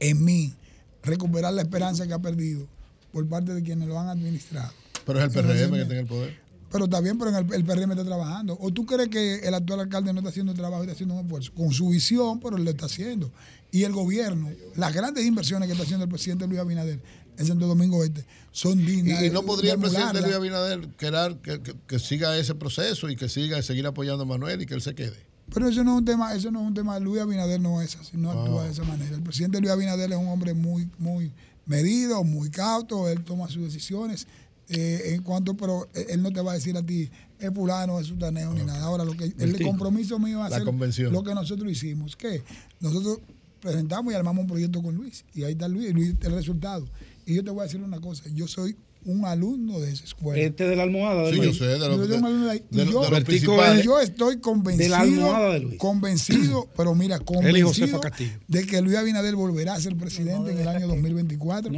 [0.00, 0.54] en mí
[1.02, 2.66] recuperar la esperanza que ha perdido
[3.12, 4.72] por parte de quienes lo han administrado.
[5.06, 6.40] Pero es el PRM que está en el poder.
[6.70, 8.56] Pero está bien, pero en el, el PRM está trabajando.
[8.60, 11.14] ¿O tú crees que el actual alcalde no está haciendo el trabajo y está haciendo
[11.14, 11.52] un esfuerzo?
[11.54, 13.30] Con su visión, pero él lo está haciendo.
[13.72, 17.00] Y el gobierno, las grandes inversiones que está haciendo el presidente Luis Abinader
[17.38, 19.22] en Santo Domingo Este son Y, dignas.
[19.22, 20.34] y no de- podría el presidente Luis.
[20.34, 24.60] Abinader querer que, que- que siga ese proceso y que siga seguir apoyando a Manuel
[24.62, 25.26] y que él se quede.
[25.54, 26.98] Pero eso no es un tema, eso no es un tema.
[26.98, 28.66] Luis Abinader no es así, no actúa Ah.
[28.66, 29.14] de esa manera.
[29.16, 31.32] El presidente Luis Abinader es un hombre muy, muy
[31.64, 34.26] medido, muy cauto, él toma sus decisiones.
[34.68, 38.06] Eh, en cuanto, pero él no te va a decir a ti, es fulano, es
[38.08, 38.82] sutaneo, ni nada.
[38.84, 39.70] Ahora, lo que el Vertigo.
[39.70, 41.12] compromiso mío es La hacer convención.
[41.12, 42.42] lo que nosotros hicimos, que
[42.80, 43.18] nosotros
[43.60, 45.24] presentamos y armamos un proyecto con Luis.
[45.34, 46.86] Y ahí está Luis, Luis el resultado.
[47.26, 50.42] Y yo te voy a decir una cosa, yo soy un alumno de esa escuela.
[50.42, 51.52] Este de la almohada de Sí, Luis.
[51.58, 54.84] yo sé, de los, Yo soy un alumno de de yo- de yo estoy convencido,
[54.84, 55.78] De la almohada de Luis.
[55.78, 58.32] convencido, pero mira, Él y convencido Josefa Castillo.
[58.48, 61.72] de que Luis Abinader volverá a ser presidente en el año 2024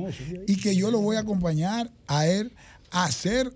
[0.46, 3.52] y que yo lo voy a acompañar a él a hacer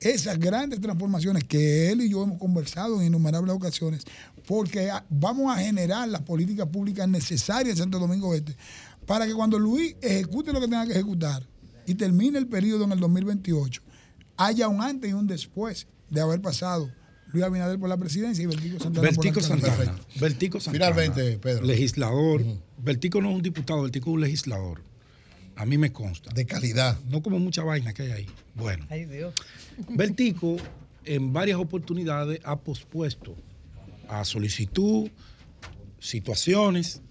[0.00, 4.04] esas grandes transformaciones que él y yo hemos conversado en innumerables ocasiones,
[4.46, 8.56] porque vamos a generar las políticas públicas necesarias en Santo Domingo Este
[9.06, 11.42] para que cuando Luis ejecute lo que tenga que ejecutar
[11.86, 13.82] y termine el periodo en el 2028,
[14.36, 16.90] haya un antes y un después de haber pasado
[17.32, 19.48] Luis Abinader por la presidencia y Vertigo Santana Vertico por la.
[19.48, 19.98] Santana.
[20.20, 20.86] Vertico Santana.
[20.86, 21.64] Finalmente, Pedro.
[21.64, 22.44] Legislador.
[22.76, 24.82] Vertico no es un diputado, Vertico es un legislador.
[25.58, 26.32] A mí me consta.
[26.32, 26.96] De calidad.
[27.10, 28.26] No como mucha vaina que hay ahí.
[28.54, 28.86] Bueno.
[28.90, 29.34] Ay, Dios.
[29.88, 30.56] Vertico
[31.04, 33.34] en varias oportunidades ha pospuesto
[34.08, 35.10] a solicitud,
[35.98, 37.02] situaciones,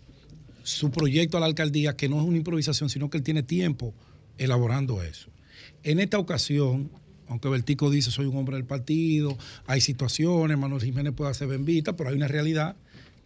[0.64, 3.94] su proyecto a la alcaldía, que no es una improvisación, sino que él tiene tiempo
[4.38, 5.30] elaborando eso.
[5.84, 6.90] En esta ocasión,
[7.28, 11.98] aunque Vertico dice soy un hombre del partido, hay situaciones, Manuel Jiménez puede hacer bendita,
[11.98, 12.78] pero hay una realidad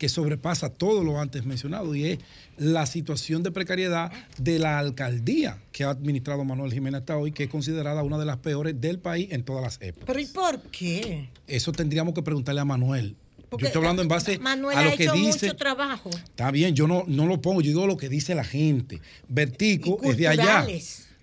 [0.01, 2.19] que sobrepasa todo lo antes mencionado y es
[2.57, 7.43] la situación de precariedad de la alcaldía que ha administrado Manuel Jiménez hasta hoy, que
[7.43, 10.07] es considerada una de las peores del país en todas las épocas.
[10.07, 11.29] ¿Pero y por qué?
[11.45, 13.15] Eso tendríamos que preguntarle a Manuel.
[13.47, 15.45] Porque yo estoy hablando en base Manuel a ha lo que hecho dice.
[15.45, 16.09] mucho trabajo.
[16.09, 19.01] Está bien, yo no, no lo pongo, yo digo lo que dice la gente.
[19.29, 20.65] Vertico es de allá.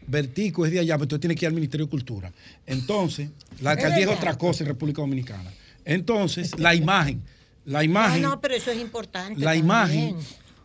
[0.06, 2.32] Vertico es de allá, pero usted tiene que ir al Ministerio de Cultura.
[2.64, 5.52] Entonces, la alcaldía es otra cosa en República Dominicana.
[5.84, 7.24] Entonces, la imagen,
[7.68, 9.38] la imagen, No, no, pero eso es importante.
[9.40, 9.64] la también.
[9.64, 10.16] imagen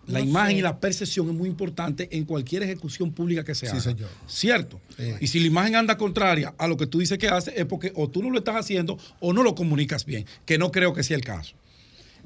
[0.06, 0.58] La No imagen sé.
[0.58, 3.82] y la percepción es muy importante en cualquier ejecución pública que se Sí, haga.
[3.82, 4.10] señor.
[4.28, 4.82] ¿Cierto?
[4.98, 5.04] Sí.
[5.22, 7.94] Y si la imagen anda contraria a lo que tú dices que hace, es porque
[7.96, 11.04] o tú no lo estás haciendo o no lo comunicas bien, que no creo que
[11.04, 11.56] sea el caso.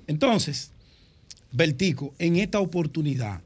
[0.08, 0.72] Entonces,
[1.52, 3.42] Bertico, en esta oportunidad,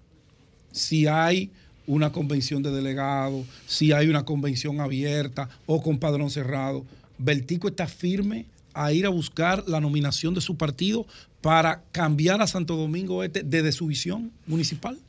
[0.71, 1.51] si hay
[1.87, 6.85] una convención de delegados, si hay una convención abierta o con padrón cerrado,
[7.17, 11.05] Bertico está firme a ir a buscar la nominación de su partido
[11.41, 14.99] para cambiar a Santo Domingo Este desde su visión municipal.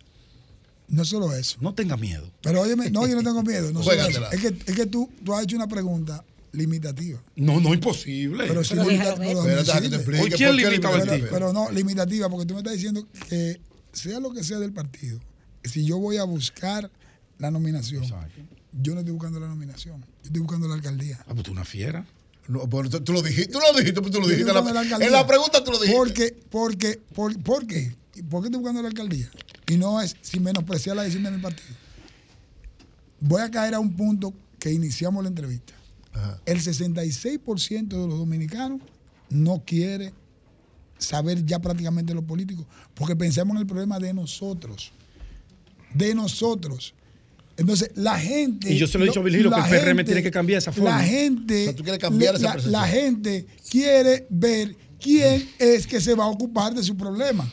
[0.89, 1.57] No solo eso.
[1.61, 2.31] No tenga miedo.
[2.43, 3.73] Pero óyeme, no, yo no tengo miedo.
[3.73, 4.05] No solo eso.
[4.05, 4.29] Juégatela.
[4.31, 7.23] es que, es que tú, tú has hecho una pregunta limitativa.
[7.37, 8.45] No, no, imposible.
[8.47, 9.27] Pero sí Pero limita- déjalo ver.
[9.27, 9.83] pero Espérate, decirle.
[9.83, 11.29] que te explique ¿Por quién por qué limita pero, Bertico?
[11.31, 13.61] pero no, limitativa, porque tú me estás diciendo que
[13.93, 15.19] sea lo que sea del partido,
[15.65, 16.91] si yo voy a buscar
[17.39, 18.05] la nominación,
[18.73, 21.19] yo no estoy buscando la nominación, yo estoy buscando la alcaldía.
[21.27, 22.07] Ah, pues tú una fiera.
[22.49, 24.51] No, tú, tú lo dijiste, tú lo dijiste, tú lo dijiste.
[24.51, 25.07] En la, alcaldía.
[25.07, 25.97] en la pregunta tú lo dijiste.
[25.97, 27.95] Porque, porque, por, ¿por qué?
[28.29, 29.31] ¿Por qué estoy buscando la alcaldía?
[29.69, 31.75] Y no es sin menospreciar la decisión de mi partido.
[33.21, 35.73] Voy a caer a un punto que iniciamos la entrevista.
[36.45, 38.81] El 66% de los dominicanos
[39.31, 40.13] no quiere
[40.99, 44.93] saber ya prácticamente lo político, porque pensamos en el problema de nosotros.
[45.95, 46.95] De nosotros.
[47.57, 48.73] Entonces, la gente.
[48.73, 50.59] Y yo se lo he dicho a Virgilio, que el PRM gente- tiene que cambiar
[50.59, 50.91] esa forma.
[50.99, 51.63] La gente.
[51.63, 52.81] O sea, tú quieres cambiar la- esa la, percepción.
[52.83, 57.47] la gente quiere ver quién es que se va a ocupar de su problema.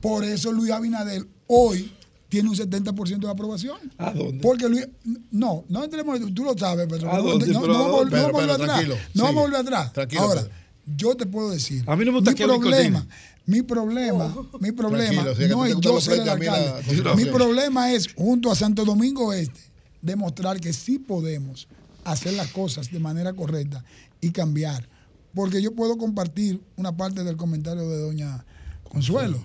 [0.00, 1.92] Por eso Luis Abinader hoy
[2.28, 3.78] tiene un 70% de aprobación.
[3.98, 4.40] ¿A dónde?
[4.42, 4.86] Porque Luis,
[5.30, 7.10] no, no entremos, tú lo sabes, Pedro.
[7.12, 7.46] ¿A no, dónde?
[7.48, 8.68] no- Pero no ¿a vamos, no vamos a volver atrás.
[8.68, 9.40] tranquilo, No vamos a sigue.
[9.56, 9.92] volver atrás.
[9.92, 10.48] Tranquilo, Ahora,
[10.96, 11.84] yo te puedo decir.
[11.86, 13.06] A mí no me gusta mi que hable problema,
[13.46, 17.14] mi problema, mi problema no es yo ser el la alcalde.
[17.16, 19.60] Mi problema es, junto a Santo Domingo Este,
[20.00, 21.68] demostrar que sí podemos
[22.04, 23.84] hacer las cosas de manera correcta
[24.20, 24.88] y cambiar.
[25.34, 28.44] Porque yo puedo compartir una parte del comentario de doña
[28.84, 29.42] Consuelo,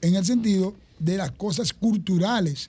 [0.00, 2.68] en el sentido de las cosas culturales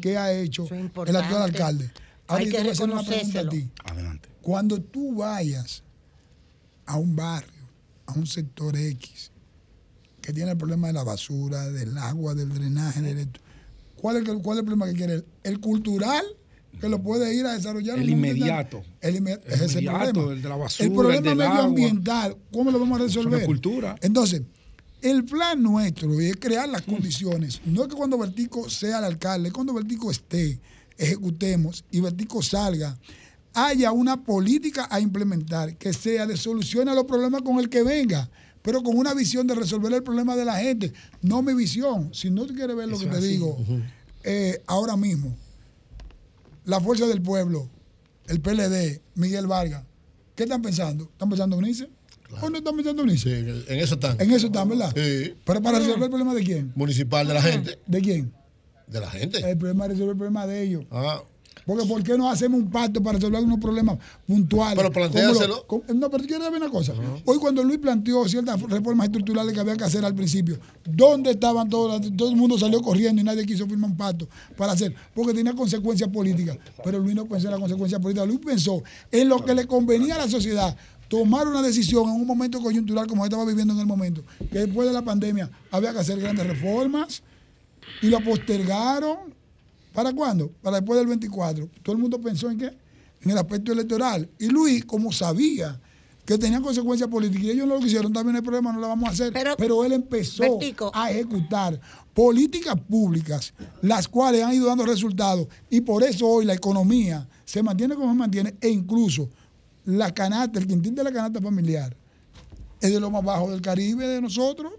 [0.00, 1.90] que ha hecho el actual alcalde.
[2.28, 3.70] Ahora Hay que te voy a hacer una pregunta a ti.
[3.84, 4.28] Adelante.
[4.42, 5.82] Cuando tú vayas
[6.84, 7.50] a un barrio,
[8.06, 9.32] a un sector X,
[10.26, 13.28] que tiene el problema de la basura, del agua, del drenaje, del
[13.94, 15.24] ¿cuál es, el, ¿cuál es el problema que quiere él?
[15.44, 16.24] El cultural,
[16.80, 17.96] que lo puede ir a desarrollar.
[18.00, 18.82] El inmediato.
[19.00, 20.32] El, inme- El ese es el inmediato, problema.
[20.34, 21.54] el de la basura, El problema el del agua.
[21.54, 23.46] medioambiental, ¿cómo lo vamos a Eso no es resolver?
[23.46, 23.96] cultura.
[24.02, 24.42] Entonces,
[25.00, 27.60] el plan nuestro es crear las condiciones.
[27.64, 30.58] No es que cuando Vertico sea el alcalde, cuando Vertico esté,
[30.98, 32.98] ejecutemos y Vertico salga,
[33.54, 37.82] haya una política a implementar que sea de solución a los problemas con el que
[37.84, 38.28] venga,
[38.66, 40.92] pero con una visión de resolver el problema de la gente.
[41.22, 42.12] No mi visión.
[42.12, 43.28] Si no quieres ver lo Eso que te así.
[43.28, 43.56] digo,
[44.24, 45.36] eh, ahora mismo,
[46.64, 47.70] la Fuerza del Pueblo,
[48.26, 49.84] el PLD, Miguel Vargas,
[50.34, 51.04] ¿qué están pensando?
[51.04, 51.88] ¿Están pensando en unirse?
[52.42, 53.38] ¿O no están pensando en unirse?
[53.38, 54.20] en eso están.
[54.20, 54.92] En eso están, ¿verdad?
[54.96, 55.34] Sí.
[55.44, 56.72] Pero para resolver el problema de quién?
[56.74, 57.78] Municipal de la gente.
[57.86, 58.32] ¿De quién?
[58.88, 59.48] De la gente.
[59.48, 60.84] El problema es resolver el problema de ellos.
[60.90, 61.22] Ah.
[61.66, 64.76] Porque ¿por qué no hacemos un pacto para resolver algunos problemas puntuales?
[64.76, 65.66] Pero plantéaselo.
[65.66, 66.94] Como lo- como- no, pero quiero saber una cosa.
[67.24, 71.68] Hoy cuando Luis planteó ciertas reformas estructurales que había que hacer al principio, ¿dónde estaban
[71.68, 72.00] todos?
[72.16, 75.54] Todo el mundo salió corriendo y nadie quiso firmar un pacto para hacer, porque tenía
[75.54, 76.56] consecuencias políticas.
[76.84, 78.28] Pero Luis no pensó en las consecuencias políticas.
[78.28, 80.76] Luis pensó en lo que le convenía a la sociedad.
[81.08, 84.22] Tomar una decisión en un momento coyuntural como estaba viviendo en el momento,
[84.52, 87.22] que después de la pandemia había que hacer grandes reformas
[88.02, 89.34] y lo postergaron.
[89.96, 90.52] ¿Para cuándo?
[90.60, 91.70] Para después del 24.
[91.82, 92.70] Todo el mundo pensó en qué?
[93.22, 94.28] En el aspecto electoral.
[94.38, 95.80] Y Luis, como sabía
[96.26, 99.08] que tenían consecuencias políticas y ellos no lo quisieron, también hay problema, no lo vamos
[99.08, 99.32] a hacer.
[99.56, 100.58] Pero, él empezó
[100.92, 101.80] a ejecutar
[102.12, 105.48] políticas públicas, las cuales han ido dando resultados.
[105.70, 109.30] Y por eso hoy la economía se mantiene como se mantiene e incluso
[109.86, 111.96] la canasta, el quintín de la canasta familiar
[112.82, 114.72] es de lo más bajo del Caribe de nosotros.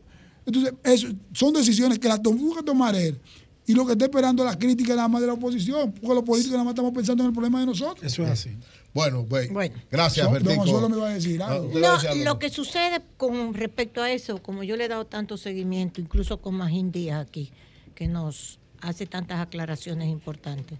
[0.45, 3.19] Entonces, eso, son decisiones que las tuvo que tomar él.
[3.67, 6.23] Y lo que está esperando es la crítica nada más de la oposición, porque los
[6.23, 8.01] políticos nada más estamos pensando en el problema de nosotros.
[8.01, 8.51] Eso es así.
[8.93, 9.75] Bueno, pues, Bueno.
[9.91, 10.89] gracias, Don me va a algo.
[10.89, 12.23] No, decir algo.
[12.23, 16.37] lo que sucede con respecto a eso, como yo le he dado tanto seguimiento, incluso
[16.37, 17.51] con Magín Díaz aquí,
[17.93, 20.79] que nos hace tantas aclaraciones importantes,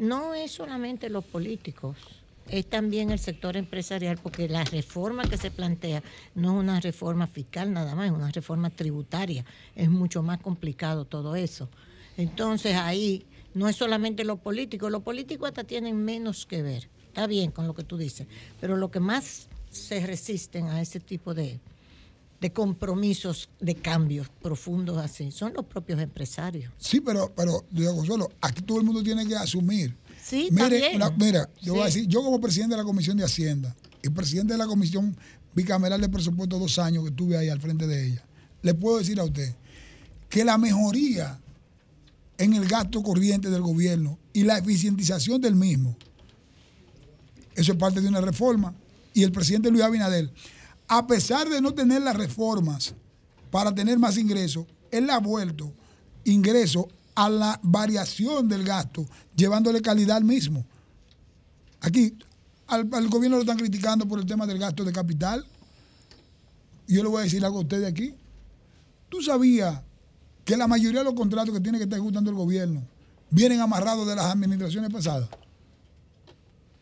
[0.00, 1.96] no es solamente los políticos,
[2.48, 6.02] es también el sector empresarial, porque la reforma que se plantea
[6.34, 9.44] no es una reforma fiscal nada más, es una reforma tributaria,
[9.76, 11.68] es mucho más complicado todo eso.
[12.16, 17.26] Entonces ahí no es solamente los políticos, los políticos hasta tienen menos que ver, está
[17.26, 18.26] bien con lo que tú dices,
[18.60, 21.60] pero lo que más se resisten a ese tipo de,
[22.40, 26.72] de compromisos, de cambios profundos así, son los propios empresarios.
[26.78, 29.94] Sí, pero, pero, Diego Consuelo, aquí todo el mundo tiene que asumir.
[30.22, 33.24] Sí, Mire, una- mira, yo voy a decir, yo como presidente de la Comisión de
[33.24, 35.16] Hacienda y presidente de la Comisión
[35.54, 38.24] Bicameral de Presupuesto dos años que estuve ahí al frente de ella,
[38.62, 39.54] le puedo decir a usted
[40.28, 41.38] que la mejoría
[42.38, 45.96] en el gasto corriente del gobierno y la eficientización del mismo.
[47.54, 48.74] Eso es parte de una reforma.
[49.12, 50.32] Y el presidente Luis Abinader,
[50.88, 52.94] a pesar de no tener las reformas
[53.50, 55.72] para tener más ingresos, él ha vuelto
[56.24, 59.06] ingresos a la variación del gasto,
[59.36, 60.64] llevándole calidad al mismo.
[61.80, 62.16] Aquí,
[62.66, 65.46] al, al gobierno lo están criticando por el tema del gasto de capital.
[66.88, 68.14] Yo le voy a decir algo a ustedes aquí.
[69.08, 69.80] ¿Tú sabías
[70.44, 72.82] que la mayoría de los contratos que tiene que estar ejecutando el gobierno
[73.30, 75.28] vienen amarrados de las administraciones pasadas?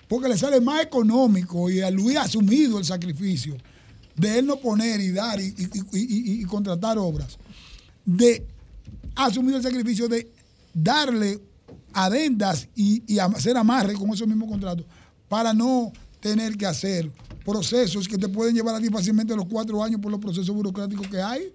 [0.08, 3.56] Porque le sale más económico y a Luis ha asumido el sacrificio
[4.16, 7.38] de él no poner y dar y, contratar obras.
[8.04, 8.46] De
[9.14, 10.30] ha asumido el sacrificio de
[10.74, 11.40] darle
[11.92, 14.86] adendas y, y hacer amarre con esos mismos contratos
[15.28, 17.10] para no tener que hacer
[17.44, 21.06] procesos que te pueden llevar a ti fácilmente los cuatro años por los procesos burocráticos
[21.08, 21.52] que hay.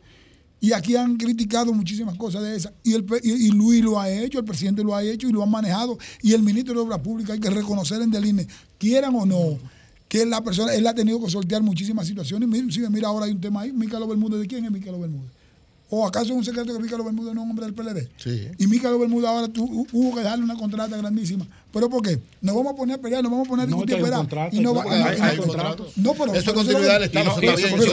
[0.59, 2.73] Y aquí han criticado muchísimas cosas de esas.
[2.83, 5.43] Y, el, y, y Luis lo ha hecho, el presidente lo ha hecho y lo
[5.43, 5.97] ha manejado.
[6.21, 9.59] Y el ministro de Obras Públicas hay que reconocer en Deline, quieran o no,
[10.07, 12.49] que la persona, él ha tenido que sortear muchísimas situaciones.
[12.49, 13.71] Mira, mira, ahora hay un tema ahí.
[13.71, 15.36] Mícalo Bermúdez, ¿de quién es Mícalo Bermúdez?
[15.89, 18.09] ¿O acaso es un secreto que Mícalo Bermúdez no es un hombre del PLD?
[18.17, 18.47] Sí.
[18.57, 21.47] Y Mícalo Bermúdez ahora tu- hu- hubo que darle una contrata grandísima.
[21.71, 22.19] ¿Pero por qué?
[22.41, 24.19] Nos vamos a poner a pelear, nos vamos a poner a No, discutir, un esperar.
[24.19, 25.37] contrato, Y no hay va- y no- no- Hay.
[25.97, 27.83] No, pero Eso es continuidad del Estado, eso dice mucho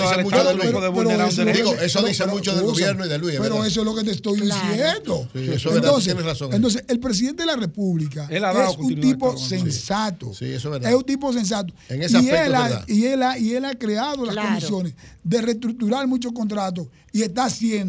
[2.50, 5.28] eso dice del gobierno y de Luis, Pero eso es lo que te estoy diciendo.
[5.32, 8.42] Sí, eso es verdad, entonces, tienes razón en entonces, el presidente de la República es
[8.78, 10.32] un tipo sensato.
[10.34, 10.90] Sí, eso es verdad.
[10.90, 11.72] Es un tipo sensato.
[11.88, 15.40] En ese y, él ha, y, él ha, y él ha creado las condiciones de
[15.42, 17.83] reestructurar muchos contratos y está haciendo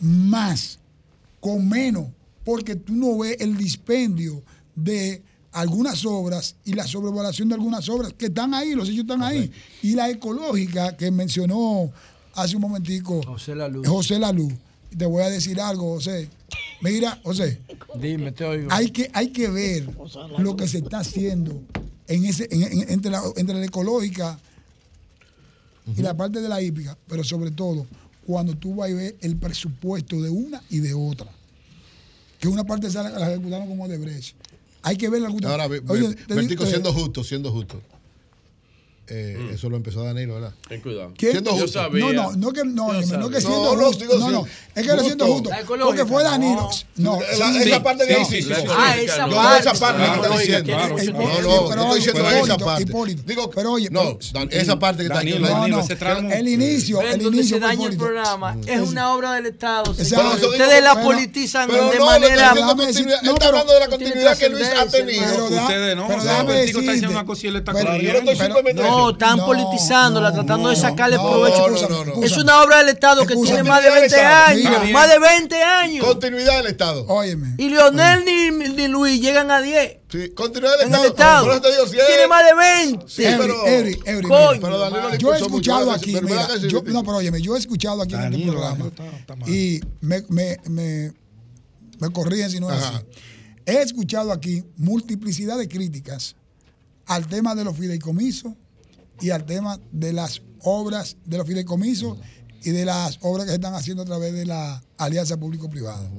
[0.00, 0.78] más
[1.40, 2.06] con menos,
[2.44, 4.42] porque tú no ves el dispendio
[4.74, 9.22] de algunas obras y la sobrevaluación de algunas obras que están ahí, los hechos están
[9.22, 9.50] ahí.
[9.82, 11.90] Y la ecológica que mencionó
[12.34, 13.86] hace un momentico José Laluz.
[13.88, 14.52] José Laluz.
[14.96, 16.28] Te voy a decir algo, José.
[16.82, 17.60] Mira, José,
[18.00, 18.68] Dime, te oigo.
[18.72, 19.88] hay que, hay que ver
[20.38, 21.60] lo que se está haciendo
[22.08, 24.38] en ese, en- en- entre, la, entre la ecológica
[25.96, 27.86] y la parte de la hípica, pero sobre todo
[28.30, 31.28] cuando tú vas a ver el presupuesto de una y de otra.
[32.38, 34.36] Que una parte sale, la ejecutaron como de Brecht.
[34.82, 37.82] Hay que ver la Ahora, Oye, Bertico, digo, siendo justo, siendo justo.
[39.12, 40.52] Eh, Eso lo empezó Danilo, ¿verdad?
[40.68, 41.12] Ten cuidado.
[41.16, 41.32] ¿Quién?
[41.32, 42.12] Siendo Yo sabía.
[42.12, 44.04] No, no, no que no, no que siendo No, no, justo.
[44.18, 45.50] No, no, es que lo siento Justo.
[45.66, 46.70] Porque fue Danilo.
[46.96, 47.16] no.
[47.16, 48.28] No, La- sí, esa parte de ahí no.
[48.28, 48.48] sí.
[48.70, 49.68] Ah, esa parte.
[49.68, 50.76] esa parte que está diciendo.
[50.76, 52.82] No, no, yo pero estoy diciendo Hipólito, esa parte.
[52.84, 53.22] Hipólito.
[53.26, 54.18] Digo, pero oye, no,
[54.50, 55.38] esa parte que está aquí.
[55.38, 55.82] no, no,
[56.32, 58.56] el inicio, el inicio se daña el programa.
[58.62, 59.90] Es Ese- una obra del Estado.
[59.90, 62.52] Ustedes la politizan de no, manera.
[62.52, 62.60] Él
[63.24, 65.46] no, está hablando de la continuidad que Luis ha tenido.
[65.46, 68.18] Ustedes no, pero déjame Bertico está diciendo decirte- una cosa y él está pero- corrigiendo.
[68.18, 71.68] yo no estoy simplemente No, están No, politizándola, no, tratando de sacarle no, provecho.
[71.68, 74.66] no, no, no, es una obra del Estado que tiene más de 20 Continuidad del
[74.66, 74.90] años.
[74.92, 76.04] Más de 20 años.
[76.06, 77.04] Continuidad del Estado.
[77.08, 77.54] Óyeme.
[77.58, 79.98] Y Leonel ni, ni Luis llegan a 10.
[80.10, 81.08] Sí, continuidad del En el Estado.
[81.08, 81.44] Estado.
[81.46, 83.08] Por eso te digo, si es- Tiene más de 20.
[83.08, 84.60] Sí, Every, pero- every, every, Coño, mira.
[84.60, 88.34] Pero Danilo le yo he escuchado aquí, no, pero óyeme, yo he escuchado aquí en
[88.34, 91.12] este programa está- está y me, me, me,
[91.98, 92.96] me corrigen si no es Ajá.
[92.98, 93.06] así.
[93.66, 96.34] He escuchado aquí multiplicidad de críticas
[97.06, 98.52] al tema de los fideicomisos
[99.20, 102.18] y al tema de las obras de los fideicomisos
[102.62, 106.10] y de las obras que se están haciendo a través de la alianza público-privada.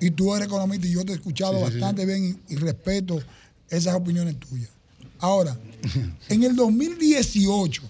[0.00, 2.54] Y tú eres economista y yo te he escuchado Sí, sí, sí, bastante bien y,
[2.54, 3.20] y respeto
[3.68, 4.70] esas opiniones tuyas.
[5.18, 5.58] Ahora,
[6.28, 7.82] en el 2018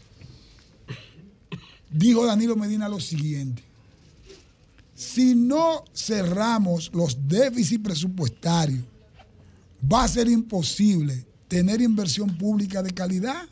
[1.91, 3.63] dijo Danilo Medina lo siguiente.
[4.95, 8.83] Si no cerramos los déficits presupuestarios,
[9.81, 13.49] va a ser imposible tener inversión pública de calidad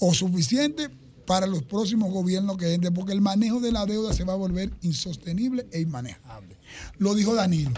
[0.00, 0.90] o suficiente
[1.28, 4.36] para los próximos gobiernos que entren, porque el manejo de la deuda se va a
[4.36, 6.56] volver insostenible e inmanejable.
[6.98, 7.70] Lo dijo Danilo.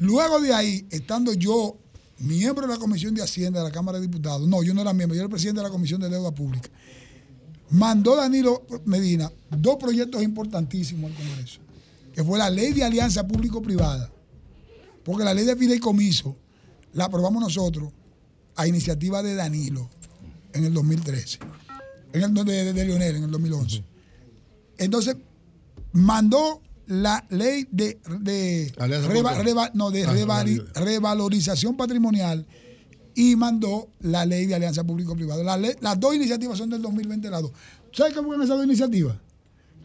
[0.00, 1.76] Luego de ahí, estando yo
[2.18, 4.92] miembro de la Comisión de Hacienda de la Cámara de Diputados, no, yo no era
[4.92, 6.68] miembro, yo era el presidente de la Comisión de Deuda Pública,
[7.70, 11.60] mandó Danilo Medina dos proyectos importantísimos al Congreso,
[12.12, 14.10] que fue la ley de alianza público-privada,
[15.04, 16.36] porque la ley de fideicomiso
[16.94, 17.92] la aprobamos nosotros
[18.56, 19.88] a iniciativa de Danilo
[20.54, 21.38] en el 2013,
[22.12, 23.82] en el, de, de- Leonel en el 2011.
[24.78, 25.16] Entonces,
[25.92, 32.46] mandó la ley de, de, reva- reva- no, de Ah, revalorización patrimonial
[33.14, 35.42] y mandó la ley de alianza público-privada.
[35.44, 37.52] La las dos iniciativas son del 2020 las dos.
[37.92, 39.16] ¿Sabes cómo son esas dos iniciativas?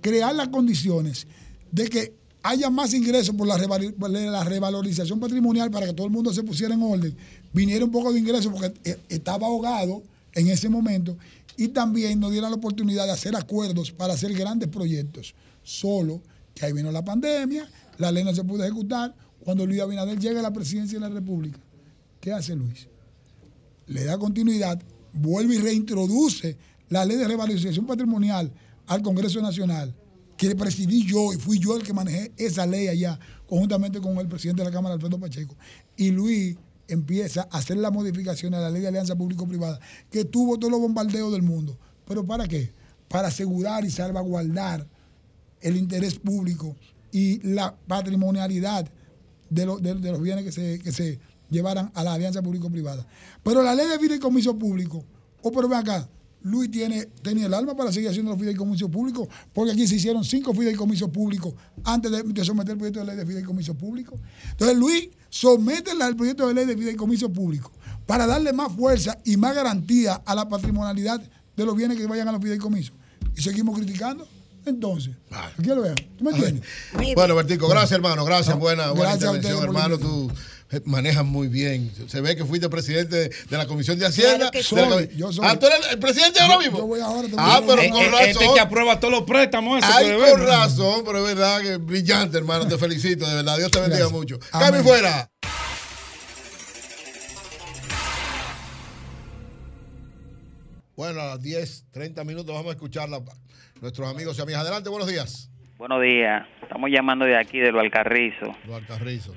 [0.01, 1.27] Crear las condiciones
[1.71, 2.13] de que
[2.43, 6.43] haya más ingresos por la, reval- la revalorización patrimonial para que todo el mundo se
[6.43, 7.15] pusiera en orden,
[7.53, 10.01] viniera un poco de ingresos porque eh, estaba ahogado
[10.37, 11.17] en ese momento
[11.57, 15.33] y también nos dieran la oportunidad de hacer acuerdos para hacer grandes proyectos.
[15.63, 16.21] Solo
[16.53, 17.67] que ahí vino la pandemia,
[17.97, 21.13] la ley no se pudo ejecutar, Cuando Luis Abinader llega a la presidencia de la
[21.13, 21.59] República,
[22.19, 22.87] ¿qué hace Luis?
[23.87, 24.79] Le da continuidad,
[25.13, 26.57] vuelve y reintroduce
[26.89, 28.51] la ley de revalorización patrimonial
[28.87, 29.95] al Congreso Nacional,
[30.35, 34.27] que presidí yo y fui yo el que manejé esa ley allá, conjuntamente con el
[34.27, 35.55] presidente de la Cámara, Alfredo Pacheco.
[35.95, 36.57] Y Luis
[36.87, 40.81] empieza a hacer las modificaciones a la ley de alianza público-privada, que tuvo todos los
[40.81, 41.77] bombardeos del mundo.
[42.05, 42.71] ¿Pero para qué?
[43.09, 44.87] Para asegurar y salvaguardar
[45.61, 46.75] el interés público
[47.11, 48.87] y la patrimonialidad
[49.49, 53.07] de, de- los bienes que se, llevaran a la alianza público-privada.
[53.43, 55.03] Pero la ley de fideicomiso público,
[55.41, 56.09] o pero ven acá,
[56.43, 60.23] Luis tiene, tenía el alma para seguir haciendo los fideicomisos públicos, porque aquí se hicieron
[60.23, 64.19] cinco fideicomisos públicos antes de, de someter el proyecto de ley de fideicomiso público.
[64.51, 67.71] Entonces Luis somete el proyecto de ley de fideicomiso público
[68.05, 71.21] para darle más fuerza y más garantía a la patrimonialidad
[71.55, 72.93] de los bienes que vayan a los fideicomisos.
[73.35, 74.27] Y seguimos criticando.
[74.65, 75.95] Entonces, aquí lo veo.
[76.17, 76.63] ¿Tú me entiendes?
[77.15, 78.25] Bueno, Bertico, gracias, hermano.
[78.25, 79.97] Gracias, No, buena, buena gracias intervención, hermano.
[79.97, 80.29] Tú
[80.71, 81.91] eh, manejas muy bien.
[82.07, 84.49] Se ve que fuiste presidente de, la Comisión de Hacienda.
[84.49, 85.45] Claro que de la soy, comi- yo soy.
[85.47, 86.77] Ah, ¿tú eres el presidente ahora mismo?
[86.79, 88.27] yo voy ahora, te voy ah, pero Eh, con eh, razón.
[88.29, 89.83] este que aprueba todos los préstamos.
[89.83, 92.67] Ay, ver, con razón, pero es verdad que brillante, hermano.
[92.67, 93.57] Te felicito, de verdad.
[93.57, 94.17] Dios te bendiga Gracias.
[94.19, 94.39] mucho.
[94.51, 94.65] Amén.
[94.71, 95.29] Cambio fuera.
[100.95, 103.19] Bueno, a las 10, 30 minutos vamos a escuchar a
[103.81, 104.61] nuestros amigos y amigas.
[104.61, 105.49] Adelante, buenos días.
[105.77, 108.55] Buenos días, estamos llamando de aquí, de lo Alcarrizo.
[108.65, 109.35] Los Alcarrizo.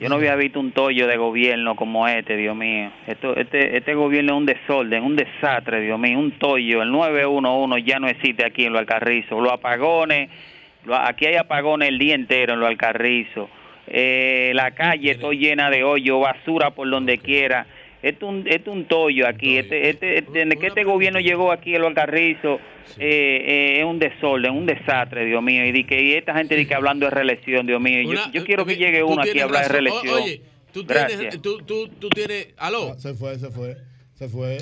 [0.00, 2.90] Yo no había visto un tollo de gobierno como este, Dios mío.
[3.08, 6.82] Esto, este, este gobierno es un desorden, un desastre, Dios mío, un tollo.
[6.82, 9.40] El 911 ya no existe aquí en lo Alcarrizo.
[9.40, 10.30] Los apagones,
[10.84, 13.50] lo- aquí hay apagones el día entero en lo Alcarrizo.
[13.88, 17.66] Eh, la calle está llena de hoyo, basura por donde quiera.
[18.02, 19.58] Esto es un, es un tollo aquí.
[19.58, 22.60] Este, este, este- desde que este gobierno llegó aquí en lo Alcarrizo,
[22.98, 23.00] eh,
[23.46, 25.64] eh, es un desorden, un desastre, Dios mío.
[25.66, 28.02] Y, di que, y esta gente dice que hablando de reelección, Dios mío.
[28.02, 29.68] Yo, Una- yo quiero que llegue uno aquí a hablar de.
[29.68, 30.22] O- reelección.
[30.22, 32.94] Oye, tú tienes, tú, tú, tú tienes, aló.
[32.98, 33.76] Se fue, se fue,
[34.14, 34.58] se fue.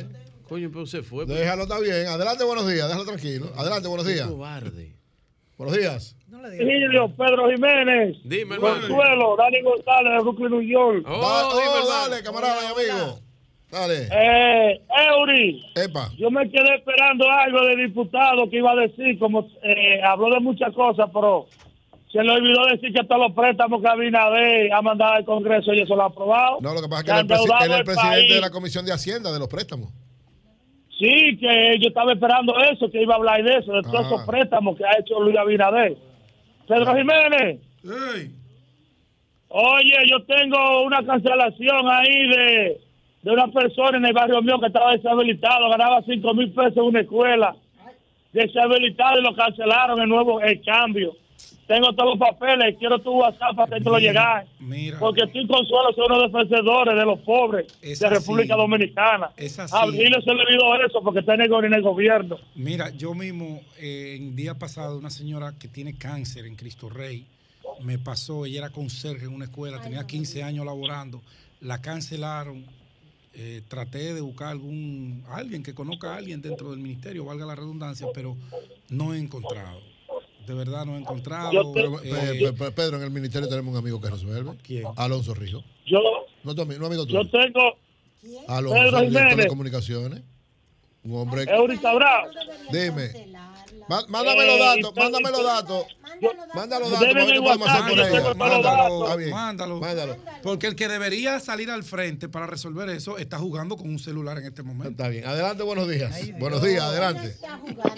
[0.49, 1.27] Coño, pero se fue.
[1.27, 2.07] Déjalo, está bien.
[2.07, 2.87] Adelante, buenos días.
[2.89, 3.53] Déjalo tranquilo.
[3.57, 4.27] Adelante, buenos días.
[4.29, 4.93] cobarde.
[5.59, 6.17] Buenos días.
[6.59, 8.19] Emilio, Pedro Jiménez.
[8.25, 8.81] Dime, hermano.
[8.87, 11.05] Consuelo, Dani González de Brooklyn, New York.
[11.09, 13.19] Oh, oh, dale, camarada y amigo.
[13.79, 14.09] Dale.
[14.11, 14.81] Eh,
[15.11, 16.11] Eury, Epa.
[16.19, 20.41] yo me quedé esperando algo de diputado que iba a decir, como eh, habló de
[20.41, 21.47] muchas cosas, pero
[22.11, 25.81] se le olvidó decir que todos los préstamos que Abinader ha mandado al Congreso y
[25.81, 26.59] eso lo ha aprobado.
[26.63, 28.35] No, lo que pasa es que él, es el presidente país.
[28.35, 29.93] de la Comisión de Hacienda de los préstamos.
[30.99, 34.07] Sí, que yo estaba esperando eso, que iba a hablar de eso, de todos Ah.
[34.07, 35.95] esos préstamos que ha hecho Luis Abinader.
[36.67, 37.61] Pedro Jiménez.
[39.49, 42.81] Oye, yo tengo una cancelación ahí de,
[43.27, 46.83] de una persona en el barrio mío que estaba deshabilitado, ganaba cinco mil pesos en
[46.85, 47.57] una escuela.
[48.33, 51.17] Deshabilitado y lo cancelaron el nuevo el cambio.
[51.67, 54.47] Tengo todos los papeles, quiero tu WhatsApp para que te lo llegar.
[54.61, 55.01] Mira.
[55.01, 58.15] Porque estoy consuelo, soy uno de los defensores de los pobres Es de así.
[58.15, 59.31] República Dominicana.
[59.37, 59.75] Es así.
[59.77, 62.37] A Virgilio se le olvidó eso porque está en el, en el gobierno.
[62.55, 67.27] Mira, yo mismo, eh, en día pasado, una señora que tiene cáncer en Cristo Rey
[67.83, 71.21] me pasó, ella era conserje en una escuela, tenía 15 años laborando,
[71.61, 72.65] la cancelaron.
[73.39, 77.55] Eh, traté de buscar algún alguien que conozca a alguien dentro del ministerio, valga la
[77.55, 78.37] redundancia, pero
[78.89, 79.81] no he encontrado.
[80.47, 81.73] De verdad no he encontrado.
[81.73, 84.57] Pero, eh, pe- pe- Pedro, en el ministerio tenemos un amigo que resuelve.
[84.63, 84.85] ¿Quién?
[84.97, 85.63] Alonso Rijo.
[85.85, 86.01] Yo,
[86.45, 87.23] No, tu ami- no amigo tuyo.
[87.23, 87.77] yo tengo
[88.49, 90.23] Alonso, Pedro director de comunicaciones.
[91.05, 91.43] Un hombre.
[91.49, 92.23] Eury Sabrá.
[92.73, 93.13] Dime.
[93.89, 95.87] Má- Mándame los Eh, datos, mándame los datos.
[96.21, 96.87] Los Mándalo.
[99.17, 99.31] bien.
[99.31, 99.81] Mándalo.
[99.81, 100.17] Mándalo.
[100.43, 104.39] Porque el que debería salir al frente para resolver eso está jugando con un celular
[104.39, 104.91] en este momento.
[104.91, 105.27] Está bien.
[105.27, 106.15] Adelante, buenos días.
[106.39, 107.35] Buenos días, adelante.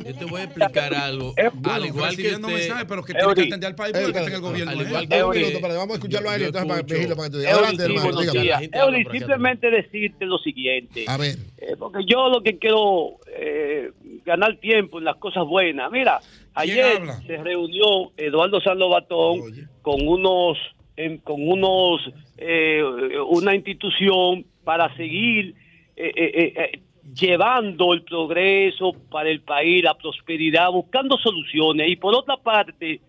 [0.05, 1.35] Yo te voy a explicar algo.
[1.65, 2.61] al igual que recibiendo usted.
[2.61, 4.71] mensajes, pero que tiene que atender al país porque está en el gobierno.
[4.73, 4.85] Al ¿eh?
[4.89, 6.95] igual que minuto, vamos a escucharlo a él entonces para escucho.
[6.97, 7.51] vigilo para que te diga.
[7.51, 8.71] Eury, Adelante, sí, hermano, dígame.
[8.73, 11.05] Eury, simplemente decirte lo siguiente.
[11.07, 11.39] A ver.
[11.59, 13.91] Eh, porque yo lo que quiero eh,
[14.25, 15.91] ganar tiempo en las cosas buenas.
[15.91, 16.21] Mira,
[16.55, 19.41] ayer se reunió Eduardo Sandovatón
[19.83, 20.59] con unos
[20.97, 22.01] em, con unos
[22.37, 22.83] eh,
[23.29, 25.55] una institución para seguir
[25.97, 26.81] eh, eh, eh, eh,
[27.15, 31.89] llevando el progreso para el país, la prosperidad, buscando soluciones.
[31.89, 33.01] Y por otra parte,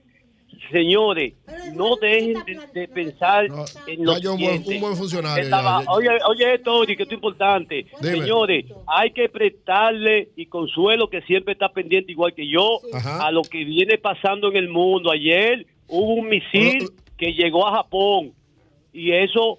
[0.72, 1.34] señores,
[1.74, 3.46] no dejen de, de pensar
[3.88, 5.44] en lo Ya yo un buen, un buen funcionario.
[5.44, 5.92] Estaba- ya, ya.
[5.92, 7.86] oye, oye esto, Ori, que esto es importante.
[8.02, 8.18] Dime.
[8.18, 13.26] Señores, hay que prestarle y consuelo que siempre está pendiente igual que yo Ajá.
[13.28, 15.12] a lo que viene pasando en el mundo.
[15.12, 18.34] Ayer hubo un misil que llegó a Japón
[18.94, 19.58] y eso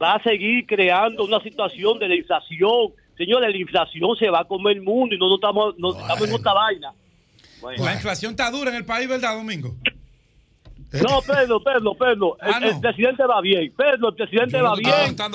[0.00, 2.92] va a seguir creando una situación de la inflación.
[3.16, 6.28] Señores, la inflación se va a comer el mundo y no, no estamos, no estamos
[6.28, 6.92] en otra vaina.
[7.60, 7.84] Bueno.
[7.84, 9.74] La inflación está dura en el país, ¿verdad, Domingo?
[10.92, 12.36] No, Pedro, Pedro, Pedro.
[12.40, 13.72] Ah, el, el presidente va bien.
[13.76, 14.90] Pedro, el presidente no va bien.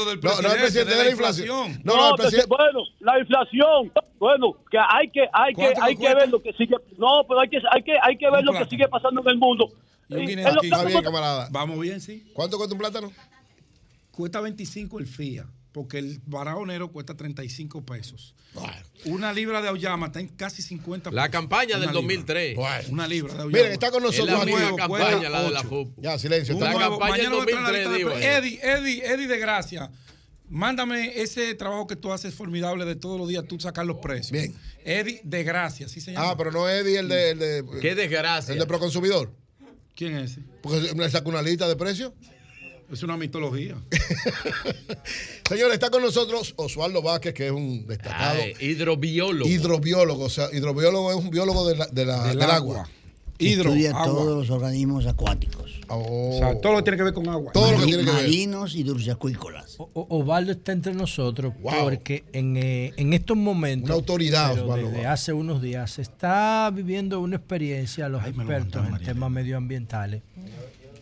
[0.05, 1.81] del No, no, el presidente de la inflación.
[1.83, 2.47] No, no, el presidente.
[2.49, 6.41] presi- bueno, la inflación, bueno, que hay que hay que ¿Cuánto hay que ver lo
[6.43, 6.75] que sigue.
[6.97, 9.37] No, pero hay que hay que hay que ver lo que sigue pasando en el
[9.37, 9.69] mundo.
[10.09, 10.33] Y que-
[10.67, 11.47] Está bien, camarada.
[11.51, 12.29] Vamos bien, sí.
[12.33, 13.11] ¿Cuánto cuesta un plátano?
[14.11, 15.45] Cuesta 25 el FIA,
[15.75, 18.33] porque el barajonero cuesta 35 pesos.
[19.03, 21.13] Una libra de auyama está en casi 50 pesos.
[21.13, 22.01] La campaña del Una libra.
[22.01, 22.57] 2003.
[22.89, 23.57] Una libra de auyama.
[23.57, 25.67] Miren, está con Es la nosotros misma campaña, la de la ocho.
[25.67, 25.93] FUP.
[26.01, 26.57] Ya, silencio.
[26.57, 29.05] La nuevo- campaña del voy a traer la 2003, lista de digo, pre- Eddie, Eddie,
[29.05, 29.91] Eddie de Gracia.
[30.47, 34.31] Mándame ese trabajo que tú haces formidable de todos los días, tú sacar los precios.
[34.31, 34.55] Bien.
[34.85, 36.29] Eddie de Gracia, ¿sí se llama?
[36.31, 37.31] Ah, pero no Eddie, el de.
[37.31, 38.53] El de Qué desgracia.
[38.53, 39.33] El de Proconsumidor.
[39.93, 40.41] ¿Quién es ese?
[40.61, 42.13] Porque me saca una lista de precios.
[42.91, 43.75] Es una mitología.
[45.49, 49.49] Señores, está con nosotros Osvaldo Vázquez, que es un destacado Ay, hidrobiólogo.
[49.49, 50.23] hidrobiólogo.
[50.25, 52.55] O sea, hidrobiólogo es un biólogo de la- de la- Del del agua.
[52.81, 52.89] agua.
[53.37, 54.05] Hidro, Estudia agua.
[54.05, 55.81] todos los organismos acuáticos.
[55.89, 57.51] O sea, todo lo que tiene que ver con agua.
[57.51, 58.23] Todo lo que tiene que ver.
[58.23, 59.75] marinos y dulceacuícolas.
[59.93, 61.73] Osvaldo está entre nosotros Wow.
[61.83, 64.87] porque en, eh, en estos momentos, Una autoridad, Osvaldo.
[64.89, 68.87] desde hace unos días, se está viviendo una experiencia, los Ay, me lo expertos mandó
[68.87, 69.07] en María.
[69.07, 70.21] temas medioambientales,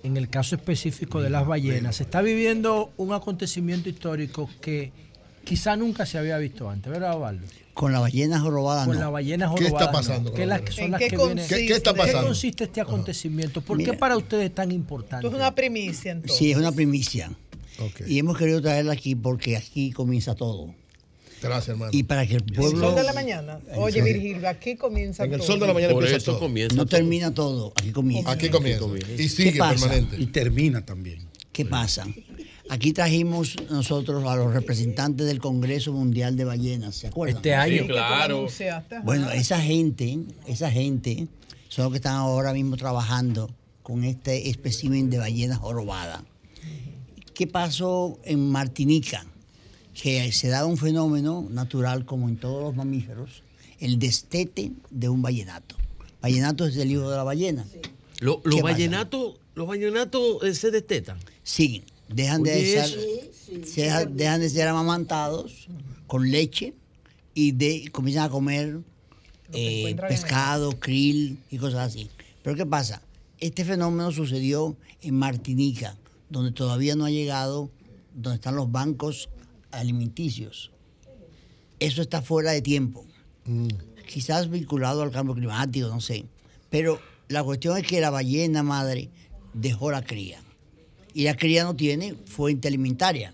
[0.03, 4.91] en el caso específico de las ballenas, se está viviendo un acontecimiento histórico que
[5.43, 7.47] quizá nunca se había visto antes, ¿verdad, Osvaldo?
[7.73, 8.99] Con la ballena jorobada Con no.
[9.01, 11.55] la ballena ¿Qué está pasando no, las las qué que consiste?
[11.55, 12.27] ¿Qué, qué está ¿En qué pasando?
[12.27, 13.61] consiste este acontecimiento?
[13.61, 15.25] ¿Por qué para ustedes es tan importante?
[15.25, 16.37] Esto es una primicia, entonces.
[16.37, 17.31] Sí, es una primicia.
[18.05, 20.75] Y hemos querido traerla aquí porque aquí comienza todo.
[21.43, 21.91] Gracias, hermano.
[21.93, 23.59] Y para que el El pueblo sol de la mañana.
[23.75, 25.47] Oye, Virgilio, aquí comienza En el todo.
[25.47, 26.39] sol de la mañana Por empieza eso todo.
[26.41, 26.75] comienza.
[26.75, 26.97] no todo.
[26.97, 28.31] termina todo, aquí comienza.
[28.31, 28.85] Aquí comienza.
[28.85, 29.73] Y ¿Qué sigue pasa?
[29.87, 30.17] permanente.
[30.21, 31.19] Y termina también.
[31.51, 32.07] ¿Qué pasa?
[32.69, 37.35] Aquí trajimos nosotros a los representantes del Congreso Mundial de Ballenas, ¿se acuerdan?
[37.37, 37.83] Este año.
[37.83, 38.47] Sí, claro.
[39.03, 41.27] Bueno, esa gente, esa gente
[41.67, 43.51] son los que están ahora mismo trabajando
[43.83, 46.23] con este espécimen de ballena jorobada.
[47.33, 49.25] ¿Qué pasó en Martinica?
[49.93, 53.43] Que se da un fenómeno natural como en todos los mamíferos,
[53.79, 55.75] el destete de un vallenato.
[56.21, 57.65] Vallenato es el hijo de la ballena.
[58.19, 61.17] Lo- ¿Qué Los vallenatos, los vallenatos eh, se destetan.
[61.43, 63.65] Sí, dejan de ser, eso.
[63.71, 65.67] se deja- dejan de ser amamantados
[66.07, 66.73] con leche
[67.35, 68.79] y de, comienzan a comer
[69.51, 72.09] eh, pescado, krill y cosas así.
[72.41, 73.01] Pero ¿qué pasa?
[73.39, 75.95] Este fenómeno sucedió en Martinica,
[76.29, 77.69] donde todavía no ha llegado,
[78.15, 79.29] donde están los bancos
[79.73, 80.71] alimenticios.
[81.79, 83.05] Eso está fuera de tiempo.
[84.07, 86.25] Quizás vinculado al cambio climático, no sé.
[86.69, 89.09] Pero la cuestión es que la ballena madre
[89.53, 90.39] dejó la cría
[91.13, 93.33] y la cría no tiene fuente alimentaria.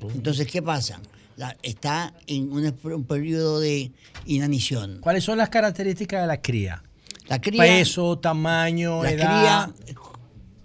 [0.00, 1.00] Entonces, ¿qué pasa?
[1.36, 3.92] La- está en un, un periodo de
[4.26, 4.98] inanición.
[5.00, 6.82] ¿Cuáles son las características de la cría?
[7.28, 9.70] La cría, Peso, tamaño, la edad.
[9.72, 9.94] cría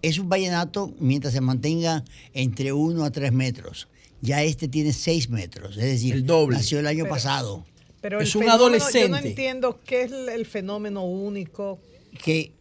[0.02, 3.88] es un vallenato mientras se mantenga entre 1 a 3 metros.
[4.22, 6.58] Ya este tiene 6 metros, es decir, El doble.
[6.58, 7.66] nació el año Pero- pasado.
[8.02, 9.30] Pero Es un fenómeno, Yo no adolescente.
[9.30, 11.80] entiendo qué es el, fenómeno único.
[12.24, 12.54] Que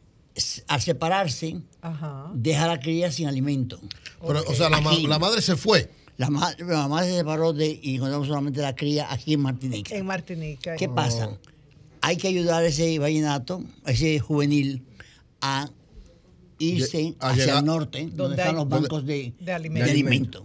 [0.67, 2.31] al separarse, Ajá.
[2.35, 3.81] deja la cría sin alimento.
[4.27, 5.07] Pero, o sea, la, ma- Aquí.
[5.07, 5.91] la madre se fue.
[6.17, 9.95] La, ma- la madre se separó de, y encontramos solamente la cría aquí en Martinica.
[9.95, 10.75] En Martinica.
[10.77, 11.39] ¿Qué pasa?
[12.01, 14.83] Hay que ayudar a ese vallenato, a ese juvenil,
[15.41, 15.71] a
[16.59, 20.45] irse hacia llegar- el norte, donde, Donde están hay- los bancos de, de de alimento.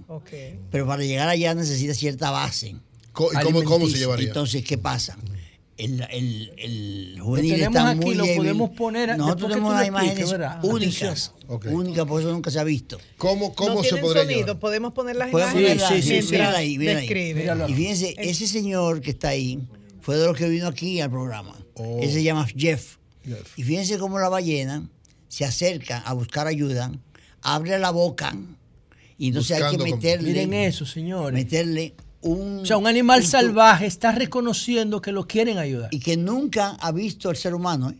[0.71, 2.75] Pero para llegar allá necesita cierta base.
[3.11, 4.27] Co- ¿Y cómo, cómo se llevaría?
[4.27, 5.17] Entonces, ¿qué pasa?
[5.75, 8.37] El, el, el juvenil tenemos está aquí, muy lo débil.
[8.37, 11.31] podemos poner- Nosotros tenemos unas imágenes únicas.
[11.47, 11.65] Ok.
[11.71, 12.99] Únicas, por eso nunca se ha visto.
[13.17, 14.59] ¿Cómo, cómo no se podría sonido, llevar?
[14.59, 17.07] podemos poner las Podemos imágenes sí, sí, ahí, ahí.
[17.67, 19.59] Y fíjense, ese señor que está ahí
[19.99, 21.55] fue de los que vino aquí al programa.
[21.73, 21.99] Oh.
[22.01, 22.97] Él se llama Jeff.
[23.25, 23.57] Jeff.
[23.57, 24.87] Y fíjense cómo la ballena
[25.33, 26.91] se acerca a buscar ayuda,
[27.41, 28.37] abre la boca
[29.17, 31.33] y entonces hay que meterle, Miren eso, señores.
[31.33, 32.59] meterle un...
[32.59, 35.89] O sea, un animal salvaje está reconociendo que lo quieren ayudar.
[35.91, 37.97] Y que nunca ha visto al ser humano ¿eh?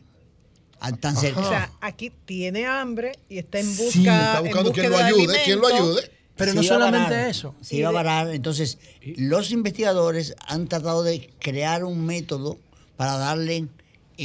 [1.00, 1.40] Tan cerca.
[1.40, 4.98] O sea, aquí tiene hambre y está en busca, Sí, está en buscando quien lo
[5.00, 6.12] de ayude, quien lo ayude.
[6.36, 7.56] Pero Se no solamente varar, eso.
[7.62, 8.30] Se iba a varar.
[8.30, 12.60] Entonces, los investigadores han tratado de crear un método
[12.96, 13.70] para darle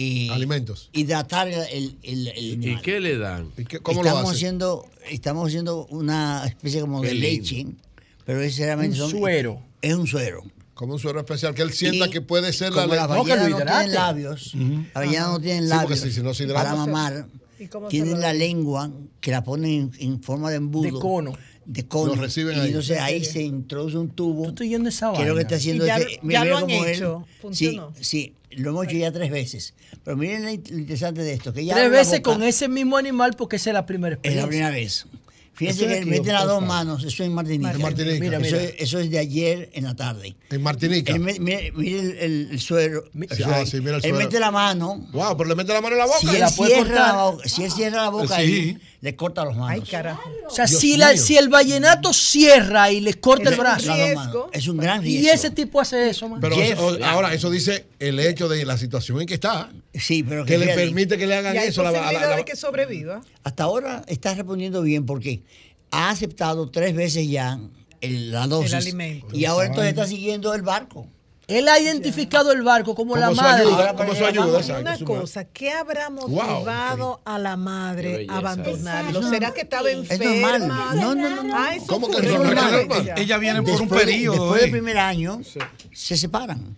[0.01, 0.91] eh, Alimentos.
[0.93, 3.51] Hidratar el, el, el ¿Y qué le dan?
[3.83, 4.36] ¿Cómo lo estamos hacen?
[4.36, 7.43] haciendo Estamos haciendo una especie como Qué de lindo.
[7.43, 7.67] leche,
[8.25, 9.62] pero es Un son- suero.
[9.83, 10.43] Es un suero.
[10.75, 12.97] Como un suero especial, que él sienta Y que puede ser la leche.
[13.09, 14.52] no, tienen labios,
[14.94, 17.27] ballenas no tienen Sí, porque labios si- si no se hidrata- para mamar,
[17.59, 20.85] ¿Y cómo se tienen lo la lengua que la ponen en, en forma de embudo.
[20.85, 21.33] De cono.
[21.65, 22.15] de cono.
[22.15, 22.67] Lo reciben y ahí.
[22.68, 24.49] entonces ahí se introduce un tubo.
[24.49, 25.43] estoy yendo esa que es lo que vaina.
[25.43, 27.27] está haciendo Y ya- este- ya mira, lo han él- hecho.
[27.52, 29.75] Sí, sí, lo hemos hecho ya tres veces.
[30.05, 32.33] Pero miren lo interesante de esto, que ya Tres veces boca.
[32.35, 34.43] con ese mismo animal porque esa es la primera Es experiencia.
[34.43, 35.07] la primera vez.
[35.55, 37.73] Fíjense Eso es que aquí, mete las dos manos, eso en Martinica.
[37.73, 38.20] En Martinica.
[38.20, 38.62] Mira, Eso, mira.
[38.62, 40.37] es, eso es de ayer en la tarde.
[40.51, 41.12] En Martinica.
[41.12, 43.03] Él mire, mire el, el- el suero.
[43.12, 44.19] Sí, ah, sí, mira el él suero.
[44.19, 45.09] mete la mano.
[45.12, 46.19] Wow, pero le mete la mano en la boca.
[46.20, 48.41] Si él, la puede cierra la boca, si él cierra la boca Sí.
[48.41, 49.70] ahí, le corta las manos.
[49.70, 50.28] Ay, carajo.
[50.47, 53.94] O sea, Dios si, la- si el vallenato cierra y le corta el brazo.
[53.94, 54.51] Riesgo.
[54.52, 55.35] Es un gran Y riesgo.
[55.35, 56.41] ese tipo hace eso, man.
[56.41, 56.57] Pero
[57.05, 60.75] ahora, eso dice el hecho de la situación en que está, Sí, pero que le
[60.75, 61.83] permite que le hagan Y hay eso.
[61.83, 63.20] a la- la- la- de que sobreviva.
[63.44, 65.43] Hasta ahora está respondiendo bien porque
[65.91, 67.59] ha aceptado tres veces ya
[68.01, 68.75] el- la dosis.
[68.75, 69.28] alimento.
[69.36, 71.07] Y ahora entonces está siguiendo el barco.
[71.49, 73.62] Él ha identificado el barco como la Como madre.
[73.67, 76.28] ayuda, como su ayuda, exacto, Una su cosa, ¿qué habrá Wow.
[76.28, 79.23] motivado a la madre a abandonarlo?
[79.31, 80.93] ¿Será que estaba Es enferma?
[80.94, 81.57] No, no, no.
[81.57, 83.15] Ah, ¿Cómo que es normal?
[83.17, 84.33] Ella viene por un periodo.
[84.43, 84.65] después eh.
[84.65, 85.41] del primer año,
[85.93, 86.77] se separan.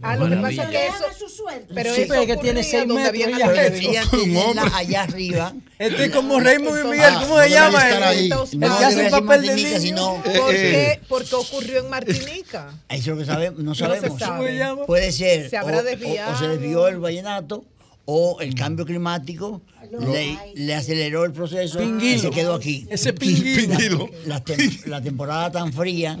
[0.00, 1.04] Ah, lo que pasa es que eso...
[1.18, 1.74] su suerte.
[1.74, 4.76] Pero Sí, eso pero es que tiene seis metros ella.
[4.76, 5.52] allá arriba.
[5.78, 7.84] Este es como Raymond y Miguel, Ah, ¿cómo no se llama?
[7.84, 9.80] debe hace decir papel de niño.
[9.80, 11.00] sino- ¿Por Eh, qué?
[11.08, 12.70] Porque ocurrió en Martinica.
[12.88, 14.18] Eso es lo que sabemos, no sabemos.
[14.20, 14.36] sabe.
[14.36, 14.86] ¿Cómo se llama?
[14.86, 16.32] Puede ser Se o, habrá desviado.
[16.34, 17.64] o se desvió el vallenato
[18.04, 19.60] o el cambio climático
[20.12, 22.20] le, le aceleró el proceso y Pinguilo.
[22.22, 22.86] se quedó aquí.
[22.88, 24.08] Ese pinguilo.
[24.26, 26.18] La, tem- la temporada tan fría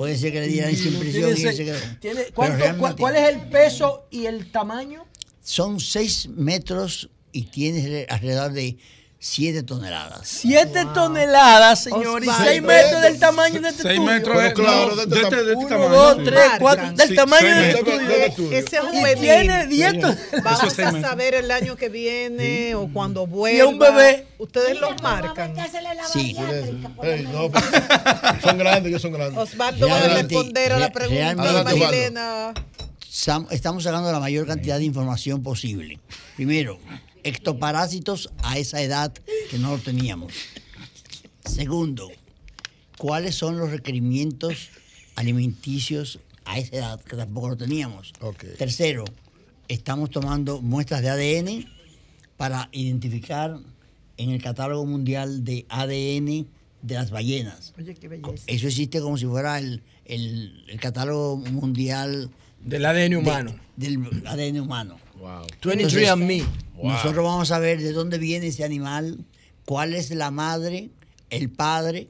[0.00, 1.76] puede ser que le dieran esa impresión y Tiene él se quedó.
[1.76, 5.04] ese- tiene- Pero ¿cuánto- realmente cua- ¿Cuál es el peso y el tamaño?
[5.44, 8.78] Son 6 metros y tiene alrededor de
[9.22, 10.26] 7 toneladas.
[10.26, 12.44] Siete toneladas, señor, y Osvaldo.
[12.48, 14.12] seis metros del tamaño de este Seis estudio.
[14.12, 15.90] metros Pero es- claro, no, de de este este, de este Uno, tamaño.
[15.90, 16.22] dos, sí.
[16.24, 16.96] tres, cuatro, Marcan.
[16.96, 17.46] del Sí, tamaño.
[17.54, 18.58] Del estudio.
[18.58, 19.20] Ese es un Y bebé.
[19.20, 20.18] tiene diez toneladas.
[20.42, 23.58] Vamos Eso es seis a saber el año que viene o cuando vuelva.
[23.58, 24.26] Y a un bebé.
[24.38, 25.54] Ustedes los marcan.
[26.10, 26.34] Sí.
[27.30, 27.50] No,
[28.42, 29.36] son grandes, ellos son grandes.
[29.38, 31.62] Osvaldo va a responder a la re- pregunta de.
[31.64, 32.54] Marilena.
[33.50, 35.98] Estamos sacando la mayor cantidad de información posible.
[36.36, 36.78] Primero,
[37.24, 39.12] ectoparásitos a esa edad
[39.50, 40.32] que no lo teníamos.
[41.44, 42.10] Segundo,
[42.98, 44.68] cuáles son los requerimientos
[45.16, 48.12] alimenticios a esa edad que tampoco lo teníamos.
[48.20, 48.44] Ok.
[48.58, 49.04] Tercero,
[49.68, 51.66] estamos tomando muestras de ADN
[52.36, 53.58] para identificar
[54.16, 56.46] en el catálogo mundial de ADN
[56.82, 57.72] de las ballenas.
[57.78, 58.44] Oye, qué belleza.
[58.46, 62.30] Eso existe como si fuera el, el- el catálogo mundial
[62.64, 63.54] Del ADN de- humano.
[63.76, 64.98] del ADN humano.
[65.20, 65.46] Wow.
[65.62, 66.42] 23 and me.
[66.82, 69.18] Nosotros vamos a ver de dónde viene ese animal,
[69.66, 70.90] cuál es la madre,
[71.28, 72.08] el padre.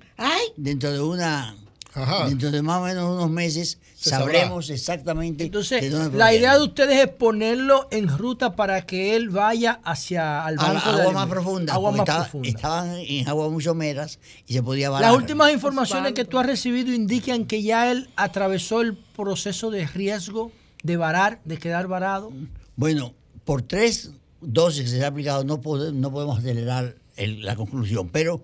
[0.56, 1.56] Dentro de una,
[1.92, 2.28] Ajá.
[2.28, 6.56] dentro de más o menos unos meses Se sabremos exactamente Entonces, de dónde la idea
[6.56, 10.78] de ustedes es ponerlo en ruta para que él vaya hacia al a la banco
[10.84, 11.14] de agua alimentos.
[11.14, 11.72] más profunda.
[11.74, 12.48] Agua porque más estaba- profunda.
[12.48, 15.10] Estaban en aguas muy someras y se podía varar.
[15.10, 19.84] Las últimas informaciones que tú has recibido indican que ya él atravesó el proceso de
[19.88, 20.52] riesgo
[20.84, 22.32] de varar, de quedar varado.
[22.76, 27.56] Bueno, por tres dosis que se ha aplicado no, pode- no podemos acelerar el- la
[27.56, 28.42] conclusión, pero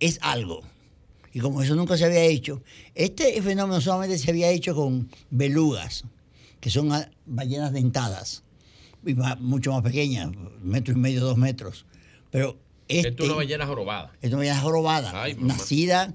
[0.00, 0.62] es algo.
[1.32, 2.62] Y como eso nunca se había hecho,
[2.94, 6.04] este fenómeno solamente se había hecho con belugas,
[6.60, 6.90] que son
[7.26, 8.42] ballenas dentadas,
[9.04, 10.30] y más- mucho más pequeñas,
[10.62, 11.86] metro y medio, dos metros.
[12.30, 14.12] Pero este, Esto es una ballena jorobada.
[14.20, 16.14] es una ballena jorobada, Ay, nacida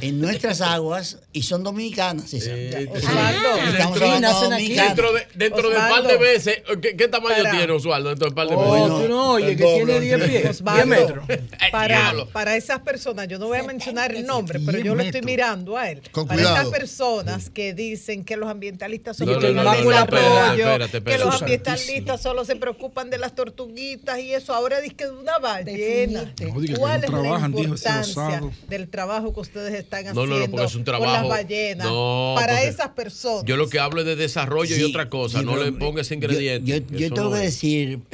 [0.00, 2.48] en nuestras aguas y son dominicanas esas.
[2.54, 3.56] Eh, Osvaldo.
[3.72, 4.50] Dentro-.
[4.50, 7.50] Dentro de, dentro de un par de veces, ¿qué, qué tamaño Para.
[7.52, 8.88] tiene Osvaldo dentro de un par de Oh, veces?
[9.06, 11.26] tú no oyes el que tiene 10 el pies, 10 Osvaldo, metros.
[11.72, 12.28] para, diablo.
[12.30, 15.22] para esas personas, yo no voy a mencionar el nombre, pero 10 yo lo estoy
[15.22, 16.02] mirando a él.
[16.12, 16.56] Con para cuidado.
[16.60, 20.96] esas personas que dicen que los ambientalistas solo No, no, no, no, no, desarrollo, espérate,
[20.98, 24.54] espérate, que los ambientalistas solo se preocupan de las tortuguitas y eso.
[24.54, 26.34] Ahora dice que de una ballena.
[26.40, 30.50] No, ¿Cuál no es la importancia del trabajo que ustedes están No, haciendo no, no,
[30.50, 33.44] porque es un con las trabajo- ballenas No, para esas personas?
[33.46, 35.40] Yo lo que hablo es de desarrollo y otra cosa.
[35.40, 36.70] sí, no le ponga ese yo- ingrediente.
[36.98, 38.00] Yo, tengo no que decir,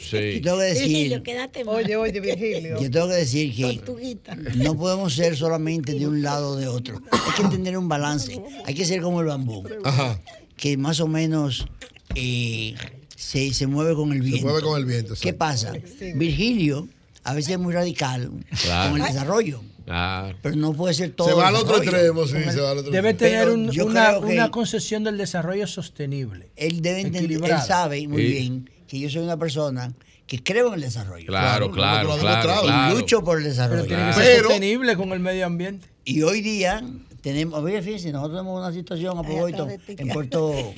[0.00, 0.34] Sí.
[0.34, 1.76] yo tengo que decir, Virgilio, quédate mal.
[1.76, 2.80] Oye, oye, Virgilio.
[2.80, 4.34] yo tengo que decir que Tortuguita.
[4.56, 7.00] no podemos ser solamente de un lado o de otro.
[7.10, 8.40] Hay que tener un balance.
[8.64, 10.20] Hay que ser como el bambú, Ajá.
[10.56, 11.66] que más o menos
[12.14, 12.74] eh,
[13.16, 14.46] se, se mueve con el Se viento.
[14.48, 15.14] mueve con el viento.
[15.20, 15.72] ¿Qué pasa?
[16.14, 16.88] Virgilio
[17.24, 18.30] a veces es muy radical
[18.62, 18.92] Claro.
[18.92, 21.28] con el desarrollo, Pero no puede ser todo.
[21.28, 24.50] Se va al otro extremo, sí, se va al otro Debe tener un- una, una
[24.50, 26.48] concesión del desarrollo sostenible.
[26.56, 28.28] Él debe entender, él sabe muy Sí.
[28.32, 29.92] bien que yo soy una persona
[30.26, 31.26] que creo en el desarrollo.
[31.26, 33.84] claro, Claro, claro, claro, lucho por el Pero desarrollo.
[33.86, 35.86] tiene que ser Pero- sostenible con el medio ambiente.
[36.04, 36.82] Y hoy día
[37.20, 40.74] tenemos, oye, fíjense, nosotros tenemos una situación a propósito en Puerto,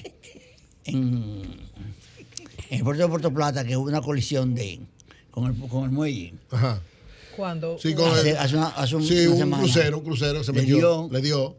[0.85, 1.43] en,
[2.71, 4.81] en el puerto de Puerto Plata, que hubo una colisión de
[5.31, 6.35] con el, con el muelle.
[6.51, 6.81] Ajá.
[7.39, 9.63] Cuando Sí, con Hace- el- hace una- hace un- sí, una un semana.
[9.63, 10.77] crucero, un crucero se Le metió.
[10.77, 11.09] dio.
[11.13, 11.57] Le dio.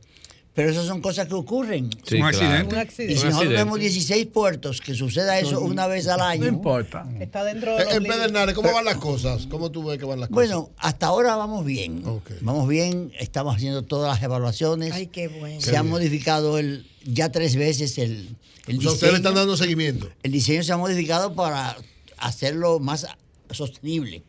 [0.54, 1.90] Pero esas son cosas que ocurren.
[2.06, 2.38] Sí, Un claro.
[2.38, 2.74] accidente.
[2.76, 3.16] Un Y accidente.
[3.16, 6.42] si Un nosotros tenemos 16 puertos, que suceda eso una vez al año.
[6.42, 7.08] No importa.
[7.22, 8.04] Está dentro de Eh, los En.
[8.04, 9.48] Pedernales, ¿cómo van las cosas?
[9.48, 10.36] ¿Cómo tú ves que van las cosas?
[10.50, 12.04] Bueno, hasta ahora vamos bien.
[12.42, 14.92] Vamos bien, estamos haciendo todas las evaluaciones.
[14.92, 15.62] Ay, qué bueno.
[15.62, 15.92] Se Qué ha bien.
[15.94, 18.36] modificado el ya tres veces el,
[18.68, 19.36] el O sea, ustedes le están diseño.
[19.36, 20.10] dando seguimiento.
[20.24, 21.78] El diseño se ha modificado para
[22.18, 23.08] hacerlo más
[23.52, 24.24] sostenible,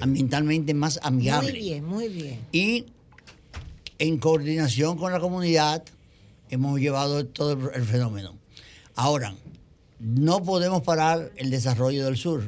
[0.00, 1.52] ambientalmente más amigable.
[1.52, 2.40] Muy bien, muy bien.
[2.52, 2.86] Y
[3.98, 5.82] en coordinación con la comunidad
[6.50, 8.34] hemos llevado todo el, el fenómeno.
[8.94, 9.34] Ahora,
[10.00, 12.44] no podemos parar el desarrollo del sur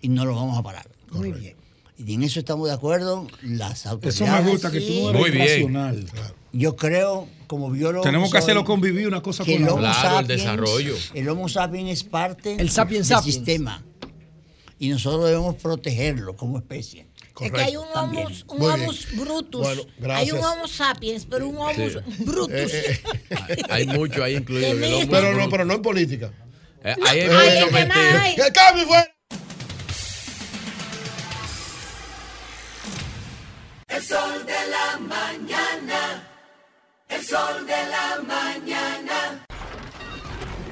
[0.00, 0.88] y no lo vamos a parar.
[1.10, 1.56] Muy bien.
[1.98, 4.20] Y en eso estamos de acuerdo las autoridades.
[4.22, 5.46] Eso me gusta, que tú no eres Muy bien.
[5.48, 6.06] racional.
[6.52, 8.02] Yo creo, como biólogo.
[8.02, 9.92] Tenemos que soy, hacerlo convivir una cosa con el la Homo otra.
[10.00, 10.94] Claro, el sapiens- desarrollo.
[11.14, 13.34] El Homo sapiens es parte El sapiens del sapiens.
[13.36, 13.84] sistema.
[14.80, 17.06] Y nosotros debemos protegerlo como especie.
[17.38, 19.60] Es que hay un homus, un homus brutus.
[19.60, 19.82] Bueno,
[20.14, 22.24] hay un homo sapiens, pero un homus Sí.
[22.24, 22.50] brutus.
[22.74, 23.02] Eh,
[23.68, 24.72] Hay mucho ahí incluido.
[24.72, 26.32] el homo Pero no, pero no en política.
[26.82, 28.12] Eh, ahí hay Ay, mucho ¿qué mentira.
[28.12, 28.34] más hay?
[28.36, 29.16] ¡Que cambie fuera!
[33.88, 36.28] El sol de la mañana.
[37.08, 39.46] El sol de la mañana.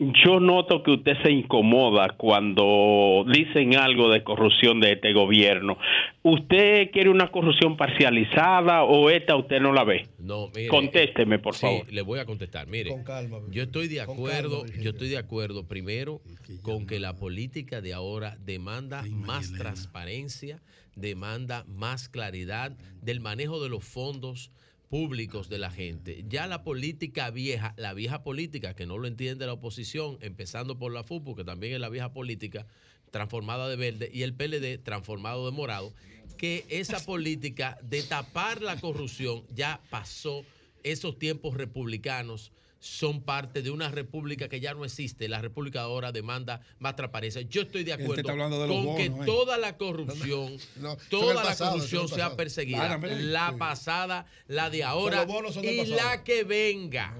[0.01, 5.77] Yo noto que usted se incomoda cuando dicen algo de corrupción de este gobierno.
[6.23, 10.07] ¿Usted quiere una corrupción parcializada o esta usted no la ve?
[10.17, 11.91] No, mire, Contésteme, por sí, favor.
[11.91, 12.67] le voy a contestar.
[12.67, 16.21] Mire, Con calma, yo estoy de acuerdo, calma, yo estoy de acuerdo primero
[16.61, 20.61] con que la política de ahora demanda más transparencia,
[20.95, 24.49] demanda más claridad del manejo de los fondos
[24.89, 26.25] públicos de la gente.
[26.27, 30.91] Ya la política vieja, la vieja política que no lo entiende la oposición, empezando por
[30.91, 32.65] la FUPU, que también es la vieja política
[33.11, 35.93] transformada de verde, y el PLD transformado de morado,
[36.37, 40.43] que esa política de tapar la corrupción ya pasó
[40.83, 45.27] esos tiempos republicanos son parte de una república que ya no existe.
[45.27, 47.41] La república ahora demanda más transparencia.
[47.41, 49.31] Yo estoy de acuerdo hablando de con que bonos, ¿eh?
[49.31, 52.37] toda la corrupción, No, eso toda es la pasado, corrupción sea pasado.
[52.37, 52.97] perseguida.
[53.19, 55.95] La pasada, la de ahora y pasado.
[55.95, 57.15] la que venga.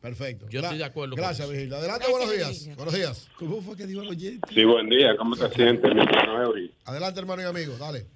[0.00, 0.46] Perfecto.
[0.48, 1.48] Yo estoy de acuerdo con Gracias.
[1.48, 1.76] Virgilio.
[1.76, 2.76] Adelante, buenos días.
[2.76, 3.28] Buenos días.
[3.38, 4.46] ¿Cómo fue que dijo el oyente?
[4.54, 5.16] Sí, buen día.
[5.16, 6.72] ¿Cómo te sientes, mi hermano Eury?
[6.84, 7.76] Adelante, hermano y amigo.
[7.76, 8.06] Dale.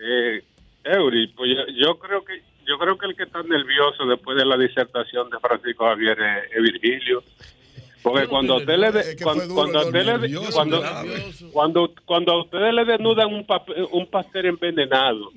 [0.00, 0.42] Eh,
[0.84, 2.34] Eury, pues yo, yo creo que
[2.66, 6.52] yo creo que el que está nervioso después de la disertación de Francisco Javier es,
[6.56, 7.22] es Virgilio.
[8.02, 10.52] Porque cuando a usted le de- Es que fue cuando, cuando usted le de- nervioso,
[10.52, 10.82] cuando,
[11.52, 15.30] cuando cuando a ustedes le desnudan un papel, un pastel envenenado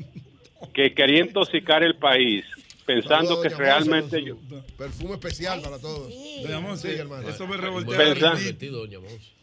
[0.73, 2.43] que quería intoxicar el país
[2.85, 4.37] pensando que realmente yo
[4.77, 6.11] Perfume especial para todos.
[6.81, 7.27] Sí, hermano.
[7.29, 7.97] eso me revoltea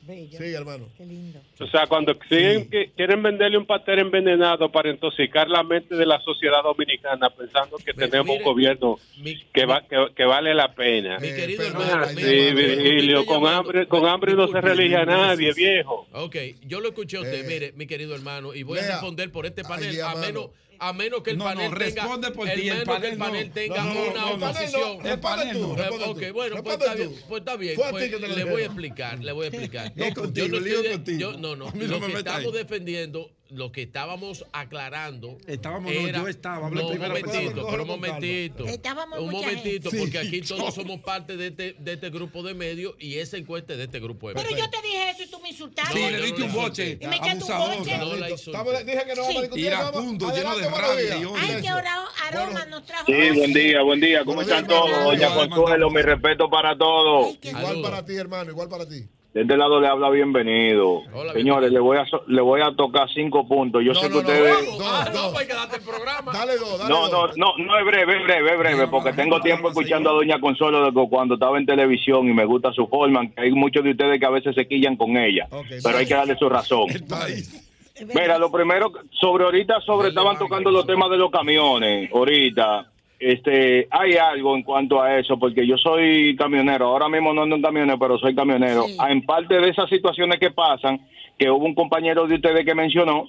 [0.07, 0.37] Monse.
[0.37, 0.89] Sí, hermano.
[0.99, 1.39] Qué lindo.
[1.61, 6.05] O sea, cuando siguen que quieren venderle un pastel envenenado para intoxicar la mente de
[6.05, 10.55] la sociedad dominicana pensando que tenemos mire, un gobierno mi- que, va, que, que vale
[10.55, 11.19] la pena.
[11.21, 12.15] Mi querido pero- hermano, Ah, sí,
[12.53, 16.07] Virgilio, con hambre, con hambre no se relige a nadie, viejo.
[16.13, 19.31] Ok, yo lo escuché a usted, Eh, mire, mi querido hermano, y voy a responder
[19.31, 20.49] por este panel, a menos,
[20.89, 23.03] a menos que el No, panel no, tenga, responde por el ti, el menos panel
[23.03, 23.55] que el panel no.
[23.55, 24.99] tenga No, no, una oposición.
[25.03, 25.73] no, el panel no.
[25.73, 28.67] Eh, Responde ok, tú, bueno, pues está bien, pues está bien, pues le voy a
[28.67, 29.93] explicar, le voy a explicar.
[29.97, 31.19] Es contigo, yo no estoy contigo.
[31.21, 32.53] yo- no, no, A mí no lo me que estamos ahí.
[32.53, 37.83] defendiendo, lo que estábamos aclarando Estábamos, no, era, yo estaba, hablé no, un momentito, pero
[37.83, 39.99] un momentito, Estábamos un momentito, gente.
[39.99, 43.19] porque Sí, aquí yo- todos somos parte de este, de este grupo de medios y
[43.19, 44.67] esa encuesta es de este grupo de Pero medios.
[44.67, 45.93] yo te dije eso y tú me insultaste.
[45.93, 47.99] Sí, No, le diste no un boche, Y me echaste un boche.
[47.99, 48.85] No la insulté.
[48.85, 49.65] Dije que no vamos a discutir.
[49.67, 51.17] Iracundo, lleno de rabia.
[51.39, 53.07] Ay, que aroma, aroma nos trajo.
[53.07, 54.25] Sí, buen día, buen día.
[54.25, 54.91] ¿Cómo están todos?
[55.05, 57.37] Doña Igual, Consuelo, mi respeto para todos.
[57.43, 59.05] Igual para ti, hermano, igual para ti.
[59.33, 61.01] De este lado le habla bienvenido.
[61.15, 63.83] Hola, Señores, le voy a so- le voy a tocar cinco puntos.
[63.83, 66.33] Yo No, sé no, que no, ustedes dos, Ah, dos, no, pues quedarte el programa.
[66.33, 67.37] Dale dos, dale No, no, dos.
[67.39, 70.85] no, no es breve, es breve, es breve, porque tengo tiempo escuchando a Doña Consuelo
[70.91, 74.21] de cuando estaba en televisión y me gusta su forma, que hay muchos de ustedes
[74.21, 76.91] que a veces se quillan con ella, Ok, pero hay que darle su razón.
[76.91, 77.69] El país.
[78.15, 82.87] Mira, lo primero, sobre ahorita, sobre estaban tocando los temas de los camiones, ahorita,
[83.23, 87.55] este, hay algo en cuanto a eso, porque yo soy camionero, ahora mismo no ando
[87.55, 88.85] en camionero, pero soy camionero.
[88.99, 91.01] Ah, en parte de esas situaciones que pasan,
[91.39, 93.29] que hubo un compañero de ustedes que mencionó,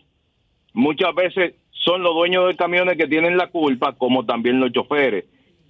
[0.73, 5.25] muchas veces son los dueños de camiones que tienen la culpa, como también los choferes,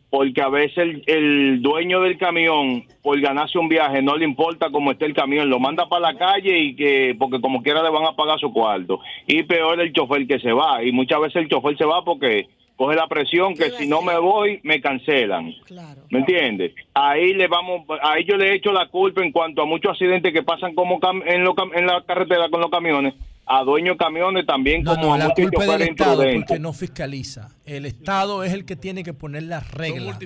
[0.10, 4.70] porque a veces el, el dueño del camión, por ganarse un viaje, no le importa
[4.70, 7.90] cómo esté el camión, lo manda para la calle y que, porque como quiera le
[7.90, 9.02] van a pagar su cuarto.
[9.28, 12.48] Y peor el chofer que se va, y muchas veces el chofer se va porque
[12.84, 15.54] coge la presión que si no me voy me cancelan.
[16.10, 16.74] ¿Me entiendes?
[16.94, 20.44] Ahí le vamos, ahí yo le echo la culpa en cuanto a muchos accidentes que
[20.44, 23.14] pasan como en, lo, en la carretera con los camiones
[23.46, 27.56] a dueños de camiones también no, como a la culpa del Estado porque no fiscaliza.
[27.66, 30.18] El Estado es el que tiene que poner las reglas.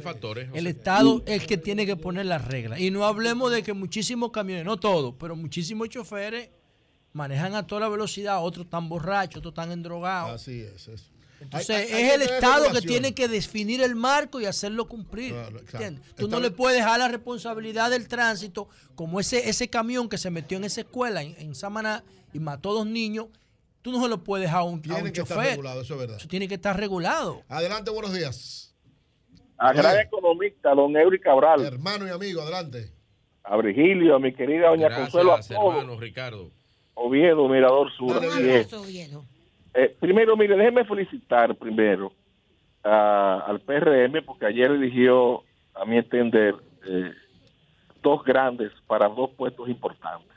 [0.53, 2.79] El Estado es el que tiene que poner las reglas.
[2.79, 6.49] Y no hablemos de que muchísimos camiones, no todos, pero muchísimos choferes
[7.13, 10.41] manejan a toda la velocidad, otros están borrachos, otros están endrogados.
[10.41, 11.16] Así es, eso.
[11.39, 15.33] Entonces, es el Estado que tiene que definir el marco y hacerlo cumplir.
[15.33, 15.95] Claro, claro.
[16.15, 20.31] Tú no le puedes dejar la responsabilidad del tránsito, como ese, ese camión que se
[20.31, 23.27] metió en esa escuela en, en Samaná y mató a dos niños.
[23.81, 25.21] Tú no se lo puedes dejar a un, a un que.
[25.21, 26.17] Estar regulado, eso, es verdad.
[26.17, 27.43] eso tiene que estar regulado.
[27.47, 28.75] Adelante, buenos días.
[29.57, 31.65] A gran economista, don Eury Cabral.
[31.65, 32.91] Hermano y amigo, adelante.
[33.43, 35.35] A Virgilio, a mi querida doña Gracias, Consuelo.
[35.35, 36.51] A hermano Ricardo.
[36.95, 38.19] Oviedo, Mirador Sur.
[38.19, 38.67] Dale,
[39.79, 42.11] eh, primero, mire, déjeme felicitar primero
[42.81, 45.43] al PRM porque ayer eligió,
[45.75, 46.55] a mi entender,
[46.87, 47.11] eh,
[48.01, 50.35] dos grandes para dos puestos importantes,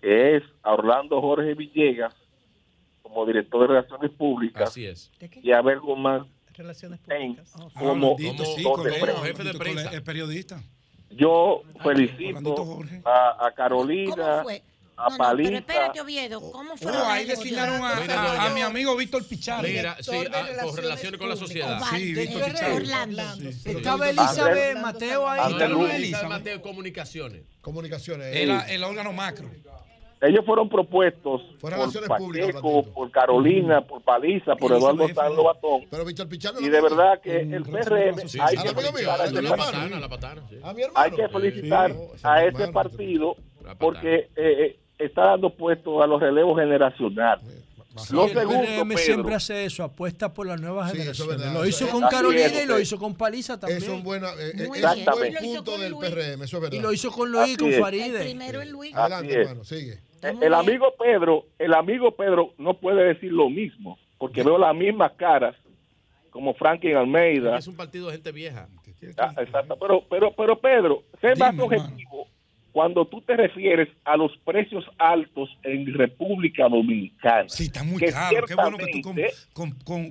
[0.00, 2.12] que es a Orlando Jorge Villegas
[3.02, 5.12] como director de Relaciones Públicas Así es.
[5.40, 7.54] y a ver Guzmán Relaciones Públicas.
[7.56, 8.82] Oh, como, como
[9.22, 10.60] jefe de periodista.
[11.10, 14.42] Yo felicito a, Carolina
[14.96, 15.50] a no, paliza.
[15.50, 16.92] No, pero espérate, Oviedo, ¿cómo fue?
[16.92, 19.68] Oh, ahí designaron a, a, a, mi amigo Víctor Pichardo.
[19.68, 21.80] Mira, sí, a, ah, con relaciones con la sociedad.
[21.90, 22.76] Sí, Víctor Pichardo.
[22.76, 23.22] Orlando.
[23.36, 23.70] Sí, sí.
[23.70, 25.54] Estaba Elizabeth Mateo ahí.
[25.54, 27.42] No, no, Elizabeth Mateo, comunicaciones.
[27.60, 28.34] Comunicaciones.
[28.36, 29.48] El, el órgano macro.
[30.20, 31.70] Ellos fueron propuestos por
[32.08, 35.82] Pacheco, por Carolina, por Paliza, por Eduardo Sanlo Batón.
[35.90, 36.60] Pero Víctor Pichardo.
[36.60, 40.92] Y de verdad que el PRM hay que felicitar a este.
[40.94, 43.36] Hay que felicitar a este partido
[43.78, 47.64] porque eh, eh, está dando puesto a los relevos generacionales.
[48.10, 51.52] Lo segundo, PNM Pedro, siempre hace eso, apuesta por las nuevas sí, generaciones.
[51.52, 53.82] Lo hizo con Carolina y lo hizo con Paliza también.
[53.82, 55.78] Es, un buen punto
[56.72, 58.36] Y lo hizo con Luis, Así con Faride.
[60.22, 65.12] El amigo Pedro, el amigo Pedro no puede decir lo mismo, porque veo las mismas
[65.12, 65.54] caras
[66.30, 67.58] como Franklin Almeida.
[67.58, 68.68] Es un partido de gente vieja.
[69.18, 72.26] Ah, exacto, pero, pero, pero Pedro, sé más objetivo
[72.74, 77.48] cuando tú te refieres a los precios altos en República Dominicana.
[77.48, 78.46] Sí, está muy caro.
[78.48, 80.10] Qué bueno que tú con, con,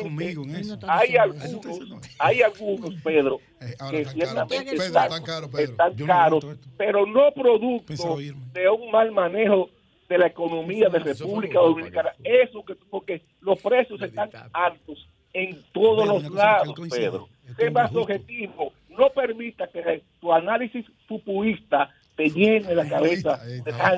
[0.00, 0.78] conmigo en eso.
[0.86, 1.80] Hay algunos,
[2.20, 8.16] hay algunos Pedro, eh, que ciertamente están, caros, Están caros no pero no producto
[8.52, 9.68] de un mal manejo
[10.08, 12.12] de la economía de República Dominicana.
[12.22, 17.28] Eso que porque los precios están altos en todos los lados, Pedro.
[17.58, 23.40] Es más objetivo no permita que tu análisis fupuista te llene la cabeza.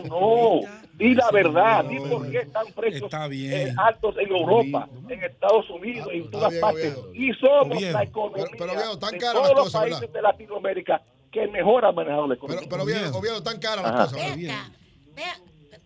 [0.08, 0.60] No,
[0.94, 6.08] di la verdad, di por qué están presos eh, altos en Europa, en Estados Unidos,
[6.12, 6.97] en todas partes.
[7.12, 12.34] Y somos la economía de todos los países de Latinoamérica que mejor ha manejado la
[12.34, 12.68] economía.
[12.68, 14.39] Pero, pero Oviedo, tan cara las cosas.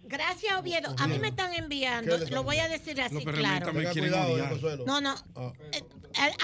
[0.09, 0.95] Gracias, Oviedo.
[0.99, 3.73] A mí me están enviando, lo voy a decir así, claro.
[3.73, 5.15] Cuidado, no, no.
[5.73, 5.83] Eh,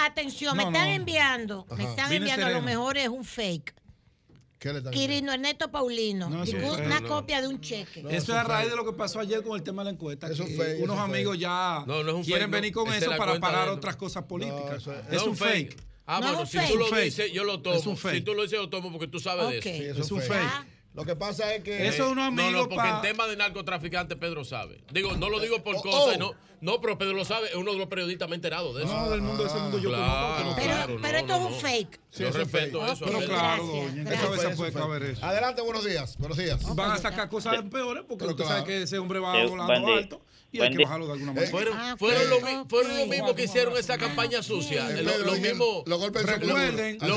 [0.01, 3.73] Atención, me están enviando, me están enviando, a lo mejor es un fake.
[4.59, 6.43] ¿Qué le Quirino Ernesto Paulino, no,
[6.83, 8.03] una copia de un cheque.
[8.09, 10.27] eso es a raíz de lo que pasó ayer con el tema de la encuesta.
[10.27, 11.85] Eso que fake, unos amigos ya
[12.23, 14.87] quieren venir con eso para parar otras cosas políticas.
[15.11, 15.77] Es, un fake.
[16.07, 17.75] Ah, bueno, si tú lo dices, yo lo tomo.
[17.75, 18.15] Es un fake.
[18.15, 19.69] Si tú lo dices, yo lo tomo porque tú sabes de eso.
[19.95, 20.65] Sí, es un fake.
[20.95, 21.87] Lo que pasa es que.
[21.87, 22.51] Eso es unos amigos.
[22.51, 24.81] No, no, porque el tema de narcotraficante Pedro sabe.
[24.93, 26.19] Digo, no lo eh, digo por oh, cosas, oh.
[26.19, 26.35] no.
[26.65, 28.91] No, pero Pedro lo sabe, es uno de los periodistas más enterados de eso.
[28.91, 30.61] No, del mundo de ese mundo yo claro, conozco.
[30.63, 31.99] Pero, pero esto es un fake.
[32.09, 33.05] Sí, yo respeto eso.
[33.05, 35.23] Pero claro, doña, en puede caber eso.
[35.23, 36.17] Adelante, buenos días.
[36.17, 36.75] Buenos días.
[36.75, 40.21] Van a sacar cosas peores porque usted sabe que ese hombre va eh, volando alto.
[40.51, 41.47] Y hay que bajarlo de alguna manera.
[41.47, 44.89] Eh, fueron, ah, fueron, lo, que hicieron esa campaña sucia.
[44.89, 45.99] Los mismos lo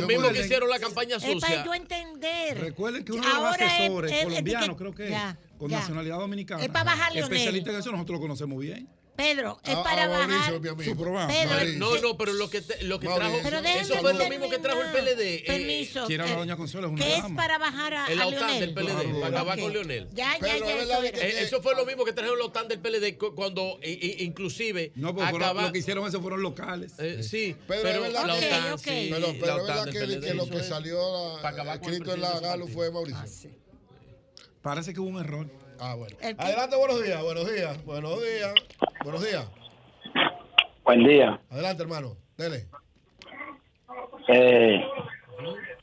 [0.02, 1.36] mismo que hicieron la campaña eh, sucia.
[1.36, 2.60] Es para yo entender.
[2.60, 5.18] Recuerden que uno de los asesores colombianos, creo que es
[5.56, 8.97] con nacionalidad dominicana, es para bajar especialista en eso, nosotros lo conocemos bien.
[9.18, 10.28] Pedro, es ah, para ah, a bajar.
[10.60, 13.36] Mauricio, Pedro, no, no, pero lo que, te, lo que trajo.
[13.66, 15.20] eso fue lo mismo que trajo el PLD.
[15.20, 16.04] Eh, Permiso.
[16.04, 16.86] Eh, Quiero hablar doña Consuelo.
[16.86, 19.20] Es una que es para bajar a, el a OTAN del PLD, claro.
[19.20, 19.64] para acabar okay.
[19.64, 20.08] con Leonel.
[20.12, 20.82] Ya, ya, ya.
[20.82, 21.86] Eso, eh, eso, fue lo ah.
[21.86, 24.92] mismo que trajeron la OTAN del PLD cuando e, e, inclusive.
[24.94, 25.62] No, porque acaba...
[25.62, 26.92] lo que hicieron eso fueron locales.
[27.00, 29.10] Eh, sí, Pedro, pero es verdad, okay, OTAN, okay.
[29.10, 31.00] Pero, pero verdad que, que, lo que salió
[31.74, 33.50] escrito en la Galo fue Mauricio.
[34.62, 35.67] Parece que hubo un error.
[35.80, 38.54] Adelante, buenos días, buenos días, buenos días.
[39.04, 39.46] Buenos días.
[40.84, 41.40] Buen día.
[41.50, 42.16] Adelante, hermano.
[42.36, 42.66] Dele.
[44.28, 44.80] Eh,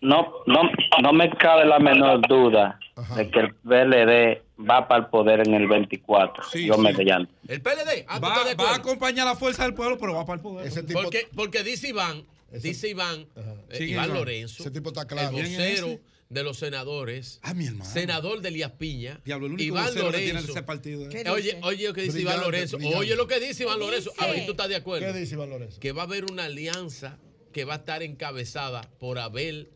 [0.01, 0.61] no, no,
[1.01, 2.80] no me cabe la menor duda
[3.15, 6.43] de que el PLD va para el poder en el 24.
[6.43, 6.98] Sí, Yo me sí.
[6.98, 7.33] mediante.
[7.48, 8.06] El PLD.
[8.07, 10.41] Ah, ¿tú Va, va a acompañar a la fuerza del pueblo, pero va para el
[10.41, 10.72] poder.
[10.91, 14.17] Porque, porque dice Iván, dice Iván, eh, Sí, Iván Iván.
[14.17, 15.30] Lorenzo, Ese tipo está el claro.
[15.32, 16.01] ¿Quién es vocero ese?
[16.30, 17.90] De los senadores, Ah, mi hermano.
[17.90, 20.52] senador de Elías Piña, Diablo, el único Iván vocero que tiene Lorenzo.
[20.54, 21.30] ese partido, ¿eh?
[21.30, 22.78] Oye, oye lo que dice Iván Brillante, Lorenzo.
[22.78, 23.00] brillante.
[23.00, 24.12] Oye lo que dice Iván Lorenzo.
[24.18, 25.06] A ver tú estás de acuerdo.
[25.14, 25.80] ¿Qué dice Iván Lorenzo?
[25.80, 27.20] Que va a haber una alianza
[27.54, 29.70] que va a estar encabezada por Abel.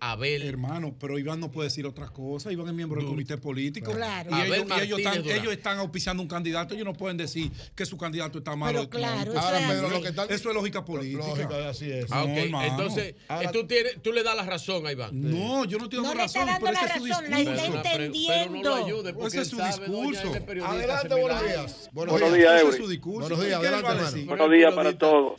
[0.00, 0.42] Abel.
[0.42, 2.50] Hermano, pero Iván no puede decir otra cosa.
[2.52, 3.92] Iván es miembro del comité político.
[3.92, 4.30] Claro.
[4.30, 6.74] Y, ellos, Abel y ellos están, ellos están auspiciando un candidato.
[6.74, 8.78] Ellos no pueden decir que su candidato está malo.
[8.78, 9.38] Pero claro, No.
[9.38, 9.94] eso Ahora, es Pedro, así.
[9.96, 11.26] lo que está- eso es lógica política.
[11.26, 12.06] Lógica, así es.
[12.10, 12.28] Ah, ok.
[12.30, 12.68] No, hermano.
[12.70, 15.10] Entonces, Ahora- tú, tienes, tú le das la razón a Iván.
[15.12, 17.36] No, yo no tengo No le está dando pero la ese es su razón, la
[17.36, 17.60] discurso.
[17.64, 18.34] está Pero- pero- entendiendo.
[18.42, 20.22] pero no lo ayude, porque Ese es su discurso.
[20.22, 21.90] él es periodista, Adelante, buenos días.
[21.92, 23.20] Buenos días, Ese es su discurso.
[23.28, 24.24] Buenos días, ¿Qué él adelante?
[24.24, 25.32] Buenos días para todos.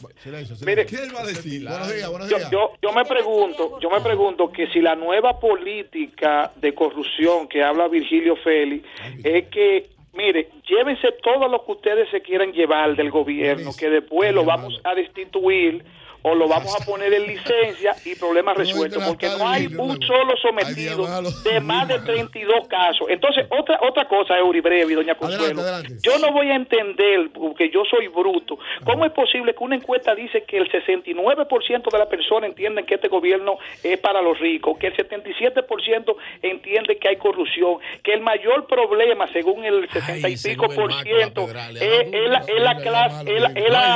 [0.65, 1.63] Mire, ¿Qué él va a decir?
[1.67, 2.49] Buenos días, buenos días.
[2.51, 7.87] yo me pregunto, yo me pregunto que si la nueva política de corrupción que habla
[7.87, 8.87] Virgilio Félix
[9.23, 14.33] es que, mire, llévense todo lo que ustedes se quieran llevar del gobierno, que después
[14.33, 15.83] lo vamos a destituir
[16.23, 20.35] o lo vamos a poner en licencia y problemas resueltos, porque no hay un solo
[20.41, 21.07] sometido
[21.43, 23.07] de más de 32 casos.
[23.09, 25.61] Entonces, otra otra cosa, Eury Breve y Doña Consuelo,
[26.01, 30.15] yo no voy a entender, porque yo soy bruto, cómo es posible que una encuesta
[30.15, 34.77] dice que el 69% de las personas entienden que este gobierno es para los ricos,
[34.77, 40.37] que el 77% entiende que hay corrupción, que el mayor problema, según el 60 y
[40.37, 41.47] pico por ciento,
[41.79, 43.95] es, la, clase, el para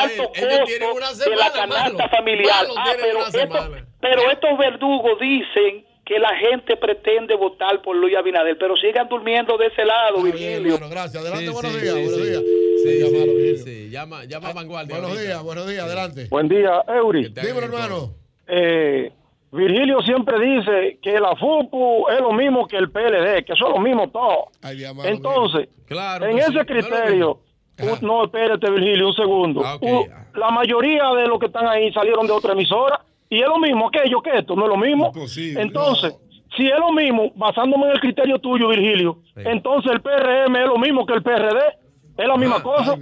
[0.00, 2.16] alto costo de la semana, canasta malo.
[2.16, 2.66] familiar.
[2.68, 8.16] Malo Ah, pero, esto- pero estos verdugos dicen que la gente pretende votar por Luis
[8.16, 10.72] Abinader, pero sigan durmiendo de ese lado, Virgilio.
[10.72, 11.22] Bueno, gracias.
[11.22, 11.94] Adelante, Sí, buenos sí, días.
[11.94, 12.30] sí, buenos sí.
[12.30, 12.42] días.
[12.82, 14.94] Sí, sí, llama, llama a Vanguardia.
[14.96, 15.28] Buenos ahorita.
[15.32, 16.26] días, buenos días, adelante.
[16.30, 17.28] Buen día, Eury.
[17.28, 18.10] Dímelo, hermano.
[18.48, 19.12] Eh,
[19.52, 23.78] Virgilio siempre dice que la FUPU es lo mismo que el PLD, que son lo
[23.78, 24.46] mismo todo.
[24.62, 24.84] Ay.
[25.04, 27.40] Entonces, Claro en ese sí, criterio,
[28.02, 29.62] no, espérate, Virgilio, un segundo.
[29.64, 29.78] Ah,
[30.34, 33.88] la mayoría de los que están ahí salieron de otra emisora y es lo mismo
[33.88, 35.06] aquello que esto, no es lo mismo.
[35.14, 36.14] Imposible, Entonces,
[36.56, 40.78] si es lo mismo, basándome en el criterio tuyo, Virgilio, entonces el PRM es lo
[40.78, 41.58] mismo que el PRD,
[42.18, 42.96] es la misma cosa.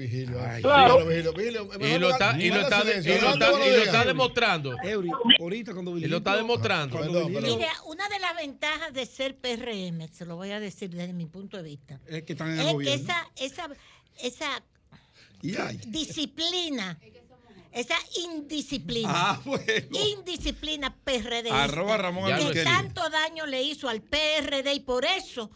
[0.63, 0.99] claro.
[1.07, 3.17] Vigilio, Vigilio, Y lo está, y lo está, silencio.
[3.17, 3.87] y lo Adelante, está, buenos y lo días.
[3.87, 4.75] está demostrando.
[4.85, 6.99] Eury, ahorita cuando Y lo está demostrando.
[6.99, 11.13] Virgilio- Mire, una de las ventajas de ser PRM, se lo voy a decir desde
[11.15, 12.95] mi punto de vista, es que están en el que gobierno.
[13.05, 13.69] esa, esa,
[14.21, 14.63] esa
[15.87, 16.99] disciplina,
[17.73, 19.65] esa indisciplina, Ah, bueno.
[20.17, 25.51] indisciplina PRD, Arroba Ramón que tanto daño le hizo al PRD y por eso,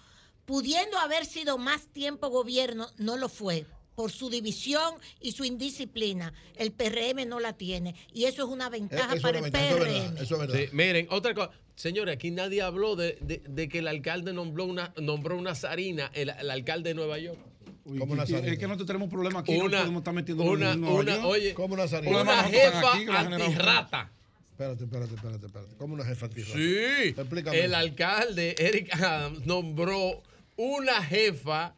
[0.45, 3.67] pudiendo haber sido más tiempo gobierno, no lo fue.
[3.95, 6.33] Por su división y su indisciplina.
[6.57, 7.95] El PRM no la tiene.
[8.15, 9.79] Y eso es una ventaja Eh, Eso para el eso es PRM.
[9.85, 10.59] verdad, eso es verdad.
[10.61, 11.51] Sí, miren, otra cosa.
[11.77, 16.11] Señores, aquí nadie habló de, de- de que el alcalde nombró una, nombró una zarina,
[16.15, 17.39] el, el alcalde de Nueva York.
[17.85, 20.73] Uy, ¿Cómo una es que- nosotros tenemos problemas aquí, no Una, podemos estar metiendo una,
[20.73, 21.27] en Nueva una, York.
[21.27, 21.75] oye, ¿Cómo?
[21.77, 24.11] Problema una jefa aquí, antirrata.
[24.53, 25.75] Espérate, espérate, espérate, espérate.
[25.79, 26.57] ¿Cómo una jefa antirrata?
[26.57, 27.59] Sí, Explícame.
[27.61, 30.23] el alcalde Eric Adams nombró
[30.57, 31.75] una jefa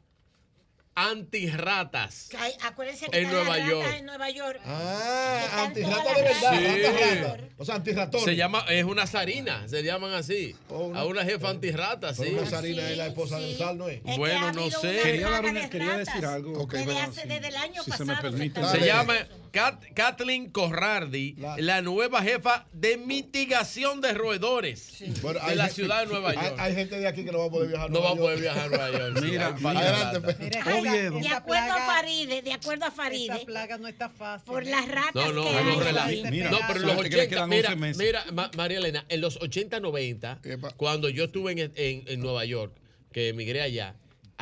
[0.94, 2.28] antirratas.
[2.38, 3.94] Hay- Acuérdense que En Nueva ratas York.
[3.98, 4.60] en Nueva York.
[4.64, 6.52] Ah, antirrata de verdad.
[6.58, 6.82] Sí.
[6.82, 7.44] rata, rata.
[7.58, 8.20] O sea, antirratón.
[8.24, 10.54] Se llama, es una zarina, se llaman así.
[10.94, 12.28] a una jefa antirrata, sí.
[12.32, 14.00] Una zarina es la esposa del sal, ¿no es?
[14.04, 14.92] Es Bueno, no sé.
[14.94, 16.60] una Quería, dar una- de quería decir algo.
[16.60, 18.06] Ok, desde, bueno, hace- desde el año si se pasado.
[18.06, 18.64] me permite.
[18.66, 19.14] Se llama
[19.52, 25.74] Kat- Kathleen Corrardi, la, nueva jefa de mitigación de roedores Bueno, de hay la gente-
[25.82, 26.56] ciudad de Nueva hay- York.
[26.58, 27.86] Hay, gente de aquí que no va a poder viajar.
[27.86, 28.42] a no va Nueva a poder York.
[28.54, 29.18] viajar a Nueva York.
[29.18, 30.50] sí, Mira, hay adelante,
[30.90, 31.14] Oviedo.
[31.18, 34.46] De esa acuerdo a Faride, de acuerdo a Esa Faride, plaga no está fácil.
[34.46, 34.70] por ¿eh?
[34.70, 36.30] las ratas No, no, que no, hay relaja-.
[36.30, 37.98] Mira, no, pero en los suerte que le 80, quedan mira, 11 meses.
[38.06, 40.70] mira, Ma- María Elena, en los 80, 90, Epa.
[40.72, 42.72] cuando yo estuve en, en- en Nueva York,
[43.12, 43.94] que emigré allá,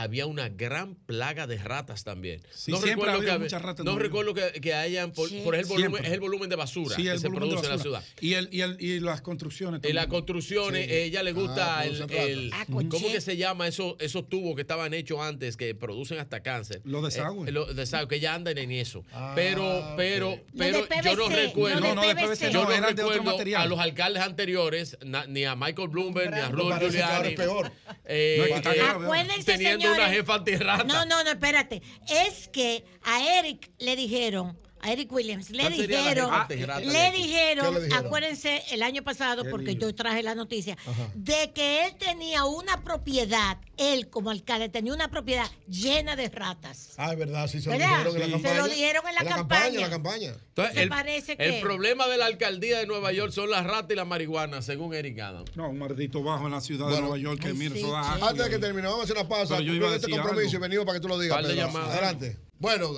[0.02, 2.42] había una gran plaga de ratas también.
[2.52, 5.40] Sí, siempre ha habido que, muchas ratas no recuerdo que, que hayan, por, Sí.
[5.44, 7.78] por el volumen, es el volumen de basura Sí, que el se produce en la
[7.78, 8.04] ciudad.
[8.20, 9.80] Y, el, y, el, y las construcciones.
[9.84, 10.10] En las también.
[10.20, 10.92] construcciones, Sí.
[10.92, 12.26] eh, ella le gusta Ah, el, producen ratas.
[12.28, 16.18] el- Ah, ¿cómo que se llama esos, esos tubos que estaban hechos antes que producen
[16.18, 16.80] hasta cáncer?
[16.84, 17.48] Los desagües.
[17.48, 19.04] Eh, los desagües, que ya andan en eso.
[19.12, 21.80] Ah, pero, pero, pero yo no recuerdo.
[21.80, 23.62] No, no, de PVC yo no, no eran de otro recuerdo material.
[23.62, 27.34] a los alcaldes anteriores, na- ni a Michael Bloomberg, ni a ahora Giuliani.
[27.36, 27.72] peor.
[28.04, 29.91] eh, No, eh, teniendo.
[29.92, 30.84] Una jefa antirrata.
[30.84, 31.82] No, no, no, espérate.
[32.08, 37.10] Es que a Eric le dijeron, a Eric Williams, le ¿Cuál sería la dijeron, le
[37.12, 38.04] dijeron, ¿Qué le dijeron?
[38.06, 39.82] acuérdense, el año pasado, ¿Qué porque dijo?
[39.82, 41.08] yo traje la noticia, Ajá.
[41.14, 46.94] de que él tenía una propiedad, él como alcalde tenía una propiedad llena de ratas.
[46.96, 47.90] Ah, es verdad, sí, se lo ¿Verdad?
[47.98, 48.54] dijeron en la campaña.
[48.54, 49.66] Se lo dijeron en la campaña.
[49.68, 50.34] en la campaña.
[50.48, 53.90] Entonces, el, parece el que- problema de la alcaldía de Nueva York son las ratas
[53.92, 55.56] y la marihuana, según Eric Adams.
[55.56, 58.26] No, un maldito bajo en la ciudad de Nueva York que mira, eso da asco.
[58.26, 59.56] Antes de que terminemos, vamos a hacer una pausa.
[59.56, 60.56] Pero yo iba a este compromiso algo.
[60.56, 61.38] y venimos para que tú lo digas.
[61.38, 62.36] Adelante.
[62.62, 62.92] Bueno,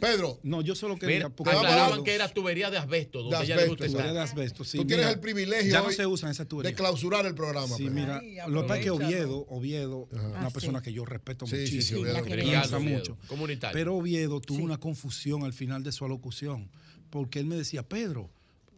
[0.00, 0.40] Pedro.
[0.42, 1.28] No, yo solo quería.
[1.28, 4.20] Porque- aclaraban que era tubería de asbesto, donde De ya le asbesto, gusta Tubería de
[4.20, 6.72] asbesto, sí, Tú tienes el privilegio Ya no hoy se usan esas tuberías.
[6.72, 7.76] de clausurar el programa.
[7.76, 7.94] Sí, Pedro.
[8.20, 10.84] mira, lo que pasa es que Oviedo, Oviedo, una Ah, persona sí.
[10.86, 12.24] que yo respeto Sí, sí, sí, muchísimo, Oviedo.
[12.24, 13.18] que Oviedo, mucho.
[13.28, 13.72] comunitario.
[13.74, 16.70] Pero Oviedo tuvo una confusión al final de su alocución,
[17.10, 18.30] porque él me decía, Pedro,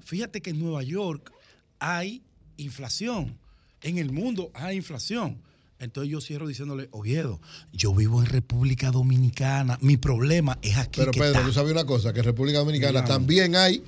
[0.04, 1.32] fíjate que en Nueva York
[1.78, 2.22] hay
[2.56, 3.38] inflación,
[3.82, 5.40] en el mundo hay inflación.
[5.78, 7.40] Entonces yo cierro diciéndole, Oviedo,
[7.72, 11.46] yo vivo en República Dominicana, mi problema es aquí Pero que Pedro, está".
[11.46, 13.08] tú sabes una cosa, que en República Dominicana Dígame.
[13.08, 13.82] también hay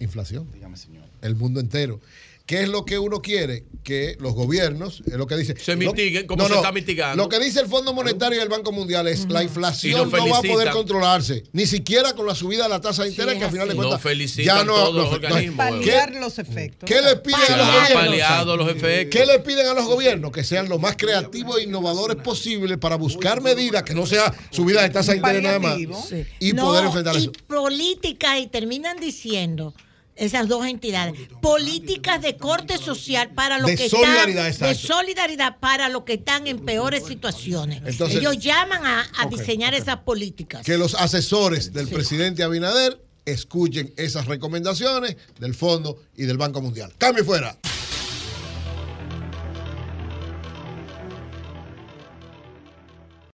[0.00, 0.46] inflación.
[0.52, 1.04] Dígame, señor.
[1.22, 2.00] El mundo entero.
[2.48, 3.66] ¿Qué es lo que uno quiere?
[3.84, 5.54] Que los gobiernos, es lo que dice.
[5.60, 7.22] Se mitiguen, como se está mitigando.
[7.22, 10.10] Lo que dice el Fondo Monetario y el Banco Mundial es la Y inflación nos
[10.10, 13.36] no va a poder controlarse, ni siquiera con la subida de la tasa de interés,
[13.36, 15.56] que al final de cuentas No felicitan todos los organismos.
[15.58, 16.88] Paliar ¿Qué, los efectos.
[16.88, 18.56] qué le piden a los gobiernos?
[18.58, 19.20] los efectos.
[19.20, 20.32] ¿Qué le piden a los gobiernos?
[20.32, 24.80] Que sean lo más creativos e innovadores posibles para buscar medidas que no sea subida
[24.80, 25.76] de tasa de interés nada más
[26.08, 26.24] Sí.
[26.40, 27.32] y No, poder enfrentar y eso.
[27.46, 29.74] políticas, y terminan diciendo
[30.18, 35.58] esas dos entidades, políticas de corte social para los De que solidaridad, están, de solidaridad
[35.58, 37.82] para los que están en peores situaciones.
[37.84, 40.64] Entonces- Ellos llaman a, diseñar esas políticas.
[40.64, 46.92] que los asesores del presidente Abinader escuchen esas recomendaciones del Fondo y del Banco Mundial.
[46.98, 47.56] Cambio fuera.